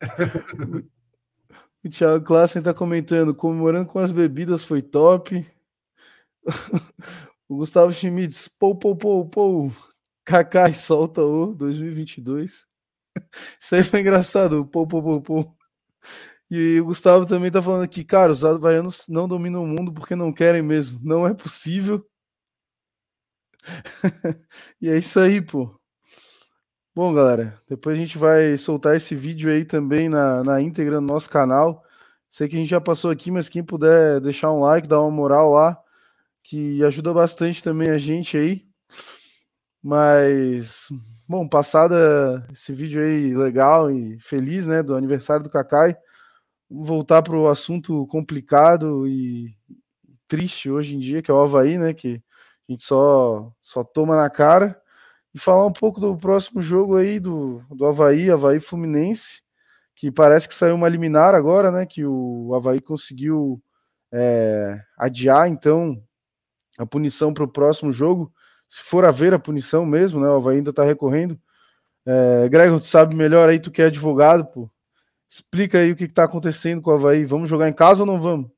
O 1.82 1.88
Thiago 1.88 2.24
Klassen 2.24 2.62
tá 2.62 2.74
comentando, 2.74 3.34
comemorando 3.34 3.88
com 3.88 4.00
as 4.00 4.12
bebidas 4.12 4.62
foi 4.62 4.82
top. 4.82 5.50
o 7.48 7.56
Gustavo 7.56 7.90
Schmitz, 7.90 8.48
pou, 8.48 8.76
pou, 8.76 8.94
pou, 8.96 9.26
pou. 9.30 9.72
Kaká 10.24 10.68
e 10.68 10.74
solta 10.74 11.22
o 11.22 11.54
2022. 11.54 12.66
Isso 13.60 13.74
aí 13.74 13.84
foi 13.84 14.00
engraçado, 14.00 14.66
pou, 14.66 14.86
pou, 14.86 15.02
pou, 15.02 15.22
pou. 15.22 15.56
E 16.50 16.80
o 16.80 16.86
Gustavo 16.86 17.26
também 17.26 17.50
tá 17.50 17.60
falando 17.60 17.82
aqui, 17.84 18.04
cara, 18.04 18.32
os 18.32 18.44
havaianos 18.44 19.06
não 19.08 19.26
dominam 19.26 19.64
o 19.64 19.66
mundo 19.66 19.92
porque 19.92 20.14
não 20.14 20.32
querem 20.32 20.62
mesmo. 20.62 21.00
Não 21.02 21.26
é 21.26 21.34
possível. 21.34 22.06
e 24.80 24.88
é 24.88 24.96
isso 24.98 25.18
aí, 25.18 25.42
pô. 25.42 25.78
Bom, 26.94 27.12
galera, 27.12 27.60
depois 27.68 27.94
a 27.96 27.98
gente 28.00 28.16
vai 28.16 28.56
soltar 28.56 28.96
esse 28.96 29.14
vídeo 29.14 29.50
aí 29.50 29.64
também 29.64 30.08
na, 30.08 30.42
na 30.42 30.62
íntegra 30.62 31.00
no 31.00 31.06
nosso 31.06 31.28
canal. 31.28 31.82
Sei 32.30 32.48
que 32.48 32.56
a 32.56 32.58
gente 32.58 32.70
já 32.70 32.80
passou 32.80 33.10
aqui, 33.10 33.30
mas 33.30 33.48
quem 33.48 33.62
puder 33.64 34.20
deixar 34.20 34.52
um 34.52 34.60
like, 34.60 34.88
dar 34.88 35.00
uma 35.00 35.10
moral 35.10 35.52
lá, 35.52 35.78
que 36.42 36.82
ajuda 36.84 37.12
bastante 37.12 37.62
também 37.62 37.90
a 37.90 37.98
gente 37.98 38.36
aí. 38.36 38.66
Mas, 39.82 40.88
bom, 41.28 41.48
passada 41.48 42.46
esse 42.50 42.72
vídeo 42.72 43.02
aí 43.02 43.34
legal 43.34 43.90
e 43.90 44.18
feliz, 44.20 44.66
né, 44.66 44.82
do 44.82 44.94
aniversário 44.94 45.42
do 45.42 45.50
Cacai, 45.50 45.96
vamos 46.70 46.88
voltar 46.88 47.22
para 47.22 47.36
o 47.36 47.48
assunto 47.48 48.06
complicado 48.08 49.06
e 49.08 49.54
triste 50.28 50.70
hoje 50.70 50.96
em 50.96 50.98
dia, 51.00 51.22
que 51.22 51.30
é 51.30 51.34
o 51.34 51.40
Havaí, 51.42 51.78
né, 51.78 51.94
que 51.94 52.22
A 52.68 52.72
gente 52.72 52.84
só, 52.84 53.52
só 53.60 53.84
toma 53.84 54.16
na 54.16 54.30
cara. 54.30 54.80
E 55.34 55.38
falar 55.38 55.66
um 55.66 55.72
pouco 55.72 56.00
do 56.00 56.16
próximo 56.16 56.62
jogo 56.62 56.96
aí 56.96 57.20
do, 57.20 57.62
do 57.70 57.86
Havaí, 57.86 58.30
Havaí 58.30 58.58
Fluminense, 58.60 59.42
que 59.94 60.10
parece 60.10 60.48
que 60.48 60.54
saiu 60.54 60.74
uma 60.74 60.88
liminar 60.88 61.34
agora, 61.34 61.70
né? 61.70 61.86
Que 61.86 62.04
o 62.06 62.54
Havaí 62.54 62.80
conseguiu 62.80 63.62
é, 64.12 64.80
adiar, 64.96 65.48
então, 65.48 66.02
a 66.78 66.86
punição 66.86 67.34
para 67.34 67.44
o 67.44 67.48
próximo 67.48 67.92
jogo. 67.92 68.32
Se 68.68 68.82
for 68.82 69.04
haver 69.04 69.32
a 69.32 69.38
punição 69.38 69.86
mesmo, 69.86 70.20
né? 70.20 70.28
O 70.28 70.36
Havaí 70.36 70.56
ainda 70.56 70.70
está 70.70 70.84
recorrendo. 70.84 71.38
É, 72.04 72.48
Gregor, 72.48 72.80
tu 72.80 72.86
sabe 72.86 73.14
melhor 73.14 73.48
aí, 73.48 73.58
tu 73.58 73.70
que 73.70 73.82
é 73.82 73.86
advogado, 73.86 74.46
pô. 74.46 74.70
Explica 75.28 75.78
aí 75.78 75.92
o 75.92 75.96
que 75.96 76.04
está 76.04 76.24
acontecendo 76.24 76.80
com 76.80 76.90
o 76.90 76.94
Havaí. 76.94 77.24
Vamos 77.24 77.48
jogar 77.48 77.68
em 77.68 77.74
casa 77.74 78.02
ou 78.02 78.06
não 78.06 78.20
vamos? 78.20 78.50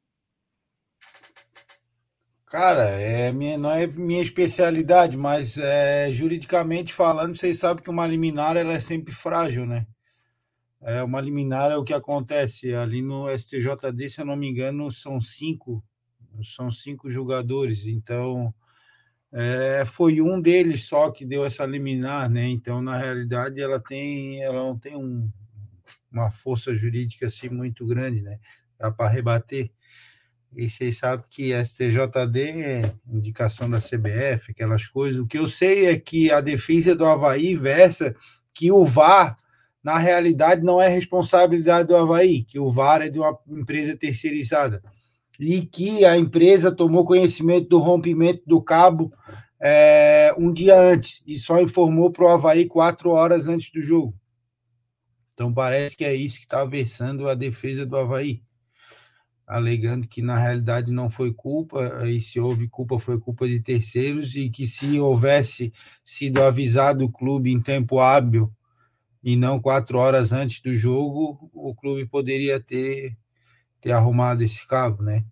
Cara, 2.51 2.85
é 2.85 3.31
minha, 3.31 3.59
não 3.59 3.71
é 3.71 3.87
minha 3.87 4.23
especialidade, 4.23 5.19
mas 5.19 5.59
é, 5.59 6.11
juridicamente 6.11 6.95
falando, 6.95 7.37
vocês 7.37 7.59
sabem 7.59 7.85
que 7.85 7.91
uma 7.91 8.07
liminar 8.07 8.57
ela 8.57 8.73
é 8.73 8.81
sempre 8.81 9.13
frágil, 9.13 9.67
né? 9.67 9.87
É, 10.81 11.03
uma 11.03 11.21
liminar 11.21 11.71
é 11.71 11.77
o 11.77 11.85
que 11.85 11.93
acontece 11.93 12.73
ali 12.73 13.03
no 13.03 13.29
STJD, 13.29 14.09
se 14.09 14.21
eu 14.23 14.25
não 14.25 14.35
me 14.35 14.49
engano, 14.49 14.91
são 14.91 15.21
cinco, 15.21 15.85
são 16.57 16.71
cinco 16.71 17.11
jogadores, 17.11 17.85
então 17.85 18.55
é, 19.33 19.85
foi 19.85 20.21
um 20.21 20.41
deles 20.41 20.85
só 20.85 21.11
que 21.11 21.25
deu 21.25 21.45
essa 21.45 21.67
liminar, 21.67 22.31
né? 22.31 22.49
Então, 22.49 22.81
na 22.81 22.97
realidade, 22.97 23.61
ela 23.61 23.79
tem, 23.79 24.43
ela 24.43 24.61
não 24.61 24.79
tem 24.79 24.97
um, 24.97 25.31
uma 26.11 26.31
força 26.31 26.75
jurídica 26.75 27.27
assim 27.27 27.49
muito 27.49 27.87
grande, 27.87 28.23
né? 28.23 28.39
Dá 28.79 28.91
para 28.91 29.11
rebater. 29.11 29.71
E 30.57 30.71
vocês 30.71 30.97
sabem 30.97 31.27
que 31.29 31.53
STJD 31.53 32.41
é 32.63 32.95
indicação 33.07 33.69
da 33.69 33.81
CBF, 33.81 34.51
aquelas 34.51 34.87
coisas. 34.87 35.21
O 35.21 35.27
que 35.27 35.39
eu 35.39 35.47
sei 35.47 35.87
é 35.87 35.99
que 35.99 36.33
a 36.33 36.41
defesa 36.41 36.97
do 36.97 37.05
Havaí 37.05 37.55
versa 37.55 38.17
que 38.55 38.73
o 38.73 38.85
VAR, 38.85 39.37
na 39.85 39.99
realidade, 39.99 40.63
não 40.63 40.81
é 40.81 40.89
responsabilidade 40.89 41.89
do 41.89 41.97
Havaí, 41.97 42.45
que 42.45 42.59
o 42.59 42.71
VAR 42.71 43.03
é 43.03 43.11
de 43.11 43.19
uma 43.19 43.39
empresa 43.47 43.95
terceirizada. 43.97 44.83
E 45.39 45.63
que 45.63 46.05
a 46.05 46.17
empresa 46.17 46.73
tomou 46.73 47.05
conhecimento 47.05 47.69
do 47.69 47.79
rompimento 47.79 48.43
do 48.47 48.61
cabo 48.61 49.13
é, 49.61 50.35
um 50.39 50.53
dia 50.53 50.81
antes 50.81 51.23
e 51.27 51.39
só 51.39 51.61
informou 51.61 52.11
para 52.11 52.25
o 52.25 52.29
Havaí 52.29 52.67
quatro 52.67 53.11
horas 53.11 53.47
antes 53.47 53.71
do 53.71 53.81
jogo. 53.83 54.15
Então 55.35 55.53
parece 55.53 55.97
que 55.97 56.05
é 56.05 56.15
isso 56.15 56.37
que 56.37 56.45
está 56.45 56.65
versando 56.65 57.29
a 57.29 57.35
defesa 57.35 57.87
do 57.87 57.97
Havaí, 57.97 58.43
alegando 59.47 60.09
que 60.09 60.21
na 60.21 60.37
realidade 60.37 60.91
não 60.91 61.09
foi 61.09 61.33
culpa, 61.33 62.05
e 62.09 62.21
se 62.21 62.41
houve 62.41 62.69
culpa 62.69 62.99
foi 62.99 63.21
culpa 63.21 63.47
de 63.47 63.61
terceiros, 63.61 64.35
e 64.35 64.51
que 64.51 64.67
se 64.67 64.99
houvesse 64.99 65.73
sido 66.05 66.43
avisado 66.43 67.05
o 67.05 67.13
clube 67.13 67.53
em 67.53 67.61
tempo 67.61 68.01
hábil 68.01 68.53
e 69.23 69.37
não 69.37 69.61
quatro 69.61 69.99
horas 69.99 70.33
antes 70.33 70.61
do 70.61 70.73
jogo, 70.73 71.51
o 71.55 71.75
clube 71.75 72.05
poderia 72.07 72.59
ter, 72.61 73.17
ter 73.81 73.93
arrumado 73.93 74.43
esse 74.43 74.67
cabo, 74.67 75.03
né? 75.03 75.25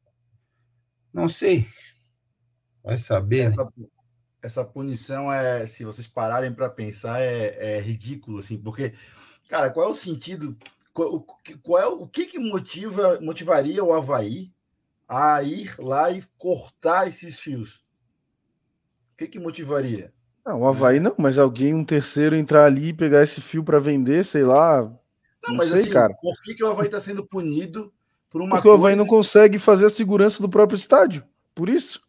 Não 1.13 1.29
sei. 1.29 1.67
Vai 2.83 2.99
saber. 2.99 3.41
Essa, 3.41 3.65
né? 3.65 3.87
essa 4.43 4.65
punição 4.65 5.33
é, 5.33 5.67
se 5.67 5.85
vocês 5.85 6.07
pararem 6.07 6.53
para 6.53 6.69
pensar, 6.69 7.21
é, 7.21 7.77
é 7.77 7.81
ridículo, 7.81 8.39
assim, 8.39 8.59
porque 8.59 8.95
Cara, 9.49 9.71
qual 9.71 9.89
é 9.89 9.91
o 9.91 9.95
sentido? 9.95 10.57
Qual, 10.93 11.25
qual 11.63 11.83
é 11.83 11.87
o 11.87 12.07
que, 12.07 12.27
que 12.27 12.39
motiva, 12.39 13.21
motivaria 13.21 13.85
o 13.85 13.93
Havaí 13.93 14.53
a 15.09 15.43
ir 15.43 15.75
lá 15.79 16.11
e 16.11 16.23
cortar 16.37 17.07
esses 17.07 17.39
fios? 17.39 17.85
O 19.13 19.17
que, 19.19 19.29
que 19.29 19.39
motivaria? 19.39 20.13
Não, 20.45 20.63
o 20.63 20.67
Havaí 20.67 21.01
não, 21.01 21.15
mas 21.19 21.39
alguém, 21.39 21.75
um 21.75 21.85
terceiro, 21.85 22.37
entrar 22.37 22.65
ali 22.65 22.89
e 22.89 22.95
pegar 22.95 23.23
esse 23.23 23.41
fio 23.41 23.63
para 23.63 23.79
vender, 23.79 24.25
sei 24.25 24.43
lá. 24.43 24.83
Não, 24.83 24.99
não 25.49 25.57
mas 25.57 25.69
sei, 25.69 25.83
assim, 25.83 25.91
cara. 25.91 26.15
Por 26.21 26.35
que, 26.43 26.55
que 26.55 26.65
o 26.65 26.71
Havaí 26.71 26.87
está 26.87 27.01
sendo 27.01 27.25
punido 27.25 27.93
por 28.31 28.41
uma 28.41 28.57
Porque 28.57 28.69
coisa... 28.69 28.77
o 28.77 28.87
Havaí 28.87 28.97
não 28.97 29.07
consegue 29.07 29.59
fazer 29.59 29.87
a 29.87 29.91
segurança 29.91 30.43
do 30.43 30.49
próprio 30.49 30.77
estádio. 30.77 31.25
Por 31.55 31.69
isso. 31.69 32.01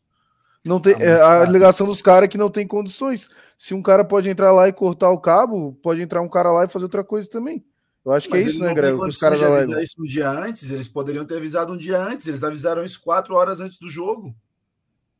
Não 0.65 0.80
tem, 0.80 0.95
ah, 0.95 1.02
é, 1.02 1.22
a 1.22 1.45
alegação 1.45 1.88
dos 1.88 2.02
caras 2.02 2.26
é 2.26 2.27
que 2.27 2.38
não 2.38 2.49
tem 2.49 2.68
condições. 2.68 3.30
Se 3.57 3.73
um 3.73 3.81
cara 3.81 4.03
pode 4.03 4.30
entrar 4.30 4.52
lá 4.52 4.68
e 4.68 4.73
cortar 4.73 5.10
o 5.10 5.19
cabo, 5.19 5.73
pode 5.81 6.02
entrar 6.02 6.22
um 6.22 6.27
cara 6.27 6.52
lá 6.52 6.65
e 6.65 6.69
fazer 6.69 6.85
outra 6.85 7.03
coisa 7.03 7.30
também. 7.30 7.64
Eu 8.06 8.11
acho 8.11 8.30
Mas 8.30 8.44
que 8.44 8.48
é 8.48 8.49
isso, 8.49 8.60
né, 8.64 8.73
Greg? 8.73 8.98
Os 8.98 9.18
caras 9.18 9.41
alegam. 9.41 9.80
isso 9.81 9.95
um 9.99 10.03
dia 10.03 10.30
antes, 10.30 10.69
eles 10.69 10.88
poderiam 10.88 11.26
ter 11.26 11.38
avisado 11.38 11.73
um 11.73 11.77
dia 11.77 11.98
antes. 11.98 12.27
Eles 12.27 12.44
avisaram 12.44 12.84
isso 12.84 13.02
quatro 13.02 13.35
horas 13.35 13.60
antes 13.60 13.77
do 13.77 13.89
jogo. 13.89 14.35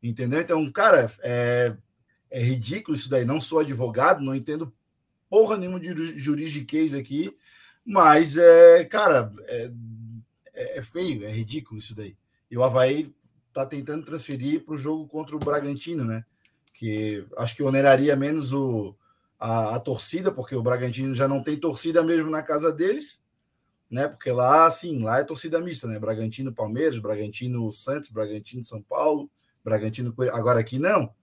Entendeu? 0.02 0.40
Então, 0.40 0.70
cara, 0.72 1.12
é, 1.22 1.76
é 2.30 2.42
ridículo 2.42 2.96
isso 2.96 3.10
daí. 3.10 3.26
Não 3.26 3.42
sou 3.42 3.60
advogado, 3.60 4.24
não 4.24 4.36
entendo 4.36 4.72
porra 5.30 5.58
nenhuma 5.58 5.80
de 5.80 6.18
juridiquês 6.18 6.94
aqui, 6.94 7.36
mas 7.86 8.38
é, 8.38 8.86
cara, 8.86 9.34
é, 9.48 9.72
é, 10.58 10.80
é 10.80 10.82
feio, 10.82 11.24
é 11.24 11.32
ridículo 11.32 11.80
isso 11.80 11.96
daí. 11.96 12.18
E 12.50 12.58
o 12.58 12.64
Havaí 12.64 13.14
está 13.48 13.66
tentando 13.66 14.06
transferir 14.06 14.66
para 14.66 14.74
o 14.74 14.78
jogo 14.78 15.08
contra 15.08 15.36
o 15.36 15.40
Bragantino, 15.40 16.04
né? 16.04 16.26
Que 16.74 17.26
acho 17.38 17.56
que 17.56 17.64
oneraria 17.64 18.16
menos 18.16 18.52
o, 18.54 18.96
a, 19.40 19.76
a, 19.76 19.80
torcida, 19.80 20.32
porque 20.32 20.56
o 20.56 20.62
Bragantino 20.62 21.14
já 21.14 21.28
não 21.28 21.42
tem 21.44 21.60
torcida 21.60 22.04
mesmo 22.04 22.30
na 22.30 22.42
casa 22.42 22.72
deles, 22.72 23.22
né? 23.90 24.08
Porque 24.08 24.32
lá, 24.32 24.66
assim, 24.66 25.04
lá 25.04 25.20
é 25.20 25.24
torcida 25.24 25.62
mista, 25.62 25.88
né? 25.88 26.00
Bragantino 26.00 26.54
Palmeiras, 26.54 27.00
Bragantino 27.00 27.72
Santos, 27.72 28.10
Bragantino 28.10 28.64
São 28.64 28.82
Paulo, 28.82 29.30
Bragantino. 29.64 30.14
Agora 30.32 30.60
aqui 30.60 30.80
não. 30.80 31.14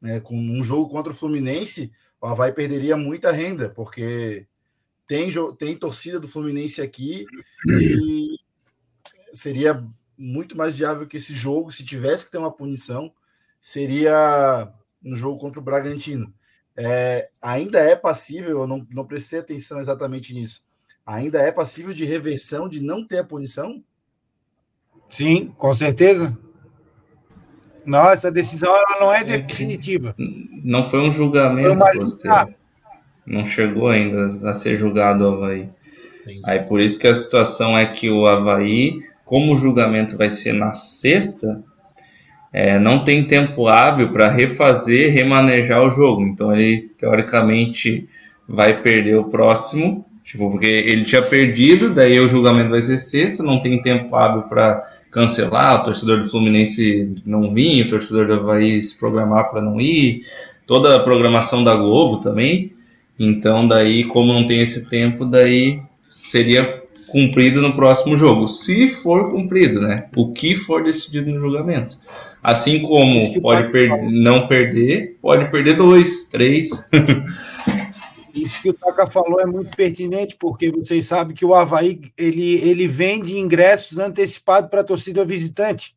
Né? 0.00 0.20
Com 0.20 0.36
um 0.36 0.62
jogo 0.62 0.88
contra 0.88 1.12
o 1.12 1.16
Fluminense, 1.16 1.92
o 2.20 2.26
Havaí 2.26 2.52
perderia 2.52 2.96
muita 2.96 3.30
renda, 3.32 3.68
porque 3.70 4.46
tem, 5.06 5.30
tem 5.58 5.76
torcida 5.76 6.18
do 6.18 6.28
Fluminense 6.28 6.80
aqui 6.80 7.26
e 7.68 8.34
seria 9.32 9.82
muito 10.18 10.56
mais 10.56 10.76
viável 10.76 11.06
que 11.06 11.16
esse 11.16 11.34
jogo, 11.34 11.70
se 11.70 11.84
tivesse 11.84 12.24
que 12.24 12.30
ter 12.30 12.38
uma 12.38 12.52
punição, 12.52 13.12
seria 13.60 14.72
no 15.02 15.16
jogo 15.16 15.38
contra 15.38 15.60
o 15.60 15.62
Bragantino. 15.62 16.32
É, 16.76 17.28
ainda 17.40 17.78
é 17.78 17.94
passível, 17.94 18.60
eu 18.60 18.66
não, 18.66 18.86
não 18.90 19.06
prestei 19.06 19.40
atenção 19.40 19.78
exatamente 19.78 20.32
nisso, 20.32 20.62
ainda 21.04 21.40
é 21.40 21.52
passível 21.52 21.92
de 21.92 22.04
reversão 22.04 22.68
de 22.68 22.80
não 22.80 23.06
ter 23.06 23.18
a 23.18 23.24
punição? 23.24 23.82
Sim, 25.10 25.52
com 25.56 25.74
certeza. 25.74 26.36
Não, 27.84 28.10
essa 28.10 28.30
decisão 28.30 28.74
ela 28.74 29.00
não 29.00 29.12
é, 29.12 29.20
é 29.20 29.38
definitiva. 29.38 30.14
Não 30.64 30.88
foi 30.88 31.00
um 31.00 31.10
julgamento 31.10 31.84
posterior. 31.94 32.54
Não 33.26 33.44
chegou 33.44 33.88
ainda 33.88 34.24
a 34.26 34.54
ser 34.54 34.76
julgado 34.76 35.24
o 35.24 35.34
Havaí. 35.34 35.68
Entendi. 36.22 36.40
Aí 36.44 36.62
por 36.62 36.80
isso 36.80 36.98
que 36.98 37.06
a 37.06 37.14
situação 37.14 37.76
é 37.76 37.84
que 37.84 38.08
o 38.08 38.26
Havaí 38.26 39.02
como 39.32 39.54
o 39.54 39.56
julgamento 39.56 40.18
vai 40.18 40.28
ser 40.28 40.52
na 40.52 40.74
sexta, 40.74 41.64
é, 42.52 42.78
não 42.78 43.02
tem 43.02 43.26
tempo 43.26 43.66
hábil 43.66 44.12
para 44.12 44.28
refazer, 44.28 45.10
remanejar 45.10 45.82
o 45.82 45.88
jogo. 45.88 46.20
Então 46.20 46.54
ele 46.54 46.90
teoricamente 46.98 48.06
vai 48.46 48.82
perder 48.82 49.16
o 49.16 49.24
próximo, 49.24 50.04
tipo, 50.22 50.50
porque 50.50 50.66
ele 50.66 51.06
tinha 51.06 51.22
perdido, 51.22 51.94
daí 51.94 52.20
o 52.20 52.28
julgamento 52.28 52.68
vai 52.68 52.82
ser 52.82 52.98
sexta, 52.98 53.42
não 53.42 53.58
tem 53.58 53.80
tempo 53.80 54.14
hábil 54.14 54.42
para 54.50 54.86
cancelar, 55.10 55.80
o 55.80 55.84
torcedor 55.84 56.18
do 56.18 56.28
Fluminense 56.28 57.14
não 57.24 57.54
vir, 57.54 57.86
o 57.86 57.88
torcedor 57.88 58.26
do 58.26 58.34
Havaí 58.34 58.78
se 58.82 58.98
programar 58.98 59.48
para 59.48 59.62
não 59.62 59.80
ir, 59.80 60.26
toda 60.66 60.94
a 60.94 61.00
programação 61.00 61.64
da 61.64 61.74
Globo 61.74 62.20
também. 62.20 62.70
Então 63.18 63.66
daí, 63.66 64.04
como 64.04 64.30
não 64.30 64.44
tem 64.44 64.60
esse 64.60 64.90
tempo, 64.90 65.24
daí 65.24 65.80
seria 66.02 66.81
cumprido 67.12 67.60
no 67.60 67.76
próximo 67.76 68.16
jogo, 68.16 68.48
se 68.48 68.88
for 68.88 69.30
cumprido, 69.30 69.82
né? 69.82 70.08
O 70.16 70.32
que 70.32 70.56
for 70.56 70.82
decidido 70.82 71.30
no 71.30 71.38
julgamento. 71.38 71.98
Assim 72.42 72.80
como 72.80 73.40
pode 73.40 73.70
per 73.70 74.10
não 74.10 74.48
perder, 74.48 75.18
pode 75.20 75.50
perder 75.50 75.76
dois, 75.76 76.24
três. 76.24 76.70
Isso 78.34 78.62
que 78.62 78.70
o 78.70 78.72
Taka 78.72 79.06
falou 79.06 79.40
é 79.40 79.46
muito 79.46 79.76
pertinente, 79.76 80.36
porque 80.40 80.70
vocês 80.70 81.06
sabem 81.06 81.36
que 81.36 81.44
o 81.44 81.54
Havaí 81.54 82.00
ele, 82.16 82.54
ele 82.66 82.88
vende 82.88 83.38
ingressos 83.38 83.98
antecipados 83.98 84.70
para 84.70 84.80
a 84.80 84.84
torcida 84.84 85.22
visitante. 85.22 85.94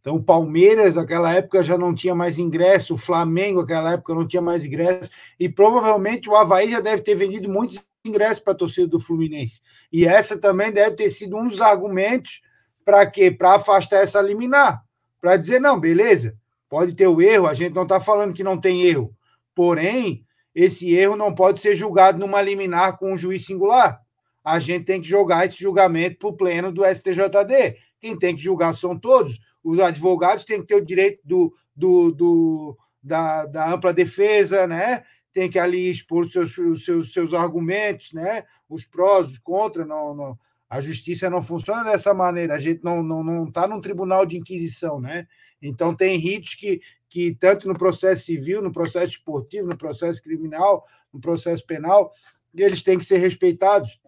Então, 0.00 0.14
o 0.14 0.22
Palmeiras, 0.22 0.94
naquela 0.94 1.34
época, 1.34 1.64
já 1.64 1.76
não 1.76 1.92
tinha 1.92 2.14
mais 2.14 2.38
ingresso, 2.38 2.94
o 2.94 2.96
Flamengo, 2.96 3.62
naquela 3.62 3.94
época, 3.94 4.14
não 4.14 4.24
tinha 4.24 4.40
mais 4.40 4.64
ingresso, 4.64 5.10
e 5.40 5.48
provavelmente 5.48 6.30
o 6.30 6.36
Havaí 6.36 6.70
já 6.70 6.78
deve 6.78 7.02
ter 7.02 7.16
vendido 7.16 7.50
muitos 7.50 7.84
ingresso 8.08 8.42
para 8.42 8.52
a 8.52 8.56
torcida 8.56 8.86
do 8.86 9.00
Fluminense. 9.00 9.60
E 9.92 10.04
essa 10.04 10.38
também 10.38 10.72
deve 10.72 10.96
ter 10.96 11.10
sido 11.10 11.36
um 11.36 11.48
dos 11.48 11.60
argumentos 11.60 12.40
para 12.84 13.04
quê? 13.06 13.30
Para 13.30 13.54
afastar 13.54 14.02
essa 14.02 14.20
liminar. 14.20 14.82
Para 15.20 15.36
dizer, 15.36 15.60
não, 15.60 15.78
beleza, 15.78 16.36
pode 16.68 16.94
ter 16.94 17.06
o 17.06 17.20
erro, 17.20 17.46
a 17.46 17.54
gente 17.54 17.74
não 17.74 17.82
está 17.82 18.00
falando 18.00 18.34
que 18.34 18.44
não 18.44 18.58
tem 18.58 18.82
erro. 18.82 19.14
Porém, 19.54 20.24
esse 20.54 20.94
erro 20.94 21.16
não 21.16 21.34
pode 21.34 21.60
ser 21.60 21.74
julgado 21.74 22.18
numa 22.18 22.40
liminar 22.40 22.96
com 22.96 23.12
um 23.12 23.16
juiz 23.16 23.44
singular. 23.44 24.00
A 24.44 24.58
gente 24.58 24.84
tem 24.84 25.00
que 25.00 25.08
jogar 25.08 25.44
esse 25.44 25.58
julgamento 25.58 26.18
para 26.18 26.28
o 26.28 26.36
pleno 26.36 26.70
do 26.70 26.84
STJD. 26.84 27.76
Quem 27.98 28.16
tem 28.16 28.36
que 28.36 28.42
julgar 28.42 28.72
são 28.72 28.96
todos. 28.96 29.40
Os 29.64 29.80
advogados 29.80 30.44
têm 30.44 30.60
que 30.60 30.68
ter 30.68 30.76
o 30.76 30.84
direito 30.84 31.20
do, 31.24 31.52
do, 31.74 32.12
do 32.12 32.78
da, 33.02 33.46
da 33.46 33.72
ampla 33.72 33.92
defesa, 33.92 34.66
né? 34.66 35.02
Tem 35.36 35.50
que 35.50 35.58
ali 35.58 35.90
expor 35.90 36.24
os 36.24 36.32
seus, 36.32 36.56
os 36.56 36.82
seus, 36.82 37.12
seus 37.12 37.34
argumentos, 37.34 38.10
né? 38.14 38.42
Os 38.66 38.86
prós, 38.86 39.32
os 39.32 39.38
contras. 39.38 39.86
Não, 39.86 40.14
não, 40.14 40.38
a 40.66 40.80
justiça 40.80 41.28
não 41.28 41.42
funciona 41.42 41.84
dessa 41.84 42.14
maneira. 42.14 42.54
A 42.54 42.58
gente 42.58 42.82
não 42.82 43.02
está 43.02 43.06
não, 43.06 43.22
não 43.22 43.52
tá 43.52 43.68
num 43.68 43.78
tribunal 43.78 44.24
de 44.24 44.38
inquisição, 44.38 44.98
né? 44.98 45.28
Então 45.60 45.94
tem 45.94 46.16
ritos 46.16 46.54
que, 46.54 46.80
que 47.06 47.34
tanto 47.34 47.68
no 47.68 47.76
processo 47.76 48.24
civil, 48.24 48.62
no 48.62 48.72
processo 48.72 49.12
esportivo, 49.12 49.68
no 49.68 49.76
processo 49.76 50.22
criminal, 50.22 50.86
no 51.12 51.20
processo 51.20 51.66
penal, 51.66 52.14
eles 52.54 52.82
têm 52.82 52.96
que 52.96 53.04
ser 53.04 53.18
respeitados, 53.18 54.00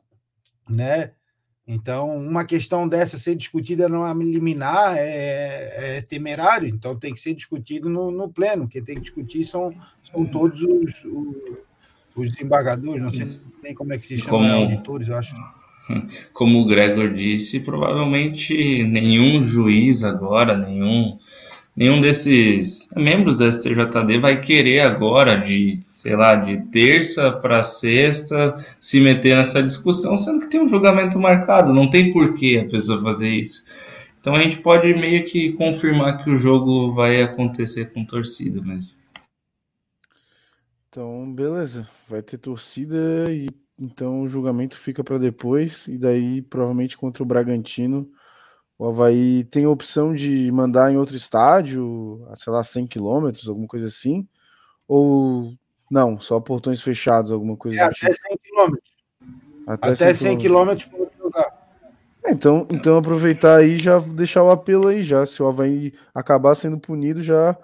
né? 0.67 1.13
Então, 1.71 2.17
uma 2.17 2.47
questão 2.47 2.89
dessa 2.89 3.19
ser 3.19 3.35
discutida 3.35 3.91
não 3.91 4.11
liminar 4.23 4.97
é, 4.97 5.99
é, 5.99 6.01
temerário, 6.01 6.67
então 6.67 6.97
tem 6.97 7.13
que 7.13 7.21
ser 7.21 7.35
discutido 7.35 7.91
no, 7.91 8.11
no 8.11 8.27
pleno. 8.27 8.67
Quem 8.67 8.83
tem 8.83 8.95
que 8.95 9.03
discutir 9.03 9.45
são, 9.45 9.75
são 10.03 10.25
todos 10.25 10.63
os, 10.63 11.05
os, 11.05 11.63
os 12.17 12.33
desembargadores, 12.33 13.03
não 13.03 13.11
sei 13.11 13.27
nem 13.63 13.75
como 13.75 13.93
é 13.93 13.99
que 13.99 14.07
se 14.07 14.17
chama, 14.17 14.31
como, 14.31 14.51
auditores, 14.51 15.09
eu 15.09 15.17
acho. 15.17 15.35
Como 16.33 16.63
o 16.63 16.67
Gregor 16.67 17.13
disse, 17.13 17.61
provavelmente 17.61 18.83
nenhum 18.85 19.43
juiz 19.45 20.03
agora, 20.05 20.57
nenhum 20.57 21.19
nenhum 21.79 22.01
desses 22.01 22.91
membros 22.97 23.37
da 23.37 23.51
STJD 23.53 24.19
vai 24.19 24.41
querer 24.41 24.81
agora, 24.81 25.37
de, 25.37 25.81
sei 25.89 26.17
lá, 26.17 26.35
de 26.35 26.61
terça 26.73 27.31
para 27.31 27.63
sexta, 27.63 28.57
se 28.81 29.01
meter 29.01 29.37
nessa 29.37 29.63
discussão, 29.63 30.17
sendo 30.17 30.41
que 30.41 30.51
tem 30.51 30.61
um 30.61 30.67
julgamento 30.67 31.21
marcado, 31.21 31.73
não 31.73 31.89
tem 31.89 32.11
por 32.11 32.37
que 32.37 32.59
a 32.59 32.67
pessoa 32.67 33.01
fazer 33.01 33.31
isso. 33.31 33.65
Então 34.21 34.35
a 34.35 34.43
gente 34.43 34.59
pode 34.59 34.93
meio 34.93 35.25
que 35.25 35.53
confirmar 35.53 36.25
que 36.25 36.29
o 36.29 36.37
jogo 36.37 36.93
vai 36.93 37.23
acontecer 37.23 37.93
com 37.93 38.05
torcida 38.05 38.61
mesmo. 38.61 38.99
Então, 40.89 41.33
beleza, 41.33 41.87
vai 42.09 42.23
ter 42.23 42.39
torcida 42.39 43.31
e 43.31 43.49
então 43.81 44.23
o 44.23 44.29
julgamento 44.29 44.77
fica 44.77 45.05
para 45.05 45.17
depois, 45.17 45.87
e 45.87 45.97
daí 45.97 46.43
provavelmente 46.43 46.99
contra 46.99 47.23
o 47.23 47.27
Bragantino 47.27 48.11
o 48.79 48.87
Havaí 48.87 49.43
tem 49.45 49.65
a 49.65 49.71
opção 49.71 50.15
de 50.15 50.51
mandar 50.53 50.93
em 50.93 50.97
outro 50.97 51.17
estádio, 51.17 52.23
sei 52.37 52.53
lá, 52.53 52.63
100 52.63 52.87
quilômetros, 52.87 53.49
alguma 53.49 53.67
coisa 53.67 53.89
assim? 53.89 54.27
Ou 54.87 55.53
não, 55.91 56.21
só 56.21 56.39
portões 56.39 56.81
fechados, 56.81 57.33
alguma 57.33 57.57
coisa 57.57 57.77
é, 57.77 57.83
até 57.83 57.95
tipo? 57.95 58.15
100 58.29 58.39
quilômetros. 58.43 58.93
Até, 59.67 59.91
até 59.91 60.15
100 60.15 60.39
quilômetros 60.39 60.89
pode 60.89 61.11
jogar. 61.19 61.59
É, 62.25 62.31
então, 62.31 62.69
então 62.71 62.99
aproveitar 62.99 63.57
aí 63.57 63.75
e 63.75 63.79
já 63.79 63.99
deixar 63.99 64.45
o 64.45 64.51
apelo 64.51 64.89
aí 64.89 65.03
já. 65.03 65.27
Se 65.27 65.43
o 65.43 65.49
Havaí 65.49 65.93
acabar 66.15 66.55
sendo 66.55 66.79
punido, 66.79 67.21
já 67.21 67.57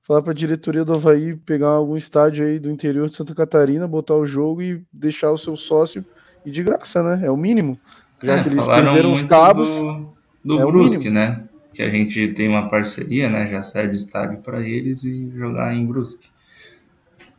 falar 0.00 0.22
para 0.22 0.32
a 0.32 0.34
diretoria 0.34 0.84
do 0.84 0.94
Havaí 0.94 1.36
pegar 1.36 1.68
algum 1.68 1.98
estádio 1.98 2.46
aí 2.46 2.58
do 2.58 2.70
interior 2.70 3.08
de 3.08 3.14
Santa 3.14 3.34
Catarina, 3.34 3.86
botar 3.86 4.14
o 4.14 4.24
jogo 4.24 4.62
e 4.62 4.82
deixar 4.90 5.30
o 5.32 5.38
seu 5.38 5.54
sócio 5.54 6.04
e 6.46 6.50
de 6.50 6.62
graça, 6.62 7.02
né? 7.02 7.26
É 7.26 7.30
o 7.30 7.36
mínimo. 7.36 7.78
Já 8.22 8.38
é, 8.38 8.42
que 8.42 8.48
eles 8.48 8.64
perderam 8.66 9.12
os 9.12 9.22
cabos. 9.22 9.68
Do 9.68 10.11
do 10.44 10.60
é 10.60 10.66
Brusque, 10.66 11.08
né? 11.10 11.48
Que 11.72 11.82
a 11.82 11.88
gente 11.88 12.28
tem 12.34 12.48
uma 12.48 12.68
parceria, 12.68 13.30
né? 13.30 13.46
Já 13.46 13.62
cede 13.62 13.96
estádio 13.96 14.40
para 14.40 14.60
eles 14.60 15.04
e 15.04 15.30
jogar 15.36 15.72
em 15.74 15.86
Brusque. 15.86 16.28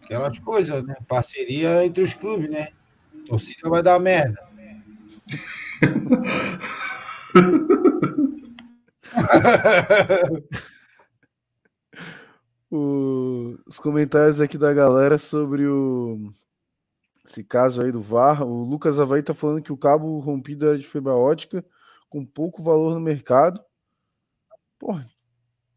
Aquelas 0.04 0.40
coisas, 0.40 0.84
né? 0.86 0.96
Parceria 1.08 1.86
entre 1.86 2.04
os 2.04 2.14
clubes, 2.14 2.50
né? 2.50 2.70
A 3.24 3.28
torcida 3.28 3.70
vai 3.70 3.84
dar 3.84 4.00
merda. 4.00 4.42
o... 12.72 13.58
Os 13.66 13.80
comentários 13.80 14.42
aqui 14.42 14.58
da 14.58 14.74
galera 14.74 15.18
sobre 15.18 15.66
o 15.68 16.34
esse 17.26 17.44
caso 17.44 17.82
aí 17.82 17.92
do 17.92 18.02
VAR. 18.02 18.44
O 18.44 18.64
Lucas 18.64 19.00
Havaí 19.00 19.24
tá 19.24 19.34
falando 19.34 19.62
que 19.62 19.72
o 19.72 19.78
cabo 19.78 20.20
rompido 20.20 20.68
era 20.68 20.78
de 20.78 20.86
fibra 20.86 21.14
ótica 21.14 21.64
com 22.14 22.24
pouco 22.24 22.62
valor 22.62 22.94
no 22.94 23.00
mercado. 23.00 23.60
Porra, 24.78 25.04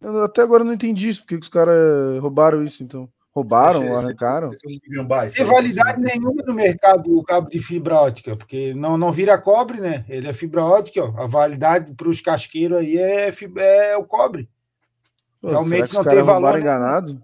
eu 0.02 0.22
até 0.22 0.42
agora 0.42 0.62
não 0.62 0.74
entendi 0.74 1.08
isso, 1.08 1.22
porque 1.22 1.36
os 1.36 1.48
caras 1.48 2.20
roubaram 2.20 2.62
isso, 2.62 2.84
então. 2.84 3.08
Roubaram, 3.30 3.80
Você, 3.80 3.88
arrancaram. 3.88 4.50
Tem 5.34 5.44
validade 5.44 6.00
nenhuma 6.00 6.42
no 6.46 6.52
mercado 6.52 7.18
o 7.18 7.22
cabo 7.22 7.48
de 7.48 7.58
fibra 7.58 7.96
ótica, 7.96 8.36
porque 8.36 8.74
não, 8.74 8.98
não 8.98 9.12
vira 9.12 9.38
cobre, 9.38 9.80
né? 9.80 10.04
Ele 10.08 10.28
é 10.28 10.32
fibra 10.34 10.62
ótica, 10.62 11.04
ó. 11.04 11.22
A 11.22 11.26
validade 11.26 11.94
para 11.94 12.08
os 12.08 12.20
casqueiros 12.20 12.78
aí 12.78 12.98
é, 12.98 13.32
fibra, 13.32 13.62
é 13.62 13.96
o 13.96 14.04
cobre. 14.04 14.48
Pô, 15.40 15.48
Realmente 15.48 15.94
não 15.94 16.04
tem 16.04 16.22
valor. 16.22 16.58
enganado? 16.58 17.22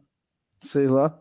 Sei 0.61 0.87
lá. 0.87 1.19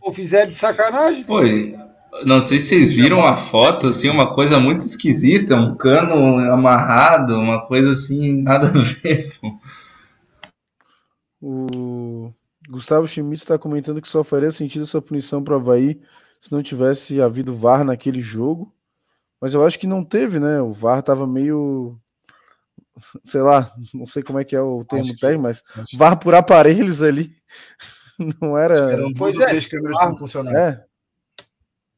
Ou 0.00 0.12
fizeram 0.14 0.50
de 0.50 0.56
sacanagem? 0.56 1.24
Foi. 1.24 1.76
Não 2.24 2.40
sei 2.40 2.58
se 2.58 2.66
vocês 2.68 2.92
viram 2.92 3.22
a 3.22 3.34
foto, 3.36 3.88
assim, 3.88 4.08
uma 4.08 4.32
coisa 4.32 4.58
muito 4.58 4.80
esquisita, 4.80 5.56
um 5.56 5.76
cano 5.76 6.38
amarrado, 6.52 7.34
uma 7.34 7.64
coisa 7.66 7.92
assim, 7.92 8.42
nada 8.42 8.68
a 8.68 8.70
ver. 8.70 9.32
O 11.40 12.32
Gustavo 12.68 13.08
Schmitz 13.08 13.42
está 13.42 13.58
comentando 13.58 14.02
que 14.02 14.08
só 14.08 14.22
faria 14.22 14.52
sentido 14.52 14.84
essa 14.84 15.00
punição 15.00 15.42
para 15.42 15.54
o 15.54 15.56
Havaí 15.56 16.00
se 16.40 16.52
não 16.52 16.62
tivesse 16.62 17.20
havido 17.20 17.54
VAR 17.54 17.84
naquele 17.84 18.20
jogo. 18.20 18.72
Mas 19.40 19.54
eu 19.54 19.64
acho 19.64 19.78
que 19.78 19.86
não 19.86 20.04
teve, 20.04 20.38
né? 20.38 20.60
O 20.60 20.72
VAR 20.72 21.02
tava 21.02 21.26
meio. 21.26 21.98
Sei 23.24 23.40
lá, 23.40 23.72
não 23.94 24.04
sei 24.04 24.22
como 24.22 24.38
é 24.38 24.44
que 24.44 24.54
é 24.54 24.60
o 24.60 24.84
termo 24.84 25.16
técnico, 25.16 25.42
mas 25.42 25.62
VAR 25.94 26.18
por 26.18 26.34
aparelhos 26.34 27.02
ali. 27.02 27.34
Não 28.38 28.58
era. 28.58 28.92
Era 28.92 29.06
um 29.06 29.14
pois 29.14 29.34
é, 29.40 29.58
câmeras 29.62 29.96
não 29.98 30.14
funcionaram. 30.14 30.58
É. 30.58 30.84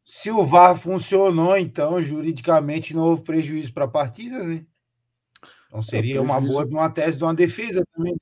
Se 0.04 0.30
o 0.30 0.44
VAR 0.44 0.76
funcionou, 0.76 1.56
então, 1.56 2.00
juridicamente 2.00 2.94
não 2.94 3.02
houve 3.02 3.22
prejuízo 3.22 3.72
para 3.72 3.84
a 3.84 3.88
partida, 3.88 4.42
né? 4.42 4.66
Então 5.68 5.80
é, 5.80 5.82
seria 5.82 6.16
é, 6.16 6.20
uma 6.20 6.40
boa 6.40 6.64
uma 6.66 6.90
tese 6.90 7.16
de 7.16 7.24
uma 7.24 7.34
defesa 7.34 7.84
também. 7.94 8.12
Né? 8.12 8.18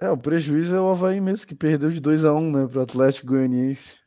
É, 0.00 0.10
o 0.10 0.16
prejuízo 0.16 0.74
é 0.74 0.80
o 0.80 0.90
Havaí 0.90 1.20
mesmo, 1.20 1.46
que 1.46 1.54
perdeu 1.54 1.90
de 1.90 2.00
2 2.00 2.24
a 2.24 2.32
1 2.32 2.38
um, 2.38 2.52
né, 2.52 2.66
para 2.66 2.78
o 2.78 2.82
Atlético 2.82 3.28
Goianiense. 3.28 3.98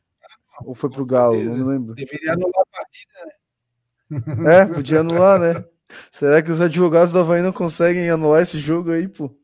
Ou 0.64 0.74
foi 0.74 0.88
para 0.88 1.02
o 1.02 1.06
Galo, 1.06 1.42
não 1.42 1.56
me 1.56 1.64
lembro. 1.64 1.94
Deveria 1.94 2.32
anular 2.32 2.62
a 2.62 2.76
partida, 2.76 3.26
né? 3.26 3.32
É, 4.62 4.66
podia 4.66 5.00
anular, 5.00 5.40
né? 5.40 5.64
Será 6.10 6.42
que 6.42 6.50
os 6.50 6.60
advogados 6.60 7.12
do 7.12 7.18
Havaí 7.18 7.42
não 7.42 7.52
conseguem 7.52 8.08
anular 8.08 8.42
esse 8.42 8.58
jogo 8.58 8.90
aí, 8.90 9.08
pô? 9.08 9.36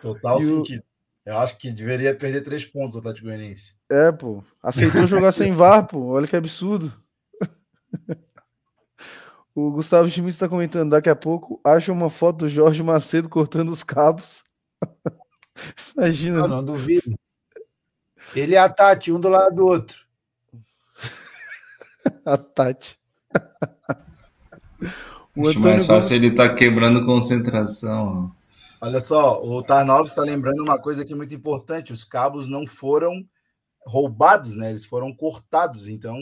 Total 0.00 0.38
e 0.38 0.46
sentido. 0.46 0.80
O... 0.80 1.30
Eu 1.30 1.38
acho 1.38 1.56
que 1.58 1.70
deveria 1.70 2.14
perder 2.14 2.42
três 2.42 2.64
pontos 2.64 2.96
o 2.96 2.98
Atlético 2.98 3.26
Goianiense. 3.26 3.76
É, 3.90 4.12
pô. 4.12 4.40
Aceitou 4.62 5.04
jogar 5.04 5.32
sem 5.32 5.52
VAR, 5.52 5.84
pô. 5.84 6.10
Olha 6.10 6.28
que 6.28 6.36
absurdo. 6.36 6.92
o 9.52 9.72
Gustavo 9.72 10.08
Schmidt 10.08 10.30
está 10.30 10.48
comentando 10.48 10.90
daqui 10.90 11.10
a 11.10 11.16
pouco. 11.16 11.60
Acha 11.64 11.92
uma 11.92 12.08
foto 12.08 12.38
do 12.38 12.48
Jorge 12.48 12.84
Macedo 12.84 13.28
cortando 13.28 13.70
os 13.70 13.82
cabos. 13.82 14.44
Imagina. 15.98 16.42
Não, 16.42 16.48
não 16.48 16.64
duvido. 16.64 17.18
Ele 18.36 18.52
e 18.52 18.56
a 18.56 18.68
Tati, 18.68 19.10
um 19.10 19.18
do 19.18 19.28
lado 19.28 19.56
do 19.56 19.66
outro. 19.66 20.06
a 22.24 22.38
Tati. 22.38 22.96
o 25.36 25.48
Acho 25.48 25.58
mais 25.58 25.84
fácil 25.84 26.10
Gomes... 26.10 26.12
ele 26.12 26.32
tá 26.32 26.54
quebrando 26.54 27.04
concentração. 27.04 28.32
Olha 28.80 29.00
só, 29.00 29.42
o 29.42 29.60
Tarnov 29.64 30.06
está 30.06 30.22
lembrando 30.22 30.62
uma 30.62 30.78
coisa 30.78 31.02
aqui 31.02 31.14
muito 31.14 31.34
importante: 31.34 31.92
os 31.92 32.04
cabos 32.04 32.48
não 32.48 32.64
foram 32.66 33.26
roubados, 33.86 34.54
né? 34.54 34.70
Eles 34.70 34.84
foram 34.84 35.12
cortados. 35.12 35.88
Então, 35.88 36.16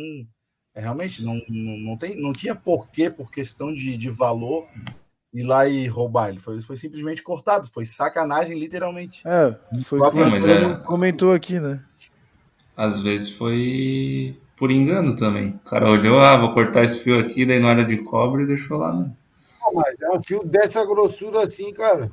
é, 0.75 0.81
realmente 0.81 1.23
não, 1.23 1.41
não, 1.49 1.77
não, 1.79 1.97
tem, 1.97 2.21
não 2.21 2.33
tinha 2.33 2.55
porquê, 2.55 3.11
por 3.11 3.31
questão 3.31 3.73
de, 3.73 3.97
de 3.97 4.11
valor, 4.11 4.67
ir 5.33 5.43
lá 5.43 5.69
e 5.69 5.87
roubar. 5.87 6.31
Ele 6.31 6.39
foi, 6.39 6.61
foi 6.61 6.77
simplesmente 6.77 7.23
cortado. 7.23 7.67
Foi 7.67 7.87
sacanagem, 7.87 8.59
literalmente. 8.59 9.23
É, 9.27 9.55
foi 9.85 9.99
como 9.99 10.21
é, 10.21 10.77
comentou 10.85 11.33
aqui, 11.33 11.59
né? 11.59 11.83
Às 12.77 13.01
vezes 13.01 13.31
foi 13.31 14.37
por 14.57 14.71
engano 14.71 15.15
também. 15.15 15.51
O 15.51 15.71
cara 15.71 15.91
olhou, 15.91 16.21
ah, 16.21 16.37
vou 16.37 16.53
cortar 16.53 16.83
esse 16.83 17.01
fio 17.01 17.19
aqui, 17.19 17.47
daí 17.47 17.61
na 17.61 17.69
hora 17.69 17.85
de 17.85 17.97
cobre 17.99 18.43
e 18.43 18.47
deixou 18.47 18.79
lá, 18.79 18.93
né? 18.93 19.11
mas 19.75 19.95
é 20.01 20.11
um 20.11 20.23
fio 20.23 20.43
dessa 20.45 20.83
grossura 20.87 21.43
assim, 21.43 21.71
cara 21.75 22.11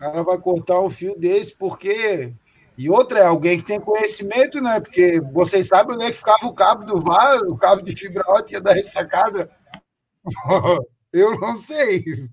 cara 0.00 0.22
vai 0.22 0.38
cortar 0.38 0.80
um 0.80 0.90
fio 0.90 1.14
desse 1.16 1.54
porque. 1.54 2.32
E 2.80 2.88
outra 2.88 3.18
é 3.18 3.26
alguém 3.26 3.58
que 3.58 3.66
tem 3.66 3.78
conhecimento, 3.78 4.58
né? 4.58 4.80
Porque 4.80 5.20
vocês 5.34 5.68
sabem 5.68 5.96
onde 5.96 6.06
é 6.06 6.10
que 6.10 6.16
ficava 6.16 6.46
o 6.46 6.54
cabo 6.54 6.86
do 6.86 6.98
VAR, 6.98 7.38
o 7.42 7.54
cabo 7.54 7.82
de 7.82 7.94
fibra 7.94 8.24
ótica 8.26 8.58
da 8.58 8.72
ressacada. 8.72 9.50
Eu 11.12 11.38
não 11.38 11.58
sei. 11.58 12.30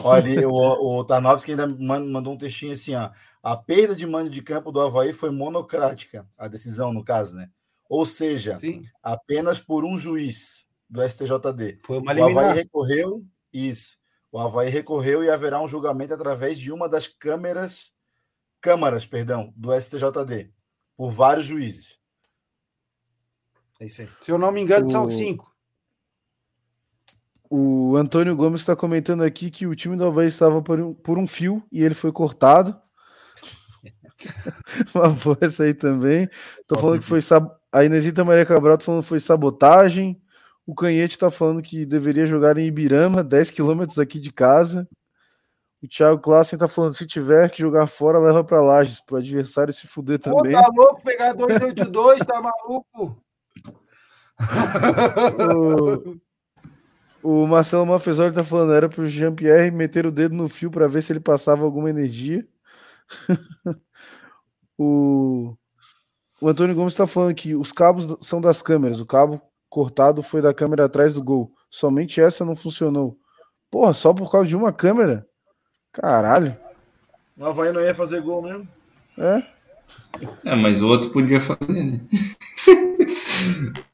Olha, 0.00 0.46
o, 0.46 0.98
o 0.98 1.02
Tarnowski 1.02 1.52
ainda 1.52 1.66
mandou 1.66 2.34
um 2.34 2.36
textinho 2.36 2.74
assim, 2.74 2.94
ó. 2.94 3.08
A 3.42 3.56
perda 3.56 3.96
de 3.96 4.06
mando 4.06 4.28
de 4.28 4.42
campo 4.42 4.70
do 4.70 4.82
Havaí 4.82 5.14
foi 5.14 5.30
monocrática, 5.30 6.28
a 6.36 6.46
decisão, 6.46 6.92
no 6.92 7.02
caso, 7.02 7.34
né? 7.34 7.48
Ou 7.88 8.04
seja, 8.04 8.58
Sim. 8.58 8.82
apenas 9.02 9.58
por 9.58 9.82
um 9.82 9.96
juiz 9.96 10.68
do 10.90 11.00
STJD. 11.00 11.78
Foi 11.84 12.00
uma 12.00 12.12
o 12.12 12.24
Havaí 12.24 12.52
recorreu, 12.52 13.24
isso. 13.50 13.96
O 14.30 14.38
Havaí 14.38 14.68
recorreu 14.68 15.24
e 15.24 15.30
haverá 15.30 15.58
um 15.58 15.68
julgamento 15.68 16.12
através 16.12 16.58
de 16.58 16.70
uma 16.70 16.86
das 16.86 17.06
câmeras, 17.06 17.96
câmaras, 18.60 19.06
perdão, 19.06 19.52
do 19.56 19.72
STJD. 19.72 20.50
por 20.96 21.10
vários 21.12 21.46
juízes. 21.46 21.96
É 23.80 23.86
isso 23.86 24.00
aí. 24.02 24.08
Se 24.22 24.30
eu 24.32 24.38
não 24.38 24.50
me 24.50 24.60
engano, 24.60 24.86
O- 24.86 24.90
são 24.90 25.08
cinco. 25.10 25.48
O 27.50 27.96
Antônio 27.96 28.36
Gomes 28.36 28.60
está 28.60 28.76
comentando 28.76 29.22
aqui 29.22 29.50
que 29.50 29.66
o 29.66 29.74
time 29.74 29.96
do 29.96 30.04
Havaí 30.06 30.26
estava 30.26 30.60
por 30.60 30.78
um, 30.80 30.92
por 30.92 31.16
um 31.18 31.26
fio 31.26 31.62
e 31.72 31.82
ele 31.82 31.94
foi 31.94 32.12
cortado. 32.12 32.78
Uma 34.94 35.08
boa 35.08 35.38
essa 35.40 35.64
aí 35.64 35.72
também. 35.72 36.28
Tô 36.66 36.76
falando 36.78 36.98
que 36.98 37.06
foi 37.06 37.20
sab... 37.20 37.48
A 37.72 37.84
Inesita 37.84 38.24
Maria 38.24 38.44
Cabral 38.44 38.76
tá 38.76 38.84
falando 38.84 39.02
que 39.02 39.08
foi 39.08 39.20
sabotagem. 39.20 40.20
O 40.66 40.74
Canhete 40.74 41.16
tá 41.16 41.30
falando 41.30 41.62
que 41.62 41.86
deveria 41.86 42.26
jogar 42.26 42.58
em 42.58 42.66
Ibirama, 42.66 43.22
10 43.24 43.50
quilômetros 43.50 43.98
aqui 43.98 44.18
de 44.18 44.32
casa. 44.32 44.86
O 45.82 45.86
Thiago 45.86 46.20
Klassen 46.20 46.58
tá 46.58 46.66
falando 46.66 46.94
se 46.94 47.06
tiver 47.06 47.50
que 47.50 47.60
jogar 47.60 47.86
fora, 47.86 48.18
leva 48.18 48.42
para 48.42 48.60
Lages, 48.60 49.00
pro 49.00 49.16
adversário 49.16 49.72
se 49.72 49.86
fuder 49.86 50.18
Pô, 50.18 50.38
também. 50.38 50.52
tá 50.52 50.68
louco 50.74 51.02
pegar 51.02 51.32
282, 51.34 52.18
tá 52.20 52.42
maluco? 52.42 53.22
O, 57.22 57.42
o 57.42 57.46
Marcelo 57.46 57.86
Mafezoli 57.86 58.34
tá 58.34 58.42
falando, 58.42 58.72
era 58.72 58.88
pro 58.88 59.06
Jean-Pierre 59.06 59.70
meter 59.70 60.06
o 60.06 60.12
dedo 60.12 60.34
no 60.34 60.48
fio 60.48 60.70
para 60.70 60.88
ver 60.88 61.02
se 61.02 61.12
ele 61.12 61.20
passava 61.20 61.64
alguma 61.64 61.90
energia. 61.90 62.46
o, 64.76 65.56
o 66.40 66.48
Antônio 66.48 66.74
Gomes 66.74 66.94
tá 66.96 67.06
falando 67.06 67.34
que 67.34 67.54
os 67.54 67.72
cabos 67.72 68.16
são 68.20 68.40
das 68.40 68.62
câmeras. 68.62 69.00
O 69.00 69.06
cabo 69.06 69.40
cortado 69.68 70.22
foi 70.22 70.40
da 70.40 70.54
câmera 70.54 70.84
atrás 70.84 71.14
do 71.14 71.22
gol. 71.22 71.52
Somente 71.70 72.20
essa 72.20 72.44
não 72.44 72.56
funcionou. 72.56 73.18
Porra, 73.70 73.92
só 73.92 74.14
por 74.14 74.30
causa 74.30 74.48
de 74.48 74.56
uma 74.56 74.72
câmera? 74.72 75.26
Caralho. 75.92 76.56
O 77.36 77.44
Havaí 77.46 77.72
não 77.72 77.80
ia 77.80 77.94
fazer 77.94 78.20
gol 78.20 78.42
mesmo. 78.42 78.68
É? 79.16 79.42
É, 80.44 80.54
mas 80.56 80.82
o 80.82 80.88
outro 80.88 81.10
podia 81.10 81.40
fazer, 81.40 81.82
né? 81.82 82.00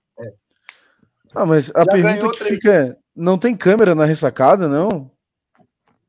Ah, 1.35 1.45
mas 1.45 1.71
a 1.75 1.85
pergunta 1.85 2.15
ganhou 2.15 2.31
que 2.31 2.39
três. 2.39 2.55
fica 2.55 2.73
é: 2.73 2.97
não 3.15 3.37
tem 3.37 3.57
câmera 3.57 3.93
na 3.95 4.05
ressacada, 4.05 4.69
não? 4.69 5.11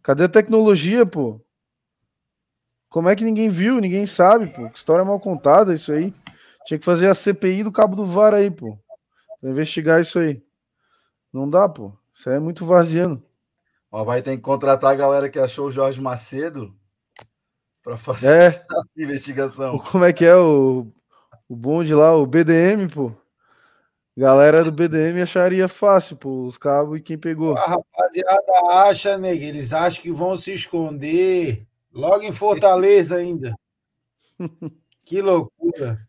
Cadê 0.03 0.25
a 0.25 0.29
tecnologia, 0.29 1.03
pô? 1.03 1.41
Como 2.89 3.09
é 3.09 3.15
que 3.15 3.23
ninguém 3.23 3.49
viu? 3.49 3.81
Ninguém 3.81 4.05
sabe, 4.05 4.47
pô. 4.47 4.69
Que 4.69 4.77
história 4.77 5.03
mal 5.03 5.19
contada 5.19 5.73
isso 5.73 5.91
aí. 5.91 6.13
Tinha 6.65 6.77
que 6.77 6.85
fazer 6.85 7.07
a 7.07 7.15
CPI 7.15 7.63
do 7.63 7.71
cabo 7.71 7.95
do 7.95 8.05
VAR 8.05 8.35
aí, 8.35 8.51
pô. 8.51 8.77
Pra 9.41 9.49
investigar 9.49 9.99
isso 9.99 10.19
aí. 10.19 10.43
Não 11.33 11.49
dá, 11.49 11.67
pô. 11.67 11.91
Isso 12.13 12.29
aí 12.29 12.35
é 12.35 12.39
muito 12.39 12.63
vaziano. 12.65 13.21
O 13.95 13.97
Havaí 13.97 14.21
tem 14.21 14.35
que 14.35 14.43
contratar 14.43 14.91
a 14.91 14.95
galera 14.95 15.29
que 15.29 15.39
achou 15.39 15.67
o 15.67 15.71
Jorge 15.71 16.01
Macedo 16.01 16.75
para 17.81 17.95
fazer 17.95 18.27
É. 18.27 18.45
essa 18.47 18.65
investigação. 18.97 19.79
Como 19.79 20.03
é 20.03 20.11
que 20.11 20.25
é 20.25 20.35
o, 20.35 20.85
o 21.47 21.55
bonde 21.55 21.93
lá, 21.93 22.13
o 22.13 22.25
BDM, 22.27 22.89
pô? 22.93 23.13
Galera 24.17 24.65
do 24.65 24.71
BDM 24.73 25.21
acharia 25.21 25.69
fácil, 25.69 26.17
pô, 26.17 26.45
os 26.45 26.57
cabos 26.57 26.99
e 26.99 27.01
quem 27.01 27.17
pegou. 27.17 27.55
A 27.55 27.61
rapaziada 27.67 28.43
acha, 28.89 29.17
nega, 29.17 29.45
eles 29.45 29.71
acham 29.71 30.01
que 30.01 30.11
vão 30.11 30.35
se 30.37 30.53
esconder. 30.53 31.65
Logo 31.93 32.21
em 32.23 32.33
Fortaleza 32.33 33.15
ainda. 33.15 33.55
Que 35.05 35.21
loucura. 35.21 36.05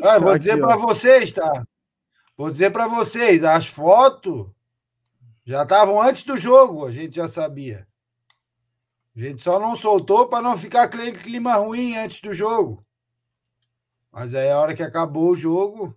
Ah, 0.00 0.18
vou 0.20 0.28
Aqui, 0.30 0.40
dizer 0.40 0.62
ó. 0.62 0.66
para 0.68 0.76
vocês, 0.76 1.32
tá? 1.32 1.66
Vou 2.36 2.50
dizer 2.52 2.70
para 2.70 2.86
vocês, 2.86 3.42
as 3.42 3.66
fotos 3.66 4.46
já 5.46 5.62
estavam 5.62 6.02
antes 6.02 6.24
do 6.24 6.36
jogo, 6.36 6.84
a 6.84 6.92
gente 6.92 7.16
já 7.16 7.28
sabia. 7.28 7.86
A 9.16 9.20
gente 9.20 9.40
só 9.40 9.58
não 9.58 9.76
soltou 9.76 10.28
para 10.28 10.42
não 10.42 10.58
ficar 10.58 10.82
aquele 10.82 11.12
clima 11.12 11.54
ruim 11.54 11.96
antes 11.96 12.20
do 12.20 12.34
jogo. 12.34 12.84
Mas 14.12 14.34
aí 14.34 14.50
a 14.50 14.58
hora 14.58 14.74
que 14.74 14.82
acabou 14.82 15.30
o 15.30 15.36
jogo, 15.36 15.96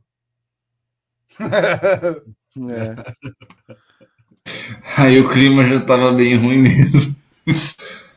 É. 2.72 2.96
Aí 4.98 5.20
o 5.20 5.30
clima 5.30 5.64
já 5.64 5.86
tava 5.86 6.12
bem 6.12 6.36
ruim 6.36 6.58
mesmo. 6.58 7.16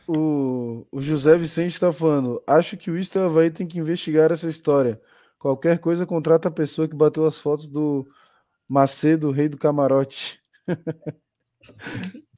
O, 0.07 0.85
o 0.91 0.99
José 0.99 1.37
Vicente 1.37 1.73
está 1.73 1.93
falando. 1.93 2.41
Acho 2.47 2.75
que 2.75 2.89
o 2.89 2.97
Isto 2.97 3.19
Havaí 3.19 3.51
tem 3.51 3.67
que 3.67 3.79
investigar 3.79 4.31
essa 4.31 4.49
história. 4.49 4.99
Qualquer 5.37 5.77
coisa 5.79 6.05
contrata 6.05 6.47
a 6.47 6.51
pessoa 6.51 6.87
que 6.87 6.95
bateu 6.95 7.25
as 7.25 7.39
fotos 7.39 7.69
do 7.69 8.05
Macedo, 8.67 9.31
rei 9.31 9.47
do 9.47 9.57
camarote. 9.57 10.41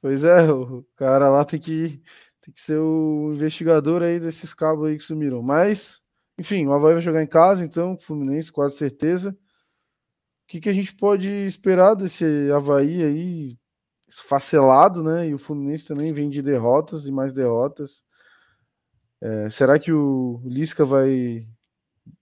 pois 0.01 0.23
é, 0.23 0.51
o 0.51 0.85
cara 0.95 1.29
lá 1.29 1.43
tem 1.45 1.59
que, 1.59 2.01
tem 2.41 2.53
que 2.53 2.59
ser 2.59 2.77
o 2.77 3.31
investigador 3.33 4.01
aí 4.03 4.19
desses 4.19 4.53
cabos 4.53 4.87
aí 4.87 4.97
que 4.97 5.03
sumiram. 5.03 5.41
Mas, 5.41 6.01
enfim, 6.37 6.65
o 6.65 6.73
Havaí 6.73 6.93
vai 6.93 7.01
jogar 7.01 7.23
em 7.23 7.27
casa, 7.27 7.63
então, 7.63 7.97
Fluminense, 7.97 8.51
quase 8.51 8.77
certeza. 8.77 9.31
O 9.31 10.47
que, 10.47 10.59
que 10.61 10.69
a 10.69 10.73
gente 10.73 10.95
pode 10.95 11.27
esperar 11.45 11.95
desse 11.95 12.23
Havaí 12.51 13.03
aí 13.03 13.57
esfacelado, 14.07 15.03
né? 15.03 15.27
E 15.27 15.33
o 15.33 15.39
Fluminense 15.39 15.85
também 15.85 16.13
vem 16.13 16.29
de 16.29 16.41
derrotas 16.41 17.07
e 17.07 17.11
mais 17.11 17.33
derrotas. 17.33 18.03
É, 19.21 19.49
será 19.49 19.79
que 19.79 19.91
o 19.91 20.41
Lisca 20.45 20.85
vai 20.85 21.47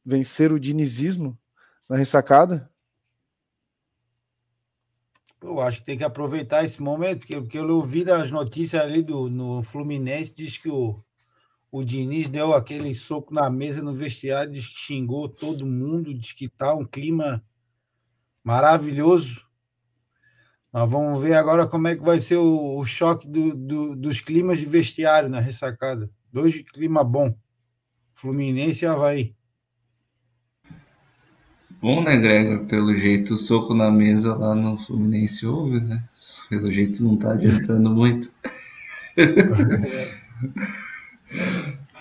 vencer 0.06 0.52
o 0.52 0.60
dinizismo 0.60 1.38
na 1.90 1.98
ressacada? 1.98 2.72
Eu 5.44 5.60
acho 5.60 5.80
que 5.80 5.86
tem 5.86 5.98
que 5.98 6.04
aproveitar 6.04 6.64
esse 6.64 6.82
momento, 6.82 7.20
porque, 7.20 7.36
porque 7.40 7.60
eu 7.60 7.68
ouvi 7.70 8.10
as 8.10 8.32
notícias 8.32 8.82
ali 8.82 9.02
do 9.02 9.30
no 9.30 9.62
Fluminense, 9.62 10.34
diz 10.34 10.58
que 10.58 10.70
o, 10.70 11.04
o 11.72 11.84
Diniz 11.84 12.30
deu 12.30 12.54
aquele 12.54 12.96
soco 12.96 13.34
na 13.34 13.50
mesa 13.50 13.82
no 13.82 13.94
vestiário, 13.94 14.54
diz 14.54 14.68
que 14.68 14.76
xingou 14.78 15.30
todo 15.30 15.66
mundo, 15.66 16.14
diz 16.14 16.32
que 16.34 16.50
tá 16.50 16.74
um 16.74 16.86
clima 16.86 17.44
maravilhoso. 18.44 19.46
Nós 20.72 20.90
vamos 20.90 21.20
ver 21.22 21.36
agora 21.36 21.68
como 21.68 21.88
é 21.88 21.96
que 21.96 22.02
vai 22.02 22.20
ser 22.20 22.38
o, 22.38 22.78
o 22.78 22.86
choque 22.86 23.28
do, 23.28 23.56
do- 23.56 23.96
dos 23.96 24.22
climas 24.22 24.58
de 24.58 24.66
vestiário 24.66 25.30
na 25.30 25.40
ressacada. 25.40 26.10
Dois 26.32 26.54
de 26.54 26.64
clima 26.64 27.04
bom. 27.04 27.36
Fluminense 28.16 28.86
e 28.86 28.88
Havaí. 28.88 29.36
Bom, 31.84 32.02
né, 32.02 32.16
Gregor? 32.16 32.60
Pelo 32.60 32.96
jeito, 32.96 33.34
o 33.34 33.38
soco 33.38 33.74
na 33.74 33.92
mesa 33.92 34.34
lá 34.34 34.56
no 34.56 34.78
Fluminense 34.78 35.46
houve, 35.46 35.82
né? 35.82 36.02
Pelo 36.50 36.72
jeito 36.72 37.04
não 37.04 37.18
tá 37.18 37.34
adiantando 37.34 37.90
muito. 37.90 38.30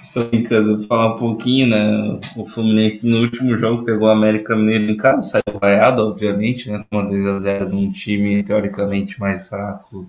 Estou 0.01 0.29
brincando, 0.29 0.85
falar 0.85 1.17
um 1.17 1.19
pouquinho, 1.19 1.67
né? 1.67 2.21
O 2.37 2.47
Fluminense 2.47 3.09
no 3.09 3.23
último 3.23 3.59
jogo 3.59 3.83
pegou 3.83 4.07
o 4.07 4.11
América 4.13 4.55
Mineiro 4.55 4.89
em 4.89 4.97
casa, 4.97 5.43
saiu 5.43 5.59
vaiado, 5.61 6.07
obviamente, 6.07 6.71
né? 6.71 6.85
Uma 6.89 7.05
2x0 7.05 7.67
de 7.67 7.75
um 7.75 7.91
time 7.91 8.41
teoricamente 8.45 9.19
mais 9.19 9.49
fraco, 9.49 10.07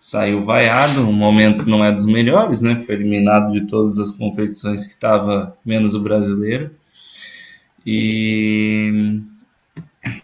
saiu 0.00 0.44
vaiado. 0.44 1.08
O 1.08 1.12
momento 1.12 1.68
não 1.70 1.84
é 1.84 1.92
dos 1.92 2.06
melhores, 2.06 2.62
né? 2.62 2.74
Foi 2.74 2.96
eliminado 2.96 3.52
de 3.52 3.64
todas 3.64 3.96
as 4.00 4.10
competições 4.10 4.84
que 4.84 4.94
estava, 4.94 5.56
menos 5.64 5.94
o 5.94 6.00
brasileiro. 6.00 6.72
E. 7.86 9.20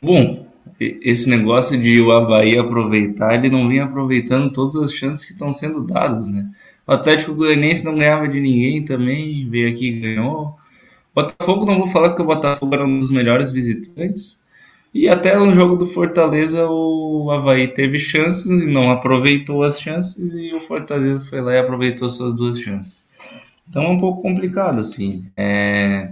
Bom, 0.03 0.47
esse 0.81 1.29
negócio 1.29 1.81
de 1.81 2.01
o 2.01 2.11
Havaí 2.11 2.59
aproveitar, 2.59 3.35
ele 3.35 3.51
não 3.51 3.69
vem 3.69 3.81
aproveitando 3.81 4.53
todas 4.53 4.77
as 4.77 4.95
chances 4.95 5.25
que 5.25 5.33
estão 5.33 5.53
sendo 5.53 5.83
dadas, 5.85 6.27
né? 6.27 6.51
O 6.87 6.93
Atlético 6.93 7.35
Goianiense 7.35 7.85
não 7.85 7.97
ganhava 7.97 8.27
de 8.27 8.41
ninguém 8.41 8.85
também, 8.85 9.49
veio 9.49 9.69
aqui 9.69 9.89
e 9.89 10.01
ganhou. 10.01 10.57
Botafogo, 11.15 11.67
não 11.67 11.79
vou 11.79 11.87
falar 11.87 12.11
porque 12.11 12.23
o 12.23 12.27
Botafogo 12.27 12.75
era 12.75 12.87
um 12.87 12.99
dos 12.99 13.11
melhores 13.11 13.51
visitantes. 13.53 14.41
E 14.93 15.09
até 15.09 15.37
no 15.39 15.53
jogo 15.53 15.77
do 15.77 15.87
Fortaleza, 15.87 16.67
o 16.69 17.31
Havaí 17.31 17.69
teve 17.69 17.99
chances 17.99 18.63
e 18.63 18.67
não 18.67 18.91
aproveitou 18.91 19.63
as 19.63 19.81
chances, 19.81 20.35
e 20.35 20.51
o 20.53 20.61
Fortaleza 20.61 21.21
foi 21.21 21.41
lá 21.41 21.55
e 21.55 21.59
aproveitou 21.59 22.11
suas 22.11 22.35
duas 22.35 22.61
chances. 22.61 23.09
Então 23.69 23.85
é 23.85 23.89
um 23.89 24.01
pouco 24.01 24.23
complicado, 24.23 24.81
assim. 24.81 25.25
É, 25.37 26.11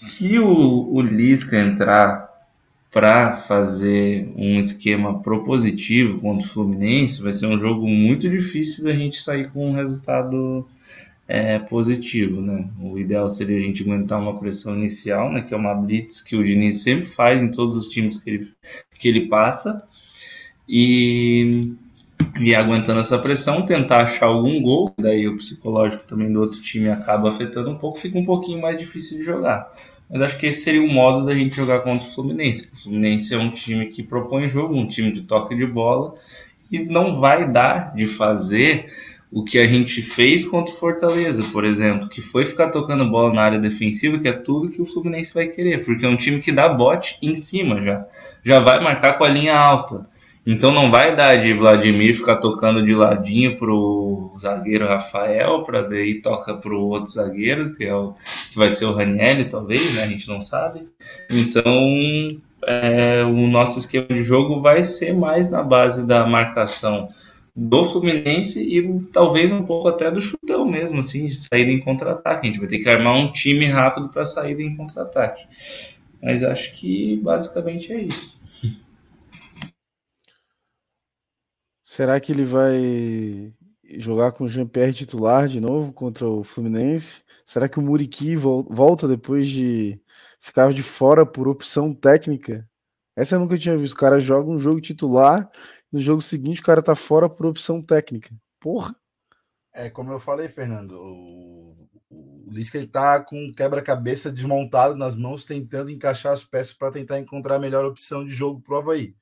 Se 0.00 0.38
o, 0.38 0.94
o 0.94 1.02
Lisca 1.02 1.58
entrar 1.58 2.32
para 2.88 3.36
fazer 3.36 4.32
um 4.36 4.56
esquema 4.56 5.20
propositivo 5.20 6.20
contra 6.20 6.46
o 6.46 6.48
Fluminense, 6.48 7.20
vai 7.20 7.32
ser 7.32 7.48
um 7.48 7.58
jogo 7.58 7.84
muito 7.88 8.30
difícil 8.30 8.84
da 8.84 8.92
gente 8.92 9.20
sair 9.20 9.50
com 9.50 9.68
um 9.68 9.74
resultado 9.74 10.64
é, 11.26 11.58
positivo, 11.58 12.40
né? 12.40 12.70
O 12.80 12.96
ideal 12.96 13.28
seria 13.28 13.56
a 13.58 13.60
gente 13.60 13.82
aguentar 13.82 14.20
uma 14.20 14.38
pressão 14.38 14.76
inicial, 14.76 15.32
né? 15.32 15.42
Que 15.42 15.52
é 15.52 15.56
uma 15.56 15.74
blitz 15.74 16.20
que 16.20 16.36
o 16.36 16.44
Diniz 16.44 16.80
sempre 16.80 17.04
faz 17.04 17.42
em 17.42 17.50
todos 17.50 17.74
os 17.74 17.88
times 17.88 18.18
que 18.18 18.30
ele, 18.30 18.52
que 19.00 19.08
ele 19.08 19.26
passa. 19.26 19.82
E, 20.68 21.74
e 22.38 22.54
aguentando 22.54 23.00
essa 23.00 23.18
pressão, 23.18 23.64
tentar 23.64 24.02
achar 24.02 24.26
algum 24.26 24.60
gol. 24.60 24.94
Daí 24.98 25.26
o 25.28 25.36
psicológico 25.36 26.04
também 26.04 26.32
do 26.32 26.40
outro 26.40 26.60
time 26.60 26.88
acaba 26.88 27.28
afetando 27.28 27.70
um 27.70 27.76
pouco, 27.76 27.98
fica 27.98 28.18
um 28.18 28.24
pouquinho 28.24 28.60
mais 28.60 28.76
difícil 28.76 29.18
de 29.18 29.24
jogar. 29.24 29.68
Mas 30.10 30.22
acho 30.22 30.38
que 30.38 30.46
esse 30.46 30.62
seria 30.62 30.82
o 30.82 30.88
modo 30.88 31.24
da 31.24 31.34
gente 31.34 31.54
jogar 31.54 31.80
contra 31.80 32.06
o 32.06 32.10
Fluminense. 32.10 32.70
O 32.72 32.76
Fluminense 32.76 33.34
é 33.34 33.38
um 33.38 33.50
time 33.50 33.86
que 33.86 34.02
propõe 34.02 34.48
jogo, 34.48 34.74
um 34.74 34.86
time 34.86 35.12
de 35.12 35.22
toque 35.22 35.54
de 35.54 35.66
bola, 35.66 36.14
e 36.70 36.78
não 36.78 37.20
vai 37.20 37.50
dar 37.50 37.94
de 37.94 38.06
fazer 38.06 38.86
o 39.30 39.44
que 39.44 39.58
a 39.58 39.66
gente 39.66 40.00
fez 40.00 40.44
contra 40.44 40.72
o 40.72 40.76
Fortaleza, 40.76 41.42
por 41.52 41.64
exemplo, 41.64 42.08
que 42.08 42.22
foi 42.22 42.46
ficar 42.46 42.70
tocando 42.70 43.10
bola 43.10 43.32
na 43.32 43.42
área 43.42 43.58
defensiva, 43.58 44.18
que 44.18 44.26
é 44.26 44.32
tudo 44.32 44.70
que 44.70 44.80
o 44.80 44.86
Fluminense 44.86 45.34
vai 45.34 45.46
querer, 45.48 45.84
porque 45.84 46.06
é 46.06 46.08
um 46.08 46.16
time 46.16 46.40
que 46.40 46.50
dá 46.50 46.68
bote 46.68 47.18
em 47.20 47.34
cima 47.34 47.82
já. 47.82 48.06
Já 48.42 48.58
vai 48.58 48.82
marcar 48.82 49.18
com 49.18 49.24
a 49.24 49.28
linha 49.28 49.54
alta. 49.54 50.06
Então 50.50 50.72
não 50.72 50.90
vai 50.90 51.14
dar 51.14 51.36
de 51.36 51.52
Vladimir 51.52 52.16
ficar 52.16 52.36
tocando 52.36 52.82
de 52.82 52.94
ladinho 52.94 53.54
pro 53.58 54.32
zagueiro 54.40 54.86
Rafael, 54.86 55.62
para 55.62 55.82
daí 55.82 56.22
toca 56.22 56.54
pro 56.54 56.80
outro 56.80 57.12
zagueiro, 57.12 57.74
que 57.76 57.84
é 57.84 57.94
o 57.94 58.14
que 58.50 58.56
vai 58.56 58.70
ser 58.70 58.86
o 58.86 58.94
Ranielli, 58.94 59.44
talvez, 59.44 59.92
né? 59.92 60.04
A 60.04 60.06
gente 60.06 60.26
não 60.26 60.40
sabe. 60.40 60.88
Então 61.30 61.70
é, 62.66 63.22
o 63.24 63.46
nosso 63.46 63.78
esquema 63.78 64.06
de 64.08 64.22
jogo 64.22 64.58
vai 64.58 64.82
ser 64.82 65.12
mais 65.12 65.50
na 65.50 65.62
base 65.62 66.06
da 66.06 66.26
marcação 66.26 67.10
do 67.54 67.84
Fluminense 67.84 68.62
e 68.62 69.00
talvez 69.12 69.52
um 69.52 69.64
pouco 69.64 69.88
até 69.88 70.10
do 70.10 70.18
chutão 70.18 70.64
mesmo, 70.64 71.00
assim, 71.00 71.26
de 71.26 71.36
saída 71.36 71.70
em 71.70 71.78
contra-ataque. 71.78 72.46
A 72.46 72.50
gente 72.50 72.58
vai 72.58 72.68
ter 72.68 72.78
que 72.78 72.88
armar 72.88 73.18
um 73.18 73.30
time 73.30 73.66
rápido 73.66 74.08
para 74.08 74.24
saída 74.24 74.62
em 74.62 74.74
contra-ataque. 74.74 75.46
Mas 76.22 76.42
acho 76.42 76.72
que 76.80 77.16
basicamente 77.22 77.92
é 77.92 78.00
isso. 78.00 78.37
Será 81.90 82.20
que 82.20 82.30
ele 82.30 82.44
vai 82.44 83.50
jogar 83.96 84.32
com 84.32 84.44
o 84.44 84.48
Jean-Pierre 84.48 84.92
titular 84.92 85.48
de 85.48 85.58
novo 85.58 85.90
contra 85.90 86.28
o 86.28 86.44
Fluminense? 86.44 87.22
Será 87.46 87.66
que 87.66 87.78
o 87.78 87.82
Muriqui 87.82 88.36
volta 88.36 89.08
depois 89.08 89.48
de 89.48 89.98
ficar 90.38 90.70
de 90.74 90.82
fora 90.82 91.24
por 91.24 91.48
opção 91.48 91.94
técnica? 91.94 92.68
Essa 93.16 93.36
eu 93.36 93.40
nunca 93.40 93.56
tinha 93.56 93.74
visto. 93.74 93.94
O 93.94 93.96
cara 93.96 94.20
joga 94.20 94.50
um 94.50 94.58
jogo 94.58 94.82
titular, 94.82 95.50
no 95.90 95.98
jogo 95.98 96.20
seguinte 96.20 96.60
o 96.60 96.62
cara 96.64 96.82
tá 96.82 96.94
fora 96.94 97.26
por 97.26 97.46
opção 97.46 97.80
técnica. 97.80 98.36
Porra! 98.60 98.94
É 99.72 99.88
como 99.88 100.12
eu 100.12 100.20
falei, 100.20 100.46
Fernando. 100.46 100.92
O, 100.92 101.74
o 102.10 102.50
Lisca 102.50 102.76
ele 102.76 102.86
tá 102.86 103.18
com 103.18 103.50
quebra-cabeça 103.56 104.30
desmontado 104.30 104.94
nas 104.94 105.16
mãos, 105.16 105.46
tentando 105.46 105.90
encaixar 105.90 106.34
as 106.34 106.44
peças 106.44 106.74
para 106.74 106.92
tentar 106.92 107.18
encontrar 107.18 107.54
a 107.54 107.58
melhor 107.58 107.86
opção 107.86 108.26
de 108.26 108.30
jogo 108.30 108.60
pro 108.60 108.76
Havaí. 108.76 109.16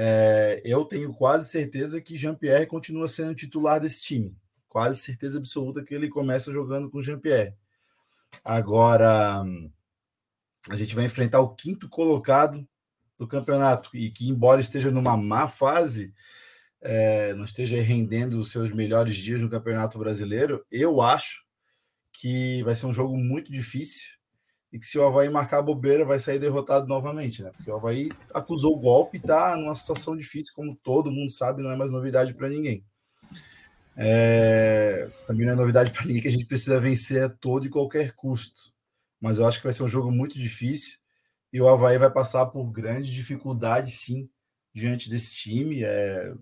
É, 0.00 0.62
eu 0.64 0.84
tenho 0.84 1.12
quase 1.12 1.48
certeza 1.48 2.00
que 2.00 2.16
Jean-Pierre 2.16 2.66
continua 2.66 3.08
sendo 3.08 3.34
titular 3.34 3.80
desse 3.80 4.00
time. 4.00 4.36
Quase 4.68 5.00
certeza 5.00 5.38
absoluta 5.38 5.82
que 5.82 5.92
ele 5.92 6.08
começa 6.08 6.52
jogando 6.52 6.88
com 6.88 7.02
Jean-Pierre. 7.02 7.52
Agora, 8.44 9.42
a 10.70 10.76
gente 10.76 10.94
vai 10.94 11.04
enfrentar 11.04 11.40
o 11.40 11.52
quinto 11.52 11.88
colocado 11.88 12.64
do 13.18 13.26
campeonato 13.26 13.90
e 13.92 14.08
que, 14.08 14.28
embora 14.28 14.60
esteja 14.60 14.88
numa 14.88 15.16
má 15.16 15.48
fase, 15.48 16.14
é, 16.80 17.34
não 17.34 17.44
esteja 17.44 17.80
rendendo 17.82 18.38
os 18.38 18.52
seus 18.52 18.70
melhores 18.70 19.16
dias 19.16 19.40
no 19.40 19.50
Campeonato 19.50 19.98
Brasileiro, 19.98 20.64
eu 20.70 21.00
acho 21.00 21.42
que 22.12 22.62
vai 22.62 22.76
ser 22.76 22.86
um 22.86 22.92
jogo 22.92 23.16
muito 23.16 23.50
difícil 23.50 24.17
e 24.72 24.78
que 24.78 24.84
se 24.84 24.98
o 24.98 25.06
Havaí 25.06 25.28
marcar 25.30 25.62
bobeira 25.62 26.04
vai 26.04 26.18
sair 26.18 26.38
derrotado 26.38 26.86
novamente, 26.86 27.42
né? 27.42 27.50
Porque 27.56 27.70
o 27.70 27.76
Havaí 27.76 28.10
acusou 28.34 28.74
o 28.76 28.80
golpe 28.80 29.16
e 29.16 29.20
tá 29.20 29.56
numa 29.56 29.74
situação 29.74 30.16
difícil, 30.16 30.52
como 30.54 30.76
todo 30.76 31.10
mundo 31.10 31.30
sabe, 31.30 31.62
não 31.62 31.70
é 31.70 31.76
mais 31.76 31.90
novidade 31.90 32.34
para 32.34 32.48
ninguém. 32.48 32.84
É... 33.96 35.08
Também 35.26 35.46
não 35.46 35.54
é 35.54 35.56
novidade 35.56 35.90
para 35.90 36.04
ninguém 36.04 36.22
que 36.22 36.28
a 36.28 36.32
gente 36.32 36.44
precisa 36.44 36.78
vencer 36.78 37.24
a 37.24 37.28
todo 37.28 37.66
e 37.66 37.70
qualquer 37.70 38.12
custo. 38.12 38.72
Mas 39.20 39.38
eu 39.38 39.46
acho 39.46 39.58
que 39.58 39.64
vai 39.64 39.72
ser 39.72 39.82
um 39.82 39.88
jogo 39.88 40.12
muito 40.12 40.38
difícil 40.38 40.98
e 41.52 41.60
o 41.60 41.68
Havaí 41.68 41.96
vai 41.96 42.10
passar 42.10 42.46
por 42.46 42.70
grande 42.70 43.12
dificuldade, 43.12 43.90
sim, 43.90 44.28
diante 44.74 45.08
desse 45.08 45.34
time. 45.34 45.82
É... 45.82 46.34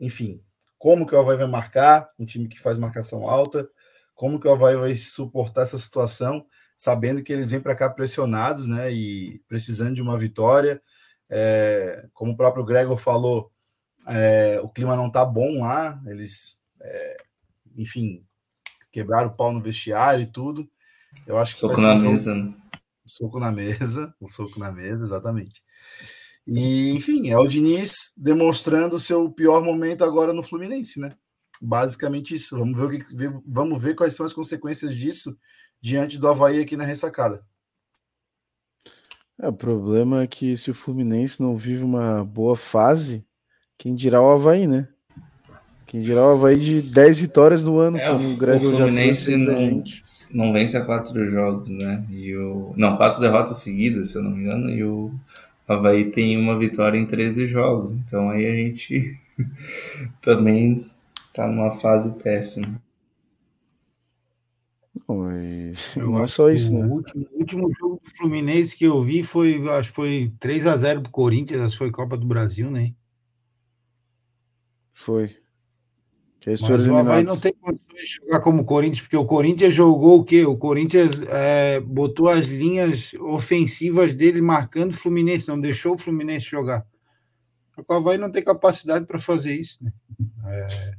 Enfim, 0.00 0.40
como 0.78 1.06
que 1.06 1.14
o 1.14 1.20
Havaí 1.20 1.36
vai 1.36 1.46
marcar? 1.46 2.08
Um 2.18 2.24
time 2.24 2.48
que 2.48 2.58
faz 2.58 2.78
marcação 2.78 3.28
alta. 3.28 3.68
Como 4.14 4.40
que 4.40 4.48
o 4.48 4.52
Havaí 4.52 4.74
vai 4.74 4.94
suportar 4.94 5.62
essa 5.62 5.78
situação? 5.78 6.46
Sabendo 6.78 7.22
que 7.24 7.32
eles 7.32 7.50
vêm 7.50 7.60
para 7.60 7.74
cá 7.74 7.90
pressionados, 7.90 8.68
né? 8.68 8.90
E 8.92 9.42
precisando 9.48 9.96
de 9.96 10.00
uma 10.00 10.16
vitória. 10.16 10.80
É, 11.28 12.06
como 12.14 12.32
o 12.32 12.36
próprio 12.36 12.64
Gregor 12.64 12.96
falou, 12.96 13.50
é, 14.06 14.60
o 14.62 14.68
clima 14.68 14.94
não 14.94 15.10
tá 15.10 15.24
bom 15.24 15.60
lá, 15.60 16.00
eles, 16.06 16.56
é, 16.80 17.16
enfim, 17.76 18.24
quebraram 18.92 19.28
o 19.28 19.36
pau 19.36 19.52
no 19.52 19.60
vestiário 19.60 20.22
e 20.22 20.32
tudo. 20.32 20.70
Eu 21.26 21.36
acho 21.36 21.54
que 21.54 21.58
soco 21.58 21.80
na 21.80 21.94
um 21.94 21.98
mesa. 21.98 22.34
Jogo, 22.34 22.56
soco 23.04 23.40
na 23.40 23.50
mesa, 23.50 24.14
um 24.22 24.28
soco 24.28 24.60
na 24.60 24.70
mesa, 24.70 25.04
exatamente. 25.04 25.62
E, 26.46 26.92
enfim, 26.92 27.28
é 27.28 27.36
o 27.36 27.46
Diniz 27.46 28.12
demonstrando 28.16 28.96
o 28.96 29.00
seu 29.00 29.30
pior 29.30 29.62
momento 29.62 30.04
agora 30.04 30.32
no 30.32 30.42
Fluminense, 30.42 30.98
né? 30.98 31.10
Basicamente 31.60 32.34
isso. 32.34 32.56
Vamos 32.56 32.78
ver, 32.78 32.84
o 32.84 32.90
que, 32.90 33.42
vamos 33.44 33.82
ver 33.82 33.94
quais 33.94 34.14
são 34.14 34.24
as 34.24 34.32
consequências 34.32 34.94
disso 34.94 35.36
diante 35.80 36.18
do 36.18 36.28
Havaí 36.28 36.60
aqui 36.60 36.76
na 36.76 36.84
ressacada. 36.84 37.42
É, 39.40 39.48
o 39.48 39.52
problema 39.52 40.22
é 40.22 40.26
que 40.26 40.56
se 40.56 40.70
o 40.70 40.74
Fluminense 40.74 41.40
não 41.40 41.56
vive 41.56 41.84
uma 41.84 42.24
boa 42.24 42.56
fase, 42.56 43.24
quem 43.76 43.94
dirá 43.94 44.20
o 44.20 44.30
Havaí, 44.30 44.66
né? 44.66 44.88
Quem 45.86 46.00
dirá 46.00 46.22
o 46.26 46.32
Havaí 46.32 46.58
de 46.58 46.82
10 46.82 47.18
vitórias 47.20 47.64
no 47.64 47.78
ano, 47.78 47.96
é, 47.96 48.10
o 48.10 48.16
o 48.16 48.60
Fluminense 48.60 49.36
não, 49.36 49.84
não 50.30 50.52
vence 50.52 50.76
a 50.76 50.84
quatro 50.84 51.30
jogos, 51.30 51.70
né? 51.70 52.04
E 52.10 52.36
o, 52.36 52.74
não, 52.76 52.96
quatro 52.96 53.20
derrotas 53.20 53.58
seguidas, 53.58 54.10
se 54.10 54.18
eu 54.18 54.22
não 54.22 54.32
me 54.32 54.42
engano, 54.42 54.68
e 54.68 54.82
o 54.82 55.12
Havaí 55.68 56.10
tem 56.10 56.36
uma 56.36 56.58
vitória 56.58 56.98
em 56.98 57.06
13 57.06 57.46
jogos. 57.46 57.92
Então 57.92 58.30
aí 58.30 58.44
a 58.44 58.54
gente 58.54 59.12
também 60.20 60.90
tá 61.32 61.46
numa 61.46 61.70
fase 61.70 62.12
péssima. 62.22 62.82
Não, 65.08 65.32
e... 65.32 65.72
não 65.96 66.22
é 66.22 66.26
só 66.26 66.50
isso, 66.50 66.74
o 66.74 66.78
né? 66.80 66.86
Último, 66.86 67.26
o 67.32 67.38
último 67.38 67.72
jogo 67.74 68.00
do 68.04 68.10
Fluminense 68.10 68.76
que 68.76 68.84
eu 68.84 69.00
vi 69.00 69.22
foi, 69.22 69.66
acho 69.70 69.88
que 69.88 69.94
foi 69.94 70.32
3 70.38 70.66
a 70.66 70.76
0 70.76 71.02
pro 71.02 71.10
Corinthians, 71.10 71.62
acho 71.62 71.72
que 71.72 71.78
foi 71.78 71.90
Copa 71.90 72.16
do 72.16 72.26
Brasil, 72.26 72.70
né? 72.70 72.92
Foi. 74.92 75.34
Que 76.40 76.50
Mas 76.50 76.60
o 76.60 76.96
Havaí 76.96 77.24
não 77.24 77.38
tem 77.38 77.52
condições 77.52 78.00
de 78.00 78.06
jogar 78.06 78.40
como 78.40 78.62
o 78.62 78.64
Corinthians, 78.64 79.00
porque 79.00 79.16
o 79.16 79.24
Corinthians 79.24 79.74
jogou 79.74 80.20
o 80.20 80.24
quê? 80.24 80.44
O 80.44 80.56
Corinthians 80.56 81.20
é, 81.28 81.80
botou 81.80 82.28
as 82.28 82.46
linhas 82.46 83.12
ofensivas 83.14 84.14
dele 84.14 84.40
marcando 84.40 84.92
o 84.92 84.96
Fluminense, 84.96 85.48
não 85.48 85.60
deixou 85.60 85.94
o 85.94 85.98
Fluminense 85.98 86.46
jogar. 86.46 86.86
O 87.76 87.92
Havaí 87.92 88.18
não 88.18 88.30
tem 88.30 88.42
capacidade 88.42 89.06
para 89.06 89.18
fazer 89.18 89.54
isso, 89.54 89.82
né? 89.82 89.92
É, 90.46 90.92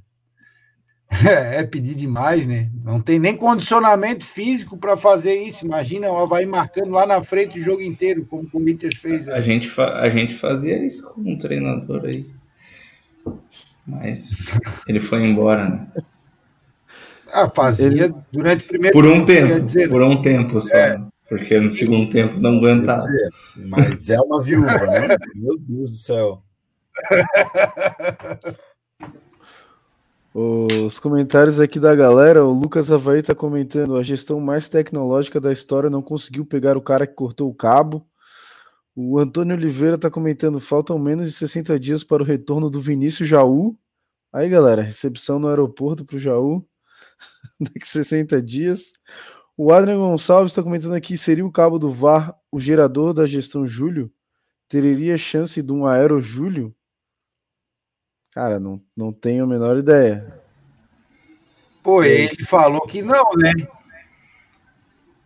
é, 1.28 1.62
é 1.62 1.64
pedir 1.64 1.96
demais, 1.96 2.46
né? 2.46 2.70
Não 2.84 3.02
tem 3.02 3.18
nem 3.18 3.36
condicionamento 3.36 4.24
físico 4.26 4.78
para 4.78 4.96
fazer 4.96 5.36
isso. 5.36 5.66
Imagina 5.66 6.12
o 6.12 6.18
Havaí 6.18 6.46
marcando 6.46 6.92
lá 6.92 7.06
na 7.06 7.24
frente 7.24 7.60
o 7.60 7.64
jogo 7.64 7.82
inteiro, 7.82 8.26
como 8.26 8.44
o 8.44 8.50
Corinthians 8.50 8.96
fez. 8.96 9.28
A 9.28 9.42
gente, 9.42 9.70
a 9.82 10.10
gente 10.10 10.34
fazia 10.34 10.78
isso 10.86 11.12
com 11.12 11.22
um 11.22 11.38
treinador 11.38 12.06
aí. 12.06 12.26
Mas 13.86 14.46
ele 14.88 15.00
foi 15.00 15.26
embora, 15.26 15.68
né? 15.68 15.88
Ah, 17.32 17.50
fazia 17.50 17.88
ele... 17.88 18.14
durante 18.32 18.66
o 18.66 18.68
primeiro 18.68 18.94
Por 18.94 19.06
um 19.06 19.26
tempo, 19.26 19.54
tempo 19.54 19.66
dizer, 19.66 19.90
por 19.90 20.04
um 20.04 20.22
tempo 20.22 20.60
só. 20.60 20.78
É. 20.78 21.02
Porque 21.28 21.60
no 21.60 21.70
segundo 21.70 22.10
tempo 22.10 22.40
não 22.40 22.58
aguentava. 22.58 23.00
Dizer, 23.00 23.30
mas 23.68 24.10
é 24.10 24.20
uma 24.20 24.42
viúva, 24.42 24.86
né? 24.88 25.16
Meu 25.36 25.58
Deus 25.60 25.90
do 25.90 25.96
céu. 25.96 26.44
Os 30.32 31.00
comentários 31.00 31.60
aqui 31.60 31.80
da 31.80 31.96
galera, 31.96 32.46
o 32.46 32.54
Lucas 32.54 32.92
Havaí 32.92 33.24
tá 33.24 33.34
comentando: 33.34 33.96
a 33.96 34.04
gestão 34.04 34.40
mais 34.40 34.70
tecnológica 34.70 35.42
da 35.42 35.52
história 35.52 35.90
não 35.90 36.04
conseguiu 36.04 36.46
pegar 36.46 36.78
o 36.78 36.82
cara 36.82 37.08
que 37.08 37.16
cortou 37.16 37.50
o 37.50 37.54
cabo. 37.54 38.06
O 38.96 39.18
Antônio 39.18 39.56
Oliveira 39.56 39.98
tá 39.98 40.10
comentando: 40.10 40.60
faltam 40.60 41.00
menos 41.00 41.28
de 41.28 41.34
60 41.34 41.80
dias 41.80 42.04
para 42.04 42.22
o 42.22 42.26
retorno 42.26 42.70
do 42.70 42.80
Vinícius 42.80 43.28
Jaú. 43.28 43.76
Aí, 44.32 44.48
galera, 44.48 44.84
recepção 44.84 45.40
no 45.40 45.48
aeroporto 45.48 46.06
para 46.06 46.16
o 46.16 46.20
Jaú 46.20 46.64
daqui 47.60 47.88
60 47.88 48.40
dias. 48.42 48.94
O 49.58 49.74
Adrian 49.74 49.98
Gonçalves 49.98 50.52
está 50.52 50.62
comentando 50.62 50.94
aqui: 50.94 51.18
seria 51.18 51.46
o 51.46 51.52
cabo 51.52 51.80
do 51.80 51.92
VAR 51.92 52.36
o 52.52 52.60
gerador 52.60 53.14
da 53.14 53.26
gestão 53.26 53.66
Júlio? 53.66 54.12
Teria 54.68 55.18
chance 55.18 55.64
de 55.64 55.72
um 55.74 55.88
aero 55.88 56.22
Júlio? 56.22 56.76
Cara, 58.32 58.60
não, 58.60 58.82
não 58.96 59.12
tenho 59.12 59.44
a 59.44 59.48
menor 59.48 59.78
ideia. 59.78 60.40
Pô, 61.82 62.04
ele 62.04 62.44
falou 62.46 62.82
que 62.82 63.02
não, 63.02 63.32
né? 63.38 63.54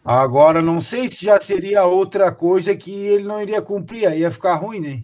Agora, 0.06 0.62
não 0.62 0.82
sei 0.82 1.10
se 1.10 1.26
já 1.26 1.40
seria 1.40 1.86
outra 1.86 2.32
coisa 2.32 2.76
que 2.76 2.92
ele 2.92 3.24
não 3.24 3.42
iria 3.42 3.62
cumprir, 3.62 4.06
aí 4.06 4.20
ia 4.20 4.32
ficar 4.32 4.56
ruim, 4.56 4.80
né? 4.80 5.04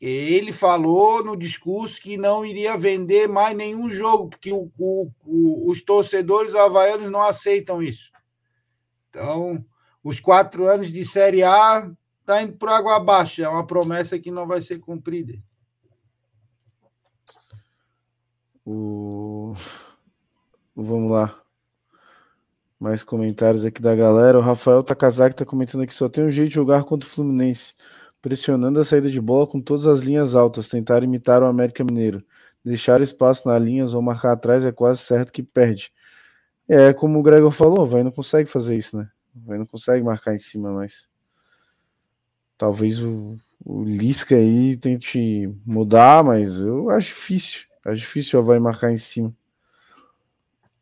Ele 0.00 0.52
falou 0.52 1.24
no 1.24 1.34
discurso 1.34 2.00
que 2.00 2.18
não 2.18 2.44
iria 2.44 2.76
vender 2.76 3.26
mais 3.26 3.56
nenhum 3.56 3.88
jogo, 3.88 4.28
porque 4.28 4.52
o, 4.52 4.70
o, 4.78 5.10
o, 5.24 5.70
os 5.70 5.82
torcedores 5.82 6.54
havaianos 6.54 7.10
não 7.10 7.22
aceitam 7.22 7.82
isso. 7.82 8.10
Então, 9.08 9.64
os 10.02 10.20
quatro 10.20 10.68
anos 10.68 10.92
de 10.92 11.04
Série 11.04 11.42
A 11.42 11.90
tá 12.26 12.42
indo 12.42 12.52
por 12.54 12.68
água 12.68 12.96
abaixo, 12.96 13.42
é 13.42 13.48
uma 13.48 13.66
promessa 13.66 14.18
que 14.18 14.30
não 14.30 14.46
vai 14.46 14.60
ser 14.60 14.78
cumprida. 14.78 15.34
O 18.66 19.52
vamos 20.74 21.10
lá. 21.10 21.40
Mais 22.80 23.04
comentários 23.04 23.64
aqui 23.64 23.80
da 23.80 23.94
galera. 23.94 24.38
O 24.38 24.42
Rafael 24.42 24.82
Takazaki 24.82 25.36
tá 25.36 25.44
comentando 25.44 25.82
aqui: 25.82 25.94
só 25.94 26.08
tem 26.08 26.24
um 26.24 26.30
jeito 26.30 26.48
de 26.48 26.54
jogar 26.54 26.84
contra 26.84 27.08
o 27.08 27.10
Fluminense. 27.10 27.74
Pressionando 28.20 28.80
a 28.80 28.84
saída 28.84 29.10
de 29.10 29.20
bola 29.20 29.46
com 29.46 29.60
todas 29.60 29.86
as 29.86 30.00
linhas 30.00 30.34
altas. 30.34 30.68
Tentar 30.68 31.02
imitar 31.04 31.42
o 31.42 31.46
América 31.46 31.84
Mineiro. 31.84 32.24
Deixar 32.64 33.00
espaço 33.02 33.46
nas 33.46 33.62
linhas 33.62 33.92
ou 33.92 34.00
marcar 34.00 34.32
atrás 34.32 34.64
é 34.64 34.72
quase 34.72 35.00
certo 35.02 35.32
que 35.32 35.42
perde. 35.42 35.92
É 36.66 36.94
como 36.94 37.18
o 37.18 37.22
Gregor 37.22 37.50
falou, 37.50 37.86
vai 37.86 38.02
não 38.02 38.10
consegue 38.10 38.48
fazer 38.48 38.76
isso, 38.76 38.96
né? 38.96 39.10
Vai 39.34 39.58
não 39.58 39.66
consegue 39.66 40.02
marcar 40.02 40.34
em 40.34 40.38
cima 40.38 40.72
mais. 40.72 41.06
Talvez 42.56 43.02
o, 43.02 43.36
o 43.62 43.84
Lisca 43.84 44.36
aí 44.36 44.76
tente 44.78 45.52
mudar, 45.66 46.24
mas 46.24 46.60
eu 46.60 46.88
acho 46.88 47.08
difícil. 47.08 47.73
Acho 47.84 47.96
difícil 47.96 48.38
o 48.38 48.42
Havaí 48.42 48.58
marcar 48.58 48.92
em 48.92 48.96
cima. 48.96 49.34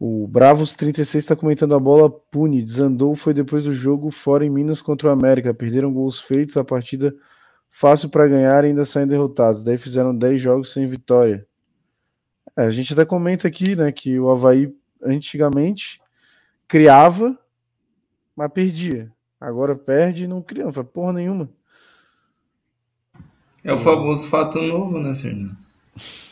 O 0.04 0.26
Bravos 0.26 0.74
36 0.74 1.22
está 1.22 1.36
comentando 1.36 1.74
a 1.74 1.78
bola 1.78 2.10
pune. 2.10 2.62
Desandou 2.62 3.14
foi 3.14 3.32
depois 3.32 3.64
do 3.64 3.72
jogo 3.72 4.10
fora 4.10 4.44
em 4.44 4.50
Minas 4.50 4.82
contra 4.82 5.08
o 5.08 5.12
América. 5.12 5.54
Perderam 5.54 5.92
gols 5.92 6.18
feitos, 6.20 6.56
a 6.56 6.64
partida 6.64 7.14
fácil 7.70 8.08
para 8.08 8.26
ganhar 8.26 8.64
e 8.64 8.68
ainda 8.68 8.84
saem 8.84 9.06
derrotados. 9.06 9.62
Daí 9.62 9.78
fizeram 9.78 10.12
10 10.12 10.40
jogos 10.40 10.72
sem 10.72 10.86
vitória. 10.86 11.46
É, 12.56 12.62
a 12.64 12.70
gente 12.70 12.92
até 12.92 13.04
comenta 13.04 13.46
aqui 13.46 13.76
né, 13.76 13.92
que 13.92 14.18
o 14.18 14.28
Havaí 14.28 14.74
antigamente 15.02 16.00
criava, 16.66 17.38
mas 18.34 18.52
perdia. 18.52 19.12
Agora 19.40 19.76
perde 19.76 20.24
e 20.24 20.28
não 20.28 20.42
cria, 20.42 20.64
não 20.64 20.72
faz 20.72 20.86
porra 20.88 21.12
nenhuma. 21.12 21.48
É 23.64 23.72
o 23.72 23.78
famoso 23.78 24.28
fato 24.28 24.60
novo, 24.60 24.98
né, 24.98 25.14
Fernando? 25.14 25.56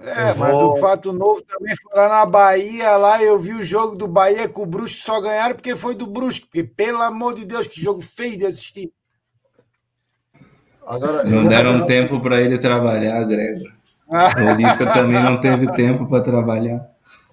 É, 0.00 0.32
mas 0.34 0.54
o 0.54 0.76
fato 0.76 1.12
novo 1.12 1.42
também 1.42 1.74
foi 1.76 1.98
lá 1.98 2.08
na 2.08 2.26
Bahia, 2.26 2.96
lá 2.96 3.22
eu 3.22 3.38
vi 3.38 3.52
o 3.52 3.64
jogo 3.64 3.96
do 3.96 4.06
Bahia 4.06 4.48
com 4.48 4.62
o 4.62 4.66
Brusque 4.66 5.02
só 5.02 5.20
ganharam 5.20 5.56
porque 5.56 5.74
foi 5.74 5.94
do 5.94 6.06
Brusque, 6.06 6.46
porque 6.46 6.62
pelo 6.62 7.02
amor 7.02 7.34
de 7.34 7.44
Deus, 7.44 7.66
que 7.66 7.80
jogo 7.80 8.00
feio 8.00 8.38
de 8.38 8.46
assistir. 8.46 8.92
Agora, 10.86 11.24
não 11.24 11.44
deram 11.46 11.84
tempo 11.84 12.20
para 12.20 12.40
ele 12.40 12.56
trabalhar, 12.58 13.22
Gregor. 13.24 13.72
o 14.08 14.54
Lisca 14.56 14.86
também 14.90 15.22
não 15.22 15.38
teve 15.38 15.70
tempo 15.72 16.06
para 16.06 16.22
trabalhar. 16.22 16.88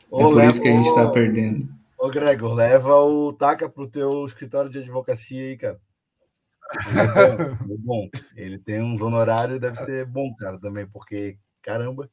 Ô, 0.09 0.19
é 0.19 0.23
por 0.23 0.35
leva, 0.35 0.51
isso 0.51 0.61
que 0.61 0.67
a 0.67 0.71
gente 0.71 0.87
está 0.87 1.07
perdendo. 1.07 1.69
Ô, 1.97 2.09
Gregor, 2.09 2.53
leva 2.53 2.95
o 2.95 3.31
Taca 3.31 3.69
pro 3.69 3.87
teu 3.87 4.25
escritório 4.25 4.69
de 4.69 4.79
advocacia 4.79 5.41
aí, 5.41 5.57
cara. 5.57 5.79
Ele 6.89 6.99
é 6.99 7.07
bom, 7.07 7.31
é 7.43 7.77
bom. 7.77 8.09
Ele 8.35 8.57
tem 8.57 8.81
uns 8.81 9.01
honorários, 9.01 9.59
deve 9.59 9.77
ser 9.77 10.05
bom, 10.05 10.33
cara, 10.35 10.59
também, 10.59 10.85
porque, 10.87 11.37
caramba. 11.61 12.09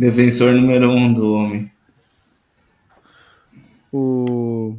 Defensor 0.00 0.54
número 0.54 0.90
um 0.90 1.12
do 1.12 1.34
homem. 1.34 1.70
O 3.92 4.78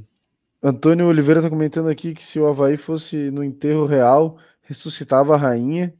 Antônio 0.63 1.05
Oliveira 1.05 1.41
está 1.41 1.47
comentando 1.47 1.89
aqui 1.89 2.15
que 2.15 2.23
se 2.23 2.39
o 2.39 2.47
Havaí 2.47 2.75
fosse 2.75 3.29
no 3.29 3.43
enterro 3.43 3.85
real, 3.85 4.39
ressuscitava 4.63 5.35
a 5.35 5.37
rainha. 5.37 5.93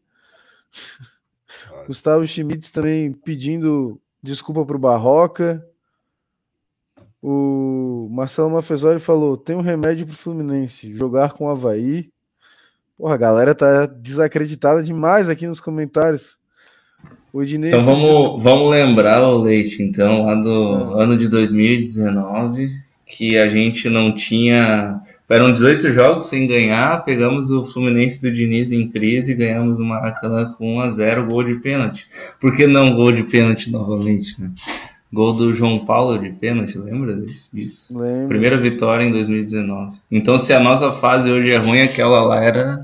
Gustavo 1.85 2.25
Schmitz 2.25 2.71
também 2.71 3.13
pedindo 3.13 4.01
desculpa 4.23 4.65
para 4.65 4.75
o 4.75 4.79
Barroca. 4.79 5.63
O 7.21 8.07
Marcelo 8.09 8.49
Mafezoli 8.49 8.99
falou: 8.99 9.37
tem 9.37 9.55
um 9.55 9.61
remédio 9.61 10.07
para 10.07 10.15
o 10.15 10.17
Fluminense, 10.17 10.95
jogar 10.95 11.33
com 11.33 11.45
o 11.45 11.49
Havaí. 11.51 12.11
Porra, 12.97 13.13
a 13.13 13.17
galera 13.17 13.53
tá 13.53 13.85
desacreditada 13.85 14.81
demais 14.81 15.29
aqui 15.29 15.45
nos 15.45 15.61
comentários. 15.61 16.40
Então 17.67 17.81
vamos, 17.81 18.43
vamos 18.43 18.69
lembrar, 18.69 19.23
o 19.23 19.37
Leite, 19.37 19.81
então, 19.81 20.25
lá 20.25 20.35
do 20.35 20.95
ah. 20.95 21.03
ano 21.03 21.17
de 21.17 21.29
2019, 21.29 22.69
que 23.05 23.37
a 23.37 23.47
gente 23.47 23.89
não 23.89 24.13
tinha. 24.13 24.99
Eram 25.29 25.53
18 25.53 25.93
jogos 25.93 26.25
sem 26.25 26.45
ganhar, 26.45 27.01
pegamos 27.03 27.51
o 27.51 27.63
Fluminense 27.63 28.21
do 28.21 28.29
Diniz 28.29 28.73
em 28.73 28.89
crise 28.89 29.31
e 29.31 29.35
ganhamos 29.35 29.79
o 29.79 29.85
Maracanã 29.85 30.53
com 30.57 30.75
1x0, 30.75 31.25
gol 31.25 31.41
de 31.41 31.55
pênalti. 31.55 32.05
Por 32.37 32.53
que 32.53 32.67
não 32.67 32.93
gol 32.93 33.13
de 33.13 33.23
pênalti 33.23 33.71
novamente, 33.71 34.39
né? 34.41 34.51
Gol 35.13 35.33
do 35.33 35.53
João 35.53 35.85
Paulo 35.85 36.17
de 36.17 36.31
pênalti, 36.31 36.77
lembra 36.77 37.15
disso? 37.15 37.97
Lembro. 37.97 38.27
Primeira 38.27 38.57
vitória 38.57 39.05
em 39.05 39.11
2019. 39.11 39.97
Então, 40.11 40.37
se 40.37 40.51
a 40.51 40.59
nossa 40.59 40.91
fase 40.91 41.31
hoje 41.31 41.51
é 41.51 41.57
ruim, 41.57 41.81
aquela 41.81 42.21
lá 42.21 42.43
era 42.43 42.81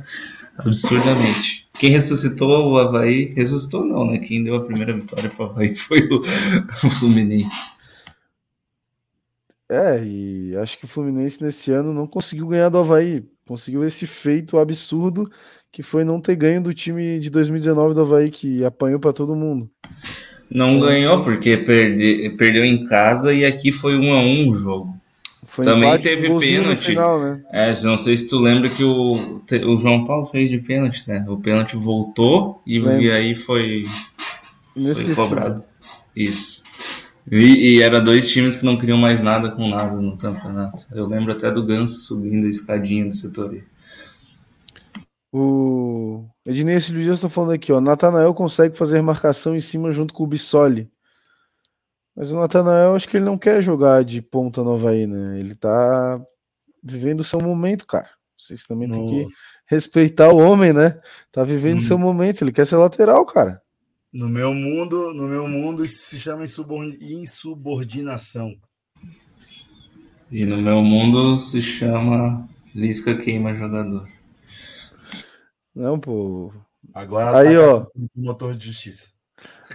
absurdamente. 0.57 1.67
Quem 1.79 1.91
ressuscitou 1.91 2.71
o 2.71 2.77
Havaí, 2.77 3.33
ressuscitou 3.35 3.85
não, 3.85 4.05
né? 4.05 4.17
Quem 4.19 4.43
deu 4.43 4.55
a 4.55 4.65
primeira 4.65 4.93
vitória 4.93 5.29
para 5.29 5.45
o 5.45 5.49
Havaí 5.49 5.73
foi 5.75 6.07
o, 6.07 6.19
o 6.19 6.89
Fluminense. 6.89 7.71
É, 9.69 10.01
e 10.01 10.55
acho 10.57 10.77
que 10.79 10.85
o 10.85 10.87
Fluminense 10.87 11.43
nesse 11.43 11.71
ano 11.71 11.93
não 11.93 12.07
conseguiu 12.07 12.47
ganhar 12.47 12.69
do 12.69 12.77
Havaí. 12.77 13.23
Conseguiu 13.45 13.83
esse 13.85 14.07
feito 14.07 14.57
absurdo 14.57 15.29
que 15.71 15.83
foi 15.83 16.03
não 16.03 16.19
ter 16.19 16.35
ganho 16.35 16.61
do 16.61 16.73
time 16.73 17.19
de 17.19 17.29
2019 17.29 17.93
do 17.93 18.01
Havaí, 18.01 18.31
que 18.31 18.63
apanhou 18.63 18.99
para 18.99 19.13
todo 19.13 19.35
mundo. 19.35 19.69
Não 20.49 20.79
ganhou 20.79 21.23
porque 21.23 21.57
perde, 21.57 22.33
perdeu 22.37 22.63
em 22.63 22.85
casa 22.85 23.33
e 23.33 23.45
aqui 23.45 23.71
foi 23.71 23.97
um 23.97 24.13
a 24.13 24.19
um 24.21 24.49
o 24.49 24.55
jogo. 24.55 24.96
Foi 25.47 25.63
Também 25.63 25.87
empate, 25.87 26.03
teve 26.03 26.39
pênalti. 26.39 26.87
Final, 26.87 27.21
né? 27.21 27.41
É, 27.51 27.73
não 27.83 27.97
sei 27.97 28.17
se 28.17 28.27
tu 28.27 28.37
lembra 28.37 28.69
que 28.69 28.83
o, 28.83 29.13
o 29.13 29.75
João 29.77 30.03
Paulo 30.03 30.25
fez 30.25 30.49
de 30.49 30.57
pênalti, 30.57 31.07
né? 31.07 31.25
O 31.27 31.37
pênalti 31.37 31.77
voltou 31.77 32.61
e, 32.67 32.77
e 32.77 33.09
aí 33.09 33.33
foi, 33.33 33.85
foi 34.75 35.15
cobrado. 35.15 35.63
Isso. 36.13 36.61
E, 37.31 37.77
e, 37.77 37.81
era 37.81 38.01
dois 38.01 38.29
times 38.29 38.57
que 38.57 38.65
não 38.65 38.77
queriam 38.77 38.97
mais 38.97 39.23
nada 39.23 39.49
com 39.49 39.67
nada 39.69 39.95
no 39.95 40.17
campeonato. 40.17 40.85
Eu 40.91 41.07
lembro 41.07 41.31
até 41.31 41.49
do 41.49 41.65
Ganso 41.65 42.01
subindo 42.01 42.45
a 42.45 42.49
escadinha 42.49 43.05
do 43.05 43.15
setor. 43.15 43.57
O 45.31 46.25
Ednei 46.45 46.75
Luiz 46.89 47.07
está 47.07 47.29
falando 47.29 47.53
aqui, 47.53 47.71
ó. 47.71 47.79
Natanael 47.79 48.33
consegue 48.33 48.77
fazer 48.77 49.01
marcação 49.01 49.55
em 49.55 49.61
cima 49.61 49.91
junto 49.91 50.13
com 50.13 50.23
o 50.23 50.27
Bissoli. 50.27 50.89
Mas 52.17 52.31
o 52.31 52.39
Natanael, 52.39 52.95
acho 52.95 53.07
que 53.07 53.17
ele 53.17 53.25
não 53.25 53.37
quer 53.37 53.61
jogar 53.61 54.03
de 54.03 54.23
ponta 54.23 54.63
nova 54.63 54.89
aí, 54.89 55.05
né? 55.05 55.39
Ele 55.39 55.53
tá 55.53 56.19
vivendo 56.83 57.19
o 57.19 57.23
seu 57.23 57.39
momento, 57.39 57.85
cara. 57.85 58.09
Vocês 58.35 58.63
também 58.63 58.89
tem 58.89 59.05
que 59.05 59.27
respeitar 59.67 60.33
o 60.33 60.37
homem, 60.37 60.73
né? 60.73 60.99
Tá 61.31 61.43
vivendo 61.43 61.77
o 61.77 61.81
seu 61.81 61.99
momento, 61.99 62.43
ele 62.43 62.51
quer 62.51 62.65
ser 62.65 62.77
lateral, 62.77 63.23
cara. 63.23 63.61
No 64.11 64.27
meu 64.27 64.51
mundo, 64.51 65.13
no 65.13 65.27
meu 65.27 65.47
mundo 65.47 65.85
isso 65.85 66.07
se 66.07 66.17
chama 66.17 66.43
insubordinação. 66.43 68.51
E 70.31 70.43
no 70.43 70.57
meu 70.57 70.81
mundo 70.81 71.37
se 71.37 71.61
chama 71.61 72.49
Lisca 72.73 73.15
queima 73.15 73.53
jogador. 73.53 74.09
Não, 75.75 75.99
pô. 75.99 76.51
Agora 76.95 77.37
aí, 77.37 77.55
tá 77.55 77.61
ó. 77.61 77.85
Motor 78.15 78.55
de 78.55 78.65
justiça. 78.65 79.09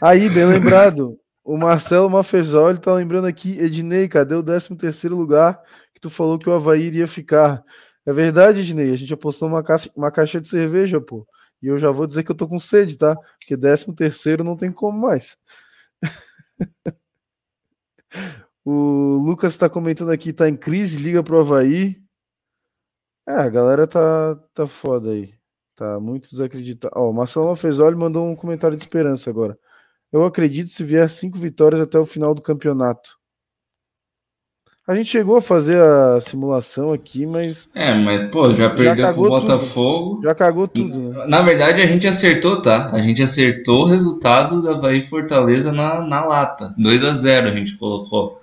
Aí, 0.00 0.28
bem 0.28 0.44
lembrado. 0.44 1.21
O 1.44 1.56
Marcelo 1.58 2.08
Mafezoli 2.08 2.78
tá 2.78 2.94
lembrando 2.94 3.26
aqui, 3.26 3.58
Ednei, 3.58 4.08
cadê 4.08 4.34
o 4.34 4.42
13 4.42 4.76
terceiro 4.76 5.16
lugar 5.16 5.60
que 5.92 6.00
tu 6.00 6.08
falou 6.08 6.38
que 6.38 6.48
o 6.48 6.52
Havaí 6.52 6.82
iria 6.82 7.06
ficar? 7.06 7.64
É 8.06 8.12
verdade, 8.12 8.60
Ednei, 8.60 8.92
a 8.92 8.96
gente 8.96 9.12
apostou 9.12 9.48
uma 9.48 9.62
caixa, 9.62 9.90
uma 9.96 10.10
caixa 10.12 10.40
de 10.40 10.48
cerveja, 10.48 11.00
pô. 11.00 11.26
E 11.60 11.66
eu 11.68 11.78
já 11.78 11.90
vou 11.90 12.06
dizer 12.06 12.24
que 12.24 12.30
eu 12.30 12.36
tô 12.36 12.48
com 12.48 12.58
sede, 12.58 12.96
tá? 12.96 13.16
Porque 13.40 13.56
13 13.56 13.92
terceiro 13.94 14.44
não 14.44 14.56
tem 14.56 14.72
como 14.72 15.00
mais. 15.00 15.36
o 18.64 19.18
Lucas 19.24 19.56
tá 19.56 19.68
comentando 19.68 20.10
aqui, 20.10 20.32
tá 20.32 20.48
em 20.48 20.56
crise, 20.56 21.02
liga 21.02 21.22
pro 21.22 21.40
Havaí. 21.40 22.00
É, 23.26 23.34
a 23.34 23.48
galera 23.48 23.86
tá, 23.86 24.36
tá 24.54 24.66
foda 24.66 25.10
aí. 25.10 25.32
Tá 25.74 26.00
muito 26.00 26.28
desacreditado. 26.30 26.92
Ó, 26.96 27.10
o 27.10 27.12
Marcelo 27.14 27.46
Mafezoli 27.48 27.96
mandou 27.96 28.28
um 28.28 28.36
comentário 28.36 28.76
de 28.76 28.82
esperança 28.82 29.30
agora. 29.30 29.58
Eu 30.12 30.24
acredito 30.24 30.68
se 30.68 30.84
vier 30.84 31.08
cinco 31.08 31.38
vitórias 31.38 31.80
até 31.80 31.98
o 31.98 32.04
final 32.04 32.34
do 32.34 32.42
campeonato. 32.42 33.16
A 34.86 34.96
gente 34.96 35.10
chegou 35.10 35.36
a 35.36 35.42
fazer 35.42 35.80
a 35.80 36.20
simulação 36.20 36.92
aqui, 36.92 37.24
mas. 37.24 37.68
É, 37.72 37.94
mas, 37.94 38.30
pô, 38.30 38.52
já 38.52 38.68
perdeu 38.68 39.06
já 39.06 39.12
pro 39.12 39.28
Botafogo. 39.28 40.16
Tudo. 40.16 40.24
Já 40.24 40.34
cagou 40.34 40.66
tudo, 40.66 40.98
né? 40.98 41.26
Na 41.28 41.40
verdade, 41.40 41.80
a 41.80 41.86
gente 41.86 42.06
acertou, 42.08 42.60
tá? 42.60 42.90
A 42.92 43.00
gente 43.00 43.22
acertou 43.22 43.84
o 43.84 43.86
resultado 43.86 44.60
da 44.60 44.74
Bahia 44.74 45.02
Fortaleza 45.04 45.70
na, 45.70 46.00
na 46.00 46.24
lata. 46.24 46.74
2 46.76 47.04
a 47.04 47.14
0 47.14 47.48
a 47.48 47.54
gente 47.54 47.76
colocou. 47.76 48.40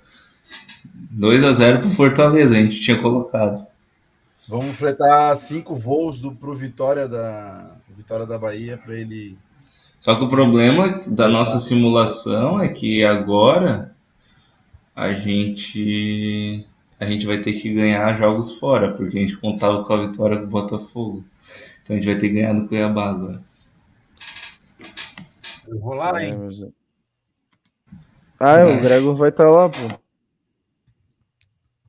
2 1.10 1.44
a 1.44 1.52
0 1.52 1.80
pro 1.80 1.90
Fortaleza, 1.90 2.56
a 2.56 2.60
gente 2.60 2.80
tinha 2.80 2.98
colocado. 2.98 3.66
Vamos 4.48 4.74
fretar 4.76 5.36
cinco 5.36 5.76
voos 5.76 6.18
do, 6.18 6.32
pro 6.32 6.54
Vitória 6.54 7.06
da, 7.06 7.76
Vitória 7.94 8.24
da 8.24 8.38
Bahia 8.38 8.78
para 8.78 8.94
ele 8.94 9.36
só 10.00 10.16
que 10.16 10.24
o 10.24 10.28
problema 10.28 11.00
da 11.06 11.28
nossa 11.28 11.58
simulação 11.60 12.58
é 12.60 12.68
que 12.68 13.04
agora 13.04 13.94
a 14.96 15.12
gente 15.12 16.66
a 16.98 17.06
gente 17.06 17.26
vai 17.26 17.38
ter 17.38 17.52
que 17.54 17.72
ganhar 17.72 18.12
jogos 18.14 18.58
fora, 18.58 18.92
porque 18.94 19.16
a 19.16 19.20
gente 19.20 19.36
contava 19.36 19.82
com 19.84 19.92
a 19.92 20.04
vitória 20.04 20.38
do 20.38 20.46
Botafogo. 20.46 21.24
Então 21.82 21.94
a 21.96 21.98
gente 21.98 22.06
vai 22.10 22.18
ter 22.18 22.28
que 22.28 22.34
ganhar 22.34 22.52
do 22.54 22.66
Cuiabá 22.68 23.10
agora. 23.10 23.42
Eu 25.66 25.78
vou 25.78 25.94
lá, 25.94 26.22
hein? 26.22 26.36
Ah, 28.38 28.58
é, 28.58 28.64
o 28.64 28.70
É. 28.70 28.80
Gregor 28.80 29.14
vai 29.14 29.28
estar 29.30 29.48
lá, 29.48 29.68
pô. 29.68 30.00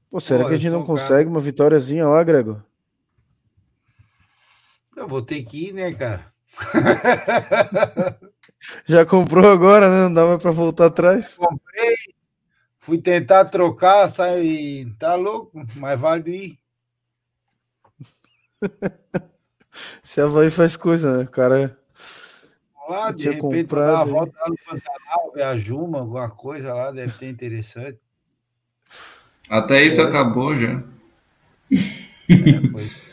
Pô, 0.10 0.20
será 0.20 0.44
Pô, 0.44 0.50
que 0.50 0.56
a 0.56 0.58
gente 0.58 0.72
não 0.72 0.82
um 0.82 0.86
cara- 0.86 0.98
consegue 1.00 1.30
uma 1.30 1.40
vitóriazinha 1.42 2.06
lá, 2.08 2.24
Gregor? 2.24 2.62
Eu 4.96 5.08
vou 5.08 5.22
ter 5.22 5.42
que 5.44 5.70
ir, 5.70 5.74
né, 5.74 5.92
cara? 5.94 6.31
Já 8.86 9.06
comprou 9.06 9.49
agora, 9.49 9.90
né? 9.90 10.03
Não 10.03 10.14
dá 10.14 10.26
mais 10.26 10.41
pra 10.41 10.52
voltar 10.52 10.86
atrás. 10.88 11.38
Comprei, 11.38 11.95
fui 12.80 12.98
tentar 12.98 13.45
trocar, 13.45 14.10
sai, 14.10 14.88
tá 14.99 15.15
louco, 15.15 15.65
mas 15.76 15.99
vale 15.99 16.32
ir. 16.32 16.60
Se 20.03 20.22
Havaí 20.22 20.49
faz 20.49 20.76
coisa, 20.76 21.18
né? 21.18 21.23
O 21.23 21.32
cara. 21.32 21.78
Lá, 22.90 23.11
de 23.11 23.23
tinha 23.23 23.34
repente, 23.34 23.68
pra 23.68 23.80
comprado 23.80 23.86
dar 23.86 23.94
uma 23.94 24.06
volta 24.06 24.40
lá 24.40 24.49
no 24.49 24.57
Pantanal, 24.57 25.32
ver 25.34 25.44
a 25.44 25.57
Juma, 25.57 25.99
alguma 25.99 26.30
coisa 26.30 26.73
lá, 26.73 26.91
deve 26.91 27.14
ter 27.14 27.30
interessante. 27.30 27.99
Até 29.49 29.84
isso 29.84 30.02
acabou 30.02 30.56
já. 30.56 30.84
É, 31.72 32.69
pois. 32.72 33.11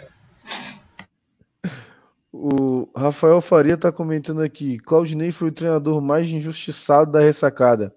O 2.41 2.89
Rafael 2.95 3.41
Faria 3.41 3.77
tá 3.77 3.91
comentando 3.91 4.43
aqui. 4.43 4.79
Claudinei 4.79 5.33
foi 5.33 5.49
o 5.49 5.53
treinador 5.53 6.01
mais 6.01 6.31
injustiçado 6.31 7.11
da 7.11 7.19
ressacada. 7.19 7.93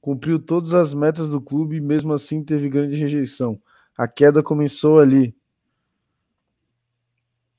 Cumpriu 0.00 0.40
todas 0.40 0.74
as 0.74 0.92
metas 0.92 1.30
do 1.30 1.40
clube 1.40 1.76
e 1.76 1.80
mesmo 1.80 2.12
assim 2.12 2.42
teve 2.42 2.68
grande 2.68 2.96
rejeição. 2.96 3.62
A 3.96 4.08
queda 4.08 4.42
começou 4.42 4.98
ali. 4.98 5.36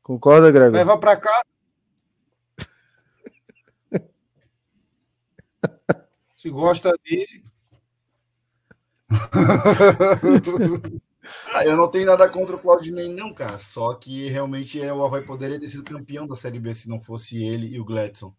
Concorda, 0.03 0.51
Gregor? 0.51 0.75
Leva 0.75 0.97
pra 0.99 1.15
cá. 1.15 1.41
Se 6.37 6.49
gosta 6.49 6.91
dele. 7.05 7.45
Ah, 11.53 11.65
eu 11.65 11.75
não 11.75 11.87
tenho 11.87 12.05
nada 12.05 12.27
contra 12.29 12.55
o 12.55 12.59
Claudinei, 12.59 13.13
não, 13.13 13.33
cara. 13.33 13.59
Só 13.59 13.93
que 13.93 14.27
realmente 14.29 14.81
é, 14.81 14.93
o 14.93 15.03
Havaí 15.03 15.23
poderia 15.23 15.59
ter 15.59 15.67
sido 15.67 15.83
campeão 15.83 16.27
da 16.27 16.35
Série 16.35 16.59
B 16.59 16.73
se 16.73 16.89
não 16.89 16.99
fosse 16.99 17.43
ele 17.43 17.75
e 17.75 17.79
o 17.79 17.85
Gladson. 17.85 18.33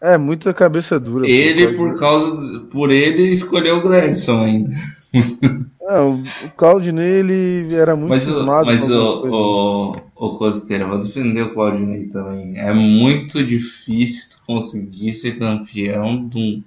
É, 0.00 0.16
muita 0.16 0.54
cabeça 0.54 0.98
dura. 0.98 1.28
Ele, 1.28 1.76
por 1.76 1.98
causa. 1.98 2.60
Por 2.70 2.90
ele, 2.90 3.30
escolheu 3.30 3.78
o 3.78 3.82
Gladson 3.82 4.42
ainda. 4.44 4.70
É, 5.90 5.98
o, 5.98 6.22
Claudinei, 6.56 7.18
ele 7.18 7.74
era 7.74 7.96
muito 7.96 8.10
Mas, 8.10 8.22
o, 8.28 8.32
cismado 8.32 8.66
mas 8.66 8.88
o, 8.88 9.20
coisas. 9.22 9.38
o, 9.40 9.96
o 10.14 10.38
Costeiro, 10.38 10.84
eu 10.84 10.88
vou 10.88 11.00
defender 11.00 11.42
o 11.42 11.52
Claudinei 11.52 12.06
também. 12.06 12.56
É 12.56 12.72
muito 12.72 13.42
difícil 13.44 14.30
tu 14.30 14.46
conseguir 14.46 15.12
ser 15.12 15.36
campeão 15.36 16.28
de 16.28 16.38
um, 16.38 16.62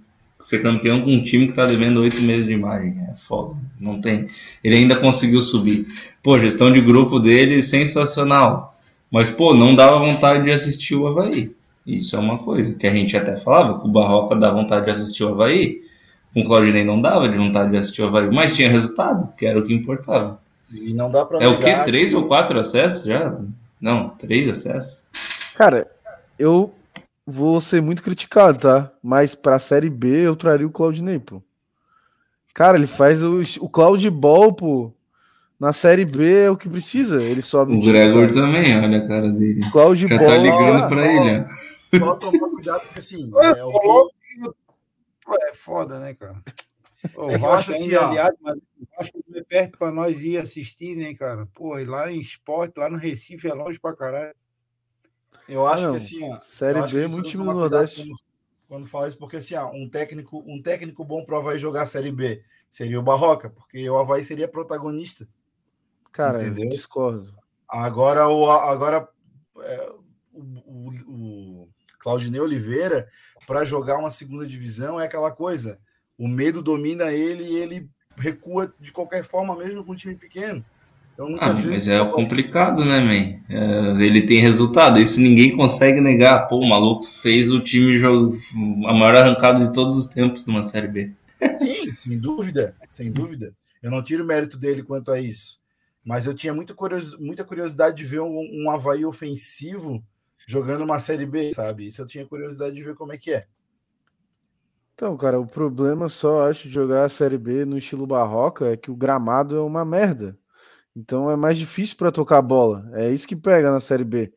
ser 0.45 0.61
campeão 0.61 1.01
com 1.01 1.11
um 1.11 1.23
time 1.23 1.47
que 1.47 1.53
tá 1.53 1.65
devendo 1.65 2.01
oito 2.01 2.21
meses 2.21 2.45
de 2.45 2.53
imagem. 2.53 2.95
É 3.09 3.15
foda. 3.15 3.55
Não 3.79 3.99
tem. 4.01 4.27
Ele 4.63 4.75
ainda 4.75 4.95
conseguiu 4.95 5.41
subir. 5.41 5.87
Pô, 6.21 6.37
gestão 6.39 6.71
de 6.71 6.81
grupo 6.81 7.19
dele 7.19 7.61
sensacional. 7.61 8.73
Mas, 9.11 9.29
pô, 9.29 9.53
não 9.53 9.75
dava 9.75 9.99
vontade 9.99 10.43
de 10.45 10.51
assistir 10.51 10.95
o 10.95 11.07
Havaí. 11.07 11.51
Isso 11.85 12.15
é 12.15 12.19
uma 12.19 12.37
coisa 12.37 12.73
que 12.75 12.87
a 12.87 12.91
gente 12.91 13.15
até 13.15 13.37
falava, 13.37 13.79
que 13.79 13.85
o 13.87 13.91
Barroca 13.91 14.35
dá 14.35 14.51
vontade 14.51 14.85
de 14.85 14.91
assistir 14.91 15.23
o 15.23 15.29
Havaí. 15.29 15.81
Com 16.33 16.41
o 16.41 16.45
Claudinei 16.45 16.83
não 16.83 16.99
dava 16.99 17.29
de 17.29 17.37
vontade 17.37 17.69
de 17.71 17.77
assistir 17.77 18.01
o 18.01 18.07
Havaí, 18.07 18.29
mas 18.33 18.55
tinha 18.55 18.69
resultado, 18.71 19.31
que 19.37 19.45
era 19.45 19.59
o 19.59 19.65
que 19.67 19.73
importava. 19.73 20.39
E 20.73 20.93
não 20.93 21.11
dá 21.11 21.23
pra 21.25 21.39
É 21.43 21.47
o 21.47 21.59
quê? 21.59 21.75
Três 21.85 22.09
que- 22.09 22.15
ou 22.15 22.27
quatro 22.27 22.59
acessos 22.59 23.05
já? 23.05 23.37
Não, 23.79 24.09
três 24.09 24.49
acessos. 24.49 25.03
Cara, 25.55 25.85
eu 26.39 26.73
vou 27.25 27.59
ser 27.61 27.81
muito 27.81 28.03
criticado, 28.03 28.59
tá? 28.59 28.91
Mas 29.01 29.35
pra 29.35 29.59
Série 29.59 29.89
B 29.89 30.27
eu 30.27 30.35
traria 30.35 30.67
o 30.67 30.71
Claudinei, 30.71 31.19
pô. 31.19 31.41
Cara, 32.53 32.77
ele 32.77 32.87
faz 32.87 33.23
o, 33.23 33.41
o 33.61 33.69
Cloud 33.69 34.07
Ball, 34.09 34.53
pô. 34.53 34.93
Na 35.59 35.71
Série 35.73 36.05
B 36.05 36.43
é 36.43 36.49
o 36.51 36.57
que 36.57 36.67
precisa. 36.69 37.23
Ele 37.23 37.41
sobe 37.41 37.73
O 37.73 37.79
time, 37.79 37.93
Gregor 37.93 38.21
cara. 38.27 38.33
também, 38.33 38.77
olha 38.83 38.97
a 39.03 39.07
cara 39.07 39.29
dele. 39.31 39.61
Cloud 39.71 40.07
Já 40.07 40.17
Ball. 40.17 40.27
tá 40.27 40.37
ligando 40.37 40.87
pra 40.87 41.01
ó. 41.01 41.05
ele, 41.05 41.45
ó. 41.45 41.97
Só 41.99 42.15
tomar 42.15 42.49
cuidado, 42.49 42.81
porque 42.81 42.99
assim, 42.99 43.29
Ué, 43.33 43.47
é 43.59 43.63
o 43.63 44.11
Pô, 45.25 45.35
É 45.41 45.53
foda, 45.53 45.99
né, 45.99 46.13
cara? 46.15 46.35
Ô, 47.15 47.23
É 47.23 47.27
o 47.27 47.31
eu 47.31 47.39
Vasco 47.39 47.71
acho 47.71 47.71
assim, 47.71 47.95
aliás, 47.95 48.33
mas 48.41 48.55
o 48.57 48.87
Vasco 48.97 49.19
é 49.35 49.43
perto 49.43 49.77
pra 49.77 49.91
nós 49.91 50.21
ir 50.23 50.37
assistir, 50.37 50.95
né, 50.97 51.13
cara? 51.13 51.47
Pô, 51.53 51.77
e 51.79 51.85
lá 51.85 52.11
em 52.11 52.19
esporte, 52.19 52.77
lá 52.79 52.89
no 52.89 52.97
Recife, 52.97 53.47
é 53.47 53.53
longe 53.53 53.79
pra 53.79 53.95
caralho. 53.95 54.33
Eu 55.47 55.67
acho 55.67 55.83
Não, 55.83 55.91
que 55.91 55.97
assim, 55.97 56.31
ó. 56.31 56.39
Série 56.39 56.81
B 56.91 57.03
é 57.03 57.07
muito 57.07 57.29
time 57.29 57.43
do 57.43 57.53
Nordeste. 57.53 58.07
Quando, 58.07 58.19
quando 58.67 58.87
fala 58.87 59.07
isso, 59.07 59.17
porque 59.17 59.37
assim, 59.37 59.55
ó, 59.55 59.71
um 59.71 59.89
técnico, 59.89 60.43
um 60.47 60.61
técnico 60.61 61.03
bom 61.03 61.23
pro 61.23 61.37
Havaí 61.37 61.59
jogar 61.59 61.83
a 61.83 61.85
Série 61.85 62.11
B 62.11 62.43
seria 62.69 62.99
o 62.99 63.03
Barroca, 63.03 63.49
porque 63.49 63.87
o 63.89 63.97
Havaí 63.97 64.23
seria 64.23 64.47
protagonista. 64.47 65.27
Cara, 66.11 66.41
Entendeu? 66.41 66.69
discordo. 66.69 67.35
Agora 67.67 68.27
o 68.29 68.49
agora 68.49 69.07
é, 69.59 69.91
o, 70.31 70.41
o, 70.41 70.91
o 71.07 71.69
Claudinei 71.99 72.39
Oliveira 72.39 73.07
para 73.47 73.65
jogar 73.65 73.97
uma 73.97 74.09
segunda 74.09 74.45
divisão 74.45 74.99
é 74.99 75.05
aquela 75.05 75.31
coisa. 75.31 75.79
O 76.17 76.27
medo 76.27 76.61
domina 76.61 77.11
ele 77.11 77.43
e 77.43 77.55
ele 77.55 77.89
recua 78.15 78.73
de 78.79 78.91
qualquer 78.91 79.23
forma, 79.23 79.55
mesmo 79.55 79.83
com 79.83 79.93
um 79.93 79.95
time 79.95 80.15
pequeno. 80.15 80.63
Então, 81.13 81.27
Ah, 81.37 81.53
muitas 81.53 81.53
mas 81.53 81.65
vezes 81.65 81.87
é 81.89 82.03
complicado, 82.11 82.83
né, 82.85 82.99
man? 82.99 83.39
É, 83.49 84.03
ele 84.05 84.25
tem 84.25 84.39
resultado, 84.39 84.99
isso 84.99 85.19
ninguém 85.21 85.55
consegue 85.55 86.01
negar. 86.01 86.47
Pô, 86.47 86.59
o 86.59 86.67
maluco 86.67 87.03
fez 87.03 87.51
o 87.51 87.59
time 87.59 87.97
jogar 87.97 88.29
a 88.87 88.93
maior 88.93 89.15
arrancada 89.15 89.65
de 89.65 89.73
todos 89.73 89.97
os 89.97 90.07
tempos 90.07 90.45
numa 90.47 90.63
Série 90.63 90.87
B. 90.87 91.11
Sim, 91.51 91.93
sem 91.93 92.19
dúvida, 92.19 92.75
sem 92.89 93.11
dúvida. 93.11 93.55
Eu 93.81 93.91
não 93.91 94.01
tiro 94.01 94.23
o 94.23 94.27
mérito 94.27 94.57
dele 94.57 94.83
quanto 94.83 95.11
a 95.11 95.19
isso. 95.19 95.61
Mas 96.03 96.25
eu 96.25 96.33
tinha 96.33 96.53
muita, 96.53 96.73
curios, 96.73 97.17
muita 97.17 97.43
curiosidade 97.45 97.95
de 97.97 98.03
ver 98.05 98.21
um, 98.21 98.39
um 98.65 98.69
Havaí 98.71 99.05
ofensivo 99.05 100.03
jogando 100.47 100.83
uma 100.83 100.99
Série 100.99 101.25
B, 101.25 101.51
sabe? 101.53 101.87
Isso 101.87 102.01
eu 102.01 102.05
tinha 102.07 102.25
curiosidade 102.27 102.75
de 102.75 102.83
ver 102.83 102.95
como 102.95 103.13
é 103.13 103.17
que 103.17 103.31
é. 103.33 103.47
Então, 104.95 105.17
cara, 105.17 105.39
o 105.39 105.45
problema 105.47 106.07
só 106.09 106.47
acho 106.49 106.67
de 106.67 106.73
jogar 106.73 107.03
a 107.05 107.09
Série 107.09 107.37
B 107.37 107.65
no 107.65 107.77
estilo 107.77 108.05
barroca 108.07 108.67
é 108.71 108.77
que 108.77 108.91
o 108.91 108.95
gramado 108.95 109.55
é 109.55 109.61
uma 109.61 109.83
merda. 109.83 110.37
Então 110.95 111.29
é 111.31 111.35
mais 111.35 111.57
difícil 111.57 111.97
para 111.97 112.11
tocar 112.11 112.37
a 112.37 112.41
bola. 112.41 112.89
É 112.93 113.11
isso 113.11 113.27
que 113.27 113.35
pega 113.35 113.71
na 113.71 113.79
Série 113.79 114.03
B. 114.03 114.33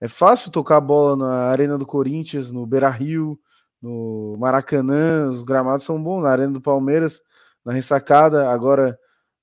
É 0.00 0.08
fácil 0.08 0.50
tocar 0.50 0.76
a 0.78 0.80
bola 0.80 1.16
na 1.16 1.48
Arena 1.48 1.76
do 1.76 1.86
Corinthians, 1.86 2.52
no 2.52 2.66
Beira 2.66 2.88
Rio, 2.88 3.38
no 3.82 4.36
Maracanã. 4.38 5.28
Os 5.28 5.42
gramados 5.42 5.84
são 5.84 6.02
bons. 6.02 6.22
Na 6.22 6.30
Arena 6.30 6.52
do 6.52 6.60
Palmeiras, 6.60 7.22
na 7.64 7.72
ressacada. 7.72 8.50
Agora, 8.50 8.98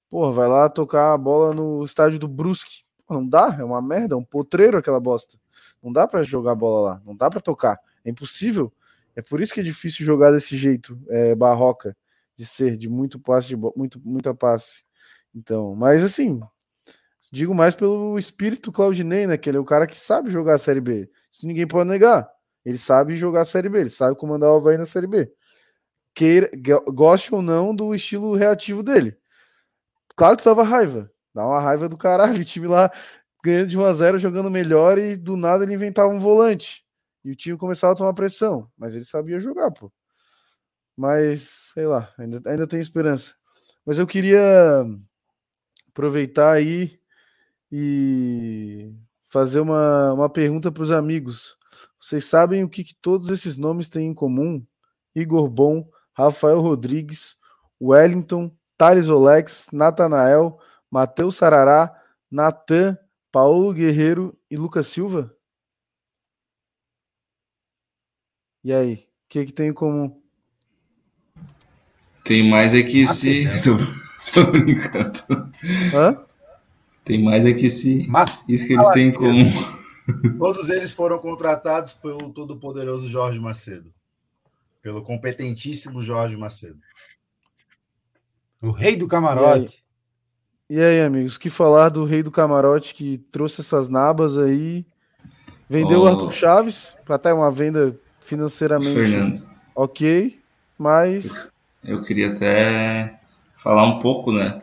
porra, 0.10 0.32
vai 0.32 0.48
lá 0.48 0.70
tocar 0.70 1.14
a 1.14 1.18
bola 1.18 1.54
no 1.54 1.84
estádio 1.84 2.20
do 2.20 2.28
Brusque. 2.28 2.86
Não 3.10 3.28
dá, 3.28 3.56
é 3.60 3.64
uma 3.64 3.82
merda, 3.82 4.16
é 4.16 4.18
um 4.18 4.24
potreiro 4.24 4.78
aquela 4.78 5.00
bosta. 5.00 5.38
Não 5.82 5.92
dá 5.92 6.08
para 6.08 6.24
jogar 6.24 6.56
bola 6.56 6.90
lá, 6.94 7.02
não 7.06 7.16
dá 7.16 7.30
para 7.30 7.40
tocar. 7.40 7.80
É 8.04 8.10
impossível. 8.10 8.74
É 9.16 9.22
por 9.22 9.40
isso 9.42 9.54
que 9.54 9.60
é 9.60 9.64
difícil 9.64 10.06
jogar 10.06 10.32
desse 10.32 10.58
jeito, 10.58 11.00
é, 11.10 11.36
barroca, 11.36 11.96
de 12.36 12.46
ser, 12.46 12.76
de 12.78 12.90
muito 12.90 13.20
passe, 13.20 13.50
de 13.50 13.56
muito, 13.56 14.02
muita 14.04 14.34
passe. 14.34 14.84
Então, 15.34 15.76
mas 15.76 16.04
assim, 16.04 16.42
digo 17.32 17.54
mais 17.56 17.76
pelo 17.76 18.18
espírito 18.18 18.72
Claudinei, 18.72 19.28
né? 19.28 19.38
Que 19.38 19.50
ele 19.50 19.58
é 19.58 19.60
o 19.60 19.66
cara 19.66 19.88
que 19.88 19.96
sabe 19.96 20.30
jogar 20.32 20.56
a 20.56 20.58
Série 20.60 20.82
B. 20.82 21.10
Isso 21.32 21.46
ninguém 21.48 21.68
pode 21.68 21.90
negar. 21.90 22.30
Ele 22.64 22.78
sabe 22.78 23.16
jogar 23.16 23.42
a 23.42 23.46
Série 23.46 23.70
B, 23.70 23.80
ele 23.82 23.90
sabe 23.90 24.16
comandar 24.18 24.50
o 24.52 24.56
Havaí 24.56 24.78
na 24.78 24.86
Série 24.86 25.08
B. 25.08 25.32
Queira, 26.16 26.50
go- 26.58 26.92
goste 26.94 27.34
ou 27.36 27.42
não 27.42 27.76
do 27.76 27.94
estilo 27.94 28.36
reativo 28.36 28.82
dele. 28.82 29.18
Claro 30.16 30.38
que 30.38 30.44
tava 30.44 30.64
raiva. 30.64 31.12
Dá 31.34 31.46
uma 31.46 31.60
raiva 31.60 31.90
do 31.90 31.98
caralho. 31.98 32.36
O 32.42 32.46
time 32.46 32.68
lá 32.68 32.90
ganhando 33.44 33.68
de 33.70 33.78
1 33.78 33.86
a 33.86 33.94
0 33.94 34.18
jogando 34.18 34.50
melhor 34.50 34.98
e 34.98 35.16
do 35.16 35.38
nada 35.38 35.64
ele 35.64 35.74
inventava 35.74 36.10
um 36.14 36.20
volante. 36.20 36.84
E 37.24 37.32
o 37.32 37.36
time 37.36 37.58
começava 37.58 37.94
a 37.94 37.96
tomar 37.96 38.14
pressão. 38.14 38.70
Mas 38.78 38.96
ele 38.96 39.06
sabia 39.06 39.40
jogar, 39.40 39.72
pô. 39.72 39.92
Mas, 40.98 41.72
sei 41.74 41.86
lá, 41.86 42.14
ainda, 42.18 42.42
ainda 42.50 42.66
tem 42.68 42.80
esperança. 42.80 43.36
Mas 43.86 44.00
eu 44.00 44.08
queria 44.08 44.40
aproveitar 45.90 46.52
aí 46.54 47.00
e 47.72 48.94
fazer 49.24 49.60
uma, 49.60 50.14
uma 50.14 50.30
pergunta 50.30 50.72
para 50.72 50.84
os 50.84 50.92
amigos. 50.92 51.58
Vocês 52.00 52.26
sabem 52.26 52.64
o 52.64 52.70
que, 52.70 52.84
que 52.84 52.96
todos 53.02 53.30
esses 53.30 53.58
nomes 53.58 53.90
têm 53.90 54.08
em 54.08 54.14
comum? 54.14 54.66
Igor 55.16 55.50
Bom, 55.50 55.90
Rafael 56.14 56.60
Rodrigues, 56.60 57.38
Wellington, 57.82 58.56
Thales 58.78 59.10
Olex, 59.10 59.70
Natanael, 59.72 60.60
Matheus 60.90 61.36
Sarará, 61.36 61.94
Natan, 62.30 62.98
Paulo 63.32 63.74
Guerreiro 63.74 64.38
e 64.50 64.56
Lucas 64.56 64.88
Silva? 64.88 65.36
E 68.64 68.74
aí, 68.74 68.94
o 68.94 69.00
que, 69.30 69.46
que 69.46 69.54
tem 69.54 69.70
em 69.70 69.74
comum? 69.74 70.22
Tem 72.24 72.50
mais 72.50 72.74
é 72.74 72.82
que 72.82 73.06
se. 73.06 73.46
Tô, 73.64 73.78
tô 74.34 74.52
brincando. 74.52 75.20
Hã? 75.94 76.25
Tem 77.06 77.23
mais 77.23 77.45
é 77.45 77.53
que 77.53 77.69
se. 77.69 78.07
Mas 78.10 78.44
Isso 78.49 78.65
que 78.65 78.73
eles 78.73 78.90
têm 78.90 79.10
em 79.10 79.14
comum. 79.14 79.52
Todos 80.40 80.69
eles 80.69 80.91
foram 80.91 81.19
contratados 81.19 81.94
pelo 81.94 82.34
todo-poderoso 82.34 83.07
Jorge 83.07 83.40
Macedo. 83.40 83.94
pelo 84.82 85.03
competentíssimo 85.03 86.02
Jorge 86.02 86.36
Macedo. 86.36 86.80
O 88.61 88.72
rei 88.72 88.95
do 88.95 89.07
camarote. 89.07 89.84
E 90.69 90.80
aí, 90.80 90.82
e 90.82 90.99
aí 90.99 91.02
amigos, 91.02 91.38
que 91.38 91.49
falar 91.49 91.90
do 91.90 92.06
rei 92.06 92.23
do 92.23 92.32
camarote 92.32 92.94
que 92.94 93.19
trouxe 93.32 93.61
essas 93.61 93.88
nabas 93.88 94.38
aí? 94.38 94.86
Vendeu 95.69 96.02
oh. 96.02 96.03
o 96.03 96.07
Arthur 96.07 96.32
Chaves, 96.32 96.95
até 97.07 97.34
uma 97.34 97.52
venda 97.52 97.99
financeiramente 98.19 98.94
Fernando. 98.94 99.48
ok, 99.76 100.40
mas. 100.77 101.52
Eu 101.84 102.03
queria 102.03 102.32
até 102.32 103.19
falar 103.56 103.86
um 103.86 103.99
pouco, 103.99 104.32
né? 104.32 104.61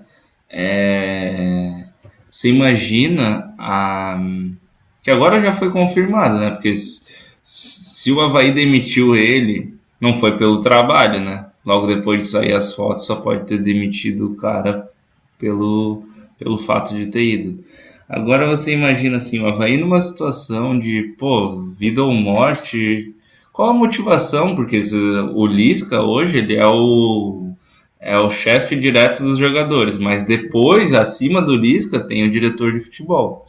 É... 0.48 1.91
Você 2.33 2.49
imagina 2.49 3.55
a. 3.59 4.19
Que 5.03 5.11
agora 5.11 5.39
já 5.39 5.53
foi 5.53 5.71
confirmado, 5.71 6.39
né? 6.39 6.51
Porque 6.51 6.73
se 6.75 8.11
o 8.11 8.23
Havaí 8.23 8.55
demitiu 8.55 9.15
ele, 9.15 9.75
não 10.01 10.15
foi 10.15 10.39
pelo 10.39 10.59
trabalho, 10.59 11.21
né? 11.21 11.45
Logo 11.63 11.87
depois 11.87 12.21
de 12.21 12.27
sair 12.27 12.55
as 12.55 12.75
fotos, 12.75 13.05
só 13.05 13.17
pode 13.17 13.47
ter 13.47 13.59
demitido 13.59 14.29
o 14.29 14.35
cara 14.35 14.89
pelo, 15.39 16.05
pelo 16.39 16.57
fato 16.57 16.97
de 16.97 17.07
ter 17.09 17.23
ido. 17.23 17.63
Agora 18.09 18.49
você 18.49 18.73
imagina 18.73 19.19
assim, 19.19 19.39
o 19.41 19.47
Havaí 19.47 19.77
numa 19.77 20.01
situação 20.01 20.79
de, 20.79 21.15
pô, 21.19 21.61
vida 21.79 22.03
ou 22.03 22.15
morte. 22.15 23.15
Qual 23.53 23.69
a 23.69 23.75
motivação? 23.75 24.55
Porque 24.55 24.81
o 25.35 25.47
Lisca 25.47 26.01
hoje 26.01 26.39
ele 26.39 26.55
é 26.57 26.67
o 26.67 27.41
é 28.03 28.19
o 28.19 28.29
chefe 28.29 28.77
direto 28.77 29.23
dos 29.23 29.39
jogadores, 29.39 29.97
mas 29.97 30.24
depois, 30.24 30.93
acima 30.93 31.41
do 31.41 31.57
Lisca, 31.57 32.01
tem 32.01 32.27
o 32.27 32.31
diretor 32.31 32.73
de 32.73 32.81
futebol. 32.81 33.47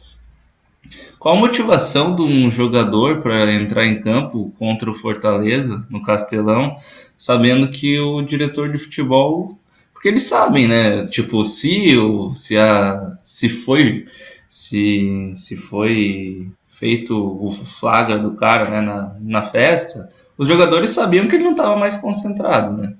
Qual 1.18 1.36
a 1.36 1.40
motivação 1.40 2.14
de 2.14 2.22
um 2.22 2.50
jogador 2.50 3.20
para 3.20 3.52
entrar 3.52 3.84
em 3.84 4.00
campo 4.00 4.52
contra 4.58 4.90
o 4.90 4.94
Fortaleza, 4.94 5.84
no 5.90 6.00
Castelão, 6.00 6.76
sabendo 7.16 7.68
que 7.68 7.98
o 7.98 8.22
diretor 8.22 8.70
de 8.70 8.78
futebol. 8.78 9.56
Porque 9.92 10.08
eles 10.08 10.24
sabem, 10.24 10.68
né? 10.68 11.06
Tipo, 11.06 11.44
se, 11.44 11.96
se, 12.34 12.58
a, 12.58 13.18
se 13.24 13.48
foi. 13.48 14.04
Se, 14.48 15.32
se 15.36 15.56
foi 15.56 16.48
feito 16.64 17.16
o 17.16 17.50
flagra 17.50 18.18
do 18.18 18.32
cara 18.32 18.70
né, 18.70 18.80
na, 18.80 19.16
na 19.20 19.42
festa, 19.42 20.12
os 20.38 20.46
jogadores 20.46 20.90
sabiam 20.90 21.26
que 21.26 21.34
ele 21.34 21.44
não 21.44 21.52
estava 21.52 21.76
mais 21.76 21.96
concentrado, 21.96 22.76
né? 22.76 22.94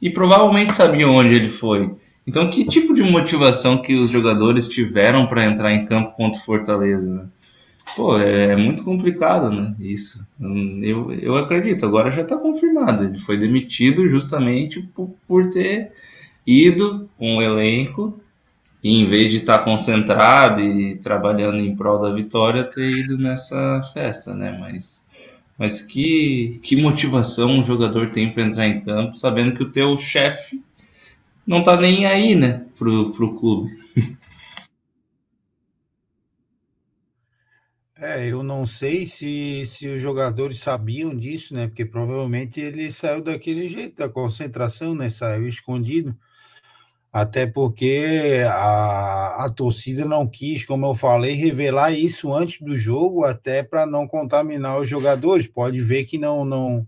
E 0.00 0.10
provavelmente 0.10 0.74
sabiam 0.74 1.14
onde 1.14 1.34
ele 1.34 1.50
foi. 1.50 1.90
Então, 2.26 2.50
que 2.50 2.64
tipo 2.64 2.92
de 2.92 3.02
motivação 3.02 3.80
que 3.80 3.94
os 3.94 4.10
jogadores 4.10 4.68
tiveram 4.68 5.26
para 5.26 5.46
entrar 5.46 5.72
em 5.72 5.84
campo 5.84 6.12
contra 6.12 6.38
o 6.38 6.44
Fortaleza? 6.44 7.08
Né? 7.08 7.24
Pô, 7.96 8.18
é, 8.18 8.52
é, 8.52 8.56
muito 8.56 8.84
complicado, 8.84 9.50
né? 9.50 9.74
Isso. 9.80 10.26
Eu, 10.82 11.10
eu 11.12 11.36
acredito, 11.36 11.86
agora 11.86 12.10
já 12.10 12.22
está 12.22 12.36
confirmado. 12.36 13.04
Ele 13.04 13.18
foi 13.18 13.36
demitido 13.36 14.06
justamente 14.06 14.82
por, 14.94 15.14
por 15.26 15.48
ter 15.48 15.90
ido 16.46 17.08
com 17.16 17.38
o 17.38 17.42
elenco 17.42 18.20
e 18.82 19.00
em 19.00 19.06
vez 19.06 19.32
de 19.32 19.38
estar 19.38 19.58
tá 19.58 19.64
concentrado 19.64 20.60
e 20.60 20.96
trabalhando 20.96 21.58
em 21.58 21.74
prol 21.74 21.98
da 21.98 22.12
vitória, 22.12 22.62
ter 22.62 22.90
ido 22.90 23.18
nessa 23.18 23.82
festa, 23.92 24.34
né? 24.34 24.56
Mas, 24.60 25.07
mas 25.58 25.82
que, 25.82 26.60
que 26.62 26.76
motivação 26.76 27.58
um 27.58 27.64
jogador 27.64 28.12
tem 28.12 28.32
para 28.32 28.44
entrar 28.44 28.68
em 28.68 28.80
campo 28.80 29.16
sabendo 29.16 29.54
que 29.54 29.62
o 29.62 29.72
teu 29.72 29.96
chefe 29.96 30.62
não 31.46 31.62
tá 31.62 31.76
nem 31.76 32.06
aí, 32.06 32.34
né, 32.34 32.64
pro, 32.76 33.10
pro 33.12 33.34
clube. 33.34 33.76
É, 38.00 38.30
eu 38.30 38.44
não 38.44 38.64
sei 38.64 39.06
se, 39.06 39.66
se 39.66 39.88
os 39.88 40.00
jogadores 40.00 40.60
sabiam 40.60 41.16
disso, 41.16 41.52
né? 41.52 41.66
Porque 41.66 41.84
provavelmente 41.84 42.60
ele 42.60 42.92
saiu 42.92 43.20
daquele 43.20 43.68
jeito, 43.68 43.96
da 43.96 44.08
concentração, 44.08 44.94
né? 44.94 45.10
Saiu 45.10 45.48
escondido. 45.48 46.16
Até 47.12 47.46
porque 47.46 48.44
a, 48.48 49.44
a 49.44 49.50
torcida 49.50 50.04
não 50.04 50.26
quis, 50.26 50.64
como 50.64 50.86
eu 50.86 50.94
falei, 50.94 51.32
revelar 51.32 51.90
isso 51.90 52.32
antes 52.34 52.60
do 52.60 52.76
jogo, 52.76 53.24
até 53.24 53.62
para 53.62 53.86
não 53.86 54.06
contaminar 54.06 54.78
os 54.78 54.88
jogadores. 54.88 55.46
Pode 55.46 55.80
ver 55.80 56.04
que 56.04 56.18
não, 56.18 56.44
não, 56.44 56.86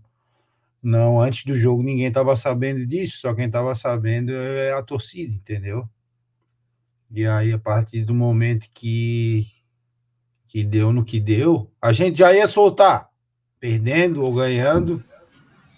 não, 0.81 1.19
antes 1.19 1.43
do 1.43 1.55
jogo 1.55 1.81
ninguém 1.81 2.07
estava 2.07 2.35
sabendo 2.35 2.85
disso, 2.85 3.17
só 3.17 3.33
quem 3.33 3.45
estava 3.45 3.73
sabendo 3.73 4.31
é 4.31 4.71
a 4.73 4.83
torcida, 4.83 5.33
entendeu? 5.33 5.89
E 7.09 7.25
aí, 7.25 7.51
a 7.51 7.59
partir 7.59 8.05
do 8.05 8.13
momento 8.13 8.67
que 8.73 9.45
que 10.47 10.65
deu 10.65 10.91
no 10.91 11.05
que 11.05 11.17
deu, 11.17 11.71
a 11.81 11.93
gente 11.93 12.17
já 12.17 12.33
ia 12.33 12.45
soltar, 12.45 13.09
perdendo 13.57 14.21
ou 14.21 14.33
ganhando. 14.33 14.99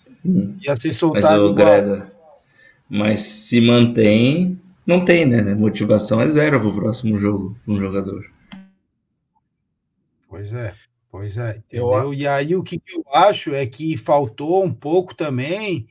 Sim. 0.01 0.57
Ia 0.61 0.75
ser 0.75 0.93
soltado. 0.93 1.43
Mas, 1.43 1.51
o 1.51 1.53
Grega, 1.53 2.11
mas 2.93 3.21
se 3.21 3.59
mantém, 3.59 4.61
não 4.85 5.03
tem, 5.03 5.25
né? 5.25 5.55
Motivação 5.55 6.21
é 6.21 6.27
zero 6.27 6.59
pro 6.59 6.75
próximo 6.75 7.17
jogo, 7.17 7.57
um 7.67 7.79
jogador. 7.79 8.23
Pois 10.29 10.53
é, 10.53 10.75
pois 11.09 11.35
é. 11.35 11.63
Eu... 11.71 12.13
E 12.13 12.27
aí 12.27 12.55
o 12.55 12.61
que 12.61 12.79
eu 12.93 13.03
acho 13.11 13.55
é 13.55 13.65
que 13.65 13.97
faltou 13.97 14.63
um 14.63 14.71
pouco 14.71 15.15
também 15.15 15.87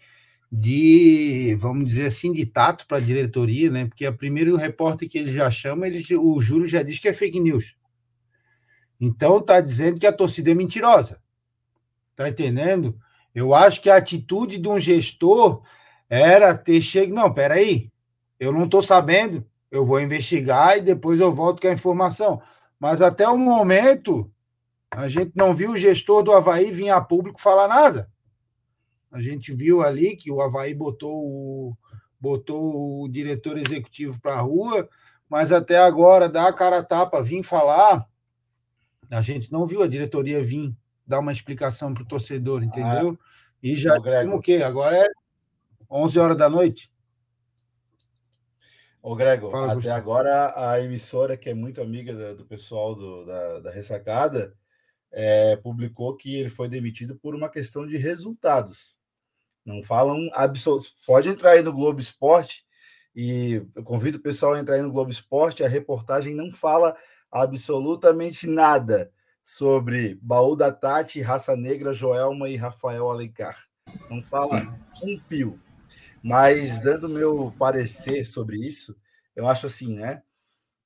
de, 0.51 1.57
vamos 1.59 1.87
dizer 1.87 2.07
assim, 2.07 2.31
de 2.31 2.47
tato 2.47 2.87
para 2.87 2.99
a 2.99 3.01
diretoria, 3.01 3.69
né? 3.69 3.85
Porque 3.87 4.07
a 4.07 4.13
primeiro 4.13 4.55
repórter 4.55 5.09
que 5.09 5.19
ele 5.19 5.33
já 5.33 5.51
chama, 5.51 5.89
ele, 5.89 6.05
o 6.17 6.41
Júlio 6.41 6.69
já 6.69 6.85
diz 6.85 7.01
que 7.01 7.09
é 7.09 7.13
fake 7.13 7.41
news. 7.41 7.75
Então 9.01 9.39
está 9.39 9.61
dizendo 9.61 9.99
que 9.99 10.07
a 10.07 10.13
torcida 10.13 10.53
é 10.53 10.55
mentirosa. 10.55 11.21
Está 12.13 12.29
entendendo? 12.29 12.97
Eu 13.35 13.53
acho 13.53 13.83
que 13.83 13.91
a 13.91 13.97
atitude 13.97 14.57
de 14.57 14.69
um 14.69 14.79
gestor 14.79 15.65
era 16.13 16.55
ter 16.55 16.81
chegado. 16.81 17.15
Não, 17.15 17.33
peraí, 17.33 17.91
eu 18.39 18.53
não 18.53 18.65
estou 18.65 18.83
sabendo, 18.83 19.47
eu 19.71 19.87
vou 19.87 20.01
investigar 20.01 20.77
e 20.77 20.83
depois 20.83 21.21
eu 21.21 21.33
volto 21.33 21.63
com 21.63 21.69
a 21.69 21.73
informação. 21.73 22.41
Mas 22.79 23.01
até 23.01 23.29
o 23.29 23.39
momento, 23.39 24.31
a 24.91 25.09
gente 25.09 25.33
não 25.35 25.55
viu 25.55 25.71
o 25.71 25.77
gestor 25.77 26.23
do 26.23 26.33
Havaí 26.33 26.71
vir 26.71 26.91
a 26.91 27.01
público 27.01 27.41
falar 27.41 27.69
nada. 27.69 28.11
A 29.11 29.21
gente 29.21 29.55
viu 29.55 29.83
ali 29.83 30.17
que 30.17 30.31
o 30.31 30.41
Havaí 30.41 30.75
botou 30.75 31.25
o, 31.25 31.77
botou 32.21 33.05
o 33.05 33.09
diretor 33.09 33.57
executivo 33.57 34.21
para 34.21 34.35
a 34.35 34.41
rua, 34.41 34.89
mas 35.29 35.53
até 35.53 35.79
agora 35.79 36.29
dá 36.29 36.49
a 36.49 36.53
cara 36.53 36.79
a 36.79 36.85
tapa, 36.85 37.23
vir 37.23 37.43
falar 37.43 38.07
a 39.13 39.21
gente 39.21 39.53
não 39.53 39.67
viu 39.67 39.83
a 39.83 39.87
diretoria 39.87 40.43
vir 40.43 40.75
dar 41.07 41.21
uma 41.21 41.33
explicação 41.33 41.93
para 41.93 42.03
o 42.03 42.07
torcedor, 42.07 42.63
entendeu? 42.63 43.19
Ah, 43.21 43.25
e 43.63 43.77
já 43.77 43.95
o 43.97 44.41
quê? 44.41 44.63
Agora 44.65 44.97
é 44.97 45.07
11 45.93 46.19
horas 46.19 46.37
da 46.37 46.49
noite. 46.49 46.91
Ô, 49.03 49.15
Grego, 49.15 49.51
Fala, 49.51 49.73
até 49.73 49.91
agora 49.91 50.55
a 50.57 50.81
emissora, 50.81 51.37
que 51.37 51.51
é 51.51 51.55
muito 51.55 51.83
amiga 51.83 52.35
do 52.35 52.47
pessoal 52.47 52.95
do, 52.95 53.27
da, 53.27 53.61
da 53.61 53.71
ressacada, 53.71 54.57
é, 55.11 55.57
publicou 55.57 56.17
que 56.17 56.37
ele 56.37 56.49
foi 56.49 56.69
demitido 56.69 57.17
por 57.17 57.35
uma 57.35 57.51
questão 57.51 57.87
de 57.87 57.97
resultados. 57.97 58.97
Não 59.65 59.83
falam 59.83 60.19
absoluto. 60.33 60.87
Pode 61.07 61.29
entrar 61.29 61.51
aí 61.51 61.63
no 61.63 61.73
Globo 61.73 62.01
Esporte 62.01 62.65
e 63.15 63.63
eu 63.75 63.83
convido 63.83 64.19
o 64.19 64.23
pessoal 64.23 64.55
a 64.55 64.61
entrar 64.61 64.77
aí 64.77 64.83
no 64.83 64.93
Globo 64.93 65.11
Esporte. 65.11 65.63
A 65.63 65.69
reportagem 65.69 66.35
não 66.35 66.51
fala 66.51 66.97
absolutamente 67.31 68.47
nada 68.47 69.13
sobre 69.45 70.19
Baú 70.23 70.57
da 70.57 70.73
Tati, 70.73 71.21
Raça 71.21 71.57
Negra, 71.57 71.93
Joelma 71.93 72.49
e 72.49 72.57
Rafael 72.57 73.11
Alencar. 73.11 73.67
Não 74.09 74.23
fala 74.23 74.79
um 75.03 75.19
pio. 75.29 75.59
Mas, 76.23 76.81
dando 76.81 77.09
meu 77.09 77.53
parecer 77.59 78.25
sobre 78.25 78.57
isso, 78.57 78.97
eu 79.35 79.49
acho 79.49 79.67
assim, 79.67 79.95
né? 79.95 80.23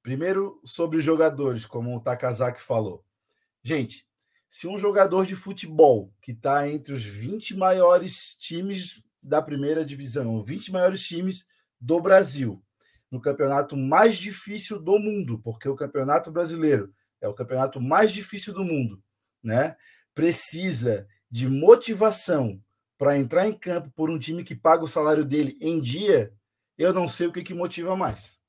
Primeiro, 0.02 0.60
sobre 0.64 0.96
os 0.96 1.04
jogadores, 1.04 1.66
como 1.66 1.94
o 1.94 2.00
Takazaki 2.00 2.62
falou. 2.62 3.04
Gente, 3.62 4.06
se 4.48 4.66
um 4.66 4.78
jogador 4.78 5.26
de 5.26 5.36
futebol 5.36 6.10
que 6.22 6.32
está 6.32 6.68
entre 6.68 6.94
os 6.94 7.04
20 7.04 7.56
maiores 7.56 8.34
times 8.38 9.04
da 9.22 9.42
primeira 9.42 9.84
divisão, 9.84 10.42
20 10.42 10.72
maiores 10.72 11.02
times 11.02 11.44
do 11.78 12.00
Brasil, 12.00 12.62
no 13.10 13.20
campeonato 13.20 13.76
mais 13.76 14.16
difícil 14.16 14.80
do 14.80 14.98
mundo, 14.98 15.38
porque 15.40 15.68
o 15.68 15.76
campeonato 15.76 16.30
brasileiro 16.30 16.94
é 17.20 17.28
o 17.28 17.34
campeonato 17.34 17.80
mais 17.80 18.12
difícil 18.12 18.54
do 18.54 18.64
mundo, 18.64 19.02
né? 19.42 19.76
Precisa 20.14 21.06
de 21.30 21.48
motivação 21.48 22.62
para 22.98 23.18
entrar 23.18 23.46
em 23.46 23.52
campo 23.52 23.90
por 23.90 24.10
um 24.10 24.18
time 24.18 24.44
que 24.44 24.54
paga 24.54 24.84
o 24.84 24.88
salário 24.88 25.24
dele 25.24 25.56
em 25.60 25.80
dia, 25.80 26.32
eu 26.78 26.92
não 26.92 27.08
sei 27.08 27.26
o 27.26 27.32
que, 27.32 27.42
que 27.42 27.54
motiva 27.54 27.96
mais. 27.96 28.40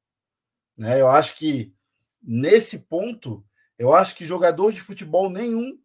Né? 0.77 1.01
Eu 1.01 1.07
acho 1.07 1.35
que 1.35 1.73
nesse 2.21 2.79
ponto, 2.79 3.45
eu 3.77 3.93
acho 3.93 4.15
que 4.15 4.25
jogador 4.25 4.71
de 4.71 4.81
futebol 4.81 5.29
nenhum 5.29 5.79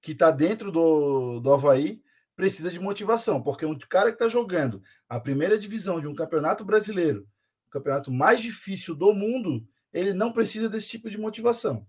que 0.00 0.12
está 0.12 0.30
dentro 0.30 0.70
do, 0.70 1.40
do 1.40 1.52
Havaí 1.52 2.02
precisa 2.36 2.70
de 2.70 2.78
motivação, 2.78 3.42
porque 3.42 3.66
um 3.66 3.76
cara 3.78 4.10
que 4.10 4.14
está 4.16 4.28
jogando 4.28 4.82
a 5.08 5.18
primeira 5.18 5.58
divisão 5.58 6.00
de 6.00 6.06
um 6.06 6.14
campeonato 6.14 6.64
brasileiro 6.64 7.26
o 7.68 7.70
campeonato 7.70 8.10
mais 8.10 8.40
difícil 8.40 8.94
do 8.94 9.12
mundo, 9.12 9.66
ele 9.92 10.12
não 10.12 10.32
precisa 10.32 10.68
desse 10.68 10.88
tipo 10.88 11.10
de 11.10 11.18
motivação. 11.18 11.86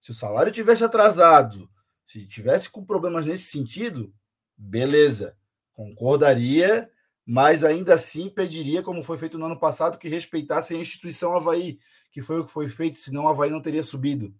Se 0.00 0.10
o 0.10 0.14
salário 0.14 0.50
tivesse 0.50 0.82
atrasado, 0.82 1.70
se 2.04 2.26
tivesse 2.26 2.70
com 2.70 2.84
problemas 2.84 3.26
nesse 3.26 3.50
sentido, 3.50 4.12
beleza. 4.60 5.36
Concordaria, 5.72 6.90
mas 7.24 7.64
ainda 7.64 7.94
assim 7.94 8.28
pediria, 8.28 8.82
como 8.82 9.02
foi 9.02 9.16
feito 9.16 9.38
no 9.38 9.46
ano 9.46 9.58
passado, 9.58 9.98
que 9.98 10.08
respeitasse 10.08 10.74
a 10.74 10.78
instituição 10.78 11.34
Havaí, 11.34 11.78
que 12.10 12.20
foi 12.20 12.40
o 12.40 12.44
que 12.44 12.52
foi 12.52 12.68
feito, 12.68 12.98
senão 12.98 13.24
o 13.24 13.28
Havaí 13.28 13.50
não 13.50 13.62
teria 13.62 13.82
subido. 13.82 14.34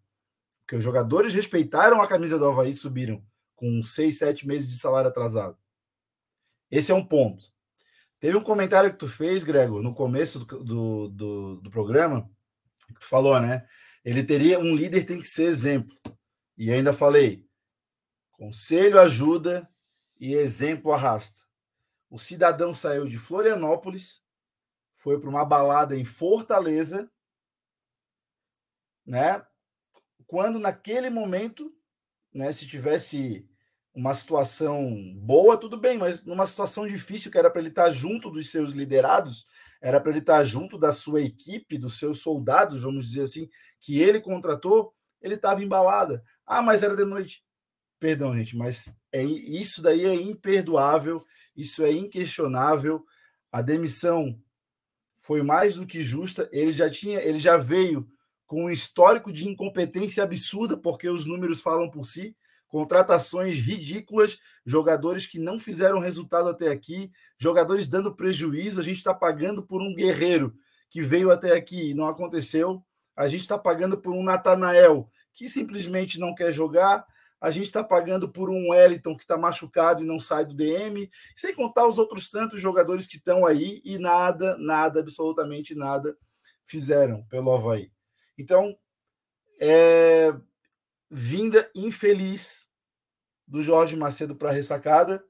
Porque 0.60 0.76
os 0.76 0.84
jogadores 0.84 1.32
respeitaram 1.32 2.02
a 2.02 2.06
camisa 2.06 2.38
do 2.38 2.46
Havaí 2.46 2.70
e 2.70 2.74
subiram 2.74 3.24
com 3.56 3.82
seis, 3.82 4.18
sete 4.18 4.46
meses 4.46 4.68
de 4.68 4.78
salário 4.78 5.08
atrasado. 5.08 5.56
Esse 6.70 6.92
é 6.92 6.94
um 6.94 7.04
ponto. 7.04 7.50
Teve 8.18 8.36
um 8.36 8.42
comentário 8.42 8.90
que 8.92 8.98
tu 8.98 9.08
fez, 9.08 9.42
Grego, 9.42 9.82
no 9.82 9.94
começo 9.94 10.40
do, 10.40 10.64
do, 10.64 11.08
do, 11.08 11.56
do 11.56 11.70
programa, 11.70 12.30
que 12.88 13.00
tu 13.00 13.08
falou, 13.08 13.40
né? 13.40 13.66
Ele 14.04 14.22
teria 14.22 14.58
um 14.58 14.74
líder 14.74 15.04
tem 15.04 15.20
que 15.20 15.26
ser 15.26 15.44
exemplo. 15.44 15.94
E 16.56 16.70
ainda 16.70 16.92
falei, 16.92 17.46
conselho 18.32 19.00
ajuda 19.00 19.68
e 20.20 20.34
exemplo 20.34 20.92
arrasta. 20.92 21.40
O 22.10 22.18
cidadão 22.18 22.74
saiu 22.74 23.08
de 23.08 23.16
Florianópolis, 23.16 24.20
foi 24.94 25.18
para 25.18 25.30
uma 25.30 25.44
balada 25.44 25.96
em 25.96 26.04
Fortaleza, 26.04 27.10
né? 29.06 29.44
Quando 30.26 30.58
naquele 30.58 31.08
momento, 31.08 31.74
né, 32.32 32.52
se 32.52 32.66
tivesse 32.66 33.48
uma 33.94 34.14
situação 34.14 34.94
boa, 35.16 35.56
tudo 35.56 35.76
bem, 35.76 35.98
mas 35.98 36.22
numa 36.24 36.46
situação 36.46 36.86
difícil, 36.86 37.30
que 37.30 37.38
era 37.38 37.50
para 37.50 37.60
ele 37.60 37.70
estar 37.70 37.90
junto 37.90 38.30
dos 38.30 38.50
seus 38.50 38.72
liderados, 38.72 39.46
era 39.80 40.00
para 40.00 40.10
ele 40.10 40.20
estar 40.20 40.44
junto 40.44 40.78
da 40.78 40.92
sua 40.92 41.22
equipe, 41.22 41.78
dos 41.78 41.98
seus 41.98 42.20
soldados, 42.20 42.82
vamos 42.82 43.08
dizer 43.08 43.22
assim, 43.22 43.48
que 43.80 44.00
ele 44.00 44.20
contratou, 44.20 44.94
ele 45.20 45.34
estava 45.34 45.64
embalada. 45.64 46.22
Ah, 46.46 46.62
mas 46.62 46.82
era 46.82 46.94
de 46.94 47.04
noite. 47.04 47.42
Perdão, 48.00 48.34
gente, 48.34 48.56
mas 48.56 48.88
é 49.12 49.22
isso 49.22 49.82
daí 49.82 50.06
é 50.06 50.14
imperdoável, 50.14 51.24
isso 51.54 51.84
é 51.84 51.92
inquestionável. 51.92 53.04
A 53.52 53.60
demissão 53.60 54.40
foi 55.18 55.42
mais 55.42 55.76
do 55.76 55.86
que 55.86 56.02
justa. 56.02 56.48
Ele 56.50 56.72
já 56.72 56.88
tinha, 56.88 57.20
ele 57.20 57.38
já 57.38 57.58
veio 57.58 58.08
com 58.46 58.64
um 58.64 58.70
histórico 58.70 59.30
de 59.30 59.46
incompetência 59.46 60.24
absurda, 60.24 60.76
porque 60.76 61.08
os 61.08 61.26
números 61.26 61.60
falam 61.60 61.90
por 61.90 62.04
si 62.04 62.34
contratações 62.70 63.58
ridículas, 63.58 64.38
jogadores 64.64 65.26
que 65.26 65.38
não 65.38 65.58
fizeram 65.58 65.98
resultado 65.98 66.48
até 66.48 66.68
aqui, 66.68 67.10
jogadores 67.36 67.88
dando 67.88 68.14
prejuízo. 68.14 68.80
A 68.80 68.82
gente 68.82 68.98
está 68.98 69.12
pagando 69.12 69.62
por 69.62 69.82
um 69.82 69.94
guerreiro 69.94 70.54
que 70.88 71.02
veio 71.02 71.30
até 71.30 71.52
aqui 71.52 71.90
e 71.90 71.94
não 71.94 72.06
aconteceu. 72.06 72.82
A 73.16 73.28
gente 73.28 73.40
está 73.40 73.58
pagando 73.58 73.98
por 73.98 74.14
um 74.14 74.22
Natanael 74.22 75.10
que 75.34 75.48
simplesmente 75.48 76.18
não 76.18 76.34
quer 76.34 76.52
jogar. 76.52 77.04
A 77.40 77.50
gente 77.50 77.66
está 77.66 77.82
pagando 77.82 78.28
por 78.28 78.50
um 78.50 78.70
Wellington 78.70 79.16
que 79.16 79.22
está 79.22 79.38
machucado 79.38 80.02
e 80.02 80.06
não 80.06 80.18
sai 80.18 80.44
do 80.44 80.54
DM, 80.54 81.10
sem 81.34 81.54
contar 81.54 81.86
os 81.86 81.96
outros 81.96 82.30
tantos 82.30 82.60
jogadores 82.60 83.06
que 83.06 83.16
estão 83.16 83.46
aí 83.46 83.80
e 83.84 83.98
nada, 83.98 84.58
nada, 84.58 85.00
absolutamente 85.00 85.74
nada 85.74 86.16
fizeram 86.66 87.24
pelo 87.24 87.52
Havaí. 87.52 87.90
Então, 88.38 88.78
é, 89.60 90.32
vinda 91.10 91.70
infeliz 91.74 92.68
do 93.46 93.62
Jorge 93.62 93.96
Macedo 93.96 94.36
para 94.36 94.50
a 94.50 94.52
ressacada, 94.52 95.24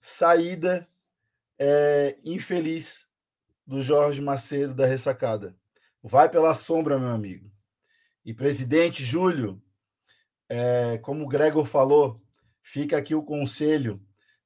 saída 0.00 0.88
é, 1.58 2.18
infeliz 2.24 3.06
do 3.66 3.80
Jorge 3.80 4.20
Macedo 4.20 4.74
da 4.74 4.86
ressacada. 4.86 5.56
Vai 6.02 6.28
pela 6.28 6.54
sombra, 6.54 6.98
meu 6.98 7.08
amigo. 7.08 7.50
E 8.24 8.34
presidente 8.34 9.04
Júlio, 9.04 9.62
é, 10.54 10.98
como 10.98 11.24
o 11.24 11.28
Gregor 11.28 11.64
falou, 11.64 12.16
fica 12.62 12.96
aqui 12.96 13.14
o 13.14 13.24
conselho. 13.24 14.00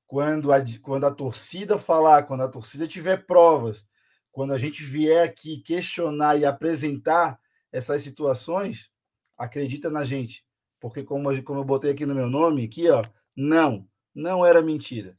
Quando 0.07 0.53
a, 0.53 0.59
quando 0.81 1.05
a 1.05 1.11
torcida 1.11 1.79
falar, 1.79 2.23
quando 2.23 2.43
a 2.43 2.49
torcida 2.49 2.87
tiver 2.87 3.27
provas, 3.27 3.87
quando 4.33 4.53
a 4.53 4.59
gente 4.59 4.83
vier 4.83 5.25
aqui 5.25 5.59
questionar 5.59 6.37
e 6.37 6.45
apresentar 6.45 7.39
essas 7.71 8.03
situações, 8.03 8.91
acredita 9.37 9.91
na 9.91 10.05
gente 10.05 10.49
porque 10.81 11.03
como, 11.03 11.43
como 11.43 11.61
eu 11.61 11.65
botei 11.65 11.91
aqui 11.91 12.07
no 12.07 12.15
meu 12.15 12.29
nome, 12.29 12.65
aqui, 12.65 12.89
ó, 12.89 13.05
não, 13.37 13.87
não 14.15 14.45
era 14.45 14.63
mentira, 14.63 15.17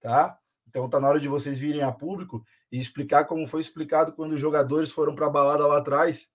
tá? 0.00 0.38
Então 0.68 0.88
tá 0.88 1.00
na 1.00 1.08
hora 1.08 1.20
de 1.20 1.28
vocês 1.28 1.58
virem 1.58 1.82
a 1.82 1.90
público 1.90 2.44
e 2.70 2.78
explicar 2.78 3.24
como 3.24 3.46
foi 3.46 3.60
explicado 3.60 4.12
quando 4.12 4.32
os 4.32 4.40
jogadores 4.40 4.92
foram 4.92 5.14
para 5.14 5.26
a 5.26 5.30
balada 5.30 5.66
lá 5.66 5.78
atrás. 5.78 6.30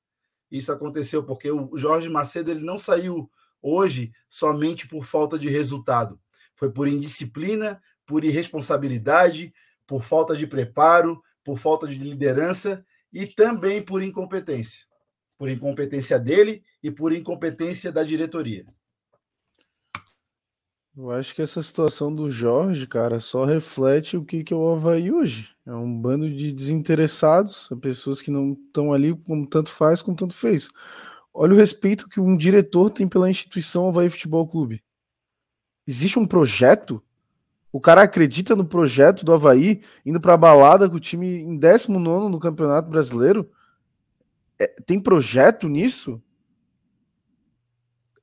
Isso 0.52 0.72
aconteceu 0.72 1.24
porque 1.24 1.50
o 1.50 1.76
Jorge 1.78 2.10
Macedo 2.10 2.52
ele 2.52 2.64
não 2.64 2.78
saiu 2.78 3.30
hoje 3.66 4.12
somente 4.30 4.88
por 4.88 5.06
falta 5.06 5.38
de 5.38 5.50
resultado. 5.50 6.20
Foi 6.56 6.72
por 6.72 6.88
indisciplina, 6.88 7.82
por 8.06 8.24
irresponsabilidade, 8.24 9.54
por 9.88 10.04
falta 10.04 10.36
de 10.36 10.46
preparo, 10.46 11.22
por 11.44 11.58
falta 11.58 11.88
de 11.88 11.96
liderança 11.96 12.86
e 13.12 13.26
também 13.26 13.82
por 13.82 14.04
incompetência 14.04 14.86
por 15.38 15.50
incompetência 15.50 16.20
dele 16.20 16.64
e 16.82 16.90
por 16.90 17.14
incompetência 17.14 17.92
da 17.92 18.04
diretoria. 18.04 18.66
Eu 20.98 21.12
acho 21.12 21.36
que 21.36 21.42
essa 21.42 21.62
situação 21.62 22.14
do 22.14 22.32
Jorge, 22.32 22.88
cara, 22.88 23.20
só 23.20 23.44
reflete 23.44 24.16
o 24.16 24.24
que, 24.24 24.46
que 24.46 24.54
é 24.54 24.58
o 24.58 24.70
Havaí 24.72 25.12
hoje. 25.12 25.54
É 25.66 25.74
um 25.74 25.94
bando 25.94 26.30
de 26.30 26.54
desinteressados, 26.54 27.70
pessoas 27.82 28.22
que 28.22 28.32
não 28.32 28.54
estão 28.54 28.94
ali 28.94 29.14
como 29.14 29.46
tanto 29.46 29.70
faz, 29.70 30.02
como 30.02 30.16
tanto 30.16 30.34
fez. 30.34 30.70
Olha 31.38 31.54
o 31.54 31.58
respeito 31.58 32.08
que 32.08 32.22
um 32.22 32.38
diretor 32.38 32.90
tem 32.90 33.10
pela 33.10 33.30
instituição 33.30 33.90
Havaí 33.90 34.10
Futebol 34.10 34.48
Clube. 34.48 34.82
Existe 35.86 36.18
um 36.18 36.26
projeto? 36.26 37.04
O 37.74 37.82
cara 37.82 38.04
acredita 38.04 38.56
no 38.56 38.64
projeto 38.64 39.26
do 39.26 39.34
Havaí, 39.34 39.82
indo 40.06 40.22
para 40.22 40.36
a 40.36 40.38
balada 40.38 40.90
com 40.90 40.96
o 40.96 41.00
time 41.00 41.40
em 41.42 41.58
19 41.58 42.30
no 42.32 42.40
Campeonato 42.40 42.90
Brasileiro? 42.90 43.52
É, 44.58 44.66
tem 44.86 44.98
projeto 44.98 45.68
nisso? 45.68 46.24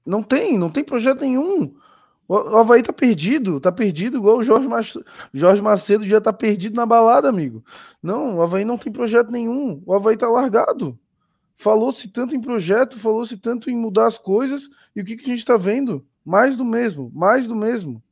Não 0.06 0.22
tem, 0.22 0.56
não 0.56 0.70
tem 0.70 0.82
projeto 0.82 1.20
nenhum. 1.20 1.76
O, 2.26 2.56
Havaí 2.56 2.82
tá 2.82 2.94
perdido, 2.94 3.60
tá 3.60 3.70
perdido, 3.70 4.16
igual 4.16 4.38
o 4.38 4.44
Jorge, 4.44 4.66
Mach, 4.66 4.96
Jorge 5.34 5.60
Macedo 5.60 6.08
já 6.08 6.18
tá 6.18 6.32
perdido 6.32 6.76
na 6.76 6.86
balada, 6.86 7.28
amigo. 7.28 7.62
Não, 8.02 8.38
o 8.38 8.42
Havaí 8.42 8.64
não 8.64 8.78
tem 8.78 8.90
projeto 8.90 9.30
nenhum. 9.30 9.82
O 9.84 9.92
Havaí 9.92 10.16
tá 10.16 10.30
largado. 10.30 10.98
Falou-se 11.54 12.08
tanto 12.08 12.34
em 12.34 12.40
projeto, 12.40 12.98
falou-se 12.98 13.36
tanto 13.36 13.70
em 13.70 13.76
mudar 13.76 14.06
as 14.06 14.18
coisas, 14.18 14.68
e 14.94 15.00
o 15.00 15.04
que, 15.04 15.16
que 15.16 15.24
a 15.30 15.34
gente 15.34 15.44
tá 15.44 15.56
vendo? 15.56 16.04
Mais 16.24 16.56
do 16.56 16.64
mesmo, 16.64 17.10
mais 17.14 17.46
do 17.46 17.54
mesmo. 17.54 18.02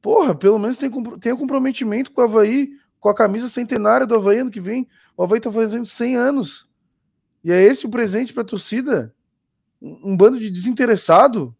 Porra, 0.00 0.34
pelo 0.34 0.58
menos 0.58 0.76
tem, 0.76 0.90
tem 1.18 1.36
comprometimento 1.36 2.12
com 2.12 2.20
o 2.20 2.24
Havaí, 2.24 2.72
com 3.00 3.08
a 3.08 3.14
camisa 3.14 3.48
centenária 3.48 4.06
do 4.06 4.14
Havaí 4.14 4.38
ano 4.38 4.50
que 4.50 4.60
vem. 4.60 4.86
O 5.16 5.22
Havaí 5.22 5.40
tá 5.40 5.50
fazendo 5.50 5.84
100 5.84 6.16
anos. 6.16 6.68
E 7.42 7.52
é 7.52 7.62
esse 7.62 7.86
o 7.86 7.90
presente 7.90 8.32
para 8.32 8.42
a 8.42 8.46
torcida? 8.46 9.14
Um, 9.80 10.12
um 10.12 10.16
bando 10.16 10.38
de 10.38 10.50
desinteressado? 10.50 11.54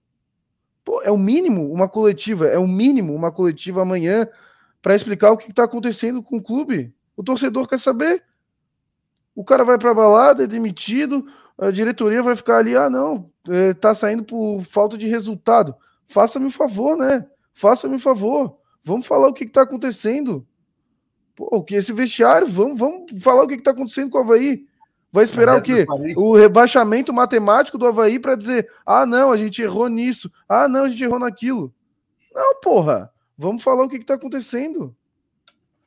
Pô, 0.84 1.00
é 1.02 1.10
o 1.10 1.16
mínimo 1.16 1.72
uma 1.72 1.88
coletiva, 1.88 2.46
é 2.46 2.58
o 2.58 2.66
mínimo 2.66 3.14
uma 3.14 3.32
coletiva 3.32 3.82
amanhã 3.82 4.28
para 4.82 4.94
explicar 4.94 5.30
o 5.30 5.36
que 5.38 5.50
está 5.50 5.64
acontecendo 5.64 6.22
com 6.22 6.36
o 6.36 6.42
clube. 6.42 6.94
O 7.16 7.22
torcedor 7.22 7.66
quer 7.66 7.78
saber. 7.78 8.22
O 9.34 9.44
cara 9.44 9.64
vai 9.64 9.78
para 9.78 9.90
a 9.90 9.94
balada, 9.94 10.44
é 10.44 10.46
demitido, 10.46 11.26
a 11.58 11.70
diretoria 11.70 12.22
vai 12.22 12.36
ficar 12.36 12.58
ali, 12.58 12.76
ah, 12.76 12.88
não, 12.88 13.30
é, 13.48 13.74
tá 13.74 13.94
saindo 13.94 14.24
por 14.24 14.62
falta 14.62 14.96
de 14.96 15.08
resultado. 15.08 15.74
Faça-me 16.06 16.46
o 16.46 16.50
favor, 16.50 16.96
né? 16.96 17.26
Faça-me 17.52 17.96
o 17.96 18.00
favor. 18.00 18.56
Vamos 18.82 19.06
falar 19.06 19.28
o 19.28 19.32
que 19.32 19.44
está 19.44 19.62
acontecendo. 19.62 20.46
Pô, 21.34 21.62
que 21.64 21.74
esse 21.74 21.92
vestiário, 21.92 22.46
vamos, 22.46 22.78
vamos 22.78 23.22
falar 23.22 23.42
o 23.42 23.48
que 23.48 23.54
está 23.54 23.72
acontecendo 23.72 24.10
com 24.10 24.18
o 24.18 24.20
Havaí. 24.20 24.66
Vai 25.10 25.24
esperar 25.24 25.58
o 25.58 25.62
quê? 25.62 25.86
O 26.16 26.36
rebaixamento 26.36 27.12
matemático 27.12 27.78
do 27.78 27.86
Havaí 27.86 28.18
para 28.18 28.34
dizer: 28.34 28.68
ah, 28.84 29.06
não, 29.06 29.30
a 29.30 29.36
gente 29.36 29.62
errou 29.62 29.88
nisso, 29.88 30.30
ah, 30.48 30.68
não, 30.68 30.84
a 30.84 30.88
gente 30.88 31.02
errou 31.02 31.18
naquilo. 31.18 31.72
Não, 32.34 32.60
porra. 32.60 33.12
Vamos 33.36 33.62
falar 33.62 33.84
o 33.84 33.88
que 33.88 33.96
está 33.96 34.14
acontecendo. 34.14 34.94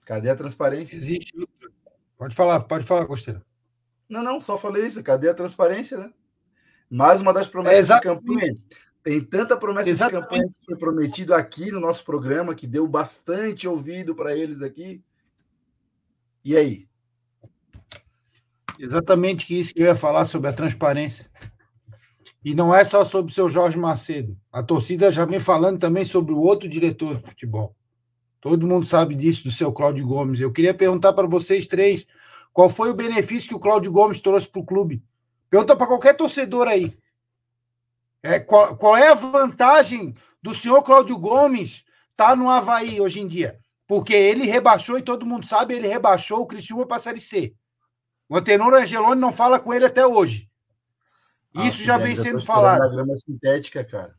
Cadê 0.05 0.29
a 0.29 0.35
transparência? 0.35 0.95
Existe. 0.95 1.33
Pode 2.17 2.35
falar, 2.35 2.61
pode 2.61 2.85
falar, 2.85 3.05
Costeira. 3.05 3.43
Não, 4.09 4.23
não, 4.23 4.41
só 4.41 4.57
falei 4.57 4.85
isso. 4.85 5.03
Cadê 5.03 5.29
a 5.29 5.33
transparência, 5.33 5.97
né? 5.97 6.11
Mais 6.89 7.21
uma 7.21 7.33
das 7.33 7.47
promessas 7.47 7.89
é 7.89 7.95
de 7.95 8.01
campanha. 8.01 8.55
Tem 9.03 9.21
tanta 9.21 9.55
promessa 9.55 9.89
exatamente. 9.89 10.21
de 10.21 10.27
campanha 10.27 10.53
que 10.53 10.65
foi 10.65 10.77
prometido 10.77 11.33
aqui 11.33 11.71
no 11.71 11.79
nosso 11.79 12.03
programa, 12.03 12.55
que 12.55 12.67
deu 12.67 12.87
bastante 12.87 13.67
ouvido 13.67 14.15
para 14.15 14.35
eles 14.35 14.61
aqui. 14.61 15.01
E 16.43 16.55
aí? 16.57 16.87
Exatamente 18.79 19.57
isso 19.57 19.73
que 19.73 19.81
eu 19.81 19.85
ia 19.85 19.95
falar 19.95 20.25
sobre 20.25 20.49
a 20.49 20.53
transparência. 20.53 21.29
E 22.43 22.53
não 22.53 22.73
é 22.73 22.85
só 22.85 23.03
sobre 23.03 23.31
o 23.31 23.35
seu 23.35 23.49
Jorge 23.49 23.77
Macedo. 23.77 24.37
A 24.51 24.63
torcida 24.63 25.11
já 25.11 25.25
vem 25.25 25.39
falando 25.39 25.79
também 25.79 26.05
sobre 26.05 26.33
o 26.33 26.39
outro 26.39 26.69
diretor 26.69 27.17
de 27.17 27.27
futebol. 27.27 27.75
Todo 28.47 28.65
mundo 28.65 28.85
sabe 28.85 29.13
disso, 29.13 29.43
do 29.43 29.51
seu 29.51 29.73
Cláudio 29.73 30.07
Gomes. 30.07 30.39
Eu 30.39 30.53
queria 30.53 30.73
perguntar 30.73 31.11
para 31.11 31.27
vocês 31.27 31.67
três 31.67 32.05
qual 32.53 32.69
foi 32.69 32.89
o 32.89 32.93
benefício 32.93 33.49
que 33.49 33.55
o 33.55 33.59
Cláudio 33.59 33.91
Gomes 33.91 34.21
trouxe 34.21 34.47
para 34.47 34.61
o 34.61 34.65
clube. 34.65 35.03
Pergunta 35.49 35.75
para 35.75 35.85
qualquer 35.85 36.13
torcedor 36.15 36.65
aí. 36.65 36.97
É, 38.23 38.39
qual, 38.39 38.77
qual 38.77 38.95
é 38.95 39.09
a 39.09 39.13
vantagem 39.13 40.15
do 40.41 40.55
senhor 40.55 40.81
Cláudio 40.81 41.17
Gomes 41.17 41.83
estar 42.11 42.29
tá 42.29 42.35
no 42.37 42.49
Havaí 42.49 43.01
hoje 43.01 43.19
em 43.19 43.27
dia? 43.27 43.59
Porque 43.85 44.13
ele 44.13 44.45
rebaixou, 44.45 44.97
e 44.97 45.01
todo 45.01 45.25
mundo 45.25 45.45
sabe, 45.45 45.73
ele 45.73 45.87
rebaixou 45.89 46.39
o 46.39 46.47
Criciúma 46.47 46.87
para 46.87 46.97
a 46.97 47.01
Série 47.01 47.19
C. 47.19 47.53
O 48.29 48.37
Antenor 48.37 48.73
Angeloni 48.73 49.19
não 49.19 49.33
fala 49.33 49.59
com 49.59 49.73
ele 49.73 49.83
até 49.83 50.07
hoje. 50.07 50.49
Ah, 51.53 51.67
Isso 51.67 51.83
já 51.83 51.97
vem 51.97 52.15
sendo 52.15 52.41
falado. 52.41 52.81
A 52.81 52.87
grama 52.87 53.13
sintética, 53.17 53.83
cara. 53.83 54.15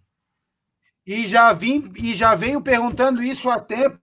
E 1.07 1.27
já 1.27 1.51
vim 1.55 1.91
e 1.97 2.15
já 2.15 2.35
venho 2.35 2.61
perguntando 2.61 3.23
isso 3.23 3.49
há 3.49 3.59
tempo, 3.59 3.99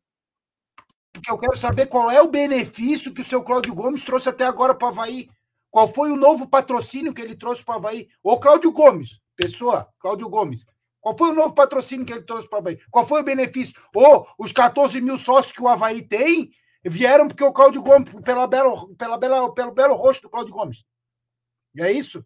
porque 1.16 1.32
eu 1.32 1.38
quero 1.38 1.58
saber 1.58 1.88
qual 1.88 2.12
é 2.12 2.22
o 2.22 2.28
benefício 2.28 3.14
que 3.14 3.22
o 3.22 3.26
seu 3.26 3.42
Cláudio 3.42 3.74
Gomes 3.74 4.04
trouxe 4.04 4.30
até 4.30 4.46
agora 4.46 4.76
para 4.76 4.88
o 4.88 4.90
Havaí. 4.90 5.30
Qual 5.72 5.88
foi 5.88 6.12
o 6.12 6.16
novo 6.16 6.48
patrocínio 6.48 7.14
que 7.14 7.22
ele 7.22 7.36
trouxe 7.36 7.64
para 7.64 7.76
o 7.76 7.78
Havaí? 7.78 8.08
Ô, 8.22 8.38
Cláudio 8.40 8.72
Gomes, 8.72 9.20
pessoa, 9.36 9.88
Cláudio 10.00 10.30
Gomes. 10.30 10.66
Qual 11.00 11.18
foi 11.18 11.30
o 11.30 11.34
novo 11.34 11.54
patrocínio 11.54 12.06
que 12.06 12.14
ele 12.14 12.24
trouxe 12.24 12.50
para 12.50 12.58
o 12.58 12.60
Havaí? 12.60 12.80
Qual 12.92 13.08
foi 13.08 13.22
o 13.22 13.24
benefício? 13.24 13.74
Ô, 13.96 14.26
os 14.38 14.52
14 14.52 15.00
mil 15.02 15.18
sócios 15.18 15.54
que 15.54 15.62
o 15.62 15.68
Havaí 15.68 16.02
tem 16.02 16.52
vieram 16.84 17.28
porque 17.28 17.44
o 17.44 17.54
Cláudio 17.54 17.82
Gomes, 17.82 18.12
pela 18.24 18.46
belo, 18.46 18.94
pela 18.96 19.18
bela, 19.18 19.54
pelo 19.54 19.72
belo 19.72 19.96
rosto 19.96 20.24
do 20.24 20.30
Cláudio 20.30 20.54
Gomes. 20.54 20.84
E 21.74 21.82
é 21.82 21.92
isso? 21.92 22.26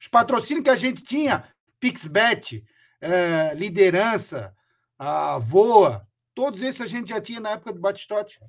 Os 0.00 0.08
patrocínios 0.08 0.64
que 0.64 0.70
a 0.70 0.76
gente 0.76 1.02
tinha, 1.02 1.44
PixBet, 1.78 2.64
eh, 3.00 3.54
Liderança, 3.54 4.54
a 4.98 5.38
Voa, 5.38 6.06
todos 6.34 6.62
esses 6.62 6.80
a 6.80 6.86
gente 6.86 7.08
já 7.10 7.20
tinha 7.20 7.40
na 7.40 7.50
época 7.50 7.72
do 7.72 7.80
Batistote. 7.80 8.40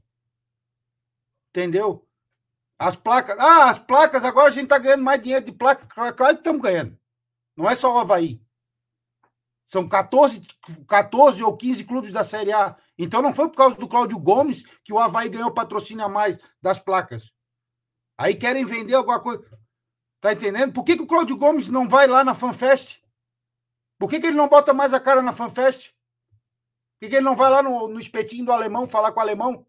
Entendeu? 1.50 2.08
As 2.80 2.96
placas. 2.96 3.38
Ah, 3.40 3.70
as 3.70 3.78
placas, 3.78 4.24
agora 4.24 4.48
a 4.48 4.52
gente 4.52 4.64
está 4.64 4.80
ganhando 4.80 5.04
mais 5.04 5.22
dinheiro 5.22 5.46
de 5.46 5.52
placa. 5.52 5.86
Claro 5.86 6.16
que 6.16 6.24
estamos 6.40 6.62
ganhando. 6.62 6.98
Não 7.56 7.70
é 7.70 7.76
só 7.76 7.94
o 7.94 8.00
Havaí. 8.00 8.42
São 9.68 9.88
14, 9.88 10.42
14 10.88 11.44
ou 11.44 11.56
15 11.56 11.84
clubes 11.84 12.12
da 12.12 12.24
Série 12.24 12.52
A. 12.52 12.76
Então 12.98 13.22
não 13.22 13.34
foi 13.34 13.48
por 13.50 13.56
causa 13.56 13.76
do 13.76 13.88
Cláudio 13.88 14.20
Gomes 14.20 14.64
que 14.84 14.92
o 14.92 15.00
Havaí 15.00 15.30
ganhou 15.30 15.52
patrocínio 15.52 16.04
a 16.04 16.10
mais 16.10 16.38
das 16.62 16.80
placas. 16.80 17.32
Aí 18.18 18.36
querem 18.36 18.66
vender 18.66 18.96
alguma 18.96 19.20
coisa. 19.20 19.44
Tá 20.20 20.34
entendendo? 20.34 20.74
Por 20.74 20.84
que, 20.84 20.96
que 20.96 21.04
o 21.04 21.08
Cláudio 21.08 21.38
Gomes 21.38 21.68
não 21.68 21.88
vai 21.88 22.06
lá 22.06 22.24
na 22.24 22.36
FanFest? 22.36 23.00
Por 23.98 24.10
que, 24.10 24.20
que 24.20 24.28
ele 24.28 24.38
não 24.38 24.48
bota 24.48 24.74
mais 24.74 24.94
a 24.94 25.00
cara 25.00 25.22
na 25.22 25.34
FanFest? 25.34 25.94
Por 27.02 27.10
que, 27.10 27.16
ele 27.16 27.26
não 27.26 27.36
vai 27.36 27.50
lá 27.50 27.64
no, 27.64 27.88
no 27.88 28.00
espetinho 28.00 28.46
do 28.46 28.52
alemão 28.52 28.88
falar 28.88 29.12
com 29.12 29.20
o 29.20 29.24
alemão? 29.24 29.66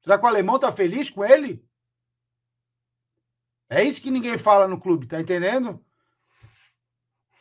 Será 0.00 0.16
que 0.16 0.24
o 0.24 0.28
alemão 0.28 0.60
tá 0.60 0.70
feliz 0.70 1.10
com 1.10 1.24
ele? 1.24 1.68
É 3.68 3.82
isso 3.82 4.00
que 4.00 4.12
ninguém 4.12 4.38
fala 4.38 4.68
no 4.68 4.80
clube, 4.80 5.08
tá 5.08 5.20
entendendo? 5.20 5.84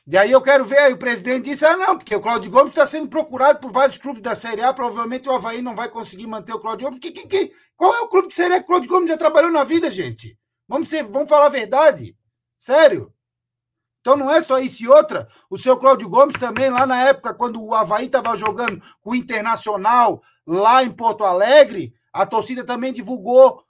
E 0.08 0.18
aí 0.18 0.32
eu 0.32 0.42
quero 0.42 0.66
ver, 0.66 0.80
aí 0.80 0.94
o 0.94 0.98
presidente 0.98 1.46
disse, 1.46 1.64
ah, 1.64 1.78
não, 1.78 2.00
porque 2.00 2.16
o 2.16 2.22
Cláudio 2.22 2.50
Gomes 2.50 2.70
está 2.70 2.84
sendo 2.88 3.08
procurado 3.08 3.60
por 3.60 3.72
vários 3.72 3.98
clubes 3.98 4.24
da 4.24 4.34
Série 4.34 4.64
A, 4.64 4.74
provavelmente 4.74 5.30
o 5.30 5.32
Havaí 5.32 5.62
não 5.62 5.76
vai 5.76 5.88
conseguir 5.88 6.26
manter 6.26 6.54
o 6.54 6.60
Cláudio 6.60 6.88
Gomes. 6.88 7.00
Que, 7.00 7.12
que, 7.12 7.54
qual 7.78 7.94
é 7.94 8.02
o 8.02 8.10
clube 8.10 8.30
de 8.30 8.36
Série 8.36 8.56
A 8.56 8.58
que 8.58 8.64
o 8.64 8.68
Cláudio 8.68 8.90
Gomes 8.90 9.08
já 9.08 9.18
trabalhou 9.18 9.52
na 9.52 9.64
vida, 9.64 9.92
gente? 9.92 10.36
Vamos, 10.68 10.90
ser, 10.90 11.04
vamos 11.04 11.30
falar 11.30 11.46
a 11.46 11.50
verdade. 11.50 12.18
Sério. 12.58 13.14
Então 14.04 14.18
não 14.18 14.30
é 14.30 14.42
só 14.42 14.60
isso 14.60 14.84
e 14.84 14.88
outra. 14.90 15.30
O 15.50 15.58
seu 15.58 15.78
Cláudio 15.78 16.10
Gomes 16.10 16.36
também, 16.38 16.70
lá 16.70 16.86
na 16.86 17.02
época, 17.06 17.34
quando 17.34 17.64
o 17.64 17.74
Havaí 17.74 18.08
estava 18.08 18.36
jogando 18.36 18.84
com 19.02 19.12
o 19.12 19.16
Internacional 19.16 20.22
lá 20.46 20.84
em 20.84 20.92
Porto 20.92 21.24
Alegre, 21.24 21.94
a 22.12 22.26
torcida 22.26 22.66
também 22.66 22.92
divulgou 22.92 23.64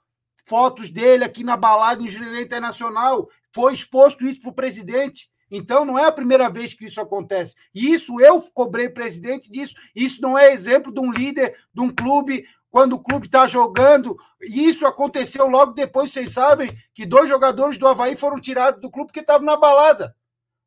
fotos 0.44 0.90
dele 0.90 1.22
aqui 1.22 1.44
na 1.44 1.56
balada 1.56 2.02
em 2.02 2.08
Jurerê 2.08 2.42
Internacional. 2.42 3.28
Foi 3.52 3.72
exposto 3.72 4.24
isso 4.24 4.40
para 4.40 4.50
o 4.50 4.54
presidente. 4.54 5.30
Então 5.48 5.84
não 5.84 5.96
é 5.96 6.06
a 6.06 6.12
primeira 6.12 6.50
vez 6.50 6.74
que 6.74 6.86
isso 6.86 7.00
acontece. 7.00 7.54
E 7.72 7.94
isso 7.94 8.20
eu 8.20 8.42
cobrei 8.52 8.88
presidente 8.88 9.48
disso. 9.48 9.76
Isso 9.94 10.20
não 10.20 10.36
é 10.36 10.52
exemplo 10.52 10.92
de 10.92 10.98
um 10.98 11.12
líder 11.12 11.56
de 11.72 11.80
um 11.80 11.94
clube 11.94 12.44
quando 12.72 12.94
o 12.94 13.00
clube 13.00 13.26
está 13.26 13.46
jogando. 13.46 14.18
E 14.42 14.68
isso 14.68 14.84
aconteceu 14.84 15.46
logo 15.46 15.74
depois, 15.74 16.10
vocês 16.10 16.32
sabem, 16.32 16.76
que 16.92 17.06
dois 17.06 17.28
jogadores 17.28 17.78
do 17.78 17.86
Havaí 17.86 18.16
foram 18.16 18.40
tirados 18.40 18.80
do 18.80 18.90
clube 18.90 19.06
porque 19.06 19.20
estavam 19.20 19.46
na 19.46 19.56
balada. 19.56 20.12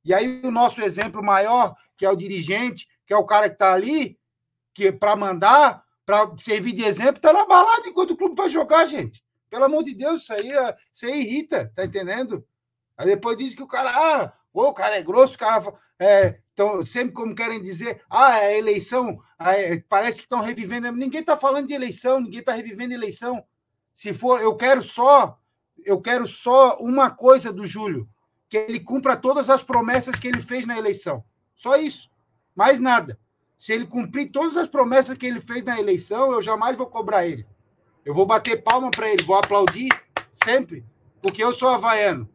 E 0.08 0.14
aí 0.14 0.40
o 0.42 0.50
nosso 0.50 0.82
exemplo 0.82 1.22
maior, 1.22 1.76
que 1.98 2.06
é 2.06 2.10
o 2.10 2.16
dirigente, 2.16 2.88
que 3.06 3.14
é 3.14 3.18
o 3.18 3.26
cara 3.26 3.50
que 3.50 3.56
está 3.56 3.74
ali, 3.74 4.18
que 4.74 4.90
para 4.90 5.18
mandar, 5.18 5.84
para 6.06 6.32
servir 6.38 6.72
de 6.72 6.86
exemplo, 6.86 7.18
está 7.18 7.34
na 7.34 7.46
balada 7.46 7.90
enquanto 7.90 8.12
o 8.12 8.16
clube 8.16 8.34
vai 8.34 8.50
jogar, 8.50 8.86
gente. 8.86 9.22
Pelo 9.50 9.66
amor 9.66 9.84
de 9.84 9.94
Deus, 9.94 10.22
isso 10.22 10.32
aí, 10.32 10.50
isso 10.94 11.06
aí 11.06 11.20
irrita, 11.20 11.74
tá 11.76 11.84
entendendo? 11.84 12.48
Aí 12.98 13.06
depois 13.06 13.38
diz 13.38 13.54
que 13.54 13.62
o 13.62 13.68
cara, 13.68 13.90
ah, 13.94 14.34
o 14.54 14.72
cara 14.72 14.96
é 14.96 15.04
grosso, 15.04 15.36
o 15.36 15.40
cara. 15.40 15.74
É, 16.00 16.40
então, 16.54 16.86
sempre 16.86 17.14
como 17.14 17.36
querem 17.36 17.62
dizer, 17.62 18.02
ah, 18.10 18.40
é 18.40 18.58
eleição, 18.58 19.20
é, 19.38 19.78
parece 19.90 20.20
que 20.20 20.24
estão 20.26 20.40
revivendo. 20.40 20.90
Ninguém 20.94 21.20
está 21.20 21.36
falando 21.36 21.68
de 21.68 21.74
eleição, 21.74 22.22
ninguém 22.22 22.40
está 22.40 22.54
revivendo 22.54 22.94
eleição. 22.94 23.44
Se 23.94 24.14
for, 24.14 24.40
eu 24.40 24.56
quero 24.56 24.82
só, 24.82 25.38
eu 25.84 26.00
quero 26.00 26.26
só 26.26 26.78
uma 26.78 27.12
coisa 27.12 27.52
do 27.52 27.68
Júlio, 27.68 28.08
que 28.50 28.58
ele 28.58 28.80
cumpra 28.80 29.16
todas 29.16 29.50
as 29.50 29.64
promessas 29.64 30.16
que 30.16 30.28
ele 30.28 30.42
fez 30.42 30.66
na 30.66 30.78
eleição. 30.78 31.24
Só 31.56 31.76
isso. 31.76 32.10
Mais 32.56 32.80
nada. 32.80 33.20
Se 33.58 33.74
ele 33.74 33.86
cumprir 33.86 34.32
todas 34.32 34.56
as 34.56 34.68
promessas 34.68 35.18
que 35.18 35.26
ele 35.26 35.40
fez 35.40 35.64
na 35.64 35.80
eleição, 35.80 36.32
eu 36.32 36.42
jamais 36.42 36.78
vou 36.78 36.88
cobrar 36.88 37.26
ele. 37.26 37.46
Eu 38.06 38.14
vou 38.14 38.26
bater 38.26 38.64
palma 38.64 38.90
para 38.90 39.10
ele, 39.10 39.24
vou 39.24 39.36
aplaudir 39.36 39.90
sempre, 40.32 40.86
porque 41.22 41.44
eu 41.44 41.54
sou 41.54 41.70
havaiano 41.70 42.30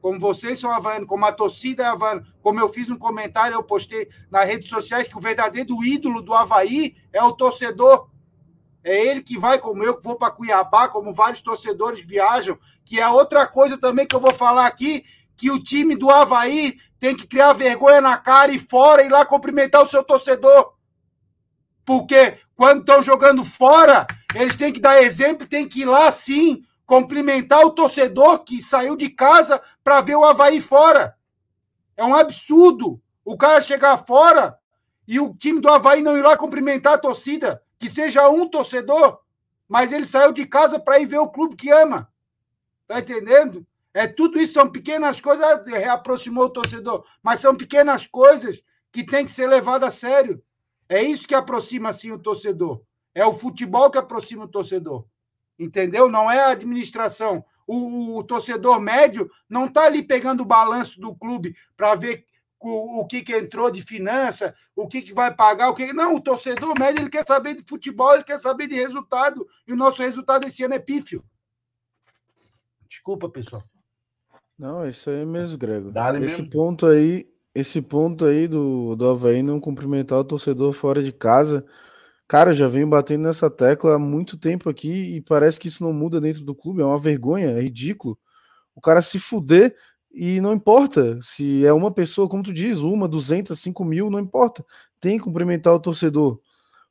como 0.00 0.18
vocês 0.18 0.58
são 0.58 0.70
havaianos, 0.70 1.08
como 1.08 1.24
a 1.24 1.32
torcida 1.32 1.82
é 1.82 1.86
havaiana, 1.86 2.26
como 2.42 2.58
eu 2.60 2.68
fiz 2.68 2.90
um 2.90 2.96
comentário, 2.96 3.54
eu 3.54 3.62
postei 3.62 4.08
nas 4.30 4.46
redes 4.46 4.68
sociais 4.68 5.06
que 5.06 5.16
o 5.16 5.20
verdadeiro 5.20 5.84
ídolo 5.84 6.22
do 6.22 6.32
Havaí 6.32 6.96
é 7.12 7.22
o 7.22 7.32
torcedor. 7.32 8.08
É 8.82 9.06
ele 9.06 9.22
que 9.22 9.38
vai, 9.38 9.58
como 9.58 9.82
eu, 9.82 9.96
que 9.96 10.04
vou 10.04 10.16
para 10.16 10.30
Cuiabá, 10.30 10.88
como 10.88 11.12
vários 11.12 11.42
torcedores 11.42 12.04
viajam, 12.04 12.58
que 12.84 12.98
é 12.98 13.06
outra 13.08 13.46
coisa 13.46 13.78
também 13.78 14.06
que 14.06 14.16
eu 14.16 14.20
vou 14.20 14.32
falar 14.32 14.66
aqui, 14.66 15.04
que 15.36 15.50
o 15.50 15.62
time 15.62 15.96
do 15.96 16.10
Havaí 16.10 16.78
tem 16.98 17.16
que 17.16 17.26
criar 17.26 17.52
vergonha 17.52 18.00
na 18.00 18.16
cara 18.16 18.52
e 18.52 18.58
fora 18.58 19.02
e 19.02 19.08
lá 19.08 19.24
cumprimentar 19.24 19.82
o 19.82 19.88
seu 19.88 20.02
torcedor. 20.02 20.74
Porque 21.84 22.38
quando 22.54 22.80
estão 22.80 23.02
jogando 23.02 23.44
fora, 23.44 24.06
eles 24.34 24.56
têm 24.56 24.72
que 24.72 24.80
dar 24.80 25.02
exemplo, 25.02 25.46
têm 25.46 25.68
que 25.68 25.80
ir 25.80 25.86
lá 25.86 26.10
sim, 26.12 26.62
cumprimentar 26.86 27.64
o 27.64 27.70
torcedor 27.70 28.44
que 28.44 28.62
saiu 28.62 28.96
de 28.96 29.08
casa 29.08 29.62
para 29.82 30.00
ver 30.00 30.16
o 30.16 30.24
Havaí 30.24 30.60
fora. 30.60 31.16
É 31.96 32.04
um 32.04 32.14
absurdo 32.14 33.00
o 33.24 33.36
cara 33.36 33.60
chegar 33.60 33.96
fora 33.98 34.58
e 35.06 35.18
o 35.20 35.34
time 35.34 35.60
do 35.60 35.68
Havaí 35.68 36.02
não 36.02 36.18
ir 36.18 36.22
lá 36.22 36.36
cumprimentar 36.36 36.94
a 36.94 36.98
torcida, 36.98 37.62
que 37.80 37.88
seja 37.88 38.30
um 38.30 38.46
torcedor, 38.48 39.18
mas 39.68 39.90
ele 39.90 40.06
saiu 40.06 40.30
de 40.32 40.46
casa 40.46 40.78
para 40.78 41.00
ir 41.00 41.06
ver 41.06 41.18
o 41.18 41.28
clube 41.28 41.56
que 41.56 41.70
ama. 41.70 42.08
Tá 42.86 43.00
entendendo? 43.00 43.66
É 43.92 44.06
tudo 44.06 44.40
isso, 44.40 44.52
são 44.52 44.70
pequenas 44.70 45.20
coisas, 45.20 45.44
ah, 45.44 45.64
reaproximou 45.66 46.44
o 46.44 46.50
torcedor, 46.50 47.04
mas 47.20 47.40
são 47.40 47.56
pequenas 47.56 48.06
coisas 48.06 48.62
que 48.92 49.02
tem 49.02 49.24
que 49.24 49.32
ser 49.32 49.48
levado 49.48 49.82
a 49.82 49.90
sério. 49.90 50.40
É 50.88 51.02
isso 51.02 51.26
que 51.26 51.34
aproxima 51.34 51.88
assim 51.88 52.12
o 52.12 52.18
torcedor. 52.18 52.80
É 53.12 53.26
o 53.26 53.32
futebol 53.32 53.90
que 53.90 53.98
aproxima 53.98 54.44
o 54.44 54.48
torcedor 54.48 55.04
entendeu? 55.60 56.08
Não 56.08 56.30
é 56.30 56.40
a 56.40 56.50
administração. 56.50 57.44
O, 57.66 58.18
o 58.18 58.24
torcedor 58.24 58.80
médio 58.80 59.30
não 59.48 59.66
está 59.66 59.84
ali 59.84 60.02
pegando 60.02 60.40
o 60.40 60.46
balanço 60.46 61.00
do 61.00 61.14
clube 61.14 61.54
para 61.76 61.94
ver 61.94 62.24
o, 62.60 63.00
o, 63.00 63.06
que, 63.06 63.22
que 63.22 63.34
entrou 63.34 63.70
de 63.70 63.82
finança, 63.82 64.54
o 64.76 64.86
que, 64.86 65.00
que 65.00 65.14
vai 65.14 65.34
pagar, 65.34 65.70
o 65.70 65.74
que. 65.74 65.92
Não, 65.92 66.14
o 66.14 66.20
torcedor 66.20 66.78
médio 66.78 67.00
ele 67.00 67.10
quer 67.10 67.26
saber 67.26 67.54
de 67.54 67.64
futebol, 67.66 68.14
ele 68.14 68.24
quer 68.24 68.38
saber 68.38 68.66
de 68.66 68.74
resultado. 68.74 69.46
E 69.66 69.72
o 69.72 69.76
nosso 69.76 70.02
resultado 70.02 70.46
esse 70.46 70.62
ano 70.62 70.74
é 70.74 70.78
pífio. 70.78 71.24
Desculpa, 72.88 73.28
pessoal. 73.28 73.62
Não, 74.58 74.86
isso 74.86 75.08
aí 75.08 75.24
mesmo, 75.24 75.56
Grego. 75.56 75.90
Dá-lhe 75.90 76.22
esse 76.24 76.42
mesmo. 76.42 76.50
ponto 76.50 76.84
aí, 76.84 77.26
esse 77.54 77.80
ponto 77.80 78.26
aí 78.26 78.46
do, 78.46 78.94
do 78.94 79.08
Havaí 79.08 79.42
não 79.42 79.58
cumprimentar 79.58 80.18
o 80.18 80.24
torcedor 80.24 80.72
fora 80.74 81.02
de 81.02 81.12
casa. 81.12 81.64
Cara, 82.28 82.50
eu 82.50 82.54
já 82.54 82.68
venho 82.68 82.86
batendo 82.86 83.22
nessa 83.24 83.50
tecla 83.50 83.94
há 83.94 83.98
muito 83.98 84.36
tempo 84.36 84.68
aqui 84.68 85.16
e 85.16 85.20
parece 85.22 85.58
que 85.58 85.68
isso 85.68 85.82
não 85.82 85.92
muda 85.94 86.20
dentro 86.20 86.44
do 86.44 86.54
clube. 86.54 86.82
É 86.82 86.84
uma 86.84 86.98
vergonha, 86.98 87.52
é 87.52 87.60
ridículo. 87.62 88.18
O 88.74 88.80
cara 88.80 89.02
se 89.02 89.18
fuder 89.18 89.74
e 90.12 90.40
não 90.40 90.52
importa 90.52 91.18
se 91.22 91.64
é 91.64 91.72
uma 91.72 91.90
pessoa, 91.90 92.28
como 92.28 92.42
tu 92.42 92.52
diz, 92.52 92.78
uma, 92.78 93.06
duzentas, 93.06 93.60
cinco 93.60 93.84
mil, 93.84 94.10
não 94.10 94.18
importa. 94.18 94.64
Tem 94.98 95.18
que 95.18 95.24
cumprimentar 95.24 95.74
o 95.74 95.80
torcedor. 95.80 96.40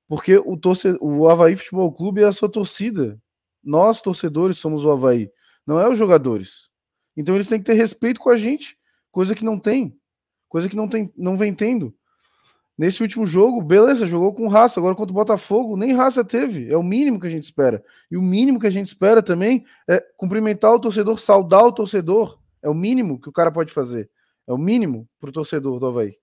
Porque 0.08 0.38
o, 0.38 0.58
torcedor, 0.58 1.00
o 1.02 1.30
Havaí 1.30 1.56
Futebol 1.56 1.92
Clube 1.92 2.22
é 2.22 2.26
a 2.26 2.32
sua 2.32 2.50
torcida. 2.50 3.20
Nós, 3.64 4.02
torcedores, 4.02 4.58
somos 4.58 4.86
o 4.86 4.92
Havaí. 4.92 5.30
Não 5.68 5.80
é 5.80 5.88
os 5.88 5.98
jogadores. 5.98 6.70
Então 7.16 7.36
eles 7.36 7.48
têm 7.48 7.60
que 7.60 7.66
ter 7.66 7.74
respeito 7.74 8.20
com 8.20 8.30
a 8.30 8.38
gente, 8.38 8.78
coisa 9.12 9.36
que 9.36 9.44
não 9.44 9.60
tem. 9.60 9.96
Coisa 10.48 10.68
que 10.68 10.76
não, 10.76 10.88
tem, 10.88 11.12
não 11.16 11.38
vem 11.38 11.54
tendo. 11.54 11.94
Nesse 12.78 13.02
último 13.02 13.26
jogo, 13.26 13.62
beleza, 13.62 14.08
jogou 14.08 14.34
com 14.34 14.48
raça. 14.48 14.80
Agora 14.80 14.96
contra 14.96 15.12
o 15.12 15.16
Botafogo, 15.16 15.76
nem 15.76 15.92
raça 15.92 16.24
teve. 16.24 16.72
É 16.72 16.78
o 16.78 16.82
mínimo 16.82 17.20
que 17.20 17.28
a 17.28 17.30
gente 17.30 17.44
espera. 17.44 17.84
E 18.10 18.16
o 18.16 18.22
mínimo 18.22 18.58
que 18.58 18.68
a 18.68 18.72
gente 18.72 18.88
espera 18.88 19.22
também 19.22 19.66
é 19.86 20.00
cumprimentar 20.16 20.74
o 20.74 20.80
torcedor, 20.80 21.20
saudar 21.20 21.66
o 21.66 21.74
torcedor. 21.74 22.39
É 22.62 22.70
o 22.70 22.74
mínimo 22.74 23.20
que 23.20 23.30
o 23.30 23.34
cara 23.34 23.52
pode 23.52 23.72
fazer. 23.72 24.10
É 24.48 24.54
o 24.54 24.58
mínimo 24.58 25.08
pro 25.20 25.32
torcedor 25.32 25.80
do 25.80 25.86
Havaí. 25.88 26.16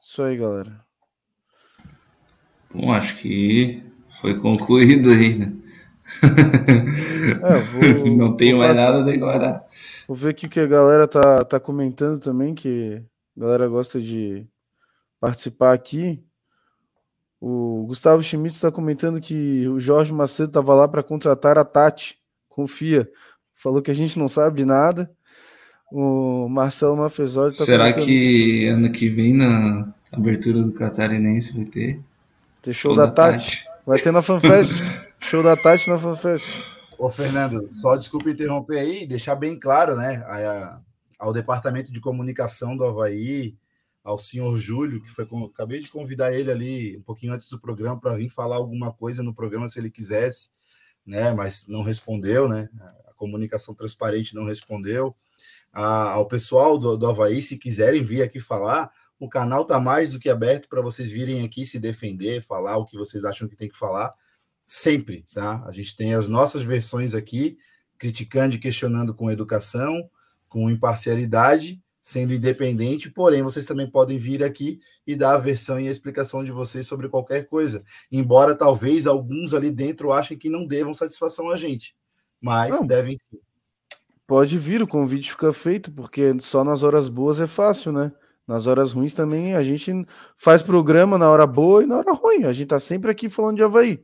Isso 0.00 0.22
aí, 0.22 0.36
galera. 0.36 0.84
Bom, 2.74 2.92
acho 2.92 3.16
que 3.18 3.82
foi 4.20 4.38
concluído 4.38 5.10
aí, 5.10 5.38
né? 5.38 5.52
É, 7.44 7.58
vou, 7.60 8.06
Não 8.16 8.36
tenho 8.36 8.58
mais 8.58 8.76
nada 8.76 9.00
a 9.00 9.02
declarar. 9.02 9.64
Vou 10.06 10.16
ver 10.16 10.30
aqui 10.30 10.46
o 10.46 10.50
que 10.50 10.60
a 10.60 10.66
galera 10.66 11.06
tá, 11.06 11.44
tá 11.44 11.60
comentando 11.60 12.18
também, 12.18 12.54
que 12.54 13.02
a 13.36 13.40
galera 13.40 13.68
gosta 13.68 14.00
de 14.00 14.46
participar 15.20 15.72
aqui. 15.72 16.24
O 17.40 17.84
Gustavo 17.86 18.22
Schmitz 18.22 18.56
está 18.56 18.72
comentando 18.72 19.20
que 19.20 19.68
o 19.68 19.78
Jorge 19.78 20.12
Macedo 20.12 20.48
estava 20.48 20.74
lá 20.74 20.88
para 20.88 21.02
contratar 21.02 21.56
a 21.58 21.64
Tati. 21.64 22.18
Confia. 22.48 23.08
Falou 23.60 23.82
que 23.82 23.90
a 23.90 23.94
gente 23.94 24.16
não 24.18 24.28
sabe 24.28 24.56
de 24.58 24.64
nada. 24.64 25.10
O 25.90 26.48
Marcelo 26.48 26.96
Mafezoli 26.96 27.50
está 27.50 27.64
Será 27.64 27.84
comentando 27.92 28.04
que 28.06 28.66
ano 28.66 28.92
que 28.92 29.08
vem 29.08 29.34
na 29.34 29.92
abertura 30.12 30.62
do 30.62 30.72
Catarinense 30.72 31.56
vai 31.56 31.64
ter 31.64 32.00
ter 32.62 32.72
show 32.72 32.94
da 32.94 33.10
Tati. 33.10 33.64
Vai 33.84 33.98
ter 33.98 34.12
na 34.12 34.22
FanFest. 34.22 34.74
show 35.20 35.42
da 35.42 35.56
Tati 35.56 35.88
na 35.90 35.98
FanFest. 35.98 36.46
Ô, 36.98 37.10
Fernando, 37.10 37.68
só 37.72 37.96
desculpa 37.96 38.30
interromper 38.30 38.78
aí, 38.78 39.06
deixar 39.06 39.34
bem 39.34 39.58
claro, 39.58 39.96
né, 39.96 40.22
a- 40.26 40.78
ao 41.18 41.32
departamento 41.32 41.90
de 41.92 42.00
comunicação 42.00 42.76
do 42.76 42.84
Havaí, 42.84 43.56
ao 44.04 44.18
senhor 44.18 44.56
Júlio, 44.56 45.02
que 45.02 45.08
foi 45.08 45.26
com, 45.26 45.44
acabei 45.46 45.80
de 45.80 45.88
convidar 45.90 46.32
ele 46.32 46.50
ali 46.50 46.96
um 46.96 47.02
pouquinho 47.02 47.32
antes 47.32 47.48
do 47.48 47.58
programa 47.58 47.98
para 48.00 48.14
vir 48.16 48.28
falar 48.28 48.56
alguma 48.56 48.92
coisa 48.92 49.20
no 49.22 49.34
programa 49.34 49.68
se 49.68 49.78
ele 49.80 49.90
quisesse, 49.90 50.50
né, 51.04 51.32
mas 51.34 51.66
não 51.66 51.82
respondeu, 51.82 52.48
né, 52.48 52.68
comunicação 53.18 53.74
transparente 53.74 54.34
não 54.34 54.46
respondeu. 54.46 55.14
A- 55.72 56.12
ao 56.12 56.26
pessoal 56.26 56.78
do, 56.78 56.96
do 56.96 57.06
Havaí, 57.06 57.42
se 57.42 57.58
quiserem 57.58 58.02
vir 58.02 58.22
aqui 58.22 58.40
falar, 58.40 58.90
o 59.20 59.28
canal 59.28 59.64
tá 59.64 59.78
mais 59.80 60.12
do 60.12 60.18
que 60.18 60.30
aberto 60.30 60.68
para 60.68 60.80
vocês 60.80 61.10
virem 61.10 61.44
aqui 61.44 61.64
se 61.66 61.78
defender, 61.78 62.40
falar 62.40 62.78
o 62.78 62.86
que 62.86 62.96
vocês 62.96 63.24
acham 63.24 63.48
que 63.48 63.56
tem 63.56 63.68
que 63.68 63.76
falar 63.76 64.14
sempre, 64.66 65.24
tá? 65.34 65.62
A 65.66 65.72
gente 65.72 65.96
tem 65.96 66.14
as 66.14 66.28
nossas 66.28 66.62
versões 66.62 67.14
aqui, 67.14 67.58
criticando 67.98 68.54
e 68.54 68.58
questionando 68.58 69.12
com 69.14 69.30
educação, 69.30 70.08
com 70.48 70.70
imparcialidade, 70.70 71.82
sendo 72.02 72.32
independente, 72.32 73.10
porém 73.10 73.42
vocês 73.42 73.66
também 73.66 73.90
podem 73.90 74.18
vir 74.18 74.42
aqui 74.42 74.80
e 75.06 75.14
dar 75.16 75.34
a 75.34 75.38
versão 75.38 75.78
e 75.78 75.88
a 75.88 75.90
explicação 75.90 76.42
de 76.44 76.50
vocês 76.50 76.86
sobre 76.86 77.08
qualquer 77.08 77.46
coisa, 77.46 77.82
embora 78.10 78.54
talvez 78.54 79.06
alguns 79.06 79.52
ali 79.52 79.70
dentro 79.70 80.12
achem 80.12 80.38
que 80.38 80.48
não 80.48 80.66
devam 80.66 80.94
satisfação 80.94 81.50
a 81.50 81.56
gente, 81.56 81.94
mas 82.40 82.70
Não. 82.70 82.86
devem 82.86 83.16
sim. 83.16 83.38
Pode 84.26 84.58
vir, 84.58 84.82
o 84.82 84.86
convite 84.86 85.30
fica 85.30 85.52
feito, 85.52 85.90
porque 85.90 86.38
só 86.40 86.62
nas 86.62 86.82
horas 86.82 87.08
boas 87.08 87.40
é 87.40 87.46
fácil, 87.46 87.92
né? 87.92 88.12
Nas 88.46 88.66
horas 88.66 88.92
ruins 88.92 89.14
também 89.14 89.54
a 89.54 89.62
gente 89.62 89.90
faz 90.36 90.60
programa 90.62 91.16
na 91.16 91.30
hora 91.30 91.46
boa 91.46 91.82
e 91.82 91.86
na 91.86 91.96
hora 91.98 92.12
ruim. 92.12 92.44
A 92.44 92.52
gente 92.52 92.68
tá 92.68 92.78
sempre 92.80 93.10
aqui 93.10 93.28
falando 93.30 93.56
de 93.56 93.62
Havaí. 93.62 94.02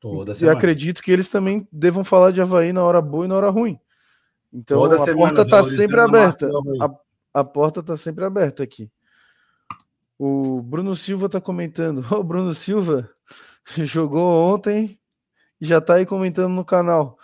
toda 0.00 0.32
E 0.32 0.34
semana. 0.36 0.56
acredito 0.56 1.02
que 1.02 1.10
eles 1.10 1.28
também 1.30 1.66
devam 1.72 2.02
falar 2.04 2.30
de 2.30 2.40
Havaí 2.40 2.72
na 2.72 2.82
hora 2.82 3.00
boa 3.02 3.24
e 3.26 3.28
na 3.28 3.34
hora 3.36 3.50
ruim. 3.50 3.78
Então 4.52 4.78
Toda 4.80 4.96
a 4.96 4.98
semana, 4.98 5.34
porta 5.44 5.48
tá 5.50 5.62
sempre 5.62 6.00
aberta. 6.00 6.48
A, 6.80 7.40
a 7.40 7.44
porta 7.44 7.82
tá 7.82 7.96
sempre 7.96 8.24
aberta 8.24 8.62
aqui. 8.62 8.90
O 10.18 10.62
Bruno 10.62 10.96
Silva 10.96 11.28
tá 11.28 11.40
comentando. 11.40 12.02
Ô, 12.14 12.22
Bruno 12.22 12.52
Silva 12.54 13.08
jogou 13.76 14.52
ontem 14.54 14.98
e 15.60 15.66
já 15.66 15.80
tá 15.80 15.94
aí 15.94 16.06
comentando 16.06 16.50
no 16.54 16.64
canal. 16.64 17.18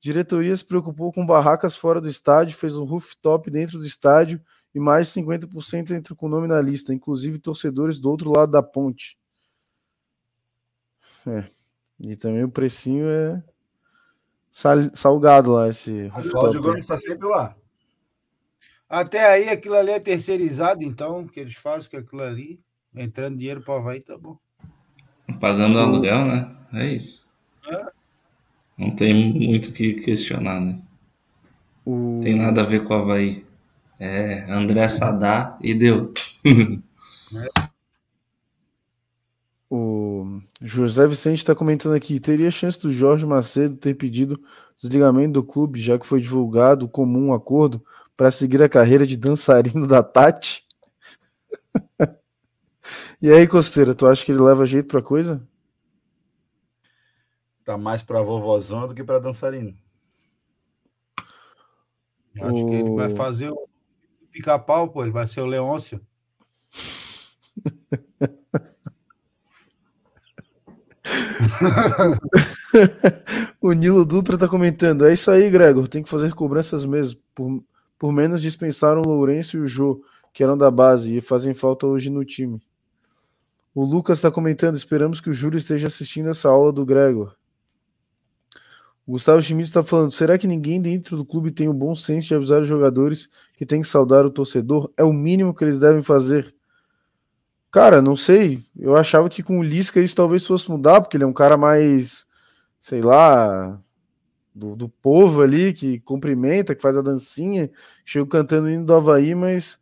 Diretoria 0.00 0.56
se 0.56 0.64
preocupou 0.64 1.12
com 1.12 1.26
barracas 1.26 1.76
fora 1.76 2.00
do 2.00 2.08
estádio, 2.08 2.56
fez 2.56 2.76
um 2.76 2.84
rooftop 2.84 3.50
dentro 3.50 3.78
do 3.78 3.84
estádio 3.86 4.40
e 4.74 4.80
mais 4.80 5.08
de 5.12 5.20
50% 5.20 5.90
entra 5.90 6.14
com 6.14 6.26
o 6.26 6.28
nome 6.28 6.46
na 6.46 6.60
lista, 6.60 6.94
inclusive 6.94 7.38
torcedores 7.38 7.98
do 7.98 8.08
outro 8.10 8.30
lado 8.30 8.50
da 8.52 8.62
ponte. 8.62 9.18
É. 11.26 11.44
E 11.98 12.16
também 12.16 12.42
o 12.44 12.50
precinho 12.50 13.06
é 13.06 13.42
sal- 14.50 14.90
salgado 14.94 15.52
lá, 15.52 15.68
esse 15.68 16.06
O 16.06 16.10
Cláudio 16.10 16.32
rooftop. 16.32 16.58
Gomes 16.60 16.80
está 16.84 16.96
sempre 16.96 17.28
lá. 17.28 17.54
Até 18.88 19.24
aí 19.30 19.48
aquilo 19.50 19.76
ali 19.76 19.90
é 19.90 20.00
terceirizado, 20.00 20.82
então, 20.82 21.26
que 21.26 21.38
eles 21.40 21.54
fazem 21.54 21.90
com 21.90 21.96
aquilo 21.98 22.22
ali, 22.22 22.58
entrando 22.94 23.36
dinheiro 23.36 23.60
para 23.62 23.74
o 23.74 23.76
Havaí, 23.76 24.00
tá 24.00 24.16
bom. 24.16 24.38
Pagando 25.38 25.78
aluguel, 25.78 26.24
né? 26.24 26.56
É 26.72 26.86
isso. 26.92 27.30
É. 27.66 27.99
Não 28.80 28.90
tem 28.96 29.12
muito 29.34 29.68
o 29.68 29.72
que 29.74 30.00
questionar, 30.00 30.58
né? 30.58 30.80
O... 31.84 32.18
Tem 32.22 32.34
nada 32.34 32.62
a 32.62 32.64
ver 32.64 32.82
com 32.82 32.94
o 32.94 32.96
Havaí. 32.96 33.44
É, 33.98 34.50
André 34.50 34.88
Sadá 34.88 35.58
e 35.60 35.74
deu. 35.74 36.12
O 39.72 40.40
José 40.60 41.06
Vicente 41.06 41.38
está 41.38 41.54
comentando 41.54 41.94
aqui: 41.94 42.18
teria 42.18 42.50
chance 42.50 42.76
do 42.80 42.90
Jorge 42.90 43.24
Macedo 43.24 43.76
ter 43.76 43.94
pedido 43.94 44.36
desligamento 44.74 45.34
do 45.34 45.44
clube, 45.44 45.78
já 45.78 45.96
que 45.96 46.04
foi 46.04 46.20
divulgado 46.20 46.86
o 46.86 46.88
comum 46.88 47.32
acordo 47.32 47.80
para 48.16 48.32
seguir 48.32 48.60
a 48.60 48.68
carreira 48.68 49.06
de 49.06 49.16
dançarino 49.16 49.86
da 49.86 50.02
Tati? 50.02 50.64
e 53.22 53.30
aí, 53.30 53.46
Costeira, 53.46 53.94
tu 53.94 54.08
acha 54.08 54.24
que 54.24 54.32
ele 54.32 54.42
leva 54.42 54.66
jeito 54.66 54.88
pra 54.88 55.00
coisa? 55.00 55.40
Tá 57.70 57.78
mais 57.78 58.02
para 58.02 58.20
vovozão 58.20 58.88
do 58.88 58.94
que 58.96 59.04
para 59.04 59.20
dançarino. 59.20 59.72
Eu 62.34 62.46
Acho 62.46 62.66
que 62.66 62.74
ele 62.74 62.90
vai 62.96 63.12
O- 63.12 63.16
fazer 63.16 63.48
o 63.48 63.62
pica-pau, 64.32 64.88
pô, 64.88 65.04
ele 65.04 65.12
vai 65.12 65.28
ser 65.28 65.40
o 65.40 65.46
Leôncio. 65.46 66.00
O 73.60 73.72
Nilo 73.72 74.04
Dutra 74.04 74.38
tá 74.38 74.48
comentando: 74.48 75.06
é 75.06 75.12
isso 75.12 75.30
aí, 75.30 75.50
Gregor, 75.50 75.88
tem 75.88 76.02
que 76.02 76.08
fazer 76.08 76.34
cobranças 76.34 76.84
mesmo. 76.84 77.20
Por, 77.34 77.62
por 77.98 78.12
menos 78.12 78.42
dispensaram 78.42 79.02
o 79.02 79.08
Lourenço 79.08 79.56
e 79.56 79.60
o 79.60 79.66
Jô, 79.66 80.02
que 80.32 80.42
eram 80.42 80.56
da 80.56 80.70
base 80.70 81.16
e 81.16 81.20
fazem 81.20 81.54
falta 81.54 81.86
hoje 81.86 82.10
no 82.10 82.24
time. 82.24 82.60
O 83.74 83.84
Lucas 83.84 84.18
está 84.18 84.30
comentando: 84.30 84.76
esperamos 84.76 85.20
que 85.20 85.30
o 85.30 85.34
Júlio 85.34 85.58
esteja 85.58 85.86
assistindo 85.86 86.28
essa 86.30 86.48
aula 86.48 86.72
do 86.72 86.84
Gregor. 86.84 87.34
Gustavo 89.10 89.42
Schmidt 89.42 89.68
está 89.68 89.82
falando: 89.82 90.10
será 90.10 90.38
que 90.38 90.46
ninguém 90.46 90.80
dentro 90.80 91.16
do 91.16 91.24
clube 91.24 91.50
tem 91.50 91.68
o 91.68 91.74
bom 91.74 91.96
senso 91.96 92.28
de 92.28 92.34
avisar 92.34 92.62
os 92.62 92.68
jogadores 92.68 93.28
que 93.56 93.66
tem 93.66 93.82
que 93.82 93.88
saudar 93.88 94.24
o 94.24 94.30
torcedor? 94.30 94.90
É 94.96 95.02
o 95.02 95.12
mínimo 95.12 95.52
que 95.52 95.64
eles 95.64 95.80
devem 95.80 96.00
fazer. 96.00 96.54
Cara, 97.72 98.00
não 98.00 98.14
sei. 98.14 98.62
Eu 98.76 98.96
achava 98.96 99.28
que 99.28 99.42
com 99.42 99.58
o 99.58 99.62
Lisca 99.62 100.00
isso 100.00 100.14
talvez 100.14 100.46
fosse 100.46 100.70
mudar, 100.70 101.00
porque 101.00 101.16
ele 101.16 101.24
é 101.24 101.26
um 101.26 101.32
cara 101.32 101.56
mais, 101.56 102.24
sei 102.78 103.00
lá, 103.00 103.80
do, 104.54 104.76
do 104.76 104.88
povo 104.88 105.42
ali, 105.42 105.72
que 105.72 105.98
cumprimenta, 106.00 106.74
que 106.74 106.82
faz 106.82 106.96
a 106.96 107.02
dancinha, 107.02 107.70
chegou 108.04 108.28
cantando 108.28 108.66
o 108.66 108.70
hino 108.70 108.84
do 108.86 108.94
Havaí, 108.94 109.34
mas 109.34 109.78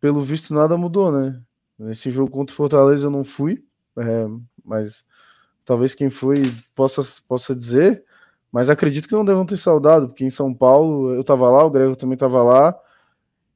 pelo 0.00 0.20
visto 0.20 0.52
nada 0.52 0.76
mudou, 0.76 1.12
né? 1.12 1.40
Nesse 1.78 2.10
jogo 2.10 2.30
contra 2.30 2.52
o 2.52 2.56
Fortaleza 2.56 3.06
eu 3.06 3.10
não 3.10 3.24
fui, 3.24 3.64
é, 3.96 4.26
mas 4.64 5.04
talvez 5.64 5.94
quem 5.94 6.10
foi 6.10 6.42
possa, 6.74 7.02
possa 7.26 7.54
dizer, 7.54 8.04
mas 8.52 8.70
acredito 8.70 9.08
que 9.08 9.14
não 9.14 9.24
devam 9.24 9.44
ter 9.44 9.56
saudado, 9.56 10.08
porque 10.08 10.24
em 10.24 10.30
São 10.30 10.52
Paulo 10.54 11.12
eu 11.12 11.24
tava 11.24 11.50
lá, 11.50 11.64
o 11.64 11.70
Grego 11.70 11.96
também 11.96 12.16
tava 12.16 12.42
lá, 12.42 12.68
a 12.68 12.76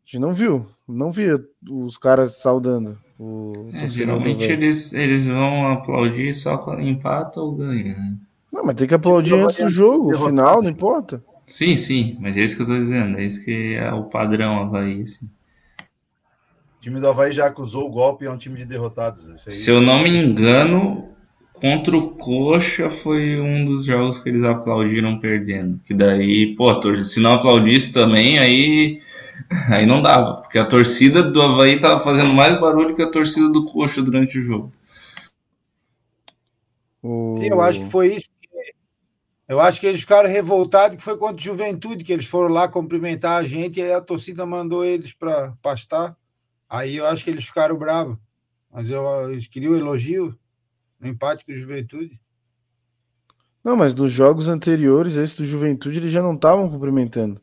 gente 0.04 0.18
não 0.18 0.32
viu, 0.32 0.66
não 0.88 1.10
via 1.10 1.38
os 1.70 1.98
caras 1.98 2.38
saudando. 2.38 2.98
O 3.18 3.70
É, 3.72 3.88
geralmente 3.88 4.44
eles, 4.44 4.92
eles 4.92 5.26
vão 5.26 5.72
aplaudir 5.72 6.32
só 6.32 6.56
quando 6.56 6.82
empata 6.82 7.40
ou 7.40 7.54
ganha, 7.54 7.94
né? 7.94 8.16
Não, 8.52 8.64
mas 8.64 8.76
tem 8.76 8.88
que 8.88 8.94
aplaudir 8.94 9.34
antes 9.34 9.56
do 9.56 9.68
jogo, 9.68 10.08
derrotado. 10.08 10.30
final, 10.30 10.62
não 10.62 10.70
importa. 10.70 11.22
Sim, 11.46 11.76
sim, 11.76 12.16
mas 12.20 12.36
é 12.36 12.42
isso 12.42 12.56
que 12.56 12.62
eu 12.62 12.66
tô 12.66 12.76
dizendo, 12.76 13.18
é 13.18 13.24
isso 13.24 13.44
que 13.44 13.74
é 13.74 13.92
o 13.92 14.04
padrão 14.04 14.60
Havaí, 14.60 15.02
assim. 15.02 15.26
O 16.78 16.80
time 16.80 17.00
do 17.00 17.08
Havaí 17.08 17.32
já 17.32 17.46
acusou 17.46 17.86
o 17.86 17.90
golpe 17.90 18.24
e 18.24 18.28
é 18.28 18.30
um 18.30 18.36
time 18.36 18.56
de 18.56 18.64
derrotados. 18.64 19.24
Isso 19.24 19.48
aí. 19.48 19.52
Se 19.54 19.70
eu 19.70 19.80
não 19.80 20.02
me 20.02 20.10
engano, 20.10 21.08
contra 21.60 21.96
o 21.96 22.10
Coxa 22.10 22.90
foi 22.90 23.40
um 23.40 23.64
dos 23.64 23.84
jogos 23.84 24.18
que 24.20 24.28
eles 24.28 24.44
aplaudiram 24.44 25.18
perdendo. 25.18 25.80
Que 25.84 25.94
daí, 25.94 26.54
pô, 26.54 26.70
a 26.70 26.80
tor- 26.80 27.04
se 27.04 27.20
não 27.20 27.34
aplaudisse 27.34 27.92
também, 27.92 28.38
aí, 28.38 29.00
aí 29.70 29.86
não 29.86 30.00
dava. 30.02 30.42
Porque 30.42 30.58
a 30.58 30.64
torcida 30.66 31.22
do 31.22 31.42
Havaí 31.42 31.80
tava 31.80 32.00
fazendo 32.00 32.32
mais 32.34 32.58
barulho 32.60 32.94
que 32.94 33.02
a 33.02 33.10
torcida 33.10 33.48
do 33.50 33.64
Coxa 33.64 34.02
durante 34.02 34.38
o 34.38 34.42
jogo. 34.42 34.72
O... 37.02 37.34
Sim, 37.36 37.48
eu 37.50 37.60
acho 37.60 37.80
que 37.80 37.90
foi 37.90 38.14
isso. 38.14 38.26
Eu 39.48 39.60
acho 39.60 39.80
que 39.80 39.86
eles 39.86 40.00
ficaram 40.02 40.28
revoltados 40.28 40.96
que 40.98 41.02
foi 41.02 41.16
contra 41.16 41.36
o 41.36 41.40
Juventude, 41.40 42.04
que 42.04 42.12
eles 42.12 42.26
foram 42.26 42.52
lá 42.52 42.68
cumprimentar 42.68 43.40
a 43.40 43.46
gente 43.46 43.80
e 43.80 43.82
aí 43.82 43.92
a 43.92 44.00
torcida 44.00 44.44
mandou 44.44 44.84
eles 44.84 45.12
para 45.14 45.52
pastar. 45.62 46.14
Aí 46.68 46.96
eu 46.96 47.06
acho 47.06 47.24
que 47.24 47.30
eles 47.30 47.46
ficaram 47.46 47.76
bravos. 47.76 48.18
Mas 48.70 48.90
eu, 48.90 49.32
eles 49.32 49.46
queriam 49.46 49.74
elogio 49.74 50.38
no 51.00 51.08
empate 51.08 51.44
com 51.44 51.52
o 51.52 51.54
Juventude. 51.54 52.20
Não, 53.62 53.76
mas 53.76 53.94
nos 53.94 54.10
jogos 54.10 54.48
anteriores, 54.48 55.16
esse 55.16 55.36
do 55.36 55.44
Juventude, 55.44 55.98
eles 55.98 56.10
já 56.10 56.22
não 56.22 56.34
estavam 56.34 56.70
cumprimentando. 56.70 57.40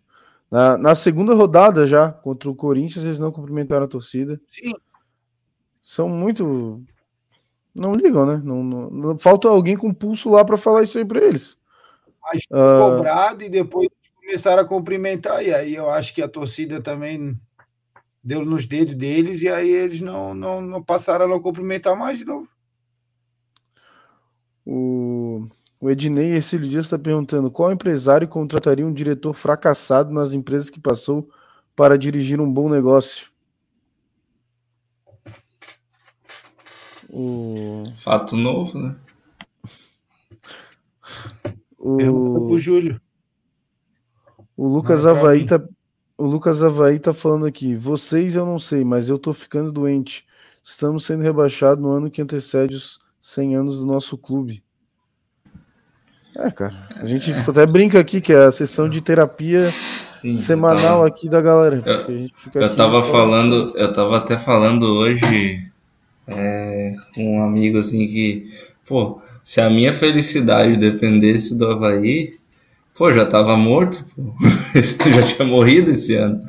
Na, 0.49 0.77
na 0.77 0.95
segunda 0.95 1.33
rodada 1.33 1.85
já, 1.85 2.11
contra 2.11 2.49
o 2.49 2.55
Corinthians, 2.55 3.05
eles 3.05 3.19
não 3.19 3.31
cumprimentaram 3.31 3.85
a 3.85 3.89
torcida. 3.89 4.39
Sim, 4.49 4.73
São 5.81 6.07
muito. 6.07 6.83
Não 7.73 7.93
ligam, 7.93 8.25
né? 8.25 8.41
Não, 8.43 8.63
não, 8.63 8.89
não 8.89 9.17
falta 9.17 9.49
alguém 9.49 9.75
com 9.75 9.93
pulso 9.93 10.29
lá 10.29 10.45
para 10.45 10.55
falar 10.55 10.83
isso 10.83 10.97
aí 10.97 11.05
para 11.05 11.23
eles. 11.23 11.57
Mas 12.21 12.43
uh... 12.51 12.95
cobrado 12.95 13.43
e 13.43 13.49
depois 13.49 13.89
começaram 14.15 14.61
a 14.61 14.65
cumprimentar. 14.65 15.43
E 15.43 15.53
aí 15.53 15.75
eu 15.75 15.89
acho 15.89 16.13
que 16.13 16.21
a 16.21 16.27
torcida 16.27 16.81
também 16.81 17.35
deu 18.23 18.43
nos 18.43 18.65
dedos 18.65 18.95
deles 18.95 19.41
e 19.41 19.49
aí 19.49 19.69
eles 19.69 20.01
não, 20.01 20.33
não, 20.33 20.61
não 20.61 20.81
passaram 20.81 21.25
a 21.25 21.27
não 21.27 21.39
cumprimentar 21.39 21.95
mais 21.95 22.17
de 22.17 22.25
novo. 22.25 22.47
O, 24.65 25.45
o 25.79 25.89
Ednei 25.91 26.33
Ercílio 26.33 26.67
Dias 26.67 26.85
está 26.85 26.97
perguntando 26.97 27.51
qual 27.51 27.71
empresário 27.71 28.27
contrataria 28.27 28.85
um 28.85 28.93
diretor 28.93 29.33
fracassado 29.33 30.11
nas 30.11 30.33
empresas 30.33 30.69
que 30.69 30.79
passou 30.79 31.29
para 31.75 31.97
dirigir 31.97 32.41
um 32.41 32.51
bom 32.51 32.67
negócio? 32.69 33.29
O... 37.09 37.83
Fato 37.97 38.35
novo, 38.35 38.79
né? 38.79 38.95
O, 41.77 42.49
o 42.49 42.59
Júlio. 42.59 42.99
O 44.57 44.67
Lucas 44.67 45.05
Havaí 45.05 45.45
tá, 45.45 45.61
o 46.17 46.25
Lucas 46.25 46.63
Havaí 46.63 46.97
tá 46.97 47.13
falando 47.13 47.45
aqui. 47.45 47.75
Vocês 47.75 48.35
eu 48.35 48.45
não 48.45 48.57
sei, 48.57 48.83
mas 48.83 49.07
eu 49.07 49.19
tô 49.19 49.33
ficando 49.33 49.71
doente. 49.71 50.25
Estamos 50.63 51.05
sendo 51.05 51.21
rebaixados 51.21 51.83
no 51.83 51.91
ano 51.91 52.09
que 52.09 52.21
antecede 52.21 52.75
os 52.75 52.99
100 53.25 53.55
anos 53.55 53.79
do 53.79 53.87
nosso 53.87 54.15
clube. 54.19 54.61
É, 56.35 56.51
cara. 56.51 56.75
A 56.95 57.05
gente 57.05 57.31
é. 57.31 57.39
até 57.39 57.65
brinca 57.65 57.99
aqui 57.99 58.21
que 58.21 58.31
é 58.31 58.45
a 58.45 58.51
sessão 58.51 58.87
de 58.87 59.01
terapia 59.01 59.71
Sim, 59.71 60.37
semanal 60.37 60.97
tava, 60.97 61.07
aqui 61.07 61.27
da 61.27 61.41
galera. 61.41 61.81
Eu, 62.07 62.61
eu 62.61 62.75
tava 62.75 63.01
falando, 63.01 63.73
eu 63.75 63.91
tava 63.91 64.17
até 64.17 64.37
falando 64.37 64.83
hoje 64.83 65.65
é, 66.27 66.93
com 67.15 67.37
um 67.37 67.43
amigo 67.43 67.79
assim 67.79 68.05
que, 68.05 68.53
pô, 68.87 69.19
se 69.43 69.59
a 69.59 69.71
minha 69.71 69.91
felicidade 69.91 70.77
dependesse 70.77 71.57
do 71.57 71.65
Havaí, 71.65 72.35
pô, 72.95 73.11
já 73.11 73.25
tava 73.25 73.57
morto, 73.57 74.05
pô. 74.15 74.35
já 75.09 75.23
tinha 75.23 75.47
morrido 75.47 75.89
esse 75.89 76.13
ano. 76.13 76.45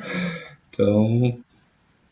Então, 0.69 1.39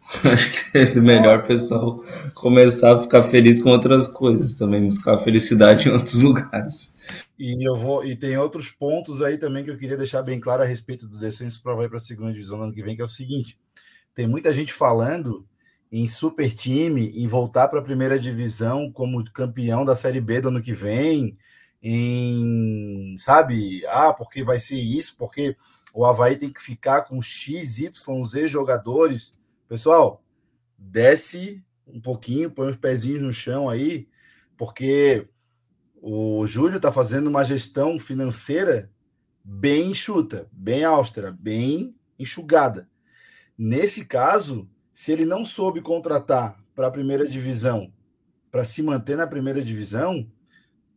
acho 0.25 0.73
que 0.73 0.79
é 0.79 1.01
melhor 1.01 1.39
o 1.39 1.47
pessoal 1.47 2.05
começar 2.35 2.95
a 2.95 2.99
ficar 2.99 3.23
feliz 3.23 3.61
com 3.61 3.71
outras 3.71 4.07
coisas 4.07 4.55
também, 4.55 4.85
buscar 4.85 5.19
felicidade 5.19 5.89
em 5.89 5.93
outros 5.93 6.21
lugares. 6.23 6.95
E 7.39 7.67
eu 7.67 7.77
vou 7.77 8.05
e 8.05 8.15
tem 8.15 8.37
outros 8.37 8.71
pontos 8.71 9.23
aí 9.23 9.39
também 9.39 9.65
que 9.65 9.71
eu 9.71 9.79
queria 9.79 9.97
deixar 9.97 10.23
bem 10.23 10.39
claro 10.39 10.63
a 10.63 10.67
respeito 10.67 11.07
do 11.09 11.19
descenso 11.19 11.63
para 11.63 11.75
vai 11.75 11.89
para 11.89 11.97
a 11.97 12.01
segunda 12.01 12.33
divisão 12.33 12.59
no 12.59 12.65
ano 12.65 12.73
que 12.73 12.83
vem, 12.83 12.95
que 12.95 13.03
é 13.03 13.05
o 13.05 13.09
seguinte: 13.09 13.59
tem 14.15 14.27
muita 14.27 14.53
gente 14.53 14.73
falando 14.73 15.47
em 15.91 16.09
super 16.09 16.53
time, 16.53 17.13
em 17.15 17.27
voltar 17.27 17.69
para 17.69 17.81
a 17.81 17.83
primeira 17.83 18.19
divisão 18.19 18.91
como 18.91 19.25
campeão 19.33 19.85
da 19.85 19.97
Série 19.97 20.21
B 20.21 20.41
do 20.41 20.49
ano 20.49 20.63
que 20.63 20.73
vem, 20.73 21.37
em, 21.83 23.15
sabe, 23.19 23.85
ah, 23.87 24.13
porque 24.13 24.43
vai 24.43 24.59
ser 24.59 24.77
isso, 24.77 25.17
porque 25.19 25.57
o 25.93 26.05
Havaí 26.05 26.37
tem 26.37 26.53
que 26.53 26.63
ficar 26.63 27.03
com 27.03 27.21
X, 27.21 27.79
Y, 27.79 28.25
Z 28.25 28.49
jogadores. 28.49 29.34
Pessoal, 29.69 30.23
desce 30.79 31.65
um 31.87 32.01
pouquinho, 32.01 32.51
põe 32.51 32.71
os 32.71 32.77
pezinhos 32.77 33.23
no 33.23 33.33
chão 33.33 33.69
aí, 33.69 34.09
porque 34.57 35.27
o 36.01 36.47
Júlio 36.47 36.77
está 36.77 36.93
fazendo 36.93 37.29
uma 37.29 37.45
gestão 37.45 37.99
financeira 37.99 38.91
bem 39.43 39.91
enxuta, 39.91 40.49
bem 40.53 40.85
austera, 40.85 41.33
bem 41.33 41.95
enxugada. 42.19 42.89
Nesse 43.57 44.05
caso, 44.05 44.69
se 44.93 45.13
ele 45.13 45.25
não 45.25 45.45
soube 45.45 45.81
contratar 45.81 46.63
para 46.75 46.89
a 46.89 46.91
primeira 46.91 47.29
divisão, 47.29 47.93
para 48.51 48.65
se 48.65 48.83
manter 48.83 49.17
na 49.17 49.27
primeira 49.27 49.63
divisão, 49.63 50.31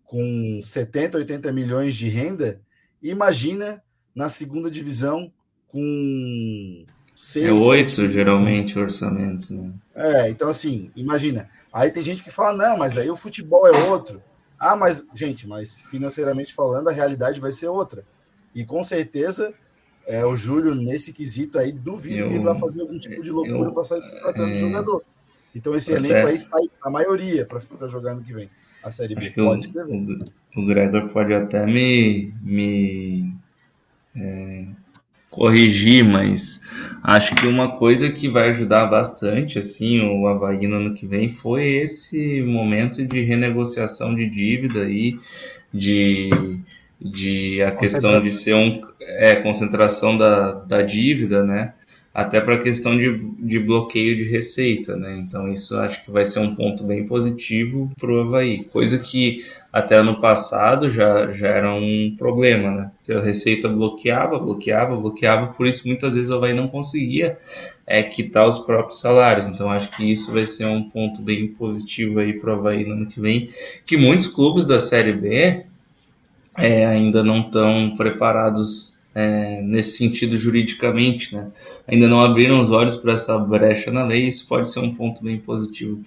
com 0.04 0.62
70, 0.64 1.18
80 1.18 1.52
milhões 1.52 1.96
de 1.96 2.08
renda, 2.08 2.62
imagina 3.02 3.84
na 4.16 4.30
segunda 4.30 4.72
divisão 4.72 5.32
com 5.68 6.86
seis, 7.18 7.48
é 7.48 7.52
oito 7.52 8.08
geralmente 8.08 8.78
o 8.78 8.82
orçamento, 8.84 9.52
né? 9.52 9.74
É, 9.96 10.30
então 10.30 10.48
assim, 10.50 10.92
imagina. 10.96 11.50
Aí 11.74 11.90
tem 11.90 12.04
gente 12.04 12.24
que 12.24 12.30
fala, 12.30 12.56
não, 12.56 12.78
mas 12.78 12.96
aí 12.96 13.10
o 13.10 13.16
futebol 13.16 13.68
é 13.68 13.72
outro. 13.90 14.22
Ah, 14.60 14.76
mas, 14.76 15.04
gente, 15.16 15.48
mas 15.48 15.82
financeiramente 15.82 16.54
falando, 16.54 16.90
a 16.90 16.94
realidade 16.94 17.40
vai 17.40 17.52
ser 17.52 17.68
outra. 17.68 18.04
E 18.54 18.64
com 18.64 18.84
certeza 18.84 19.52
é, 20.06 20.24
o 20.26 20.38
Júlio, 20.38 20.76
nesse 20.76 21.12
quesito 21.12 21.58
aí, 21.58 21.72
duvido 21.72 22.20
eu, 22.20 22.28
que 22.30 22.36
ele 22.36 22.44
vai 22.44 22.58
fazer 22.58 22.82
algum 22.82 22.98
tipo 23.00 23.22
de 23.22 23.32
loucura 23.32 23.72
para 23.72 23.84
sair 23.84 24.02
tratando 24.22 24.52
é, 24.52 24.56
jogador. 24.56 25.04
Então 25.56 25.76
esse 25.76 25.92
elenco 25.92 26.14
até, 26.14 26.30
aí 26.30 26.40
sai 26.40 26.70
a 26.84 26.90
maioria 26.90 27.46
para 27.46 27.88
jogar 27.88 28.14
no 28.14 28.22
que 28.22 28.32
vem. 28.32 28.50
A 28.84 28.92
Série 28.92 29.16
B. 29.16 29.32
Pode 29.32 29.66
escrever. 29.66 29.92
O, 30.56 30.62
o 30.62 30.66
Gregor 30.68 31.10
pode 31.10 31.34
até 31.34 31.66
me, 31.66 32.32
me 32.42 33.34
é, 34.16 34.68
corrigir, 35.30 36.04
mas 36.04 36.62
acho 37.04 37.36
que 37.36 37.48
uma 37.48 37.72
coisa 37.78 38.10
que 38.12 38.30
vai 38.30 38.50
ajudar 38.50 38.86
bastante 38.86 39.60
assim 39.60 40.02
o 40.02 40.28
Havaí 40.28 40.68
no 40.68 40.78
ano 40.78 40.94
que 40.94 41.06
vem 41.06 41.30
foi 41.30 41.66
esse 41.78 42.42
momento 42.42 43.06
de 43.06 43.22
renegociação 43.24 44.16
de 44.16 44.30
dívida 44.30 44.84
aí, 44.84 45.18
de 45.74 46.30
de 47.00 47.62
a 47.62 47.72
questão 47.72 48.20
de 48.22 48.32
ser 48.32 48.56
um 48.56 48.82
é, 49.00 49.36
concentração 49.36 50.18
da, 50.18 50.54
da 50.54 50.82
dívida, 50.82 51.44
né? 51.44 51.74
Até 52.18 52.42
para 52.42 52.56
a 52.56 52.58
questão 52.58 52.98
de, 52.98 53.16
de 53.38 53.60
bloqueio 53.60 54.16
de 54.16 54.24
receita, 54.24 54.96
né? 54.96 55.20
Então 55.20 55.48
isso 55.54 55.78
acho 55.78 56.04
que 56.04 56.10
vai 56.10 56.26
ser 56.26 56.40
um 56.40 56.56
ponto 56.56 56.84
bem 56.84 57.06
positivo 57.06 57.92
para 57.96 58.12
o 58.12 58.22
Havaí, 58.22 58.64
coisa 58.64 58.98
que 58.98 59.46
até 59.72 59.98
ano 59.98 60.20
passado 60.20 60.90
já, 60.90 61.32
já 61.32 61.48
era 61.48 61.72
um 61.72 62.16
problema, 62.18 62.72
né? 62.72 62.92
Porque 62.98 63.14
a 63.14 63.22
receita 63.22 63.70
bloqueava, 63.70 64.40
bloqueava, 64.40 64.98
bloqueava, 64.98 65.54
por 65.54 65.68
isso 65.68 65.88
muitas 65.88 66.16
vezes 66.16 66.32
o 66.32 66.38
Havaí 66.38 66.56
não 66.56 66.68
conseguia 66.68 67.38
é, 67.86 68.02
quitar 68.02 68.48
os 68.48 68.58
próprios 68.58 69.00
salários. 69.00 69.48
Então 69.48 69.70
acho 69.70 69.92
que 69.92 70.12
isso 70.12 70.34
vai 70.34 70.48
ser 70.48 70.66
um 70.66 70.90
ponto 70.90 71.22
bem 71.22 71.48
positivo 71.50 72.20
aí 72.20 72.34
para 72.34 72.50
o 72.50 72.54
Havaí 72.58 72.84
no 72.84 72.94
ano 72.94 73.06
que 73.06 73.22
vem, 73.22 73.52
que 73.86 73.96
muitos 73.96 74.28
clubes 74.28 74.66
da 74.66 74.80
Série 74.80 75.14
B 75.14 75.62
é, 76.58 76.84
ainda 76.84 77.24
não 77.24 77.42
estão 77.42 77.94
preparados 77.96 78.97
é, 79.20 79.64
nesse 79.64 79.98
sentido 79.98 80.38
juridicamente, 80.38 81.36
né? 81.36 81.52
Ainda 81.88 82.08
não 82.08 82.22
abriram 82.22 82.62
os 82.62 82.70
olhos 82.70 82.96
para 82.96 83.14
essa 83.14 83.36
brecha 83.40 83.90
na 83.90 84.06
lei, 84.06 84.28
isso 84.28 84.48
pode 84.48 84.70
ser 84.70 84.80
um 84.80 84.94
ponto 84.94 85.24
bem 85.24 85.40
positivo 85.40 86.00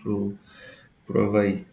para 1.04 1.20
o 1.20 1.26
Havaí. 1.26 1.66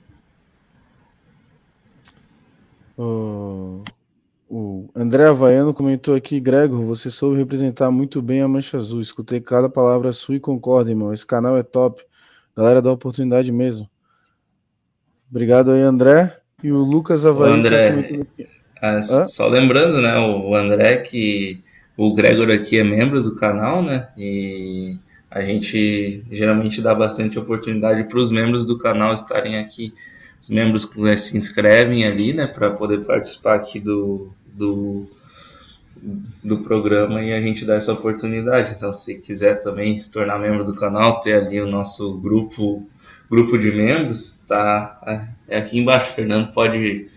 O, 2.98 3.84
o 4.50 4.90
André 4.96 5.28
Havaiano 5.28 5.76
comentou 5.76 6.16
aqui, 6.16 6.40
Gregor, 6.40 6.82
você 6.82 7.12
soube 7.12 7.38
representar 7.38 7.92
muito 7.92 8.20
bem 8.20 8.42
a 8.42 8.48
Mancha 8.48 8.78
Azul. 8.78 9.00
Escutei 9.00 9.40
cada 9.40 9.70
palavra 9.70 10.12
sua 10.14 10.38
e 10.38 10.40
concordo, 10.40 10.90
irmão. 10.90 11.14
Esse 11.14 11.28
canal 11.28 11.56
é 11.56 11.62
top. 11.62 12.04
Galera, 12.56 12.82
dá 12.82 12.92
oportunidade 12.92 13.52
mesmo. 13.52 13.88
Obrigado 15.30 15.70
aí, 15.70 15.84
André. 15.84 16.36
E 16.64 16.72
o 16.72 16.80
Lucas 16.80 17.28
Havaiano. 17.28 17.60
André, 17.60 18.26
ah, 18.82 19.02
só 19.02 19.48
lembrando, 19.48 20.02
né, 20.02 20.18
o 20.18 20.56
André 20.56 20.98
que 20.98 21.64
o 21.98 22.14
Gregor 22.14 22.52
aqui 22.52 22.80
é 22.80 22.84
membro 22.84 23.22
do 23.22 23.36
canal, 23.36 23.84
né? 23.84 24.08
E 24.18 24.96
a 25.32 25.42
gente 25.42 26.24
geralmente 26.32 26.82
dá 26.82 26.94
bastante 26.94 27.40
oportunidade 27.40 28.04
para 28.04 28.20
os 28.20 28.32
membros 28.32 28.66
do 28.66 28.78
canal 28.78 29.14
estarem 29.14 29.58
aqui. 29.58 29.94
Os 30.40 30.50
membros 30.52 30.90
né, 30.96 31.18
se 31.18 31.36
inscrevem 31.36 32.06
ali, 32.06 32.34
né, 32.34 32.46
para 32.46 32.70
poder 32.70 33.04
participar 33.04 33.56
aqui 33.56 33.80
do, 33.80 34.30
do, 34.46 35.10
do 36.44 36.60
programa 36.60 37.24
e 37.24 37.34
a 37.34 37.42
gente 37.42 37.66
dá 37.66 37.74
essa 37.74 37.94
oportunidade. 37.94 38.76
Então, 38.78 38.94
se 38.94 39.16
quiser 39.16 39.60
também 39.60 39.98
se 39.98 40.12
tornar 40.12 40.38
membro 40.38 40.64
do 40.64 40.76
canal, 40.76 41.20
ter 41.20 41.34
ali 41.34 41.60
o 41.60 41.68
nosso 41.68 42.16
grupo 42.20 42.88
grupo 43.30 43.58
de 43.58 43.72
membros, 43.72 44.40
tá 44.48 45.28
é 45.48 45.58
aqui 45.58 45.80
embaixo. 45.80 46.12
O 46.12 46.16
Fernando 46.16 46.52
pode 46.54 47.08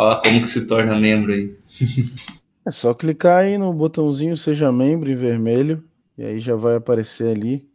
falar 0.00 0.22
como 0.22 0.40
que 0.40 0.48
se 0.48 0.66
torna 0.66 0.98
membro 0.98 1.32
aí. 1.32 1.58
É 2.62 2.70
só 2.70 2.92
clicar 2.92 3.38
aí 3.38 3.56
no 3.56 3.72
botãozinho 3.72 4.36
Seja 4.36 4.70
Membro 4.70 5.10
em 5.10 5.16
vermelho 5.16 5.82
e 6.16 6.22
aí 6.22 6.38
já 6.38 6.54
vai 6.54 6.76
aparecer 6.76 7.34
ali. 7.34 7.66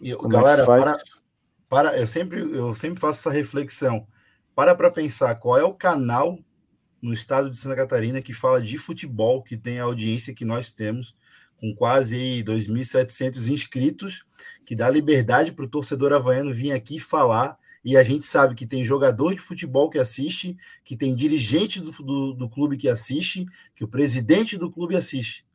E, 0.00 0.12
é 0.12 0.16
galera, 0.16 0.62
é 0.62 0.64
para, 0.64 0.98
para, 1.68 1.98
eu, 1.98 2.06
sempre, 2.06 2.40
eu 2.40 2.74
sempre 2.74 2.98
faço 2.98 3.20
essa 3.20 3.30
reflexão. 3.30 4.06
Para 4.54 4.74
para 4.74 4.90
pensar 4.90 5.34
qual 5.34 5.58
é 5.58 5.62
o 5.62 5.74
canal 5.74 6.38
no 7.02 7.12
estado 7.12 7.50
de 7.50 7.58
Santa 7.58 7.76
Catarina 7.76 8.22
que 8.22 8.32
fala 8.32 8.62
de 8.62 8.78
futebol, 8.78 9.42
que 9.42 9.58
tem 9.58 9.78
a 9.78 9.84
audiência 9.84 10.34
que 10.34 10.44
nós 10.44 10.72
temos, 10.72 11.14
com 11.60 11.74
quase 11.74 12.42
2.700 12.44 13.46
inscritos, 13.50 14.24
que 14.64 14.74
dá 14.74 14.88
liberdade 14.88 15.52
para 15.52 15.66
o 15.66 15.68
torcedor 15.68 16.14
havaiano 16.14 16.52
vir 16.52 16.72
aqui 16.72 16.98
falar 16.98 17.58
e 17.86 17.96
a 17.96 18.02
gente 18.02 18.26
sabe 18.26 18.56
que 18.56 18.66
tem 18.66 18.84
jogador 18.84 19.32
de 19.32 19.40
futebol 19.40 19.88
que 19.88 19.96
assiste, 19.96 20.56
que 20.84 20.96
tem 20.96 21.14
dirigente 21.14 21.80
do, 21.80 21.92
do, 21.92 22.32
do 22.32 22.48
clube 22.50 22.76
que 22.76 22.88
assiste, 22.88 23.46
que 23.76 23.84
o 23.84 23.88
presidente 23.88 24.58
do 24.58 24.68
clube 24.68 24.96
assiste. 24.96 25.46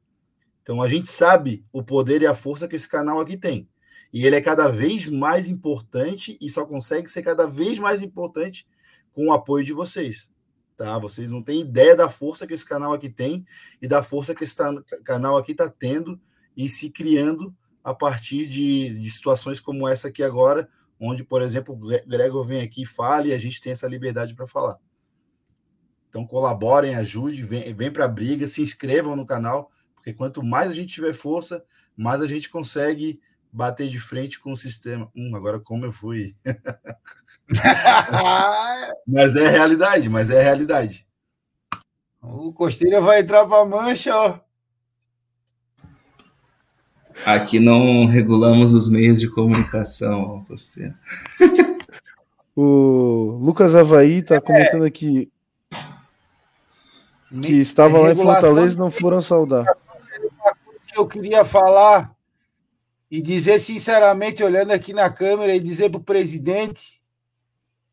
Então 0.61 0.81
a 0.81 0.87
gente 0.87 1.11
sabe 1.11 1.65
o 1.73 1.83
poder 1.83 2.21
e 2.21 2.25
a 2.25 2.33
força 2.33 2.69
que 2.69 2.75
esse 2.77 2.87
canal 2.87 3.19
aqui 3.19 3.35
tem. 3.35 3.67
E 4.13 4.25
ele 4.25 4.37
é 4.37 4.41
cada 4.41 4.69
vez 4.69 5.07
mais 5.07 5.49
importante 5.49 6.37
e 6.39 6.47
só 6.47 6.65
consegue 6.65 7.09
ser 7.09 7.21
cada 7.21 7.45
vez 7.45 7.77
mais 7.77 8.01
importante 8.01 8.65
com 9.11 9.27
o 9.27 9.33
apoio 9.33 9.65
de 9.65 9.73
vocês. 9.73 10.29
Tá? 10.77 10.97
Vocês 10.97 11.33
não 11.33 11.43
têm 11.43 11.59
ideia 11.59 11.97
da 11.97 12.07
força 12.07 12.47
que 12.47 12.53
esse 12.53 12.65
canal 12.65 12.93
aqui 12.93 13.09
tem 13.09 13.45
e 13.81 13.89
da 13.89 14.01
força 14.01 14.33
que 14.33 14.45
esse 14.45 14.55
canal 15.03 15.35
aqui 15.35 15.51
está 15.51 15.69
tendo 15.69 16.17
e 16.55 16.69
se 16.69 16.89
criando 16.89 17.53
a 17.83 17.93
partir 17.93 18.47
de, 18.47 19.01
de, 19.01 19.11
situações 19.11 19.59
como 19.59 19.85
essa 19.85 20.07
aqui 20.07 20.23
agora, 20.23 20.69
onde, 21.01 21.23
por 21.23 21.41
exemplo, 21.41 21.73
o 21.73 22.07
Gregor 22.07 22.45
vem 22.45 22.61
aqui 22.61 22.83
e 22.83 22.85
fala 22.85 23.27
e 23.27 23.33
a 23.33 23.37
gente 23.37 23.59
tem 23.59 23.71
essa 23.71 23.87
liberdade 23.87 24.35
para 24.35 24.45
falar. 24.45 24.77
Então 26.07 26.27
colaborem, 26.27 26.93
ajudem, 26.93 27.43
vem, 27.43 27.73
vem 27.73 27.91
para 27.91 28.05
a 28.05 28.07
briga, 28.07 28.45
se 28.45 28.61
inscrevam 28.61 29.15
no 29.15 29.25
canal, 29.25 29.71
porque 29.95 30.13
quanto 30.13 30.43
mais 30.43 30.69
a 30.69 30.75
gente 30.75 30.93
tiver 30.93 31.13
força, 31.13 31.63
mais 31.97 32.21
a 32.21 32.27
gente 32.27 32.49
consegue 32.49 33.19
bater 33.51 33.89
de 33.89 33.99
frente 33.99 34.39
com 34.39 34.51
o 34.51 34.57
sistema. 34.57 35.11
Hum, 35.15 35.35
agora 35.35 35.59
como 35.59 35.85
eu 35.85 35.91
fui. 35.91 36.35
mas 39.07 39.35
é 39.35 39.47
realidade, 39.47 40.07
mas 40.07 40.29
é 40.29 40.41
realidade. 40.41 41.07
O 42.21 42.53
Costeira 42.53 43.01
vai 43.01 43.21
entrar 43.21 43.47
para 43.47 43.65
mancha, 43.65 44.15
ó. 44.15 44.39
Aqui 47.25 47.59
não 47.59 48.05
regulamos 48.05 48.73
os 48.73 48.87
meios 48.87 49.19
de 49.19 49.29
comunicação, 49.29 50.43
Costeira. 50.47 50.95
o 52.55 53.39
Lucas 53.41 53.75
Havaí 53.75 54.19
está 54.19 54.39
comentando 54.41 54.85
aqui 54.85 55.31
que 57.41 57.53
estava 57.61 57.97
lá 57.99 58.11
em 58.11 58.15
Fortaleza 58.15 58.75
e 58.75 58.79
não 58.79 58.91
foram 58.91 59.21
saudar. 59.21 59.65
Eu 60.95 61.07
queria 61.07 61.45
falar 61.45 62.13
e 63.09 63.21
dizer 63.21 63.59
sinceramente, 63.59 64.43
olhando 64.43 64.71
aqui 64.71 64.93
na 64.93 65.09
câmera, 65.09 65.55
e 65.55 65.59
dizer 65.59 65.89
para 65.89 65.99
o 65.99 66.03
presidente 66.03 67.01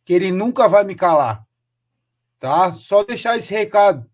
que 0.05 0.13
ele 0.13 0.33
nunca 0.33 0.69
vai 0.69 0.85
me 0.85 0.95
calar. 0.95 1.45
Tá? 2.41 2.73
Só 2.75 3.05
deixar 3.05 3.37
esse 3.37 3.53
recado. 3.53 4.09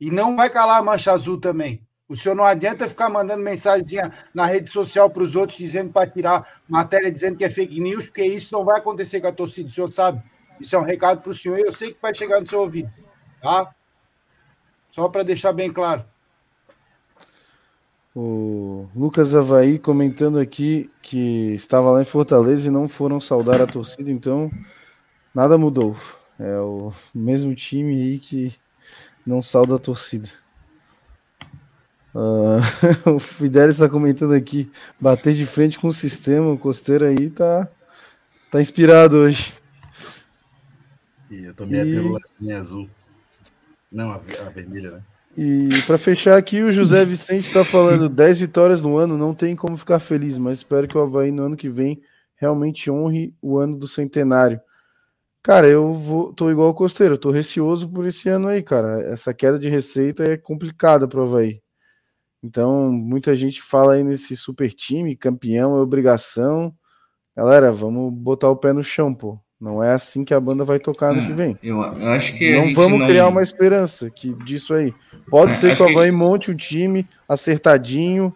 E 0.00 0.10
não 0.10 0.36
vai 0.36 0.50
calar 0.50 0.78
a 0.78 0.82
mancha 0.82 1.12
azul 1.12 1.40
também. 1.40 1.86
O 2.10 2.16
senhor 2.16 2.34
não 2.34 2.42
adianta 2.42 2.88
ficar 2.88 3.08
mandando 3.08 3.40
mensagem 3.40 4.00
na 4.34 4.44
rede 4.44 4.68
social 4.68 5.08
para 5.08 5.22
os 5.22 5.36
outros 5.36 5.56
dizendo 5.56 5.92
para 5.92 6.10
tirar 6.10 6.60
matéria 6.68 7.08
dizendo 7.08 7.36
que 7.38 7.44
é 7.44 7.48
fake 7.48 7.80
news, 7.80 8.06
porque 8.06 8.24
isso 8.24 8.52
não 8.52 8.64
vai 8.64 8.78
acontecer 8.78 9.20
com 9.20 9.28
a 9.28 9.32
torcida. 9.32 9.68
O 9.68 9.72
senhor 9.72 9.92
sabe? 9.92 10.20
Isso 10.58 10.74
é 10.74 10.78
um 10.80 10.82
recado 10.82 11.22
para 11.22 11.30
o 11.30 11.34
senhor 11.34 11.60
e 11.60 11.62
eu 11.62 11.72
sei 11.72 11.92
que 11.92 12.02
vai 12.02 12.12
chegar 12.12 12.40
no 12.40 12.46
seu 12.48 12.58
ouvido. 12.58 12.92
Tá? 13.40 13.72
Só 14.90 15.08
para 15.08 15.22
deixar 15.22 15.52
bem 15.52 15.72
claro. 15.72 16.04
O 18.12 18.88
Lucas 18.92 19.32
Havaí 19.32 19.78
comentando 19.78 20.40
aqui 20.40 20.90
que 21.00 21.54
estava 21.54 21.92
lá 21.92 22.00
em 22.00 22.04
Fortaleza 22.04 22.66
e 22.66 22.72
não 22.72 22.88
foram 22.88 23.20
saudar 23.20 23.62
a 23.62 23.68
torcida, 23.68 24.10
então 24.10 24.50
nada 25.32 25.56
mudou. 25.56 25.96
É 26.40 26.58
o 26.58 26.92
mesmo 27.14 27.54
time 27.54 27.94
aí 27.94 28.18
que 28.18 28.52
não 29.24 29.40
sauda 29.40 29.76
a 29.76 29.78
torcida. 29.78 30.28
Uh, 32.14 32.60
o 33.14 33.18
Fidelis 33.18 33.76
está 33.76 33.88
comentando 33.88 34.34
aqui, 34.34 34.70
bater 35.00 35.34
de 35.34 35.46
frente 35.46 35.78
com 35.78 35.88
o 35.88 35.92
sistema, 35.92 36.50
o 36.50 36.58
costeiro 36.58 37.04
aí 37.04 37.30
tá, 37.30 37.68
tá 38.50 38.60
inspirado 38.60 39.16
hoje. 39.16 39.54
E 41.30 41.44
eu 41.44 41.54
tomei 41.54 41.78
e... 41.78 41.82
a 41.82 41.84
pílula 41.84 42.18
azul. 42.58 42.88
Não, 43.90 44.10
a, 44.10 44.16
a 44.16 44.50
vermelha, 44.50 44.90
né? 44.92 45.02
E 45.36 45.68
para 45.86 45.96
fechar 45.96 46.36
aqui, 46.36 46.60
o 46.60 46.72
José 46.72 47.04
Vicente 47.04 47.46
está 47.46 47.64
falando 47.64 48.08
10 48.10 48.40
vitórias 48.40 48.82
no 48.82 48.96
ano, 48.96 49.16
não 49.16 49.32
tem 49.32 49.54
como 49.54 49.76
ficar 49.76 50.00
feliz, 50.00 50.36
mas 50.36 50.58
espero 50.58 50.88
que 50.88 50.98
o 50.98 51.00
Havaí 51.00 51.30
no 51.30 51.44
ano 51.44 51.56
que 51.56 51.68
vem 51.68 52.02
realmente 52.36 52.90
honre 52.90 53.34
o 53.40 53.58
ano 53.58 53.76
do 53.76 53.86
centenário. 53.86 54.60
Cara, 55.42 55.66
eu 55.66 55.94
vou, 55.94 56.32
tô 56.34 56.50
igual 56.50 56.70
o 56.70 56.74
Costeiro, 56.74 57.16
tô 57.16 57.30
receoso 57.30 57.88
por 57.88 58.06
esse 58.06 58.28
ano 58.28 58.48
aí, 58.48 58.62
cara. 58.62 59.00
Essa 59.02 59.32
queda 59.32 59.58
de 59.58 59.68
receita 59.68 60.24
é 60.24 60.36
complicada 60.36 61.08
para 61.08 61.20
o 61.20 61.22
Havaí. 61.22 61.62
Então, 62.42 62.90
muita 62.90 63.36
gente 63.36 63.62
fala 63.62 63.94
aí 63.94 64.04
nesse 64.04 64.36
super 64.36 64.72
time, 64.72 65.16
campeão 65.16 65.76
é 65.76 65.80
obrigação. 65.80 66.74
Galera, 67.36 67.70
vamos 67.70 68.12
botar 68.12 68.48
o 68.48 68.56
pé 68.56 68.72
no 68.72 68.82
chão, 68.82 69.14
pô. 69.14 69.38
Não 69.60 69.82
é 69.82 69.92
assim 69.92 70.24
que 70.24 70.32
a 70.32 70.40
banda 70.40 70.64
vai 70.64 70.78
tocar 70.78 71.12
no 71.12 71.26
que 71.26 71.32
vem. 71.34 71.58
Eu, 71.62 71.82
eu 71.82 72.08
acho 72.12 72.34
que 72.34 72.56
não 72.56 72.72
vamos 72.72 73.00
não... 73.00 73.06
criar 73.06 73.28
uma 73.28 73.42
esperança 73.42 74.08
que 74.08 74.32
disso 74.42 74.72
aí. 74.72 74.94
Pode 75.28 75.52
é, 75.52 75.56
ser 75.56 75.76
que 75.76 75.82
o 75.82 75.88
Havaí 75.88 76.08
que... 76.08 76.16
monte 76.16 76.50
um 76.50 76.56
time 76.56 77.06
acertadinho 77.28 78.34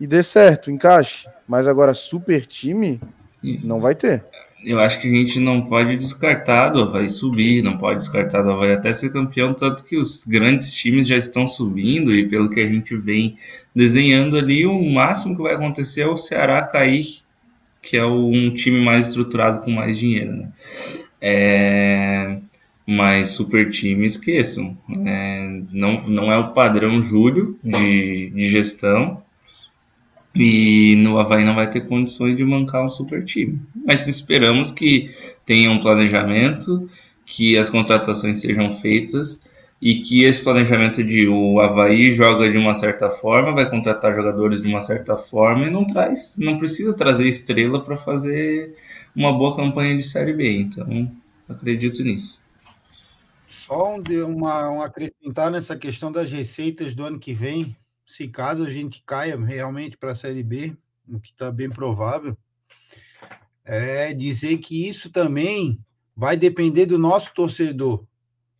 e 0.00 0.06
dê 0.06 0.20
certo, 0.20 0.72
encaixe. 0.72 1.28
Mas 1.46 1.68
agora, 1.68 1.94
super 1.94 2.44
time, 2.44 2.98
Isso. 3.40 3.68
não 3.68 3.78
vai 3.78 3.94
ter. 3.94 4.24
Eu 4.64 4.80
acho 4.80 5.00
que 5.00 5.08
a 5.08 5.18
gente 5.18 5.38
não 5.38 5.62
pode 5.62 5.96
descartar 5.96 6.70
do 6.70 6.80
Havaí 6.80 7.08
subir, 7.08 7.62
não 7.62 7.76
pode 7.76 7.98
descartar 7.98 8.42
do 8.42 8.50
Havaí 8.50 8.72
até 8.72 8.92
ser 8.92 9.12
campeão, 9.12 9.52
tanto 9.52 9.84
que 9.84 9.96
os 9.96 10.24
grandes 10.24 10.72
times 10.72 11.06
já 11.06 11.16
estão 11.16 11.46
subindo 11.46 12.14
e 12.14 12.28
pelo 12.28 12.48
que 12.48 12.60
a 12.60 12.66
gente 12.66 12.96
vem 12.96 13.36
desenhando 13.74 14.36
ali, 14.36 14.64
o 14.64 14.82
máximo 14.90 15.36
que 15.36 15.42
vai 15.42 15.54
acontecer 15.54 16.02
é 16.02 16.06
o 16.06 16.16
Ceará 16.16 16.62
cair 16.62 17.24
que 17.84 17.96
é 17.96 18.04
um 18.04 18.50
time 18.54 18.80
mais 18.80 19.08
estruturado 19.08 19.60
com 19.60 19.70
mais 19.70 19.98
dinheiro, 19.98 20.32
né? 20.32 20.48
É, 21.20 22.36
mas 22.86 23.30
super 23.30 23.70
time, 23.70 24.06
esqueçam. 24.06 24.76
É, 25.06 25.60
não, 25.70 26.02
não 26.08 26.32
é 26.32 26.38
o 26.38 26.52
padrão 26.52 27.00
Júlio 27.02 27.58
de, 27.62 28.30
de 28.30 28.50
gestão. 28.50 29.22
E 30.34 30.96
no 30.96 31.18
Havaí 31.18 31.44
não 31.44 31.54
vai 31.54 31.70
ter 31.70 31.86
condições 31.86 32.36
de 32.36 32.44
mancar 32.44 32.84
um 32.84 32.88
super 32.88 33.24
time. 33.24 33.60
Mas 33.86 34.06
esperamos 34.06 34.70
que 34.70 35.10
tenha 35.46 35.70
um 35.70 35.78
planejamento, 35.78 36.88
que 37.24 37.56
as 37.56 37.70
contratações 37.70 38.40
sejam 38.40 38.70
feitas 38.70 39.42
e 39.80 39.96
que 39.96 40.24
esse 40.24 40.42
planejamento 40.42 41.04
de 41.04 41.28
o 41.28 41.60
Havaí 41.60 42.10
joga 42.10 42.50
de 42.50 42.56
uma 42.56 42.74
certa 42.74 43.10
forma, 43.10 43.54
vai 43.54 43.68
contratar 43.68 44.14
jogadores 44.14 44.62
de 44.62 44.68
uma 44.68 44.80
certa 44.80 45.16
forma 45.16 45.66
e 45.66 45.70
não 45.70 45.86
traz, 45.86 46.36
não 46.38 46.58
precisa 46.58 46.94
trazer 46.94 47.28
estrela 47.28 47.82
para 47.82 47.96
fazer 47.96 48.74
uma 49.14 49.36
boa 49.36 49.54
campanha 49.54 49.96
de 49.96 50.02
Série 50.02 50.32
B. 50.32 50.58
Então, 50.58 51.10
acredito 51.48 52.02
nisso. 52.02 52.42
Só 53.46 53.94
um, 53.94 54.02
uma, 54.26 54.70
um 54.70 54.82
acrescentar 54.82 55.50
nessa 55.50 55.76
questão 55.76 56.10
das 56.10 56.30
receitas 56.30 56.94
do 56.94 57.04
ano 57.04 57.18
que 57.18 57.32
vem, 57.32 57.76
se 58.16 58.28
caso 58.28 58.64
a 58.64 58.70
gente 58.70 59.02
caia 59.04 59.36
realmente 59.36 59.96
para 59.96 60.12
a 60.12 60.16
Série 60.16 60.42
B, 60.42 60.76
o 61.08 61.18
que 61.18 61.30
está 61.30 61.50
bem 61.50 61.68
provável, 61.68 62.36
é 63.64 64.12
dizer 64.12 64.58
que 64.58 64.88
isso 64.88 65.10
também 65.10 65.80
vai 66.16 66.36
depender 66.36 66.86
do 66.86 66.98
nosso 66.98 67.34
torcedor 67.34 68.06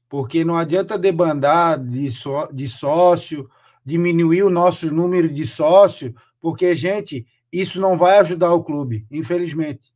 porque 0.08 0.44
não 0.44 0.56
adianta 0.56 0.98
debandar 0.98 1.78
de, 1.78 2.10
só, 2.12 2.46
de 2.46 2.68
sócio, 2.68 3.48
diminuir 3.84 4.42
o 4.42 4.50
nosso 4.50 4.92
número 4.92 5.28
de 5.28 5.44
sócio, 5.46 6.14
porque, 6.40 6.74
gente, 6.76 7.26
isso 7.52 7.80
não 7.80 7.96
vai 7.96 8.18
ajudar 8.18 8.52
o 8.52 8.62
clube, 8.62 9.06
infelizmente. 9.10 9.92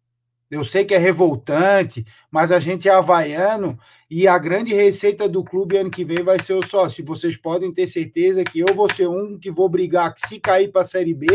Eu 0.50 0.64
sei 0.64 0.84
que 0.84 0.94
é 0.94 0.98
revoltante, 0.98 2.06
mas 2.30 2.50
a 2.50 2.58
gente 2.58 2.88
é 2.88 2.92
havaiano 2.92 3.78
e 4.10 4.26
a 4.26 4.38
grande 4.38 4.72
receita 4.72 5.28
do 5.28 5.44
clube 5.44 5.76
ano 5.76 5.90
que 5.90 6.04
vem 6.04 6.22
vai 6.22 6.40
ser 6.40 6.54
o 6.54 6.66
sócio. 6.66 7.04
Vocês 7.04 7.36
podem 7.36 7.72
ter 7.72 7.86
certeza 7.86 8.42
que 8.44 8.60
eu 8.60 8.74
vou 8.74 8.92
ser 8.92 9.08
um 9.08 9.38
que 9.38 9.50
vou 9.50 9.68
brigar 9.68 10.14
que 10.14 10.26
se 10.26 10.40
cair 10.40 10.72
para 10.72 10.82
a 10.82 10.86
Série 10.86 11.12
B, 11.12 11.26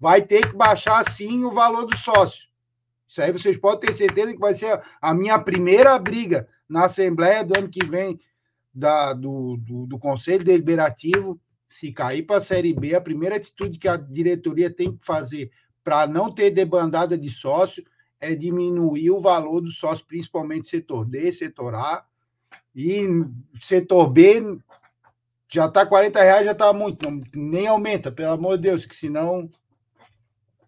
vai 0.00 0.20
ter 0.20 0.48
que 0.48 0.56
baixar 0.56 1.08
sim 1.08 1.44
o 1.44 1.52
valor 1.52 1.86
do 1.86 1.96
sócio. 1.96 2.48
Isso 3.08 3.22
aí 3.22 3.30
vocês 3.30 3.56
podem 3.56 3.88
ter 3.88 3.94
certeza 3.94 4.32
que 4.32 4.40
vai 4.40 4.54
ser 4.54 4.80
a 5.00 5.14
minha 5.14 5.38
primeira 5.38 5.96
briga 5.98 6.48
na 6.68 6.86
Assembleia 6.86 7.44
do 7.44 7.56
ano 7.56 7.68
que 7.68 7.84
vem 7.84 8.18
da, 8.74 9.12
do, 9.12 9.56
do, 9.58 9.86
do 9.86 9.98
Conselho 9.98 10.44
Deliberativo, 10.44 11.40
se 11.66 11.92
cair 11.92 12.22
para 12.22 12.38
a 12.38 12.40
Série 12.40 12.74
B, 12.74 12.96
a 12.96 13.00
primeira 13.00 13.36
atitude 13.36 13.78
que 13.78 13.86
a 13.86 13.96
diretoria 13.96 14.70
tem 14.70 14.96
que 14.96 15.04
fazer 15.04 15.50
para 15.84 16.06
não 16.06 16.32
ter 16.32 16.50
debandada 16.50 17.16
de 17.16 17.30
sócio 17.30 17.84
é 18.20 18.34
diminuir 18.34 19.10
o 19.10 19.20
valor 19.20 19.60
do 19.60 19.70
sócio, 19.70 20.04
principalmente 20.06 20.68
setor 20.68 21.04
D, 21.04 21.32
setor 21.32 21.74
A. 21.74 22.04
E 22.74 23.02
setor 23.60 24.08
B 24.08 24.58
já 25.48 25.66
está 25.66 25.84
40 25.84 26.22
reais, 26.22 26.44
já 26.44 26.52
está 26.52 26.72
muito. 26.72 27.10
Não, 27.10 27.20
nem 27.34 27.66
aumenta, 27.66 28.12
pelo 28.12 28.32
amor 28.32 28.56
de 28.56 28.64
Deus, 28.64 28.86
que 28.86 28.94
senão 28.94 29.50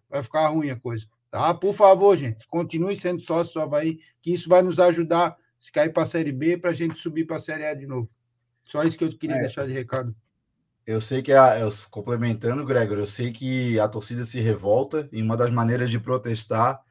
vai 0.09 0.21
ficar 0.23 0.47
ruim 0.47 0.69
a 0.69 0.79
coisa. 0.79 1.05
Tá? 1.31 1.53
Por 1.53 1.73
favor, 1.73 2.15
gente, 2.17 2.45
continue 2.47 2.95
sendo 2.95 3.21
sócio 3.21 3.53
do 3.53 3.61
Havaí, 3.61 3.99
que 4.21 4.33
isso 4.33 4.49
vai 4.49 4.61
nos 4.61 4.79
ajudar 4.79 5.37
se 5.57 5.71
cair 5.71 5.93
para 5.93 6.03
a 6.03 6.05
Série 6.05 6.31
B, 6.31 6.57
para 6.57 6.71
a 6.71 6.73
gente 6.73 6.99
subir 6.99 7.25
para 7.25 7.37
a 7.37 7.39
Série 7.39 7.65
A 7.65 7.73
de 7.73 7.87
novo. 7.87 8.09
Só 8.65 8.83
isso 8.83 8.97
que 8.97 9.05
eu 9.05 9.17
queria 9.17 9.37
é. 9.37 9.41
deixar 9.41 9.65
de 9.65 9.71
recado. 9.71 10.13
Eu 10.85 10.99
sei 10.99 11.21
que, 11.21 11.31
a, 11.31 11.57
eu, 11.59 11.71
complementando, 11.89 12.65
Gregor, 12.65 12.97
eu 12.97 13.07
sei 13.07 13.31
que 13.31 13.79
a 13.79 13.87
torcida 13.87 14.25
se 14.25 14.41
revolta 14.41 15.07
e 15.11 15.21
uma 15.21 15.37
das 15.37 15.49
maneiras 15.49 15.89
de 15.89 15.97
protestar 15.97 16.81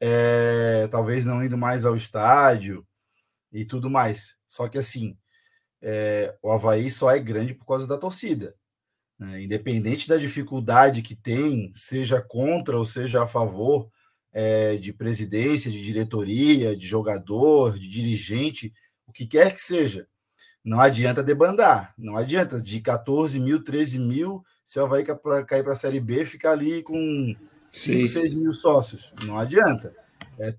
é 0.00 0.88
talvez 0.88 1.26
não 1.26 1.44
indo 1.44 1.58
mais 1.58 1.84
ao 1.84 1.94
estádio 1.94 2.86
e 3.52 3.64
tudo 3.64 3.90
mais. 3.90 4.36
Só 4.48 4.68
que 4.68 4.78
assim, 4.78 5.16
é, 5.82 6.36
o 6.42 6.50
Havaí 6.50 6.90
só 6.90 7.10
é 7.10 7.18
grande 7.18 7.54
por 7.54 7.66
causa 7.66 7.86
da 7.86 7.98
torcida. 7.98 8.54
Né? 9.18 9.42
Independente 9.42 10.08
da 10.08 10.16
dificuldade 10.16 11.02
que 11.02 11.14
tem, 11.14 11.72
seja 11.74 12.20
contra 12.20 12.78
ou 12.78 12.84
seja 12.84 13.22
a 13.22 13.26
favor 13.26 13.90
é, 14.32 14.76
de 14.76 14.92
presidência, 14.92 15.70
de 15.70 15.82
diretoria, 15.82 16.74
de 16.76 16.86
jogador, 16.86 17.78
de 17.78 17.88
dirigente, 17.88 18.72
o 19.06 19.12
que 19.12 19.26
quer 19.26 19.52
que 19.52 19.60
seja, 19.60 20.06
não 20.64 20.80
adianta 20.80 21.22
debandar, 21.22 21.94
não 21.98 22.16
adianta 22.16 22.60
de 22.60 22.80
14 22.80 23.40
mil, 23.40 23.62
13 23.64 23.98
mil, 23.98 24.44
se 24.64 24.78
o 24.78 24.84
Havaí 24.84 25.04
cair 25.46 25.64
para 25.64 25.72
a 25.72 25.76
Série 25.76 26.00
B, 26.00 26.24
ficar 26.24 26.52
ali 26.52 26.82
com 26.82 27.34
5, 27.70 28.08
6 28.08 28.34
mil 28.34 28.52
sócios. 28.52 29.14
Não 29.24 29.38
adianta. 29.38 29.94
É, 30.38 30.52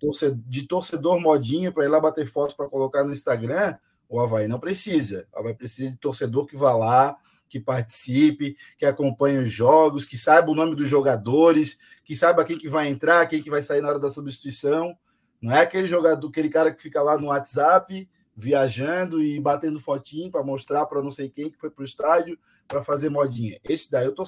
de 0.46 0.68
torcedor 0.68 1.20
modinha 1.20 1.72
para 1.72 1.84
ir 1.84 1.90
lá 1.90 2.00
bater 2.00 2.26
fotos 2.26 2.56
para 2.56 2.70
colocar 2.70 3.04
no 3.04 3.12
Instagram, 3.12 3.76
o 4.08 4.20
Havaí 4.20 4.48
não 4.48 4.60
precisa. 4.60 5.28
O 5.34 5.40
Havaí 5.40 5.54
precisa 5.54 5.92
de 5.92 5.98
torcedor 5.98 6.46
que 6.46 6.56
vá 6.56 6.74
lá, 6.74 7.18
que 7.50 7.60
participe, 7.60 8.56
que 8.78 8.86
acompanhe 8.86 9.40
os 9.40 9.52
jogos, 9.52 10.06
que 10.06 10.18
saiba 10.18 10.52
o 10.52 10.56
nome 10.56 10.74
dos 10.74 10.88
jogadores, 10.88 11.78
que 12.04 12.16
saiba 12.16 12.46
quem 12.46 12.58
que 12.58 12.70
vai 12.70 12.88
entrar, 12.88 13.28
quem 13.28 13.44
que 13.44 13.50
vai 13.50 13.62
sair 13.62 13.82
na 13.82 13.90
hora 13.90 14.00
da 14.00 14.10
substituição. 14.10 14.96
Não 15.42 15.52
é 15.52 15.62
aquele 15.62 15.88
jogador, 15.88 16.28
aquele 16.28 16.50
cara 16.50 16.72
que 16.72 16.82
fica 16.82 17.02
lá 17.02 17.18
no 17.18 17.28
WhatsApp 17.28 18.08
viajando 18.34 19.22
e 19.22 19.40
batendo 19.40 19.80
fotinho 19.80 20.32
para 20.32 20.44
mostrar 20.44 20.86
para 20.86 21.02
não 21.02 21.12
sei 21.12 21.30
quem 21.30 21.50
que 21.50 21.60
foi 21.60 21.70
para 21.70 21.82
o 21.82 21.86
estádio 21.86 22.40
para 22.68 22.82
fazer 22.82 23.10
modinha. 23.10 23.60
Esse 23.68 23.92
daí 23.92 24.06
eu 24.06 24.14
tô, 24.14 24.24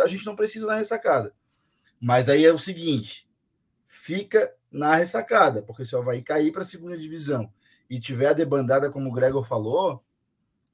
a 0.00 0.06
gente 0.06 0.26
não 0.26 0.36
precisa 0.36 0.66
na 0.66 0.74
ressacada. 0.74 1.32
Mas 2.00 2.28
aí 2.28 2.44
é 2.44 2.52
o 2.52 2.58
seguinte, 2.58 3.28
fica 3.86 4.52
na 4.70 4.94
ressacada, 4.94 5.62
porque 5.62 5.84
se 5.84 5.94
o 5.96 5.98
Havaí 5.98 6.22
cair 6.22 6.52
para 6.52 6.62
a 6.62 6.66
segunda 6.66 6.96
divisão 6.96 7.50
e 7.88 7.98
tiver 7.98 8.28
a 8.28 8.32
debandada, 8.32 8.90
como 8.90 9.08
o 9.08 9.12
Gregor 9.12 9.44
falou, 9.44 10.04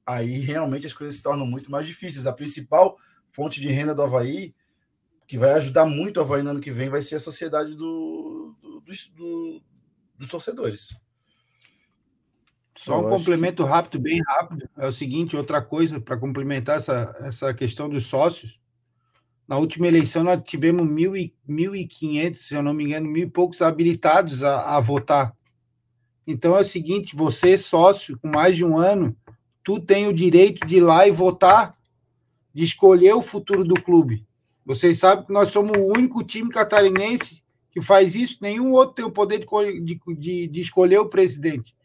aí 0.05 0.39
realmente 0.39 0.87
as 0.87 0.93
coisas 0.93 1.15
se 1.15 1.23
tornam 1.23 1.45
muito 1.45 1.71
mais 1.71 1.85
difíceis. 1.85 2.27
A 2.27 2.33
principal 2.33 2.97
fonte 3.29 3.61
de 3.61 3.69
renda 3.69 3.95
do 3.95 4.03
Havaí, 4.03 4.53
que 5.27 5.37
vai 5.37 5.53
ajudar 5.53 5.85
muito 5.85 6.17
o 6.17 6.21
Havaí 6.21 6.43
no 6.43 6.51
ano 6.51 6.59
que 6.61 6.71
vem, 6.71 6.89
vai 6.89 7.01
ser 7.01 7.15
a 7.15 7.19
sociedade 7.19 7.75
do, 7.75 8.55
do, 8.61 8.81
do, 9.15 9.61
dos 10.17 10.27
torcedores. 10.27 10.95
Só 12.75 12.99
um 12.99 13.09
complemento 13.09 13.63
que... 13.63 13.69
rápido, 13.69 14.01
bem 14.01 14.21
rápido. 14.27 14.69
É 14.77 14.87
o 14.87 14.91
seguinte, 14.91 15.37
outra 15.37 15.61
coisa 15.61 16.01
para 16.01 16.17
complementar 16.17 16.79
essa, 16.79 17.15
essa 17.19 17.53
questão 17.53 17.87
dos 17.87 18.05
sócios. 18.05 18.59
Na 19.47 19.57
última 19.57 19.87
eleição 19.87 20.23
nós 20.23 20.41
tivemos 20.43 20.87
1.500, 20.87 22.35
se 22.35 22.53
eu 22.53 22.63
não 22.63 22.73
me 22.73 22.85
engano, 22.85 23.09
mil 23.09 23.23
e 23.23 23.29
poucos 23.29 23.61
habilitados 23.61 24.43
a, 24.43 24.77
a 24.77 24.79
votar. 24.79 25.35
Então 26.25 26.55
é 26.55 26.61
o 26.61 26.65
seguinte, 26.65 27.15
você 27.15 27.57
sócio 27.57 28.17
com 28.19 28.29
mais 28.29 28.55
de 28.55 28.63
um 28.63 28.77
ano, 28.77 29.15
tu 29.63 29.79
tem 29.79 30.07
o 30.07 30.13
direito 30.13 30.65
de 30.65 30.77
ir 30.77 30.81
lá 30.81 31.07
e 31.07 31.11
votar, 31.11 31.75
de 32.53 32.63
escolher 32.63 33.13
o 33.13 33.21
futuro 33.21 33.63
do 33.63 33.75
clube. 33.75 34.25
Vocês 34.65 34.99
sabem 34.99 35.25
que 35.25 35.33
nós 35.33 35.49
somos 35.49 35.77
o 35.77 35.91
único 35.91 36.23
time 36.23 36.49
catarinense 36.49 37.43
que 37.73 37.81
faz 37.81 38.13
isso, 38.15 38.37
nenhum 38.39 38.71
outro 38.71 38.93
tem 38.93 39.05
o 39.05 39.11
poder 39.11 39.39
de, 39.39 39.99
de, 40.15 40.47
de 40.47 40.61
escolher 40.61 40.99
o 40.99 41.09
presidente. 41.09 41.75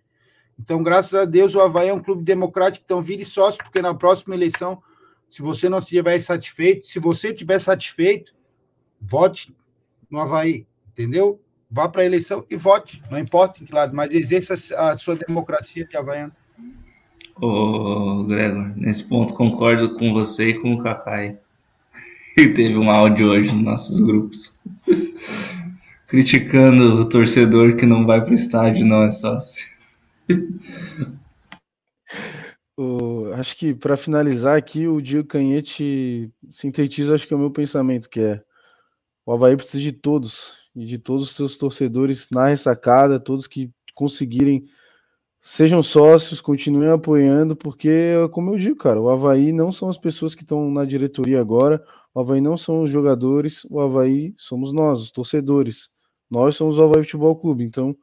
Então, 0.58 0.82
graças 0.82 1.14
a 1.14 1.24
Deus, 1.24 1.54
o 1.54 1.60
Havaí 1.60 1.88
é 1.88 1.94
um 1.94 2.02
clube 2.02 2.22
democrático, 2.22 2.84
então 2.84 3.02
vire 3.02 3.24
sócio, 3.24 3.62
porque 3.62 3.80
na 3.80 3.94
próxima 3.94 4.34
eleição, 4.34 4.82
se 5.30 5.42
você 5.42 5.68
não 5.68 5.78
estiver 5.78 6.18
satisfeito, 6.20 6.86
se 6.86 6.98
você 6.98 7.28
estiver 7.28 7.60
satisfeito, 7.60 8.32
vote 9.00 9.54
no 10.10 10.18
Havaí, 10.18 10.66
entendeu? 10.92 11.40
Vá 11.70 11.88
para 11.88 12.02
a 12.02 12.04
eleição 12.04 12.46
e 12.48 12.56
vote, 12.56 13.02
não 13.10 13.18
importa 13.18 13.62
em 13.62 13.66
que 13.66 13.74
lado, 13.74 13.94
mas 13.94 14.12
exerça 14.12 14.54
a 14.76 14.96
sua 14.96 15.16
democracia 15.16 15.84
de 15.84 15.96
Havaiano. 15.96 16.32
Ô, 17.40 18.24
Gregor, 18.24 18.72
nesse 18.76 19.04
ponto 19.04 19.34
concordo 19.34 19.94
com 19.94 20.12
você 20.12 20.50
e 20.50 20.60
com 20.60 20.74
o 20.74 20.78
Kakai. 20.78 21.38
E 22.36 22.52
teve 22.52 22.76
um 22.76 22.88
áudio 22.88 23.30
hoje 23.30 23.50
nos 23.52 23.64
nossos 23.64 23.98
grupos. 23.98 24.60
Criticando 26.06 27.00
o 27.00 27.08
torcedor 27.08 27.74
que 27.74 27.84
não 27.84 28.06
vai 28.06 28.20
para 28.20 28.30
o 28.30 28.34
estádio, 28.34 28.86
não 28.86 29.02
é 29.02 29.10
sócio. 29.10 29.66
o, 32.78 33.32
acho 33.34 33.56
que 33.56 33.74
para 33.74 33.96
finalizar 33.96 34.56
aqui, 34.56 34.86
o 34.86 35.00
Dio 35.02 35.24
Canhete 35.24 36.32
sintetiza 36.48 37.14
acho 37.14 37.26
que 37.26 37.34
é 37.34 37.36
o 37.36 37.40
meu 37.40 37.50
pensamento, 37.50 38.08
que 38.08 38.20
é 38.20 38.42
o 39.26 39.32
Havaí 39.32 39.56
precisa 39.56 39.82
de 39.82 39.92
todos, 39.92 40.70
e 40.74 40.86
de 40.86 40.98
todos 40.98 41.24
os 41.24 41.36
seus 41.36 41.58
torcedores 41.58 42.28
na 42.30 42.46
ressacada, 42.46 43.20
todos 43.20 43.46
que 43.46 43.70
conseguirem 43.94 44.64
sejam 45.40 45.82
sócios, 45.82 46.40
continuem 46.40 46.90
apoiando, 46.90 47.56
porque, 47.56 48.14
como 48.32 48.54
eu 48.54 48.58
digo, 48.58 48.76
cara, 48.76 49.00
o 49.00 49.10
Havaí 49.10 49.52
não 49.52 49.72
são 49.72 49.88
as 49.88 49.98
pessoas 49.98 50.34
que 50.34 50.42
estão 50.42 50.70
na 50.70 50.84
diretoria 50.84 51.40
agora, 51.40 51.82
o 52.14 52.20
Havaí 52.20 52.40
não 52.40 52.56
são 52.56 52.82
os 52.82 52.90
jogadores, 52.90 53.64
o 53.70 53.80
Havaí 53.80 54.34
somos 54.36 54.72
nós, 54.72 55.00
os 55.00 55.10
torcedores. 55.12 55.90
Nós 56.30 56.56
somos 56.56 56.78
o 56.78 56.82
Havaí 56.82 57.02
Futebol 57.02 57.36
Clube. 57.36 57.64
Então, 57.64 57.96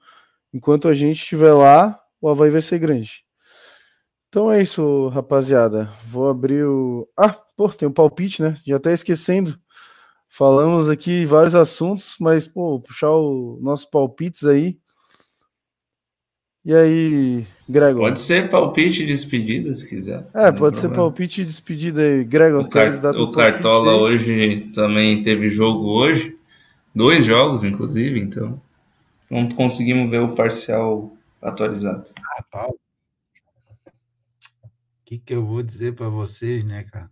enquanto 0.54 0.88
a 0.88 0.94
gente 0.94 1.18
estiver 1.18 1.54
lá, 1.54 2.00
o 2.22 2.30
Havaí 2.30 2.50
vai 2.50 2.62
ser 2.62 2.80
grande. 2.80 3.25
Então 4.30 4.52
é 4.52 4.62
isso, 4.62 5.08
rapaziada. 5.10 5.90
Vou 6.08 6.30
abrir 6.30 6.66
o. 6.66 7.08
Ah, 7.18 7.36
pô, 7.56 7.70
tem 7.70 7.88
um 7.88 7.94
palpite, 7.94 8.42
né? 8.42 8.56
Já 8.66 8.76
até 8.76 8.94
esquecendo. 8.94 9.58
Falamos 10.28 10.90
aqui 10.90 11.26
vários 11.26 11.56
assuntos, 11.56 12.18
mas, 12.20 12.46
pô, 12.46 12.82
puxar 12.82 13.12
os 13.12 13.62
nossos 13.62 13.86
palpites 13.86 14.44
aí. 14.44 14.78
E 16.66 16.74
aí, 16.74 17.46
Gregor? 17.70 18.02
Pode 18.02 18.20
ser 18.20 18.50
palpite 18.50 19.04
e 19.04 19.06
despedida, 19.06 19.74
se 19.76 19.88
quiser. 19.88 20.28
É, 20.34 20.52
pode 20.52 20.80
ser 20.80 20.90
palpite 20.90 21.44
e 21.44 21.46
despedida 21.46 22.02
aí. 22.02 22.24
Gregor, 22.24 22.66
o, 22.66 22.70
car 22.70 22.92
o 23.16 23.32
Cartola 23.32 23.92
aí. 23.92 24.00
hoje 24.00 24.60
também 24.74 25.22
teve 25.22 25.48
jogo 25.48 25.88
hoje. 25.88 26.36
Dois 26.94 27.24
jogos, 27.24 27.64
inclusive, 27.64 28.20
então. 28.20 28.60
Não 29.30 29.48
conseguimos 29.48 30.10
ver 30.10 30.22
o 30.22 30.34
parcial 30.34 31.16
atualizado. 31.42 32.10
Ah, 32.20 32.44
Paulo. 32.52 32.80
O 35.06 35.08
que, 35.08 35.20
que 35.20 35.36
eu 35.36 35.46
vou 35.46 35.62
dizer 35.62 35.94
para 35.94 36.10
vocês, 36.10 36.66
né, 36.66 36.84
cara? 36.86 37.12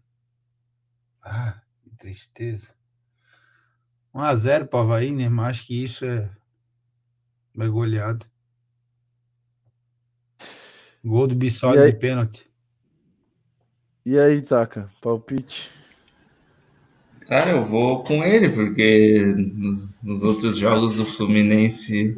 Ah, 1.22 1.62
que 1.84 1.92
tristeza. 1.96 2.74
1x0 4.16 4.66
para 4.68 4.80
o 4.80 4.82
Havaí, 4.82 5.12
né? 5.12 5.30
Mas 5.30 5.50
acho 5.50 5.68
que 5.68 5.84
isso 5.84 6.04
é, 6.04 6.28
é 7.60 7.68
goleado. 7.68 8.26
Gol 11.06 11.28
do 11.28 11.36
Bissoli 11.36 11.92
de 11.92 11.96
pênalti. 11.96 12.50
E 14.04 14.18
aí, 14.18 14.42
Taka, 14.42 14.90
palpite? 15.00 15.70
Cara, 17.28 17.52
eu 17.52 17.64
vou 17.64 18.04
com 18.04 18.24
ele, 18.24 18.50
porque 18.50 19.36
nos, 19.38 20.02
nos 20.02 20.24
outros 20.24 20.58
jogos 20.58 20.98
do 20.98 21.06
Fluminense 21.06 22.16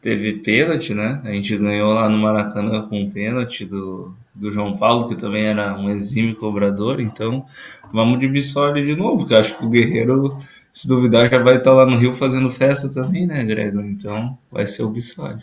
teve 0.00 0.38
pênalti, 0.38 0.94
né? 0.94 1.20
A 1.22 1.32
gente 1.32 1.54
ganhou 1.58 1.92
lá 1.92 2.08
no 2.08 2.16
Maracanã 2.16 2.88
com 2.88 3.02
um 3.02 3.10
pênalti 3.10 3.66
do, 3.66 4.16
do 4.34 4.50
João 4.50 4.76
Paulo, 4.76 5.08
que 5.08 5.14
também 5.14 5.46
era 5.46 5.78
um 5.78 5.90
exímio 5.90 6.36
cobrador. 6.36 7.00
Então, 7.00 7.44
vamos 7.92 8.18
de 8.18 8.28
Bissoli 8.28 8.84
de 8.84 8.96
novo, 8.96 9.26
que 9.26 9.34
acho 9.34 9.56
que 9.56 9.64
o 9.64 9.68
Guerreiro, 9.68 10.36
se 10.72 10.88
duvidar, 10.88 11.28
já 11.28 11.38
vai 11.38 11.56
estar 11.56 11.72
lá 11.72 11.86
no 11.86 11.98
Rio 11.98 12.14
fazendo 12.14 12.50
festa 12.50 12.90
também, 12.90 13.26
né, 13.26 13.44
Gregor? 13.44 13.84
Então, 13.84 14.38
vai 14.50 14.66
ser 14.66 14.82
o 14.82 14.90
Bissoli. 14.90 15.42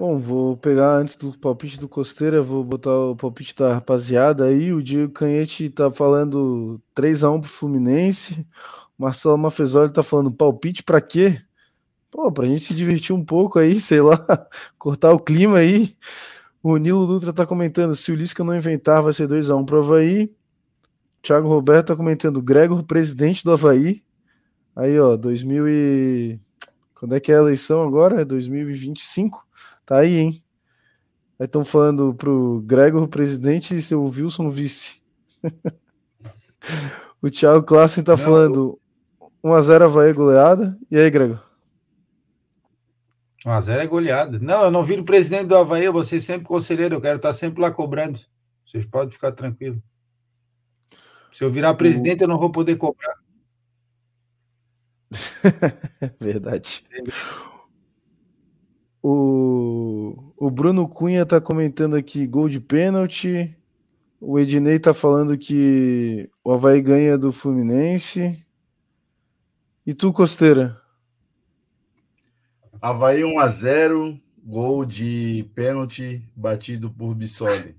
Bom, 0.00 0.18
vou 0.18 0.56
pegar 0.56 0.96
antes 0.96 1.14
do 1.16 1.30
palpite 1.38 1.78
do 1.78 1.86
Costeira, 1.86 2.40
vou 2.40 2.64
botar 2.64 2.90
o 2.90 3.14
palpite 3.14 3.54
da 3.54 3.74
rapaziada 3.74 4.46
aí. 4.46 4.72
O 4.72 4.82
Diego 4.82 5.12
Canhete 5.12 5.68
tá 5.68 5.90
falando 5.90 6.80
3x1 6.96 7.40
pro 7.40 7.50
Fluminense. 7.50 8.46
O 8.98 9.02
Marcelo 9.02 9.36
Mafezoli 9.36 9.92
tá 9.92 10.02
falando 10.02 10.32
palpite 10.32 10.82
para 10.82 11.02
quê? 11.02 11.42
Pô, 12.10 12.32
pra 12.32 12.46
gente 12.46 12.62
se 12.62 12.74
divertir 12.74 13.14
um 13.14 13.22
pouco 13.22 13.58
aí, 13.58 13.76
sei 13.80 14.00
lá, 14.00 14.16
cortar 14.78 15.12
o 15.12 15.20
clima 15.20 15.58
aí. 15.58 15.94
O 16.62 16.76
Nilo 16.76 17.06
Dutra 17.06 17.32
tá 17.32 17.46
comentando: 17.46 17.96
se 17.96 18.12
o 18.12 18.14
Lisca 18.14 18.44
não 18.44 18.54
inventar, 18.54 19.02
vai 19.02 19.12
ser 19.12 19.28
2x1 19.28 19.64
pro 19.64 19.78
Havaí. 19.78 20.30
Thiago 21.22 21.48
Roberto 21.48 21.88
tá 21.88 21.96
comentando: 21.96 22.42
Gregor, 22.42 22.82
presidente 22.84 23.44
do 23.44 23.52
Havaí. 23.52 24.02
Aí, 24.76 24.98
ó, 24.98 25.16
2000 25.16 25.68
e. 25.68 26.40
Quando 26.94 27.14
é 27.14 27.20
que 27.20 27.32
é 27.32 27.36
a 27.36 27.38
eleição 27.38 27.86
agora? 27.86 28.20
É 28.20 28.24
2025? 28.24 29.46
Tá 29.86 29.98
aí, 29.98 30.16
hein? 30.16 30.42
Aí 31.38 31.46
estão 31.46 31.64
falando 31.64 32.14
pro 32.14 32.62
Gregor 32.66 33.08
presidente 33.08 33.74
e 33.74 33.80
seu 33.80 34.04
Wilson 34.04 34.50
vice. 34.50 35.00
o 37.22 37.30
Thiago 37.30 37.64
Klassen 37.64 38.04
tá 38.04 38.12
não, 38.12 38.18
falando 38.18 38.78
1x0 39.42 39.84
Havaí 39.84 40.12
goleada. 40.12 40.78
E 40.90 40.98
aí, 40.98 41.10
Gregor? 41.10 41.49
1x0 43.44 43.78
é 43.78 43.86
goleada. 43.86 44.38
Não, 44.38 44.64
eu 44.64 44.70
não 44.70 44.84
viro 44.84 45.04
presidente 45.04 45.46
do 45.46 45.56
Havaí, 45.56 45.84
eu 45.84 45.92
vou 45.92 46.04
ser 46.04 46.20
sempre 46.20 46.46
conselheiro, 46.46 46.94
eu 46.94 47.00
quero 47.00 47.16
estar 47.16 47.32
sempre 47.32 47.62
lá 47.62 47.70
cobrando. 47.70 48.20
Vocês 48.66 48.84
podem 48.84 49.10
ficar 49.10 49.32
tranquilos. 49.32 49.80
Se 51.32 51.42
eu 51.42 51.50
virar 51.50 51.74
presidente, 51.74 52.22
eu 52.22 52.28
não 52.28 52.38
vou 52.38 52.50
poder 52.50 52.76
cobrar. 52.76 53.14
Verdade. 56.20 56.84
O, 59.02 60.32
o 60.36 60.50
Bruno 60.50 60.88
Cunha 60.88 61.24
tá 61.24 61.40
comentando 61.40 61.96
aqui 61.96 62.26
gol 62.26 62.48
de 62.48 62.60
pênalti. 62.60 63.56
O 64.20 64.38
Ednei 64.38 64.78
tá 64.78 64.92
falando 64.92 65.38
que 65.38 66.28
o 66.44 66.52
Havaí 66.52 66.82
ganha 66.82 67.16
do 67.16 67.32
Fluminense. 67.32 68.44
E 69.86 69.94
tu, 69.94 70.12
Costeira? 70.12 70.79
Havaí 72.80 73.20
1x0, 73.20 74.20
gol 74.44 74.84
de 74.84 75.48
pênalti 75.54 76.22
batido 76.34 76.90
por 76.90 77.14
Bissoli. 77.14 77.76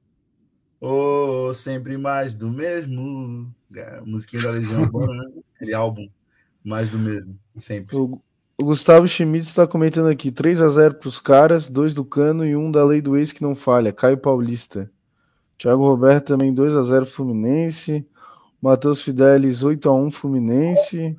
Oh, 0.80 1.52
sempre 1.54 1.98
mais 1.98 2.36
do 2.36 2.50
mesmo. 2.50 3.54
É, 3.76 4.02
musiquinha 4.02 4.44
da 4.44 4.52
Legião 4.52 4.82
Urbana, 4.82 5.14
né? 5.14 5.32
Aquele 5.56 5.74
álbum, 5.74 6.08
mais 6.64 6.90
do 6.90 7.00
mesmo, 7.00 7.38
sempre. 7.56 7.96
O, 7.96 8.22
o 8.58 8.66
Gustavo 8.66 9.08
Schmitz 9.08 9.48
está 9.48 9.66
comentando 9.66 10.08
aqui: 10.08 10.32
3 10.32 10.62
a 10.62 10.70
0 10.70 10.96
para 10.96 11.08
os 11.08 11.20
caras, 11.20 11.68
2 11.68 11.96
do 11.96 12.06
Cano 12.06 12.46
e 12.46 12.56
1 12.56 12.72
da 12.72 12.84
lei 12.84 13.02
do 13.02 13.18
ex 13.18 13.32
que 13.32 13.42
não 13.42 13.56
falha. 13.56 13.92
Caio 13.92 14.18
Paulista. 14.18 14.92
Thiago 15.58 15.84
Roberto 15.88 16.28
também 16.28 16.54
2 16.54 16.76
a 16.76 16.82
0 16.84 17.06
Fluminense. 17.06 18.06
Matheus 18.62 19.02
Fidelis 19.02 19.64
8 19.64 19.90
a 19.90 19.94
1 19.94 20.12
Fluminense. 20.12 21.16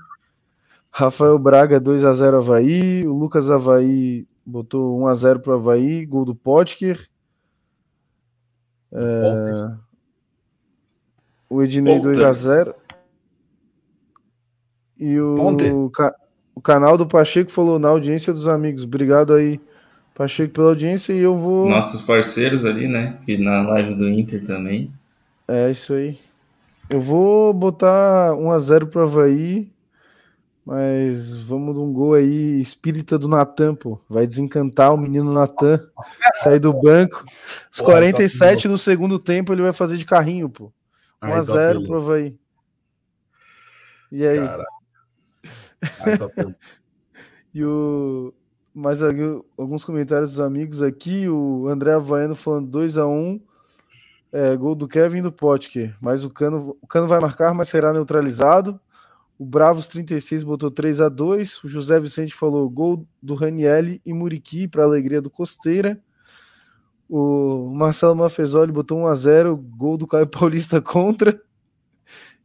Rafael 0.93 1.39
Braga 1.39 1.81
2 1.81 2.05
a 2.05 2.13
0 2.13 2.39
Havaí. 2.39 3.07
O 3.07 3.15
Lucas 3.15 3.51
Havaí 3.51 4.27
botou 4.45 5.01
1 5.01 5.07
a 5.07 5.15
0 5.15 5.41
para 5.41 5.53
o 5.53 5.55
Havaí. 5.55 6.05
Gol 6.05 6.27
do 6.27 6.35
Potker. 6.35 7.09
É... 8.93 9.75
O 11.49 11.63
Ednei 11.63 11.99
2 11.99 12.23
a 12.23 12.33
0 12.33 12.75
E 14.99 15.19
o, 15.19 15.91
ca... 15.91 16.15
o 16.55 16.61
canal 16.61 16.99
do 16.99 17.07
Pacheco 17.07 17.51
falou 17.51 17.79
na 17.79 17.89
audiência 17.89 18.31
dos 18.31 18.47
amigos. 18.47 18.85
Obrigado 18.85 19.33
aí, 19.33 19.59
Pacheco, 20.15 20.53
pela 20.53 20.69
audiência. 20.69 21.15
E 21.15 21.21
eu 21.21 21.39
vou. 21.39 21.71
Nossos 21.71 22.03
parceiros 22.03 22.67
ali, 22.67 22.87
né? 22.87 23.19
E 23.27 23.39
na 23.39 23.63
live 23.63 23.95
do 23.95 24.09
Inter 24.11 24.45
também. 24.45 24.93
É 25.49 25.71
isso 25.71 25.95
aí. 25.95 26.19
Eu 26.91 27.01
vou 27.01 27.55
botar 27.55 28.35
1 28.35 28.51
a 28.51 28.59
0 28.59 28.87
para 28.89 29.01
o 29.01 29.05
Havaí. 29.05 29.73
Mas 30.65 31.35
vamos 31.37 31.75
de 31.75 31.81
um 31.81 31.93
gol 31.93 32.15
aí, 32.15 32.61
espírita 32.61 33.19
do 33.19 33.27
Natan, 33.27 33.75
pô. 33.75 34.01
Vai 34.09 34.27
desencantar 34.27 34.95
o 34.95 34.97
menino 34.97 35.33
Natan, 35.33 35.85
sair 36.43 36.61
do 36.61 36.73
banco. 36.73 37.25
Os 37.71 37.79
Porra, 37.79 37.95
47 37.95 38.69
no 38.69 38.79
segundo 38.79 39.19
tempo 39.19 39.53
ele 39.53 39.63
vai 39.63 39.73
fazer 39.73 39.97
de 39.97 40.05
carrinho, 40.05 40.49
pô. 40.49 40.73
1x0 41.21 41.87
pro 41.87 41.97
Havaí. 41.97 42.39
E 44.11 44.27
aí? 44.27 44.39
e 47.55 47.65
o. 47.65 48.33
Mais 48.75 49.03
alguns 49.03 49.85
comentários 49.85 50.31
dos 50.31 50.41
amigos 50.41 50.81
aqui. 50.81 51.29
O 51.29 51.69
André 51.69 51.93
Havaiano 51.93 52.35
falando 52.35 52.79
2x1. 52.79 53.41
É, 54.33 54.57
gol 54.57 54.75
do 54.75 54.89
Kevin 54.89 55.21
do 55.21 55.31
Potker. 55.31 55.95
Mas 56.01 56.25
o 56.25 56.31
Cano, 56.31 56.77
o 56.81 56.87
Cano 56.87 57.07
vai 57.07 57.21
marcar, 57.21 57.53
mas 57.53 57.69
será 57.69 57.93
neutralizado. 57.93 58.81
O 59.43 59.45
Bravos 59.45 59.89
36 59.89 60.45
botou 60.45 60.71
3 60.71 61.01
a 61.01 61.09
2 61.09 61.65
O 61.65 61.69
José 61.69 61.99
Vicente 61.99 62.33
falou 62.33 62.71
gol 62.71 63.05
do 63.21 63.35
Ranielli 63.35 64.01
e 64.07 64.15
Muriqui 64.15 64.69
para 64.69 64.85
alegria 64.85 65.21
do 65.21 65.29
Costeira. 65.29 66.01
O 67.09 67.75
Marcelo 67.75 68.15
Mafezoli 68.15 68.71
botou 68.71 69.01
1 69.01 69.07
a 69.09 69.17
0 69.17 69.57
gol 69.57 69.97
do 69.97 70.07
Caio 70.07 70.29
Paulista 70.31 70.81
contra. 70.81 71.43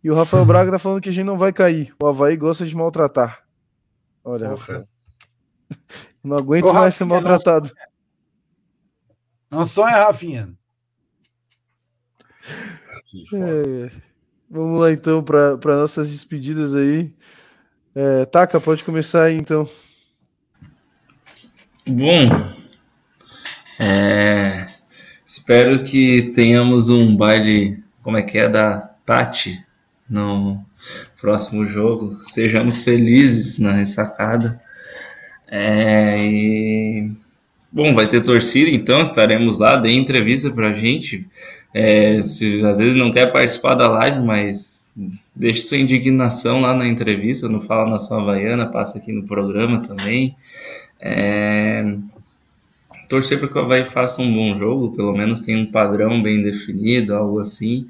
E 0.04 0.10
o 0.10 0.16
Rafael 0.16 0.44
Braga 0.48 0.72
tá 0.72 0.80
falando 0.80 1.00
que 1.00 1.10
a 1.10 1.12
gente 1.12 1.28
não 1.28 1.38
vai 1.38 1.54
cair. 1.54 1.94
O 2.02 2.08
Havaí 2.08 2.36
gosta 2.36 2.66
de 2.66 2.76
maltratar. 2.76 3.44
Olha, 4.24 4.50
Rafael. 4.50 4.88
Não 6.24 6.36
aguento 6.36 6.66
Ô, 6.66 6.74
mais 6.74 6.78
Rafinha, 6.78 6.92
ser 6.92 7.06
maltratado. 7.06 7.72
Não, 9.50 9.60
não 9.60 9.66
sonha, 9.68 9.96
Rafinha. 9.96 10.54
É. 13.34 13.92
Vamos 14.50 14.80
lá 14.80 14.92
então 14.92 15.22
para 15.24 15.58
nossas 15.76 16.10
despedidas 16.10 16.74
aí. 16.74 17.12
É, 17.94 18.26
Taca, 18.26 18.62
pode 18.62 18.84
começar 18.84 19.24
aí 19.24 19.36
então. 19.36 19.68
Bom, 21.86 22.30
é, 23.80 24.68
espero 25.26 25.84
que 25.84 26.32
tenhamos 26.34 26.90
um 26.90 27.16
baile, 27.16 27.84
como 28.02 28.18
é 28.18 28.22
que 28.22 28.38
é, 28.38 28.48
da 28.48 28.80
Tati 29.06 29.64
no 30.10 30.64
próximo 31.20 31.66
jogo. 31.66 32.18
Sejamos 32.22 32.84
felizes 32.84 33.60
na 33.60 33.74
ressacada. 33.74 34.62
É, 35.48 36.18
e, 36.20 37.12
bom, 37.72 37.94
vai 37.94 38.08
ter 38.08 38.22
torcida, 38.22 38.70
então 38.70 39.02
estaremos 39.02 39.58
lá. 39.58 39.78
Dê 39.78 39.92
entrevista 39.92 40.50
pra 40.52 40.74
gente. 40.74 41.28
É, 41.74 42.22
se 42.22 42.66
às 42.66 42.80
vezes 42.80 42.96
não 42.96 43.12
quer 43.12 43.32
participar 43.32 43.76
da 43.76 43.88
live, 43.88 44.20
mas 44.20 44.92
deixe 45.36 45.62
sua 45.62 45.78
indignação 45.78 46.62
lá 46.62 46.74
na 46.74 46.88
entrevista, 46.88 47.48
não 47.48 47.62
fala 47.62 47.90
na 47.90 48.00
sua 48.00 48.22
Havaiana, 48.22 48.66
passa 48.66 48.98
aqui 48.98 49.12
no 49.12 49.24
programa 49.24 49.82
também. 49.82 50.36
É, 51.00 51.96
torcer 53.08 53.40
para 53.40 53.48
que 53.48 53.58
o 53.58 53.62
Havaí 53.62 53.86
faça 53.86 54.22
um 54.22 54.34
bom 54.34 54.58
jogo, 54.58 54.96
pelo 54.96 55.14
menos 55.14 55.42
tenha 55.42 55.60
um 55.60 55.72
padrão 55.72 56.22
bem 56.22 56.42
definido, 56.42 57.14
algo 57.14 57.40
assim, 57.40 57.88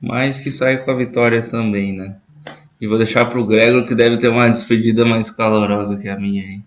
mas 0.00 0.40
que 0.40 0.50
saia 0.50 0.78
com 0.78 0.90
a 0.90 0.94
vitória 0.94 1.42
também, 1.42 1.92
né? 1.92 2.16
E 2.80 2.86
vou 2.86 2.96
deixar 2.96 3.26
para 3.26 3.40
o 3.40 3.46
Gregor, 3.46 3.86
que 3.86 3.94
deve 3.94 4.16
ter 4.18 4.28
uma 4.28 4.48
despedida 4.48 5.04
mais 5.04 5.30
calorosa 5.30 5.98
que 5.98 6.08
a 6.08 6.16
minha 6.16 6.44
aí. 6.44 6.62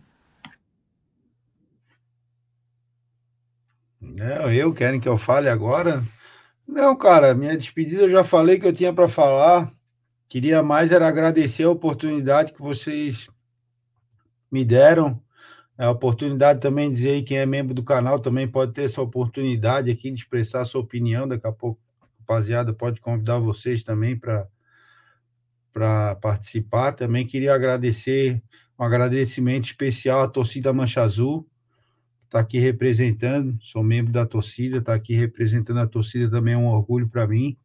É, 4.19 4.55
eu 4.55 4.73
querem 4.73 4.99
que 4.99 5.07
eu 5.07 5.17
fale 5.17 5.47
agora? 5.47 6.03
Não, 6.71 6.95
cara, 6.95 7.35
minha 7.35 7.57
despedida 7.57 8.03
eu 8.03 8.09
já 8.09 8.23
falei 8.23 8.57
que 8.57 8.65
eu 8.65 8.71
tinha 8.71 8.93
para 8.93 9.09
falar. 9.09 9.69
Queria 10.29 10.63
mais 10.63 10.89
era 10.93 11.05
agradecer 11.05 11.63
a 11.63 11.69
oportunidade 11.69 12.53
que 12.53 12.61
vocês 12.61 13.27
me 14.49 14.63
deram. 14.63 15.21
É 15.77 15.83
a 15.83 15.91
oportunidade 15.91 16.61
também 16.61 16.89
de 16.89 16.95
dizer 16.95 17.09
aí 17.09 17.23
quem 17.23 17.39
é 17.39 17.45
membro 17.45 17.73
do 17.73 17.83
canal 17.83 18.21
também 18.21 18.47
pode 18.47 18.71
ter 18.71 18.83
essa 18.83 19.01
oportunidade 19.01 19.91
aqui 19.91 20.09
de 20.11 20.21
expressar 20.21 20.63
sua 20.63 20.79
opinião. 20.79 21.27
Daqui 21.27 21.45
a 21.45 21.51
pouco, 21.51 21.81
rapaziada, 22.21 22.73
pode 22.73 23.01
convidar 23.01 23.39
vocês 23.39 23.83
também 23.83 24.17
para 24.17 24.47
para 25.73 26.15
participar. 26.15 26.93
Também 26.93 27.27
queria 27.27 27.53
agradecer 27.53 28.41
um 28.79 28.83
agradecimento 28.85 29.65
especial 29.65 30.21
à 30.21 30.27
torcida 30.29 30.71
Mancha 30.71 31.01
Azul 31.01 31.45
tá 32.31 32.39
aqui 32.39 32.59
representando, 32.59 33.59
sou 33.61 33.83
membro 33.83 34.13
da 34.13 34.25
torcida, 34.25 34.81
tá 34.81 34.93
aqui 34.93 35.13
representando 35.13 35.79
a 35.79 35.85
torcida 35.85 36.31
também 36.31 36.53
é 36.53 36.57
um 36.57 36.69
orgulho 36.69 37.09
para 37.09 37.27
mim. 37.27 37.57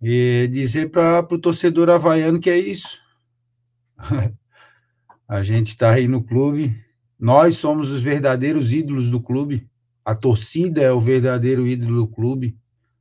E 0.00 0.46
dizer 0.52 0.90
para 0.90 1.20
o 1.20 1.38
torcedor 1.38 1.88
havaiano 1.88 2.38
que 2.38 2.50
é 2.50 2.58
isso. 2.58 2.98
a 5.26 5.42
gente 5.42 5.68
está 5.68 5.92
aí 5.92 6.06
no 6.06 6.22
clube, 6.22 6.76
nós 7.18 7.56
somos 7.56 7.90
os 7.90 8.02
verdadeiros 8.02 8.74
ídolos 8.74 9.10
do 9.10 9.22
clube, 9.22 9.66
a 10.04 10.14
torcida 10.14 10.82
é 10.82 10.92
o 10.92 11.00
verdadeiro 11.00 11.66
ídolo 11.66 12.02
do 12.02 12.08
clube. 12.08 12.54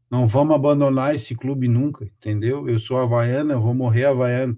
Não 0.09 0.26
vamos 0.26 0.56
abandonar 0.56 1.14
esse 1.14 1.35
clube 1.35 1.68
nunca, 1.68 2.06
entendeu? 2.06 2.68
Eu 2.69 2.80
sou 2.80 2.98
havaiano, 2.98 3.51
eu 3.51 3.61
vou 3.61 3.74
morrer 3.74 4.06
havaiano. 4.06 4.58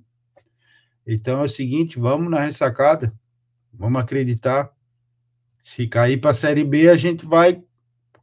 Então 1.08 1.42
é 1.42 1.46
o 1.46 1.50
seguinte, 1.50 1.98
vamos 1.98 2.30
na 2.30 2.40
ressacada, 2.40 3.12
vamos 3.74 4.00
acreditar 4.00 4.72
se 5.64 5.88
cair 5.88 6.20
para 6.20 6.32
a 6.32 6.34
Série 6.34 6.64
B, 6.64 6.90
a 6.90 6.96
gente 6.96 7.26
vai 7.26 7.62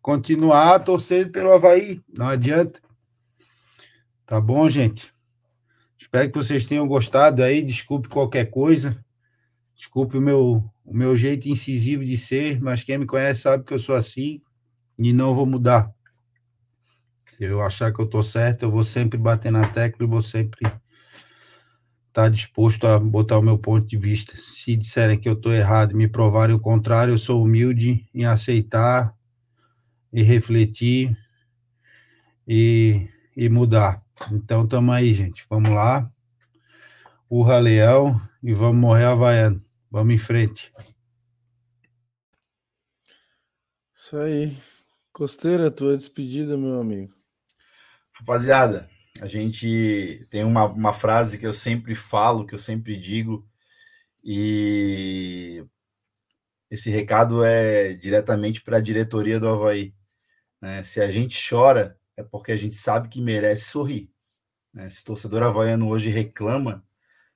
continuar 0.03 0.75
a 0.75 0.79
torcer 0.79 1.31
pelo 1.31 1.53
Havaí. 1.53 2.03
Não 2.09 2.27
adianta. 2.27 2.81
Tá 4.27 4.41
bom, 4.41 4.69
gente? 4.69 5.13
Espero 5.99 6.31
que 6.31 6.39
vocês 6.39 6.65
tenham 6.65 6.87
gostado 6.87 7.43
aí. 7.43 7.63
Desculpe 7.63 8.09
qualquer 8.09 8.47
coisa. 8.51 9.03
Desculpe 9.77 10.19
o 10.19 10.21
meu, 10.21 10.65
o 10.85 10.97
meu 10.97 11.17
jeito 11.17 11.49
incisivo 11.49 12.05
de 12.05 12.17
ser, 12.17 12.61
mas 12.61 12.83
quem 12.83 12.99
me 12.99 13.07
conhece 13.07 13.43
sabe 13.43 13.65
que 13.65 13.73
eu 13.73 13.79
sou 13.79 13.95
assim 13.95 14.43
e 14.99 15.13
não 15.13 15.35
vou 15.35 15.47
mudar. 15.47 15.93
Se 17.37 17.45
eu 17.45 17.61
achar 17.61 17.93
que 17.93 18.01
eu 18.01 18.07
tô 18.07 18.23
certo, 18.23 18.65
eu 18.65 18.71
vou 18.71 18.83
sempre 18.83 19.17
bater 19.17 19.53
na 19.53 19.69
tecla 19.69 20.05
e 20.05 20.09
vou 20.09 20.21
sempre 20.21 20.67
estar 22.09 22.25
tá 22.25 22.29
disposto 22.29 22.87
a 22.87 22.99
botar 22.99 23.39
o 23.39 23.43
meu 23.43 23.59
ponto 23.59 23.87
de 23.87 23.97
vista. 23.97 24.37
Se 24.37 24.77
disserem 24.77 25.19
que 25.19 25.29
eu 25.29 25.35
estou 25.35 25.53
errado 25.53 25.93
e 25.93 25.97
me 25.97 26.09
provarem 26.09 26.55
o 26.55 26.61
contrário, 26.61 27.15
eu 27.15 27.19
sou 27.19 27.43
humilde 27.43 28.07
em 28.13 28.25
aceitar 28.25 29.15
e 30.13 30.23
refletir 30.23 31.17
e, 32.47 33.09
e 33.37 33.49
mudar. 33.49 34.03
Então, 34.33 34.65
estamos 34.65 34.95
aí, 34.95 35.15
gente. 35.15 35.47
Vamos 35.49 35.71
lá. 35.71 36.11
Urra 37.31 37.59
Leão 37.59 38.21
e 38.43 38.53
vamos 38.53 38.81
morrer 38.81 39.05
havaiano. 39.05 39.63
Vamos 39.91 40.15
em 40.15 40.19
frente. 40.19 40.73
Isso 43.95 44.17
aí. 44.17 44.57
Costeira, 45.13 45.71
tua 45.71 45.97
despedida, 45.97 46.57
meu 46.57 46.81
amigo. 46.81 47.13
Rapaziada, 48.13 48.89
a 49.21 49.27
gente 49.27 50.27
tem 50.31 50.45
uma, 50.45 50.67
uma 50.67 50.93
frase 50.93 51.39
que 51.39 51.47
eu 51.47 51.53
sempre 51.53 51.95
falo, 51.95 52.47
que 52.47 52.55
eu 52.55 52.59
sempre 52.59 52.97
digo, 52.97 53.47
e 54.23 55.65
esse 56.71 56.91
recado 56.91 57.45
é 57.45 57.95
diretamente 57.95 58.63
para 58.63 58.77
a 58.79 58.81
diretoria 58.81 59.41
do 59.41 59.49
Havaí. 59.49 59.95
Né? 60.61 60.85
Se 60.85 61.01
a 61.01 61.11
gente 61.11 61.39
chora, 61.49 61.99
é 62.17 62.23
porque 62.23 62.53
a 62.53 62.57
gente 62.57 62.77
sabe 62.77 63.09
que 63.09 63.21
merece 63.21 63.67
sorrir. 63.67 64.11
Né? 64.73 64.91
Se 64.91 65.05
torcedor 65.05 65.43
havaiano 65.43 65.89
hoje 65.89 66.11
reclama, 66.11 66.85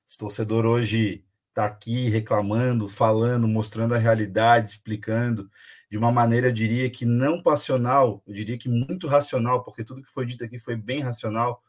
se 0.07 0.19
torcedor 0.19 0.67
hoje 0.67 1.25
está 1.49 1.67
aqui 1.67 2.09
reclamando, 2.09 2.89
falando, 2.89 3.47
mostrando 3.47 3.95
a 3.95 3.99
realidade, 3.99 4.71
explicando 4.71 5.51
de 5.91 5.99
uma 5.99 6.11
maneira, 6.11 6.49
eu 6.49 6.53
diria 6.53 6.89
que 6.91 7.05
não 7.05 7.43
passional, 7.43 8.23
eu 8.27 8.33
diria 8.35 8.57
que 8.57 8.69
muito 8.69 9.07
racional, 9.07 9.63
porque 9.63 9.85
tudo 9.85 10.03
que 10.03 10.11
foi 10.11 10.25
dito 10.25 10.45
aqui 10.45 10.59
foi 10.59 10.75
bem 10.75 11.01
racional, 11.01 11.63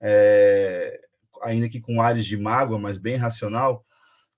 é, 0.00 1.00
ainda 1.42 1.68
que 1.68 1.80
com 1.80 2.00
ares 2.00 2.24
de 2.24 2.36
mágoa, 2.36 2.78
mas 2.78 2.98
bem 2.98 3.16
racional, 3.16 3.84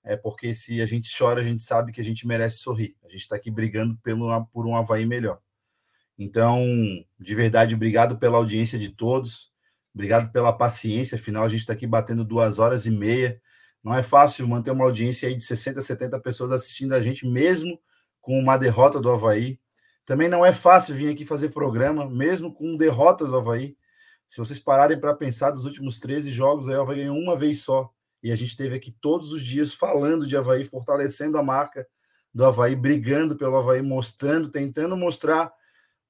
é 0.05 0.17
porque 0.17 0.55
se 0.55 0.81
a 0.81 0.87
gente 0.87 1.15
chora, 1.17 1.41
a 1.41 1.45
gente 1.45 1.63
sabe 1.63 1.93
que 1.93 2.01
a 2.01 2.05
gente 2.05 2.27
merece 2.27 2.59
sorrir. 2.59 2.97
A 3.05 3.09
gente 3.09 3.21
está 3.21 3.37
aqui 3.37 3.51
brigando 3.51 3.97
pelo, 4.03 4.45
por 4.47 4.67
um 4.67 4.77
Havaí 4.77 5.05
melhor. 5.05 5.39
Então, 6.19 6.65
de 7.19 7.35
verdade, 7.35 7.75
obrigado 7.75 8.19
pela 8.19 8.39
audiência 8.39 8.79
de 8.79 8.89
todos, 8.89 9.53
obrigado 9.95 10.33
pela 10.33 10.53
paciência, 10.53 11.17
afinal 11.17 11.45
a 11.45 11.49
gente 11.49 11.61
está 11.61 11.73
aqui 11.73 11.87
batendo 11.87 12.25
duas 12.25 12.59
horas 12.59 12.87
e 12.87 12.91
meia. 12.91 13.41
Não 13.85 13.95
é 13.95 14.03
fácil 14.03 14.49
manter 14.49 14.73
uma 14.73 14.85
audiência 14.85 15.29
aí 15.29 15.35
de 15.35 15.45
60, 15.45 15.81
70 15.81 16.21
pessoas 16.21 16.51
assistindo 16.53 16.93
a 16.95 17.01
gente, 17.01 17.27
mesmo 17.27 17.81
com 18.21 18.39
uma 18.39 18.57
derrota 18.57 19.01
do 19.01 19.11
Havaí. 19.11 19.61
Também 20.05 20.29
não 20.29 20.45
é 20.45 20.53
fácil 20.53 20.95
vir 20.95 21.11
aqui 21.11 21.25
fazer 21.25 21.51
programa, 21.51 22.09
mesmo 22.11 22.53
com 22.53 22.77
derrota 22.77 23.25
do 23.25 23.37
Havaí. 23.37 23.77
Se 24.29 24.39
vocês 24.39 24.59
pararem 24.59 25.01
para 25.01 25.15
pensar 25.15 25.51
dos 25.51 25.65
últimos 25.65 25.99
13 25.99 26.31
jogos, 26.31 26.69
aí 26.69 26.77
o 26.77 26.83
Havaí 26.83 26.99
ganhou 26.99 27.17
uma 27.17 27.37
vez 27.37 27.63
só. 27.63 27.91
E 28.23 28.31
a 28.31 28.37
gente 28.37 28.57
teve 28.57 28.77
aqui 28.77 28.93
todos 28.93 29.33
os 29.33 29.43
dias 29.43 29.73
falando 29.73 30.27
de 30.27 30.37
Havaí, 30.37 30.65
fortalecendo 30.65 31.39
a 31.39 31.43
marca 31.43 31.87
do 32.35 32.45
Havaí, 32.45 32.77
brigando 32.77 33.37
pelo 33.37 33.57
Havaí, 33.57 33.81
mostrando, 33.81 34.51
tentando 34.51 34.97
mostrar 34.97 35.53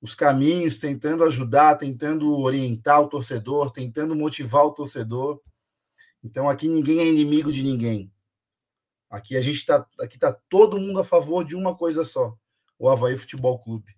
os 0.01 0.15
caminhos, 0.15 0.79
tentando 0.79 1.23
ajudar, 1.25 1.77
tentando 1.77 2.37
orientar 2.37 3.01
o 3.01 3.09
torcedor, 3.09 3.71
tentando 3.71 4.17
motivar 4.17 4.65
o 4.65 4.73
torcedor. 4.73 5.41
Então 6.23 6.49
aqui 6.49 6.67
ninguém 6.67 6.99
é 7.01 7.07
inimigo 7.07 7.53
de 7.53 7.63
ninguém. 7.63 8.13
Aqui 9.09 9.37
a 9.37 9.41
gente 9.41 9.57
está, 9.57 9.87
aqui 10.01 10.19
tá 10.19 10.33
todo 10.49 10.79
mundo 10.79 11.01
a 11.01 11.05
favor 11.05 11.45
de 11.45 11.55
uma 11.55 11.75
coisa 11.75 12.05
só, 12.05 12.37
o 12.79 12.89
Havaí 12.89 13.17
Futebol 13.17 13.59
Clube. 13.59 13.97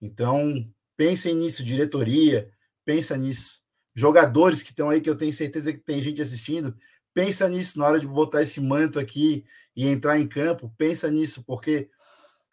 Então 0.00 0.70
pensem 0.96 1.34
nisso, 1.34 1.64
diretoria, 1.64 2.50
pensa 2.90 3.16
nisso. 3.16 3.62
Jogadores 3.94 4.64
que 4.64 4.70
estão 4.70 4.90
aí, 4.90 5.00
que 5.00 5.08
eu 5.08 5.16
tenho 5.16 5.32
certeza 5.32 5.72
que 5.72 5.78
tem 5.78 6.02
gente 6.02 6.20
assistindo, 6.20 6.76
pensa 7.14 7.48
nisso 7.48 7.78
na 7.78 7.86
hora 7.86 8.00
de 8.00 8.06
botar 8.06 8.42
esse 8.42 8.60
manto 8.60 8.98
aqui 8.98 9.44
e 9.76 9.86
entrar 9.86 10.18
em 10.18 10.26
campo, 10.26 10.74
pensa 10.76 11.08
nisso, 11.08 11.44
porque 11.44 11.88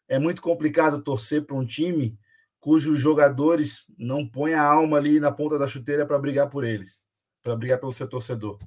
é 0.08 0.20
muito 0.20 0.40
complicado 0.40 1.02
torcer 1.02 1.44
para 1.44 1.56
um 1.56 1.66
time 1.66 2.20
cujos 2.60 3.00
jogadores 3.00 3.88
não 3.98 4.28
põem 4.28 4.54
a 4.54 4.62
alma 4.62 4.98
ali 4.98 5.20
na 5.20 5.32
ponta 5.32 5.58
da 5.58 5.68
chuteira 5.68 6.06
para 6.06 6.20
brigar 6.20 6.52
por 6.52 6.64
eles, 6.64 7.02
para 7.42 7.56
brigar 7.56 7.80
pelo 7.80 7.92
seu 7.92 8.08
torcedor. 8.08 8.60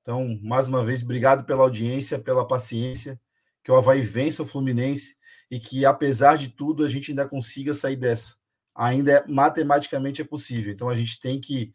Então, 0.00 0.40
mais 0.42 0.66
uma 0.66 0.82
vez, 0.82 1.02
obrigado 1.02 1.44
pela 1.44 1.62
audiência, 1.62 2.18
pela 2.18 2.48
paciência, 2.48 3.20
que 3.62 3.70
o 3.70 3.76
Havaí 3.76 4.00
vença 4.00 4.44
o 4.44 4.46
Fluminense 4.46 5.14
e 5.50 5.60
que, 5.60 5.84
apesar 5.84 6.38
de 6.38 6.48
tudo, 6.48 6.82
a 6.82 6.88
gente 6.88 7.10
ainda 7.10 7.28
consiga 7.28 7.74
sair 7.74 7.96
dessa. 7.96 8.41
Ainda 8.74 9.12
é, 9.12 9.24
matematicamente 9.28 10.22
é 10.22 10.24
possível. 10.24 10.72
Então, 10.72 10.88
a 10.88 10.96
gente 10.96 11.20
tem 11.20 11.40
que, 11.40 11.72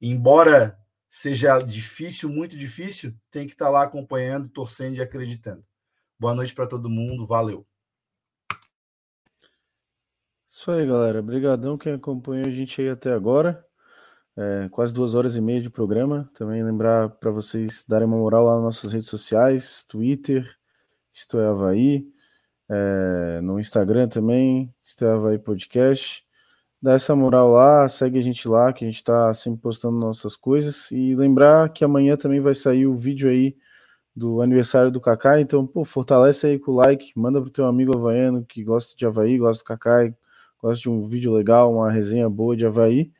embora 0.00 0.78
seja 1.08 1.60
difícil, 1.60 2.28
muito 2.28 2.56
difícil, 2.56 3.14
tem 3.30 3.46
que 3.46 3.52
estar 3.52 3.66
tá 3.66 3.70
lá 3.70 3.82
acompanhando, 3.84 4.48
torcendo 4.48 4.96
e 4.96 5.00
acreditando. 5.00 5.64
Boa 6.18 6.34
noite 6.34 6.54
para 6.54 6.66
todo 6.66 6.88
mundo, 6.88 7.26
valeu. 7.26 7.66
Isso 10.48 10.70
aí, 10.70 10.86
galera. 10.86 11.20
Obrigadão 11.20 11.76
quem 11.76 11.92
acompanhou 11.92 12.46
a 12.46 12.50
gente 12.50 12.80
aí 12.80 12.88
até 12.88 13.12
agora. 13.12 13.64
É, 14.36 14.68
quase 14.70 14.92
duas 14.92 15.14
horas 15.14 15.36
e 15.36 15.40
meia 15.40 15.60
de 15.60 15.70
programa. 15.70 16.30
Também 16.34 16.62
lembrar 16.64 17.10
para 17.10 17.30
vocês 17.30 17.84
darem 17.88 18.06
uma 18.06 18.16
moral 18.16 18.44
lá 18.44 18.54
nas 18.54 18.64
nossas 18.64 18.92
redes 18.92 19.08
sociais, 19.08 19.84
Twitter, 19.84 20.48
Isto 21.12 21.38
é 21.38 21.46
Havaí, 21.46 22.06
é, 22.68 23.40
no 23.40 23.60
Instagram 23.60 24.08
também, 24.08 24.74
Isto 24.82 25.04
é 25.04 25.12
Havaí 25.12 25.38
Podcast. 25.38 26.23
Dá 26.84 26.92
essa 26.92 27.16
moral 27.16 27.50
lá, 27.50 27.88
segue 27.88 28.18
a 28.18 28.22
gente 28.22 28.46
lá, 28.46 28.70
que 28.70 28.84
a 28.84 28.86
gente 28.86 28.96
está 28.96 29.32
sempre 29.32 29.58
postando 29.58 29.98
nossas 29.98 30.36
coisas. 30.36 30.90
E 30.90 31.14
lembrar 31.14 31.70
que 31.70 31.82
amanhã 31.82 32.14
também 32.14 32.40
vai 32.40 32.52
sair 32.54 32.86
o 32.86 32.94
vídeo 32.94 33.26
aí 33.30 33.56
do 34.14 34.42
aniversário 34.42 34.90
do 34.90 35.00
Kaká. 35.00 35.40
Então, 35.40 35.66
pô, 35.66 35.82
fortalece 35.82 36.46
aí 36.46 36.58
com 36.58 36.72
o 36.72 36.74
like, 36.74 37.10
manda 37.16 37.40
pro 37.40 37.48
teu 37.48 37.64
amigo 37.64 37.96
havaiano 37.96 38.44
que 38.44 38.62
gosta 38.62 38.94
de 38.98 39.06
Havaí, 39.06 39.38
gosta 39.38 39.64
do 39.64 39.66
Kaká, 39.66 40.12
gosta 40.60 40.82
de 40.82 40.90
um 40.90 41.00
vídeo 41.00 41.32
legal, 41.32 41.72
uma 41.72 41.90
resenha 41.90 42.28
boa 42.28 42.54
de 42.54 42.66
Havaí. 42.66 43.10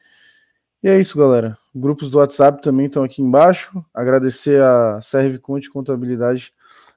E 0.82 0.88
é 0.90 1.00
isso, 1.00 1.16
galera. 1.16 1.56
Grupos 1.74 2.10
do 2.10 2.18
WhatsApp 2.18 2.60
também 2.60 2.84
estão 2.84 3.02
aqui 3.02 3.22
embaixo. 3.22 3.82
Agradecer 3.94 4.60
a 4.60 5.00
Serve 5.00 5.38
Conte 5.38 5.70
Contabilidade 5.70 6.52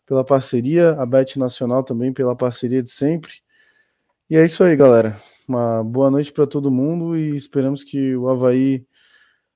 pela 0.05 0.25
parceria, 0.25 0.97
a 0.99 1.05
Bet 1.05 1.39
Nacional 1.39 1.81
também 1.81 2.11
pela 2.11 2.35
parceria 2.35 2.83
de 2.83 2.91
sempre. 2.91 3.46
E 4.29 4.35
é 4.35 4.43
isso 4.43 4.61
aí, 4.61 4.75
galera. 4.75 5.15
Uma 5.47 5.81
boa 5.81 6.11
noite 6.11 6.33
para 6.33 6.45
todo 6.45 6.69
mundo 6.69 7.15
e 7.15 7.33
esperamos 7.33 7.81
que 7.81 8.13
o 8.13 8.27
Havaí 8.27 8.85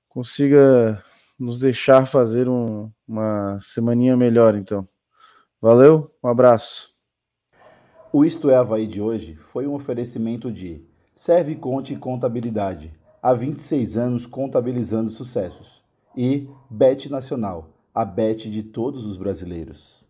consiga 0.08 1.04
nos 1.38 1.60
deixar 1.60 2.06
fazer 2.06 2.48
um, 2.48 2.90
uma 3.06 3.60
semaninha 3.60 4.16
melhor, 4.16 4.56
então. 4.56 4.88
Valeu, 5.60 6.10
um 6.24 6.30
abraço. 6.30 6.88
O 8.14 8.24
Isto 8.24 8.50
é 8.50 8.56
Havaí 8.56 8.88
de 8.88 9.02
hoje 9.02 9.36
foi 9.36 9.68
um 9.68 9.74
oferecimento 9.74 10.50
de 10.50 10.82
Serve 11.14 11.58
Conte 11.58 11.94
Contabilidade 11.98 12.94
há 13.22 13.34
26 13.34 13.98
anos 13.98 14.26
contabilizando 14.26 15.10
sucessos. 15.10 15.84
E 16.16 16.48
Bet 16.70 17.10
Nacional, 17.10 17.74
a 17.94 18.06
bet 18.06 18.50
de 18.50 18.64
todos 18.64 19.06
os 19.06 19.18
brasileiros. 19.18 20.01